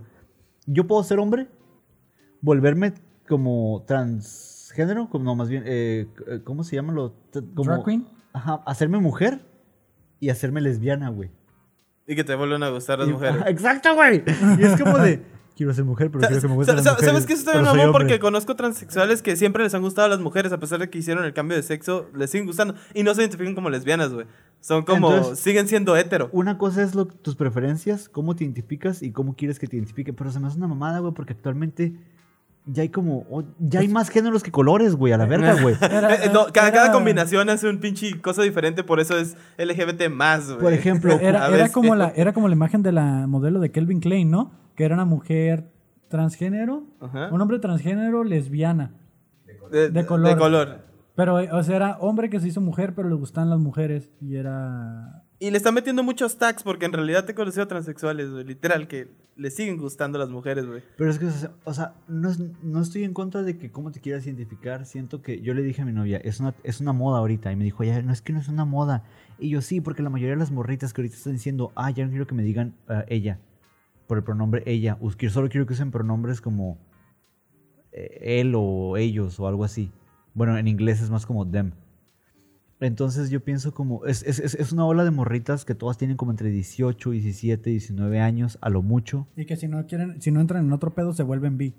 Yo 0.66 0.88
puedo 0.88 1.04
ser 1.04 1.20
hombre, 1.20 1.48
volverme 2.40 2.94
como 3.28 3.84
transgénero, 3.86 5.10
como 5.10 5.26
no, 5.26 5.36
más 5.36 5.50
bien, 5.50 5.64
eh, 5.66 6.08
eh, 6.28 6.40
¿cómo 6.46 6.64
se 6.64 6.76
llama 6.78 6.94
lo? 6.94 7.14
Como, 7.56 7.64
Drag 7.72 7.84
queen. 7.84 8.08
Ajá, 8.32 8.62
hacerme 8.66 9.00
mujer 9.00 9.42
y 10.22 10.30
hacerme 10.30 10.62
lesbiana, 10.62 11.10
güey. 11.10 11.30
Y 12.08 12.16
que 12.16 12.24
te 12.24 12.34
vuelven 12.36 12.64
a 12.64 12.70
gustar 12.70 13.00
las 13.00 13.10
Y- 13.10 13.12
mujeres. 13.12 13.42
Exacto, 13.48 13.94
güey. 13.96 14.24
Y 14.60 14.64
es 14.64 14.82
como 14.82 14.98
de, 14.98 15.22
quiero 15.58 15.74
ser 15.74 15.84
mujer, 15.84 16.10
pero 16.10 16.26
quiero 16.26 16.42
que 16.42 16.48
me 16.48 16.56
gusten 16.56 16.76
las 16.78 16.86
mujeres. 16.86 17.06
¿Sabes 17.06 17.26
qué? 17.26 17.34
Eso 17.34 17.52
está 17.52 17.74
bien 17.74 17.92
porque 17.92 18.20
conozco 18.20 18.56
transexuales 18.56 19.22
que 19.22 19.36
siempre 19.36 19.64
les 19.64 19.74
han 19.74 19.82
gustado 19.82 20.08
las 20.08 20.20
mujeres, 20.20 20.52
a 20.54 20.60
pesar 20.60 20.80
de 20.80 20.90
que 20.90 21.00
hicieron 21.00 21.26
el 21.26 21.34
cambio 21.34 21.58
de 21.58 21.64
sexo, 21.64 22.10
les 22.16 22.30
siguen 22.32 22.48
gustando. 22.48 22.76
Y 22.94 23.04
no 23.04 23.14
se 23.14 23.22
identifican 23.22 23.56
como 23.56 23.70
lesbianas, 23.70 24.14
güey. 24.14 24.26
Son 24.62 24.84
como, 24.84 25.12
Entonces- 25.14 25.40
siguen 25.40 25.68
siendo 25.68 25.96
hetero. 25.98 26.30
Una 26.32 26.58
cosa 26.58 26.82
es 26.82 26.96
lo, 26.96 27.06
tus 27.08 27.36
preferencias, 27.36 28.08
cómo 28.10 28.36
te 28.36 28.44
identificas 28.46 29.04
y 29.04 29.12
cómo 29.12 29.36
quieres 29.36 29.60
que 29.60 29.68
te 29.68 29.76
identifiquen. 29.76 30.16
Pero 30.16 30.32
se 30.32 30.40
me 30.40 30.48
hace 30.48 30.58
una 30.58 30.68
mamada, 30.68 31.00
güey, 31.00 31.14
porque 31.14 31.34
actualmente 31.34 31.94
ya 32.68 32.84
hay 32.84 32.90
como. 32.90 33.26
ya 33.60 33.80
hay 33.80 33.88
más 33.88 34.10
géneros 34.10 34.44
que 34.44 34.52
colores, 34.52 34.96
güey, 34.96 35.14
a 35.14 35.18
la 35.18 35.26
verga, 35.26 35.62
güey. 35.62 35.76
Eh, 35.82 36.30
no, 36.32 36.48
cada, 36.54 36.72
cada 36.72 36.92
combinación 36.92 37.50
hace 37.50 37.70
un 37.70 37.80
pinche 37.80 38.20
cosa 38.22 38.44
diferente, 38.44 38.84
por 38.84 39.00
eso 39.00 39.18
es 39.18 39.36
LGBT 39.58 40.10
más, 40.10 40.48
güey. 40.48 40.60
Por 40.60 40.74
ejemplo, 40.74 41.14
Era, 41.22 41.48
era 41.48 41.70
como 41.70 41.96
la, 41.96 42.10
era 42.16 42.34
como 42.34 42.48
la 42.48 42.54
imagen 42.54 42.84
de 42.84 42.92
la 42.92 43.26
modelo 43.28 43.60
de 43.60 43.72
Kelvin 43.72 44.00
Klein, 44.00 44.30
¿no? 44.30 44.52
Que 44.76 44.84
era 44.86 44.96
una 44.96 45.06
mujer 45.06 45.72
transgénero, 46.10 46.84
Ajá. 47.02 47.30
un 47.32 47.42
hombre 47.42 47.60
transgénero 47.60 48.24
lesbiana. 48.24 48.94
de, 49.72 49.90
de 49.90 50.06
color. 50.06 50.30
de 50.30 50.38
color. 50.38 50.88
Pero, 51.16 51.40
eh, 51.40 51.50
o 51.52 51.64
sea, 51.64 51.76
era 51.76 51.98
hombre 52.00 52.30
que 52.30 52.40
se 52.40 52.48
hizo 52.48 52.62
mujer, 52.62 52.94
pero 52.94 53.10
le 53.10 53.16
gustaban 53.16 53.50
las 53.50 53.60
mujeres. 53.60 54.12
Y 54.22 54.36
era. 54.36 55.24
Y 55.40 55.52
le 55.52 55.58
están 55.58 55.76
metiendo 55.76 56.04
muchos 56.04 56.38
tags 56.38 56.64
porque 56.64 56.86
en 56.86 56.94
realidad 56.94 57.26
te 57.26 57.34
he 57.34 57.36
conocido 57.36 57.68
transexuales, 57.68 58.32
güey. 58.32 58.44
Literal, 58.44 58.88
que 58.88 59.12
le 59.36 59.52
siguen 59.52 59.78
gustando 59.78 60.18
las 60.18 60.30
mujeres, 60.30 60.66
güey. 60.66 60.82
Pero 60.98 61.12
es 61.12 61.20
que, 61.20 61.28
o 61.64 61.74
sea, 61.74 61.94
no, 62.08 62.32
no 62.64 62.82
estoy 62.82 63.04
en 63.04 63.14
contra 63.14 63.44
de 63.44 63.56
que 63.58 63.72
cómo 63.72 63.92
te 63.92 64.02
quieras 64.02 64.26
identificar. 64.26 64.88
Siento 64.88 65.22
que 65.22 65.40
yo 65.42 65.54
le 65.54 65.62
dije 65.62 65.84
a 65.84 65.86
mi 65.86 65.94
novia, 65.94 66.18
es 66.18 66.40
una, 66.40 66.56
es 66.64 66.82
una 66.82 66.92
moda 66.92 67.20
ahorita. 67.20 67.52
Y 67.52 67.56
me 67.56 67.64
dijo, 67.64 67.84
ya, 67.84 68.02
no 68.02 68.12
es 68.12 68.24
que 68.24 68.34
no 68.34 68.40
es 68.40 68.48
una 68.48 68.66
moda. 68.66 69.04
Y 69.38 69.50
yo 69.50 69.62
sí, 69.62 69.80
porque 69.80 70.02
la 70.02 70.10
mayoría 70.10 70.34
de 70.34 70.40
las 70.40 70.52
morritas 70.52 70.92
que 70.92 71.02
ahorita 71.02 71.16
están 71.16 71.34
diciendo, 71.34 71.72
ah, 71.76 71.92
ya 71.92 72.04
no 72.06 72.10
quiero 72.10 72.26
que 72.26 72.34
me 72.34 72.42
digan 72.42 72.76
ah, 72.88 73.06
ella, 73.08 73.40
por 74.08 74.18
el 74.18 74.24
pronombre 74.24 74.64
ella. 74.66 74.98
Solo 75.30 75.50
quiero 75.50 75.68
que 75.68 75.74
usen 75.74 75.92
pronombres 75.92 76.42
como 76.42 76.80
eh, 77.92 78.40
él 78.40 78.54
o 78.56 78.98
ellos 78.98 79.40
o 79.40 79.48
algo 79.48 79.64
así. 79.64 79.92
Bueno, 80.34 80.58
en 80.58 80.68
inglés 80.68 81.00
es 81.00 81.12
más 81.12 81.28
como 81.28 81.48
them. 81.48 81.74
Entonces 82.80 83.30
yo 83.32 83.44
pienso 83.44 83.74
como, 83.74 84.06
es, 84.06 84.22
es, 84.24 84.40
es- 84.40 84.72
una 84.72 84.86
ola 84.86 85.04
de 85.04 85.12
morritas 85.12 85.66
que 85.66 85.74
todas 85.74 85.98
tienen 85.98 86.16
como 86.16 86.32
entre 86.32 86.50
18, 86.50 87.10
17, 87.12 87.70
19 87.72 88.20
años, 88.20 88.58
a 88.62 88.70
lo 88.70 88.84
mucho. 88.84 89.28
Y 89.36 89.46
que 89.46 89.56
si 89.56 89.68
no 89.68 89.86
quieren, 89.88 90.22
si 90.22 90.32
no 90.32 90.42
entran 90.42 90.66
en 90.66 90.72
otro 90.74 90.94
pedo, 90.94 91.14
se 91.14 91.24
vuelven 91.24 91.58
bi. 91.58 91.74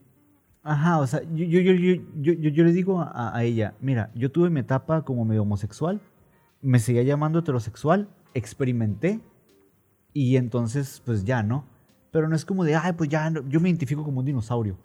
Ajá, 0.65 0.99
o 0.99 1.07
sea, 1.07 1.23
yo, 1.23 1.45
yo, 1.45 1.61
yo, 1.61 2.03
yo, 2.21 2.33
yo, 2.33 2.65
le 2.65 2.73
digo 2.73 3.01
a, 3.01 3.37
a 3.37 3.45
ella, 3.45 3.75
mira, 3.81 4.11
yo 4.15 4.31
tuve 4.33 4.51
mi 4.51 4.61
etapa 4.61 5.03
como 5.03 5.25
medio 5.25 5.43
homosexual, 5.43 6.01
me 6.61 6.81
seguía 6.81 7.05
llamando 7.05 7.39
heterosexual, 7.39 8.09
experimenté 8.35 9.21
y 10.13 10.37
entonces 10.37 11.01
pues 11.07 11.25
ya, 11.25 11.43
¿no? 11.45 11.65
Pero 12.11 12.29
no 12.29 12.35
es 12.35 12.45
como 12.45 12.65
de, 12.65 12.75
ay, 12.75 12.93
pues 12.95 13.09
ya, 13.09 13.31
no, 13.31 13.49
yo 13.49 13.61
me 13.61 13.69
identifico 13.69 14.03
como 14.03 14.19
un 14.21 14.27
dinosaurio. 14.27 14.77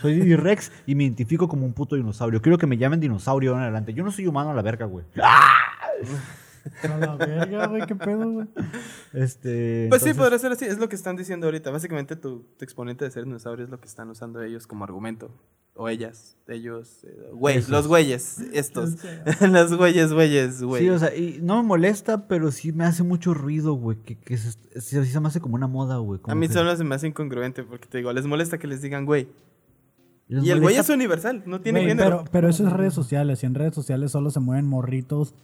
Soy 0.00 0.14
Didi 0.14 0.36
Rex 0.36 0.70
y 0.86 0.94
me 0.94 1.04
identifico 1.04 1.48
como 1.48 1.66
un 1.66 1.72
puto 1.72 1.96
dinosaurio. 1.96 2.40
Quiero 2.40 2.58
que 2.58 2.66
me 2.66 2.76
llamen 2.78 3.00
dinosaurio 3.00 3.50
de 3.50 3.54
ahora 3.54 3.64
en 3.64 3.72
adelante. 3.72 3.94
Yo 3.94 4.04
no 4.04 4.10
soy 4.12 4.26
humano 4.26 4.50
a 4.50 4.54
la 4.54 4.62
verga, 4.62 4.86
güey. 4.86 5.04
A 6.84 6.96
la 6.96 7.16
verga, 7.16 7.66
güey, 7.66 7.82
qué 7.86 7.94
pedo, 7.96 8.30
güey. 8.30 8.46
Este, 9.12 9.86
Pues 9.88 10.02
sí, 10.02 10.14
podría 10.14 10.38
ser 10.38 10.52
así. 10.52 10.64
Es 10.64 10.78
lo 10.78 10.88
que 10.88 10.94
están 10.94 11.16
diciendo 11.16 11.48
ahorita. 11.48 11.70
Básicamente 11.72 12.14
tu, 12.14 12.44
tu 12.56 12.64
exponente 12.64 13.04
de 13.04 13.10
ser 13.10 13.24
dinosaurio 13.24 13.64
es 13.64 13.70
lo 13.70 13.80
que 13.80 13.88
están 13.88 14.08
usando 14.10 14.40
ellos 14.42 14.66
como 14.68 14.84
argumento. 14.84 15.30
O 15.74 15.88
ellas, 15.88 16.36
ellos, 16.48 17.02
eh, 17.04 17.30
güey, 17.32 17.56
Esos. 17.56 17.70
los 17.70 17.88
güeyes, 17.88 18.40
estos. 18.52 18.96
los 19.40 19.74
güeyes, 19.76 20.12
güeyes, 20.12 20.62
güey. 20.62 20.82
Sí, 20.82 20.90
o 20.90 20.98
sea, 20.98 21.16
y 21.16 21.40
no 21.42 21.62
me 21.62 21.66
molesta, 21.66 22.28
pero 22.28 22.52
sí 22.52 22.72
me 22.72 22.84
hace 22.84 23.02
mucho 23.02 23.32
ruido, 23.32 23.72
güey. 23.72 23.96
Que, 23.96 24.18
que 24.18 24.36
se, 24.36 24.52
sí 24.80 25.04
se 25.04 25.20
me 25.20 25.28
hace 25.28 25.40
como 25.40 25.54
una 25.54 25.66
moda, 25.68 25.96
güey. 25.96 26.20
a 26.24 26.34
mí 26.34 26.46
que- 26.46 26.52
solo 26.52 26.76
se 26.76 26.84
me 26.84 26.94
hace 26.94 27.06
incongruente 27.08 27.62
porque 27.64 27.88
te 27.88 27.98
digo, 27.98 28.12
les 28.12 28.26
molesta 28.26 28.58
que 28.58 28.66
les 28.66 28.82
digan 28.82 29.06
güey. 29.06 29.28
Y 30.42 30.50
el 30.50 30.60
güey 30.60 30.76
es 30.76 30.88
universal, 30.88 31.42
no 31.46 31.60
tiene 31.60 31.80
Güey, 31.80 31.88
género. 31.90 32.18
pero, 32.20 32.30
pero 32.30 32.48
eso 32.48 32.66
es 32.66 32.72
redes 32.72 32.94
sociales. 32.94 33.42
Y 33.42 33.46
en 33.46 33.54
redes 33.54 33.74
sociales 33.74 34.12
solo 34.12 34.30
se 34.30 34.40
mueven 34.40 34.66
morritos. 34.66 35.34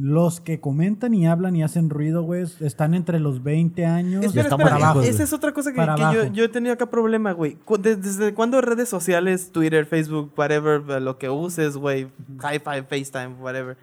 Los 0.00 0.40
que 0.40 0.60
comentan 0.60 1.12
y 1.12 1.26
hablan 1.26 1.56
y 1.56 1.64
hacen 1.64 1.90
ruido, 1.90 2.22
güey, 2.22 2.44
están 2.60 2.94
entre 2.94 3.18
los 3.18 3.42
20 3.42 3.84
años. 3.84 4.24
Espera, 4.24 4.42
estamos 4.44 4.66
espera, 4.66 4.78
lejos, 4.78 5.04
esa 5.04 5.12
güey. 5.12 5.24
es 5.24 5.32
otra 5.32 5.52
cosa 5.52 5.72
que, 5.72 5.76
Para 5.76 5.94
que 5.96 6.00
yo, 6.02 6.06
abajo. 6.06 6.32
yo 6.32 6.44
he 6.44 6.48
tenido 6.48 6.72
acá 6.72 6.86
problema, 6.88 7.32
güey. 7.32 7.56
Cu- 7.64 7.78
de- 7.78 7.96
¿Desde 7.96 8.32
cuándo 8.32 8.60
redes 8.60 8.88
sociales, 8.88 9.50
Twitter, 9.50 9.86
Facebook, 9.86 10.32
whatever, 10.36 10.82
lo 11.02 11.18
que 11.18 11.28
uses, 11.30 11.76
güey, 11.76 12.06
Hi-Fi, 12.40 12.82
FaceTime, 12.88 13.34
whatever, 13.40 13.76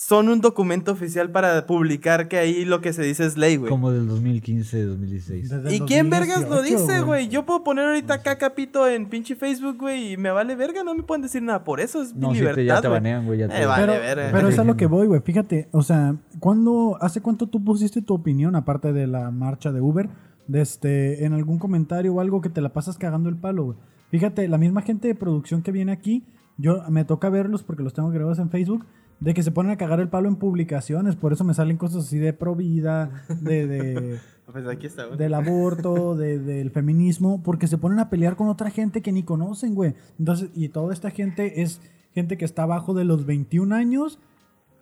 son 0.00 0.30
un 0.30 0.40
documento 0.40 0.92
oficial 0.92 1.30
para 1.30 1.66
publicar 1.66 2.26
que 2.26 2.38
ahí 2.38 2.64
lo 2.64 2.80
que 2.80 2.94
se 2.94 3.02
dice 3.02 3.26
es 3.26 3.36
ley, 3.36 3.56
güey? 3.56 3.68
Como 3.68 3.92
del 3.92 4.08
2015, 4.08 4.84
2016. 4.84 5.50
Desde 5.50 5.74
¿Y 5.76 5.80
quién 5.80 6.08
vergas 6.08 6.40
lo 6.40 6.56
2018, 6.56 6.86
dice, 6.86 7.00
güey? 7.02 7.28
Yo 7.28 7.44
puedo 7.44 7.62
poner 7.62 7.84
ahorita 7.84 8.14
acá 8.14 8.38
capito 8.38 8.88
en 8.88 9.10
pinche 9.10 9.36
Facebook, 9.36 9.76
güey, 9.76 10.14
y 10.14 10.16
me 10.16 10.30
vale 10.30 10.56
verga, 10.56 10.82
no 10.84 10.94
me 10.94 11.02
pueden 11.02 11.20
decir 11.20 11.42
nada 11.42 11.64
por 11.64 11.80
eso, 11.80 12.00
es 12.00 12.14
mi 12.14 12.28
si 12.28 12.32
libertad, 12.36 12.54
te, 12.54 12.64
ya 12.64 12.80
te 12.80 12.88
banean, 12.88 13.26
güey. 13.26 13.40
Ya 13.40 13.48
te 13.48 13.60
Eh, 13.60 13.66
vale, 13.66 13.86
pero, 13.86 14.00
verga. 14.00 14.28
pero 14.32 14.48
es 14.48 14.58
a 14.58 14.64
lo 14.64 14.74
que 14.74 14.86
voy, 14.86 15.06
güey. 15.06 15.20
Fíjate, 15.20 15.68
o 15.70 15.82
sea, 15.82 16.16
¿cuándo, 16.38 16.96
¿hace 17.02 17.20
cuánto 17.20 17.46
tú 17.48 17.62
pusiste 17.62 18.00
tu 18.00 18.14
opinión, 18.14 18.56
aparte 18.56 18.94
de 18.94 19.06
la 19.06 19.30
marcha 19.30 19.70
de 19.70 19.82
Uber, 19.82 20.08
de 20.48 20.62
este, 20.62 21.26
en 21.26 21.34
algún 21.34 21.58
comentario 21.58 22.14
o 22.14 22.20
algo 22.20 22.40
que 22.40 22.48
te 22.48 22.62
la 22.62 22.70
pasas 22.70 22.96
cagando 22.96 23.28
el 23.28 23.36
palo, 23.36 23.64
güey? 23.64 23.78
Fíjate, 24.10 24.48
la 24.48 24.56
misma 24.56 24.80
gente 24.80 25.08
de 25.08 25.14
producción 25.14 25.60
que 25.60 25.72
viene 25.72 25.92
aquí, 25.92 26.24
yo 26.56 26.82
me 26.88 27.04
toca 27.04 27.28
verlos 27.28 27.62
porque 27.62 27.82
los 27.82 27.92
tengo 27.92 28.08
grabados 28.08 28.38
en 28.38 28.48
Facebook, 28.48 28.86
de 29.20 29.34
que 29.34 29.42
se 29.42 29.50
ponen 29.50 29.70
a 29.72 29.76
cagar 29.76 30.00
el 30.00 30.08
palo 30.08 30.28
en 30.28 30.36
publicaciones, 30.36 31.14
por 31.16 31.32
eso 31.32 31.44
me 31.44 31.54
salen 31.54 31.76
cosas 31.76 32.04
así 32.06 32.18
de 32.18 32.32
pro 32.32 32.54
vida, 32.56 33.10
de, 33.40 33.66
de 33.66 34.18
Pues 34.52 34.66
aquí 34.66 34.86
está, 34.86 35.04
güey. 35.04 35.16
del 35.18 35.34
aborto, 35.34 36.16
de- 36.16 36.38
del 36.40 36.70
feminismo, 36.72 37.40
porque 37.42 37.68
se 37.68 37.78
ponen 37.78 38.00
a 38.00 38.10
pelear 38.10 38.34
con 38.34 38.48
otra 38.48 38.70
gente 38.70 39.00
que 39.02 39.12
ni 39.12 39.22
conocen, 39.22 39.74
güey. 39.76 39.94
Entonces, 40.18 40.50
y 40.54 40.70
toda 40.70 40.92
esta 40.92 41.10
gente 41.10 41.62
es 41.62 41.80
gente 42.14 42.36
que 42.36 42.44
está 42.44 42.64
abajo 42.64 42.92
de 42.94 43.04
los 43.04 43.26
21 43.26 43.72
años 43.74 44.18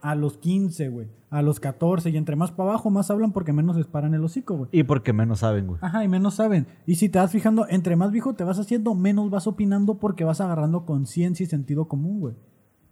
a 0.00 0.14
los 0.14 0.38
15, 0.38 0.88
güey. 0.88 1.08
A 1.28 1.42
los 1.42 1.60
14. 1.60 2.08
Y 2.08 2.16
entre 2.16 2.34
más 2.36 2.50
para 2.52 2.70
abajo, 2.70 2.88
más 2.88 3.10
hablan 3.10 3.32
porque 3.32 3.52
menos 3.52 3.76
les 3.76 3.86
paran 3.86 4.14
el 4.14 4.24
hocico, 4.24 4.56
güey. 4.56 4.70
Y 4.72 4.84
porque 4.84 5.12
menos 5.12 5.40
saben, 5.40 5.66
güey. 5.66 5.78
Ajá, 5.82 6.02
y 6.02 6.08
menos 6.08 6.36
saben. 6.36 6.66
Y 6.86 6.94
si 6.94 7.10
te 7.10 7.18
vas 7.18 7.32
fijando, 7.32 7.66
entre 7.68 7.96
más 7.96 8.10
viejo 8.10 8.32
te 8.34 8.44
vas 8.44 8.58
haciendo, 8.58 8.94
menos 8.94 9.28
vas 9.28 9.46
opinando 9.46 9.98
porque 9.98 10.24
vas 10.24 10.40
agarrando 10.40 10.86
conciencia 10.86 11.44
y 11.44 11.46
sentido 11.46 11.88
común, 11.88 12.20
güey. 12.20 12.34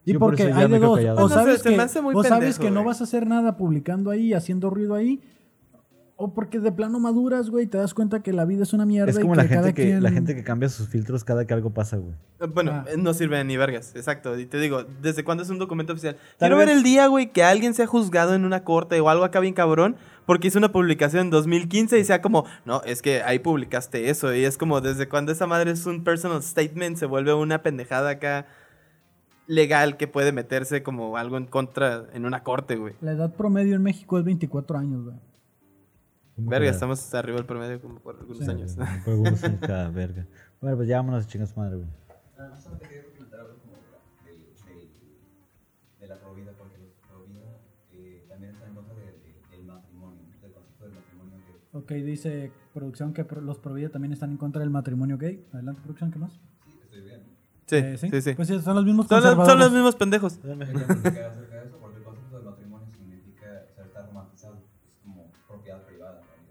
Y 0.06 0.14
Yo 0.14 0.18
porque 0.20 0.44
hay 0.44 0.68
de 0.70 0.78
dos. 0.78 0.96
callado. 0.96 1.22
O 1.24 1.28
sabes, 1.28 1.62
que, 1.62 1.76
sabes 1.76 2.58
no 2.70 2.84
vas 2.84 3.00
a 3.02 3.04
hacer 3.04 3.26
nada 3.26 3.56
publicando 3.58 4.10
ahí, 4.10 4.32
haciendo 4.32 4.70
ruido 4.70 4.94
ahí. 4.94 5.20
o 6.18 6.32
porque 6.32 6.58
de 6.60 6.72
plano 6.72 6.98
maduras, 6.98 7.50
güey, 7.50 7.64
y 7.64 7.66
te 7.66 7.76
das 7.76 7.92
cuenta 7.92 8.22
que 8.22 8.32
la 8.32 8.46
vida 8.46 8.62
es 8.62 8.72
una 8.72 8.86
mierda 8.86 9.10
Es 9.10 9.18
y 9.18 9.20
como 9.20 9.34
que 9.34 9.36
la 9.36 9.42
gente 9.42 9.54
cada 9.56 9.72
que, 9.74 9.82
quien... 9.82 10.02
la 10.02 10.10
gente 10.10 10.34
que 10.34 10.42
cambia 10.42 10.70
sus 10.70 10.88
filtros 10.88 11.24
cada 11.24 11.44
que 11.46 11.52
algo 11.52 11.74
pasa, 11.74 11.98
güey. 11.98 12.14
Eh, 12.40 12.46
Bueno, 12.46 12.70
Ah. 12.72 12.84
no 12.96 13.12
sirve 13.12 13.44
ni 13.44 13.58
vergas, 13.58 13.94
exacto. 13.96 14.38
Y 14.38 14.46
te 14.46 14.58
digo, 14.58 14.84
¿desde 15.02 15.24
cuándo 15.24 15.42
es 15.42 15.50
un 15.50 15.58
documento 15.58 15.92
oficial? 15.92 16.14
Tal 16.38 16.48
Quiero 16.48 16.56
vez- 16.56 16.68
ver 16.68 16.76
el 16.78 16.82
día, 16.82 17.06
güey, 17.08 17.32
que 17.32 17.42
alguien 17.44 17.74
sea 17.74 17.86
juzgado 17.86 18.32
en 18.34 18.46
una 18.46 18.64
corte 18.64 18.98
o 18.98 19.10
algo 19.10 19.24
acá 19.26 19.40
bien 19.40 19.52
cabrón 19.52 19.96
porque 20.24 20.48
hizo 20.48 20.56
una 20.58 20.72
publicación 20.72 21.20
en 21.26 21.30
2015 21.30 21.98
y 21.98 22.04
sea 22.04 22.22
como, 22.22 22.46
no, 22.64 22.80
es 22.84 23.02
que 23.02 23.20
ahí 23.22 23.38
publicaste 23.38 24.08
eso. 24.08 24.34
Y 24.34 24.44
es 24.46 24.56
como, 24.56 24.80
¿desde 24.80 25.10
cuándo 25.10 25.32
esa 25.32 25.46
madre 25.46 25.72
es 25.72 25.84
un 25.84 26.02
personal 26.02 26.42
statement? 26.42 26.96
Se 26.96 27.04
vuelve 27.04 27.34
una 27.34 27.60
pendejada 27.62 28.08
acá 28.08 28.46
legal 29.46 29.96
que 29.96 30.08
puede 30.08 30.32
meterse 30.32 30.82
como 30.82 31.16
algo 31.16 31.36
en 31.36 31.46
contra 31.46 32.06
en 32.12 32.24
una 32.26 32.42
corte, 32.42 32.76
güey. 32.76 32.94
La 33.00 33.12
edad 33.12 33.34
promedio 33.34 33.74
en 33.76 33.82
México 33.82 34.18
es 34.18 34.24
24 34.24 34.78
años, 34.78 35.04
güey. 35.04 35.16
¿Cómo 36.36 36.50
Verga, 36.50 36.70
estamos 36.70 37.14
arriba 37.14 37.36
del 37.38 37.46
promedio 37.46 37.80
como 37.80 37.98
por 38.00 38.16
algunos 38.16 38.44
Sí. 38.44 38.50
años. 38.50 38.76
Por 39.04 39.14
algunos 39.14 39.42
años 39.44 39.60
cada 39.60 39.88
verga. 39.90 40.26
Bueno, 40.60 40.76
pues 40.76 40.88
ya 40.88 40.96
vámonos 40.98 41.24
a 41.24 41.28
chingar 41.28 41.48
su 41.48 41.58
madre, 41.58 41.76
güey. 41.76 41.88
Ah, 42.38 42.48
no 42.50 42.56
solamente 42.60 42.88
quería 42.88 43.04
comentar 43.14 43.40
algo 43.40 43.54
como 43.60 43.72
del, 44.26 44.36
del, 44.68 44.88
de 46.00 46.06
la 46.08 46.16
provida, 46.20 46.52
porque 46.58 46.76
los 46.78 46.90
provida 47.08 47.40
eh, 47.92 48.24
también 48.28 48.52
están 48.52 48.68
en 48.68 48.74
contra 48.74 48.94
de- 48.96 49.02
de- 49.12 49.56
del 49.56 49.64
matrimonio, 49.64 50.22
del 50.42 50.52
concepto 50.52 50.84
del 50.84 50.94
matrimonio 50.94 51.36
que 51.72 51.78
Ok, 51.78 51.92
dice 52.04 52.52
producción 52.74 53.14
que 53.14 53.24
pro- 53.24 53.40
los 53.40 53.58
Provida 53.58 53.88
también 53.88 54.12
están 54.12 54.30
en 54.32 54.36
contra 54.36 54.60
del 54.60 54.68
matrimonio 54.70 55.16
gay. 55.16 55.42
Adelante, 55.54 55.80
producción, 55.82 56.10
¿qué 56.10 56.18
más? 56.18 56.38
Sí, 57.66 57.76
bien. 57.82 57.98
Sí, 57.98 58.06
Eh, 58.06 58.10
sí, 58.10 58.20
sí. 58.22 58.34
Pues 58.34 58.48
sí, 58.48 58.60
son 58.60 58.74
los 58.76 58.84
mismos 58.84 59.06
Son, 59.06 59.22
los- 59.22 59.46
son 59.46 59.58
los 59.58 59.72
mismos 59.72 59.94
pendejos. 59.96 60.38
Quería 60.38 60.54
platicar 60.56 61.26
acerca 61.26 61.56
de 61.60 61.66
eso, 61.66 61.76
porque 61.80 61.98
el 61.98 62.04
concepto 62.04 62.36
del 62.36 62.44
matrimonio 62.46 62.86
significa, 62.96 63.46
o 63.70 63.74
sea, 63.74 63.84
está 63.84 64.02
romantizado, 64.06 64.54
es 64.56 64.62
como 65.04 65.30
propiedad 65.48 65.82
privada 65.86 66.20
en 66.20 66.46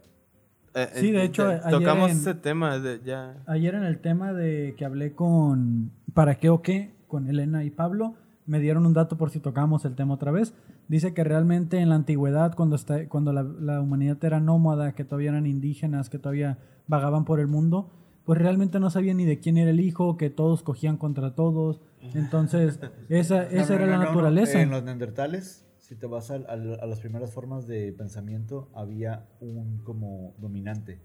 realidad. 0.75 0.93
Eh, 0.95 0.99
Sí, 0.99 1.11
de 1.11 1.21
eh, 1.21 1.25
hecho, 1.25 1.49
ya 1.49 1.57
ayer 1.67 1.71
tocamos 1.79 2.11
en- 2.11 2.17
ese 2.17 2.33
tema 2.35 2.79
de 2.79 3.01
ya. 3.03 3.37
Ayer 3.47 3.75
en 3.75 3.83
el 3.83 3.99
tema 3.99 4.33
de 4.33 4.75
que 4.77 4.85
hablé 4.85 5.13
con 5.13 5.91
¿Para 6.13 6.35
qué 6.35 6.49
o 6.49 6.61
qué? 6.61 6.93
con 7.07 7.27
Elena 7.27 7.63
y 7.63 7.69
Pablo, 7.69 8.15
me 8.45 8.59
dieron 8.59 8.85
un 8.85 8.93
dato 8.93 9.17
por 9.17 9.29
si 9.31 9.39
tocamos 9.39 9.85
el 9.85 9.95
tema 9.95 10.13
otra 10.15 10.31
vez. 10.31 10.53
Dice 10.87 11.13
que 11.13 11.23
realmente 11.23 11.79
en 11.79 11.89
la 11.89 11.95
antigüedad, 11.95 12.53
cuando, 12.55 12.75
está, 12.75 13.07
cuando 13.07 13.31
la, 13.33 13.41
la 13.43 13.81
humanidad 13.81 14.23
era 14.23 14.39
nómada, 14.39 14.93
que 14.93 15.03
todavía 15.05 15.29
eran 15.31 15.45
indígenas, 15.47 16.09
que 16.09 16.19
todavía 16.19 16.57
vagaban 16.87 17.25
por 17.25 17.39
el 17.39 17.47
mundo, 17.47 17.89
pues 18.25 18.39
realmente 18.39 18.79
no 18.79 18.89
sabían 18.89 19.17
ni 19.17 19.25
de 19.25 19.39
quién 19.39 19.57
era 19.57 19.69
el 19.69 19.79
hijo, 19.79 20.17
que 20.17 20.29
todos 20.29 20.63
cogían 20.63 20.97
contra 20.97 21.35
todos. 21.35 21.81
Entonces, 22.13 22.79
esa, 23.09 23.43
esa 23.43 23.75
era 23.75 23.85
la 23.85 23.97
naturaleza. 23.97 24.61
En 24.61 24.71
los 24.71 24.83
neandertales, 24.83 25.65
si 25.79 25.95
te 25.95 26.07
vas 26.07 26.31
a, 26.31 26.39
las 26.39 26.99
primeras 26.99 27.31
formas 27.31 27.67
de 27.67 27.93
pensamiento, 27.93 28.69
había 28.73 29.27
un 29.39 29.77
como 29.83 30.33
dominante. 30.39 30.99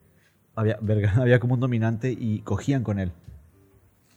Había, 0.54 0.78
verga, 0.80 1.12
había 1.16 1.38
como 1.38 1.54
un 1.54 1.60
dominante 1.60 2.16
y 2.18 2.40
cogían 2.40 2.82
con 2.82 2.98
él. 2.98 3.12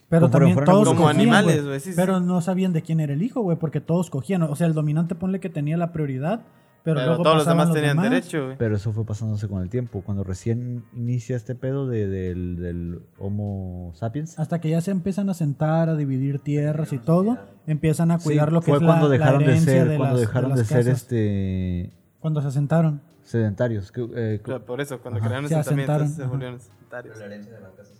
Pero 0.07 0.27
Conforme 0.27 0.49
también 0.49 0.65
todos 0.65 0.87
Como 0.87 1.01
cogían, 1.01 1.19
animales, 1.19 1.83
sí, 1.83 1.91
sí. 1.91 1.95
Pero 1.95 2.19
no 2.19 2.39
sabían 2.39 2.71
de 2.71 2.83
quién 2.83 2.99
era 2.99 3.13
el 3.13 3.23
hijo, 3.23 3.41
güey, 3.41 3.57
porque 3.57 3.81
todos 3.81 4.09
cogían. 4.09 4.43
O 4.43 4.55
sea, 4.55 4.67
el 4.67 4.73
dominante 4.73 5.15
ponle 5.15 5.39
que 5.39 5.49
tenía 5.49 5.75
la 5.75 5.91
prioridad, 5.91 6.43
pero, 6.83 6.95
Pero, 6.97 7.07
luego 7.07 7.23
todos 7.23 7.37
los 7.37 7.45
demás 7.47 7.71
tenían 7.71 7.95
demás. 7.97 8.09
derecho, 8.11 8.45
güey. 8.45 8.57
Pero 8.57 8.75
eso 8.75 8.91
fue 8.91 9.05
pasándose 9.05 9.47
con 9.47 9.61
el 9.61 9.69
tiempo. 9.69 10.01
Cuando 10.01 10.23
recién 10.23 10.83
inicia 10.93 11.35
este 11.37 11.55
pedo 11.55 11.87
de- 11.87 12.07
del, 12.07 12.57
del 12.57 12.99
Homo 13.17 13.91
sapiens. 13.95 14.37
Hasta 14.37 14.59
que 14.59 14.69
ya 14.69 14.81
se 14.81 14.91
empiezan 14.91 15.29
a 15.29 15.33
sentar, 15.33 15.87
a 15.89 15.95
dividir 15.95 16.39
tierras 16.39 16.91
y 16.93 16.97
todo, 16.99 17.37
empiezan 17.67 18.11
a 18.11 18.19
cuidar 18.19 18.49
Sí, 18.49 18.53
lo 18.55 18.59
que 18.61 18.71
fue 18.71 18.79
es 18.79 18.83
cuando 18.85 19.07
la, 19.07 19.17
la 19.17 19.25
dejaron 19.25 19.43
de 19.45 19.59
ser, 19.59 19.87
de 19.87 19.97
cuando 19.97 20.15
las- 20.17 20.27
dejaron 20.27 20.55
de 20.55 20.65
ser 20.65 20.77
casas. 20.85 21.01
este 21.01 21.93
Cuando 22.19 22.41
se 22.41 22.47
asentaron. 22.49 23.01
sedentarios. 23.23 23.91
Que, 23.91 24.01
eh, 24.15 24.41
O 24.43 24.47
sea, 24.47 24.59
por 24.59 24.81
eso, 24.81 24.99
cuando 24.99 25.19
Ajá. 25.19 25.27
crearon 25.29 25.47
Se 25.49 25.55
asentamientos 25.55 25.95
asentaron, 25.95 26.15
se 26.27 26.29
volvieron 26.31 26.55
asentarios. 26.57 27.17
la 27.17 27.25
herencia 27.25 27.53
de 27.53 27.61
las 27.61 27.71
casas 27.71 27.97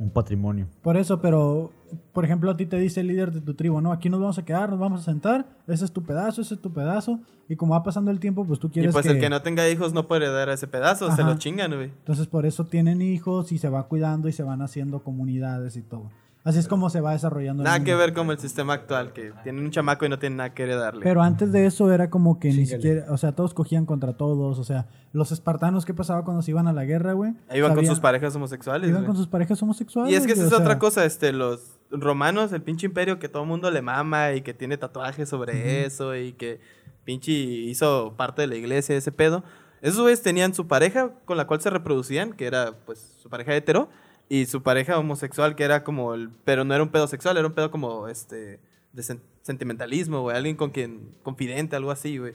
un 0.00 0.10
patrimonio. 0.10 0.66
Por 0.82 0.96
eso, 0.96 1.20
pero, 1.20 1.70
por 2.12 2.24
ejemplo, 2.24 2.50
a 2.50 2.56
ti 2.56 2.64
te 2.64 2.78
dice 2.78 3.02
el 3.02 3.08
líder 3.08 3.32
de 3.32 3.42
tu 3.42 3.54
tribu, 3.54 3.80
no, 3.80 3.92
aquí 3.92 4.08
nos 4.08 4.18
vamos 4.18 4.38
a 4.38 4.44
quedar, 4.44 4.70
nos 4.70 4.78
vamos 4.78 5.02
a 5.02 5.04
sentar, 5.04 5.46
ese 5.68 5.84
es 5.84 5.92
tu 5.92 6.02
pedazo, 6.02 6.40
ese 6.40 6.54
es 6.54 6.60
tu 6.60 6.72
pedazo, 6.72 7.20
y 7.48 7.56
como 7.56 7.74
va 7.74 7.82
pasando 7.82 8.10
el 8.10 8.18
tiempo, 8.18 8.44
pues 8.46 8.58
tú 8.58 8.68
Y 8.68 8.70
quieres 8.70 8.92
pues 8.92 9.06
que... 9.06 9.12
el 9.12 9.20
que 9.20 9.28
no 9.28 9.42
tenga 9.42 9.68
hijos 9.68 9.92
no 9.92 10.08
puede 10.08 10.32
dar 10.32 10.48
ese 10.48 10.66
pedazo, 10.66 11.14
se 11.14 11.22
lo 11.22 11.36
chingan, 11.36 11.74
güey. 11.74 11.90
Entonces 11.90 12.26
por 12.26 12.46
eso 12.46 12.64
tienen 12.64 13.02
hijos 13.02 13.52
y 13.52 13.58
se 13.58 13.68
va 13.68 13.88
cuidando 13.88 14.28
y 14.28 14.32
se 14.32 14.42
van 14.42 14.62
haciendo 14.62 15.04
comunidades 15.04 15.76
y 15.76 15.82
todo. 15.82 16.10
Así 16.42 16.58
es 16.58 16.68
como 16.68 16.88
se 16.88 17.02
va 17.02 17.12
desarrollando. 17.12 17.62
Nada 17.62 17.84
que 17.84 17.94
ver 17.94 18.14
como 18.14 18.32
el 18.32 18.38
sistema 18.38 18.72
actual, 18.72 19.12
que 19.12 19.32
tienen 19.42 19.62
un 19.62 19.70
chamaco 19.70 20.06
y 20.06 20.08
no 20.08 20.18
tienen 20.18 20.38
nada 20.38 20.54
que 20.54 20.62
heredarle. 20.62 21.02
Pero 21.02 21.20
antes 21.22 21.52
de 21.52 21.66
eso 21.66 21.92
era 21.92 22.08
como 22.08 22.38
que 22.38 22.48
ni 22.48 22.64
siquiera, 22.64 23.04
o 23.10 23.18
sea, 23.18 23.32
todos 23.32 23.52
cogían 23.52 23.84
contra 23.84 24.14
todos, 24.14 24.58
o 24.58 24.64
sea, 24.64 24.86
los 25.12 25.32
espartanos, 25.32 25.84
¿qué 25.84 25.92
pasaba 25.92 26.24
cuando 26.24 26.42
se 26.42 26.52
iban 26.52 26.66
a 26.66 26.72
la 26.72 26.84
guerra, 26.86 27.12
güey? 27.12 27.34
Ahí 27.48 27.58
iban 27.58 27.74
con 27.74 27.84
sus 27.84 28.00
parejas 28.00 28.34
homosexuales, 28.34 28.88
Iban 28.88 29.02
güey. 29.02 29.08
con 29.08 29.16
sus 29.16 29.26
parejas 29.26 29.62
homosexuales. 29.62 30.10
Y 30.10 30.16
es 30.16 30.26
que 30.26 30.32
esa 30.32 30.44
es 30.44 30.48
sea, 30.48 30.58
otra 30.58 30.78
cosa, 30.78 31.04
este, 31.04 31.32
los 31.32 31.78
romanos, 31.90 32.52
el 32.52 32.62
pinche 32.62 32.86
imperio 32.86 33.18
que 33.18 33.28
todo 33.28 33.42
el 33.42 33.48
mundo 33.48 33.70
le 33.70 33.82
mama 33.82 34.32
y 34.32 34.40
que 34.40 34.54
tiene 34.54 34.78
tatuajes 34.78 35.28
sobre 35.28 35.84
eso 35.84 36.16
y 36.16 36.32
que 36.32 36.60
pinche 37.04 37.32
hizo 37.32 38.14
parte 38.16 38.42
de 38.42 38.48
la 38.48 38.56
iglesia, 38.56 38.96
ese 38.96 39.12
pedo. 39.12 39.44
Esos 39.82 40.00
güeyes 40.00 40.22
tenían 40.22 40.54
su 40.54 40.66
pareja 40.66 41.10
con 41.26 41.36
la 41.36 41.46
cual 41.46 41.60
se 41.60 41.68
reproducían, 41.70 42.32
que 42.32 42.46
era 42.46 42.72
pues 42.86 43.16
su 43.22 43.28
pareja 43.28 43.54
hetero, 43.54 43.88
y 44.30 44.46
su 44.46 44.62
pareja 44.62 44.96
homosexual, 44.98 45.54
que 45.56 45.64
era 45.64 45.84
como 45.84 46.14
el, 46.14 46.30
pero 46.44 46.64
no 46.64 46.72
era 46.72 46.82
un 46.82 46.88
pedo 46.88 47.06
sexual, 47.06 47.36
era 47.36 47.46
un 47.46 47.52
pedo 47.52 47.70
como 47.70 48.08
este, 48.08 48.60
de 48.94 49.02
sen- 49.02 49.20
sentimentalismo, 49.42 50.22
güey, 50.22 50.36
alguien 50.36 50.56
con 50.56 50.70
quien, 50.70 51.10
confidente, 51.22 51.76
algo 51.76 51.90
así, 51.90 52.16
güey. 52.16 52.34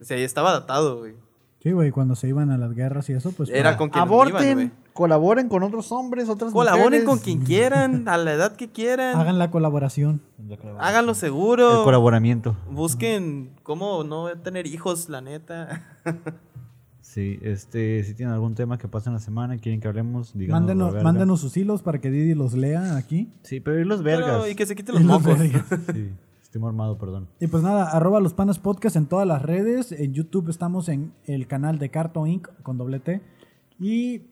O 0.00 0.04
sea, 0.04 0.16
y 0.18 0.22
estaba 0.22 0.52
datado, 0.52 0.98
güey. 1.00 1.14
Sí, 1.60 1.72
güey, 1.72 1.90
cuando 1.90 2.14
se 2.14 2.28
iban 2.28 2.50
a 2.52 2.58
las 2.58 2.72
guerras 2.74 3.10
y 3.10 3.14
eso, 3.14 3.32
pues... 3.32 3.48
Era 3.50 3.70
para- 3.70 3.76
con 3.76 3.88
quien 3.90 4.02
Aborten, 4.02 4.58
iban, 4.60 4.72
colaboren 4.92 5.48
con 5.48 5.64
otros 5.64 5.90
hombres, 5.90 6.28
otras 6.28 6.52
Colaboren 6.52 6.84
mujeres. 6.84 7.04
con 7.06 7.18
quien 7.18 7.40
quieran, 7.44 8.08
a 8.08 8.16
la 8.18 8.32
edad 8.34 8.54
que 8.54 8.70
quieran. 8.70 9.16
Hagan 9.16 9.38
la 9.40 9.50
colaboración. 9.50 10.20
Háganlo 10.78 11.12
El 11.12 11.16
seguro. 11.16 11.82
colaboramiento. 11.82 12.56
Busquen 12.70 13.50
cómo 13.64 14.04
no 14.04 14.28
tener 14.42 14.66
hijos, 14.68 15.08
la 15.08 15.20
neta. 15.22 15.82
Sí, 17.16 17.38
este, 17.40 18.04
si 18.04 18.12
tienen 18.12 18.34
algún 18.34 18.54
tema 18.54 18.76
que 18.76 18.88
pase 18.88 19.08
en 19.08 19.14
la 19.14 19.20
semana 19.20 19.54
y 19.54 19.58
quieren 19.58 19.80
que 19.80 19.88
hablemos, 19.88 20.34
díganos. 20.36 20.60
Mándenos, 20.60 21.02
mándenos 21.02 21.40
sus 21.40 21.56
hilos 21.56 21.80
para 21.80 21.98
que 21.98 22.10
Didi 22.10 22.34
los 22.34 22.52
lea 22.52 22.98
aquí. 22.98 23.32
Sí, 23.40 23.58
pero 23.58 23.80
y 23.80 23.86
los 23.86 24.02
vergas. 24.02 24.40
Pero, 24.42 24.50
y 24.50 24.54
que 24.54 24.66
se 24.66 24.76
quiten 24.76 24.94
los 24.96 25.02
mocos. 25.02 25.38
Sí, 25.94 26.10
estoy 26.42 26.60
mormado, 26.60 26.98
perdón. 26.98 27.28
Y 27.40 27.46
pues 27.46 27.62
nada, 27.62 27.88
arroba 27.88 28.20
los 28.20 28.34
panas 28.34 28.58
podcast 28.58 28.96
en 28.96 29.06
todas 29.06 29.26
las 29.26 29.40
redes. 29.40 29.92
En 29.92 30.12
YouTube 30.12 30.50
estamos 30.50 30.90
en 30.90 31.14
el 31.24 31.46
canal 31.46 31.78
de 31.78 31.88
Carto 31.88 32.26
Inc. 32.26 32.48
con 32.62 32.76
doble 32.76 33.00
T. 33.00 33.22
Y 33.80 34.24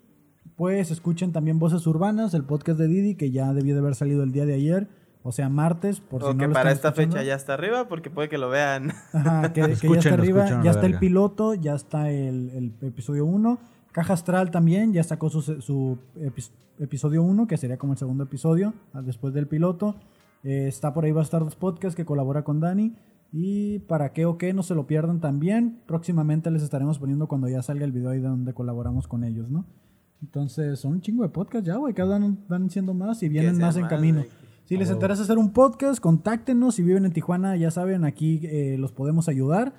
pues 0.55 0.91
escuchen 0.91 1.33
también 1.33 1.59
Voces 1.59 1.87
Urbanas, 1.87 2.35
el 2.35 2.45
podcast 2.45 2.79
de 2.79 2.87
Didi, 2.87 3.15
que 3.15 3.31
ya 3.31 3.55
debió 3.55 3.73
de 3.73 3.81
haber 3.81 3.95
salido 3.95 4.23
el 4.23 4.33
día 4.33 4.45
de 4.45 4.57
ayer. 4.57 4.89
O 5.27 5.33
sea, 5.33 5.49
martes, 5.49 6.01
por 6.01 6.21
si 6.21 6.29
O 6.29 6.33
no 6.35 6.39
que 6.39 6.47
lo 6.49 6.53
para 6.53 6.71
esta 6.71 6.93
fecha 6.93 7.23
ya 7.23 7.35
está 7.35 7.55
arriba, 7.55 7.89
porque 7.89 8.11
puede 8.11 8.29
que 8.29 8.37
lo 8.37 8.51
vean. 8.51 8.93
Ajá, 9.15 9.53
que, 9.55 9.63
que 9.63 9.89
ya 9.89 9.95
está 9.99 10.15
arriba, 10.15 10.63
ya 10.63 10.71
está 10.71 10.85
el 10.87 10.99
piloto, 10.99 11.55
ya 11.55 11.75
está 11.75 12.11
el, 12.11 12.51
el 12.51 12.73
episodio 12.87 13.25
1. 13.25 13.59
Caja 13.91 14.13
Astral 14.13 14.51
también, 14.51 14.93
ya 14.93 15.03
sacó 15.03 15.31
su, 15.31 15.41
su 15.41 15.99
epi- 16.21 16.51
episodio 16.79 17.23
1, 17.23 17.47
que 17.47 17.57
sería 17.57 17.79
como 17.79 17.95
el 17.95 17.99
segundo 17.99 18.25
episodio, 18.25 18.75
ah, 18.93 19.01
después 19.01 19.33
del 19.33 19.47
piloto. 19.47 19.97
Eh, 20.43 20.67
está 20.69 20.93
por 20.93 21.07
ahí 21.07 21.13
va 21.13 21.21
a 21.21 21.25
estar 21.25 21.41
los 21.41 21.57
podcasts 21.57 21.97
que 21.97 22.05
colabora 22.05 22.43
con 22.45 22.61
Dani. 22.61 22.95
Y 23.33 23.79
para 23.81 24.13
qué 24.13 24.27
o 24.27 24.37
qué, 24.37 24.53
no 24.53 24.63
se 24.63 24.75
lo 24.75 24.87
pierdan 24.87 25.21
también. 25.21 25.81
Próximamente 25.87 26.51
les 26.51 26.63
estaremos 26.63 26.99
poniendo 26.99 27.29
cuando 27.29 27.49
ya 27.49 27.63
salga 27.63 27.85
el 27.87 27.93
video 27.93 28.11
ahí 28.11 28.21
de 28.21 28.29
donde 28.29 28.53
colaboramos 28.53 29.09
con 29.09 29.25
ellos, 29.25 29.49
¿no? 29.51 29.65
Entonces, 30.23 30.79
son 30.79 30.93
un 30.93 31.01
chingo 31.01 31.23
de 31.23 31.31
podcasts 31.31 31.67
ya, 31.67 31.77
güey. 31.77 31.95
Cada 31.95 32.19
van, 32.19 32.39
van 32.49 32.71
siendo 32.71 32.93
más 32.95 33.23
y 33.23 33.29
vienen 33.29 33.59
más 33.59 33.75
en 33.77 33.83
más, 33.83 33.91
camino. 33.91 34.25
Si 34.65 34.77
les 34.77 34.91
interesa 34.91 35.23
hacer 35.23 35.37
un 35.37 35.53
podcast, 35.53 36.01
contáctenos. 36.01 36.77
Si 36.77 36.83
viven 36.83 37.05
en 37.05 37.13
Tijuana, 37.13 37.57
ya 37.57 37.71
saben, 37.71 38.05
aquí 38.05 38.41
eh, 38.45 38.77
los 38.79 38.93
podemos 38.93 39.29
ayudar. 39.29 39.75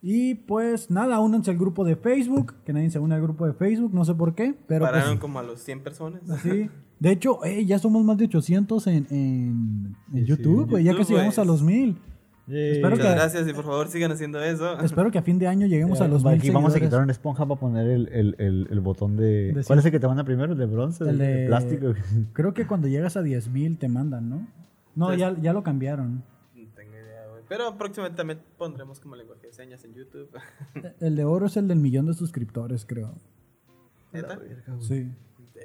Y 0.00 0.34
pues 0.34 0.90
nada, 0.90 1.20
únanse 1.20 1.52
al 1.52 1.58
grupo 1.58 1.84
de 1.84 1.94
Facebook, 1.94 2.54
que 2.64 2.72
nadie 2.72 2.90
se 2.90 2.98
une 2.98 3.14
al 3.14 3.22
grupo 3.22 3.46
de 3.46 3.52
Facebook, 3.52 3.94
no 3.94 4.04
sé 4.04 4.14
por 4.14 4.34
qué, 4.34 4.52
pero 4.66 4.84
Pararon 4.84 5.10
pues, 5.10 5.20
como 5.20 5.38
a 5.38 5.44
los 5.44 5.60
100 5.60 5.80
personas. 5.84 6.22
sí. 6.42 6.68
De 6.98 7.10
hecho, 7.10 7.44
eh, 7.44 7.64
ya 7.64 7.80
somos 7.80 8.04
más 8.04 8.16
de 8.16 8.26
800 8.26 8.86
en, 8.86 9.06
en, 9.10 9.96
en 10.12 10.24
YouTube, 10.24 10.70
güey, 10.70 10.84
ya 10.84 10.92
YouTube, 10.92 11.02
casi 11.02 11.12
llegamos 11.14 11.38
a 11.38 11.44
los 11.44 11.60
Espero 12.48 12.90
Muchas 12.90 13.06
que- 13.06 13.12
gracias 13.14 13.48
y 13.48 13.52
por 13.52 13.64
favor 13.64 13.88
sigan 13.88 14.10
haciendo 14.12 14.42
eso. 14.42 14.78
Espero 14.80 15.10
que 15.10 15.18
a 15.18 15.22
fin 15.22 15.38
de 15.38 15.46
año 15.46 15.66
lleguemos 15.66 16.00
a 16.00 16.08
los 16.08 16.24
mil 16.24 16.34
Aquí 16.34 16.50
vamos 16.50 16.74
a 16.74 16.80
quitar 16.80 17.00
una 17.02 17.12
esponja 17.12 17.46
para 17.46 17.60
poner 17.60 17.86
el, 17.88 18.08
el, 18.08 18.34
el, 18.38 18.68
el 18.70 18.80
botón 18.80 19.16
de... 19.16 19.52
De 19.52 19.64
¿Cuál 19.64 19.78
es 19.78 19.84
el 19.84 19.92
que 19.92 20.00
te 20.00 20.08
manda 20.08 20.24
primero? 20.24 20.52
¿El 20.52 20.58
de 20.58 20.66
bronce? 20.66 21.04
El 21.08 21.18
de 21.18 21.46
plástico? 21.46 21.92
Creo 22.32 22.52
que 22.52 22.66
cuando 22.66 22.88
llegas 22.88 23.16
a 23.16 23.22
10 23.22 23.48
mil 23.50 23.78
te 23.78 23.88
mandan, 23.88 24.28
¿no? 24.28 24.46
No, 24.96 25.14
ya, 25.14 25.34
ya 25.40 25.52
lo 25.52 25.62
cambiaron. 25.62 26.16
No 26.54 26.68
tengo 26.74 26.92
idea, 26.94 27.28
güey. 27.30 27.42
Pero 27.48 27.78
próximamente 27.78 28.16
también 28.16 28.40
pondremos 28.58 28.98
como 29.00 29.14
lenguaje 29.16 29.46
de 29.46 29.52
señas 29.52 29.84
en 29.84 29.94
YouTube. 29.94 30.28
El 31.00 31.14
de 31.16 31.24
oro 31.24 31.46
es 31.46 31.56
el 31.56 31.68
del 31.68 31.78
millón 31.78 32.06
de 32.06 32.14
suscriptores, 32.14 32.84
creo. 32.84 33.14
¿Neta? 34.12 34.38
Sí. 34.80 35.10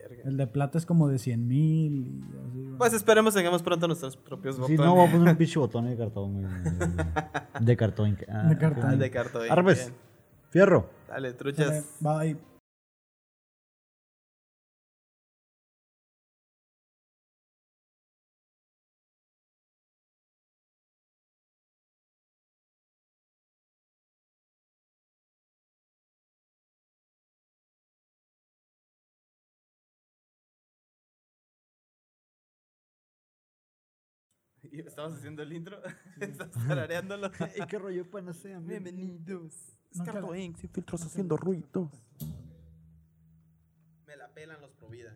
Verga. 0.07 0.23
El 0.25 0.37
de 0.37 0.47
plata 0.47 0.77
es 0.77 0.85
como 0.85 1.07
de 1.07 1.19
100 1.19 1.47
mil 1.47 1.95
y 1.97 2.21
así. 2.47 2.59
güey. 2.63 2.77
Pues 2.77 2.93
esperemos 2.93 3.33
tengamos 3.33 3.63
pronto 3.63 3.87
nuestros 3.87 4.17
propios 4.17 4.55
Si 4.55 4.61
botones. 4.61 4.79
no, 4.79 4.95
voy 4.95 5.07
a 5.07 5.11
poner 5.11 5.29
un 5.29 5.35
pinche 5.37 5.59
botón 5.59 5.85
de 5.89 5.97
cartón. 5.97 6.33
güey. 6.41 7.65
De 7.65 7.77
cartón. 7.77 8.17
Ah, 8.29 8.47
De 8.49 8.57
cartón. 8.57 8.83
Ah, 8.85 8.95
de 8.95 9.09
cartón. 9.11 9.41
Bien. 9.65 9.93
Fierro. 10.49 10.89
Dale, 11.07 11.29
Dale, 11.29 11.33
truchas. 11.33 11.85
Bye. 11.99 12.37
Y 34.83 34.87
Estabas 34.87 35.13
haciendo 35.13 35.41
el 35.41 35.53
intro. 35.53 35.77
Estás 36.19 36.51
tarareándolo. 36.51 37.31
¿Y 37.55 37.65
qué 37.67 37.79
rollo 37.79 38.09
pues 38.09 38.23
no 38.23 38.33
sé? 38.33 38.55
Bienvenidos. 38.59 39.53
Nunca 39.93 40.11
Escarto 40.11 40.31
la- 40.31 40.39
Inc. 40.39 40.57
sin 40.57 40.69
filtros 40.69 41.01
haciendo 41.03 41.35
ruidos. 41.37 41.89
Me 44.05 44.15
la 44.15 44.31
pelan 44.33 44.61
los 44.61 44.71
Provida. 44.73 45.15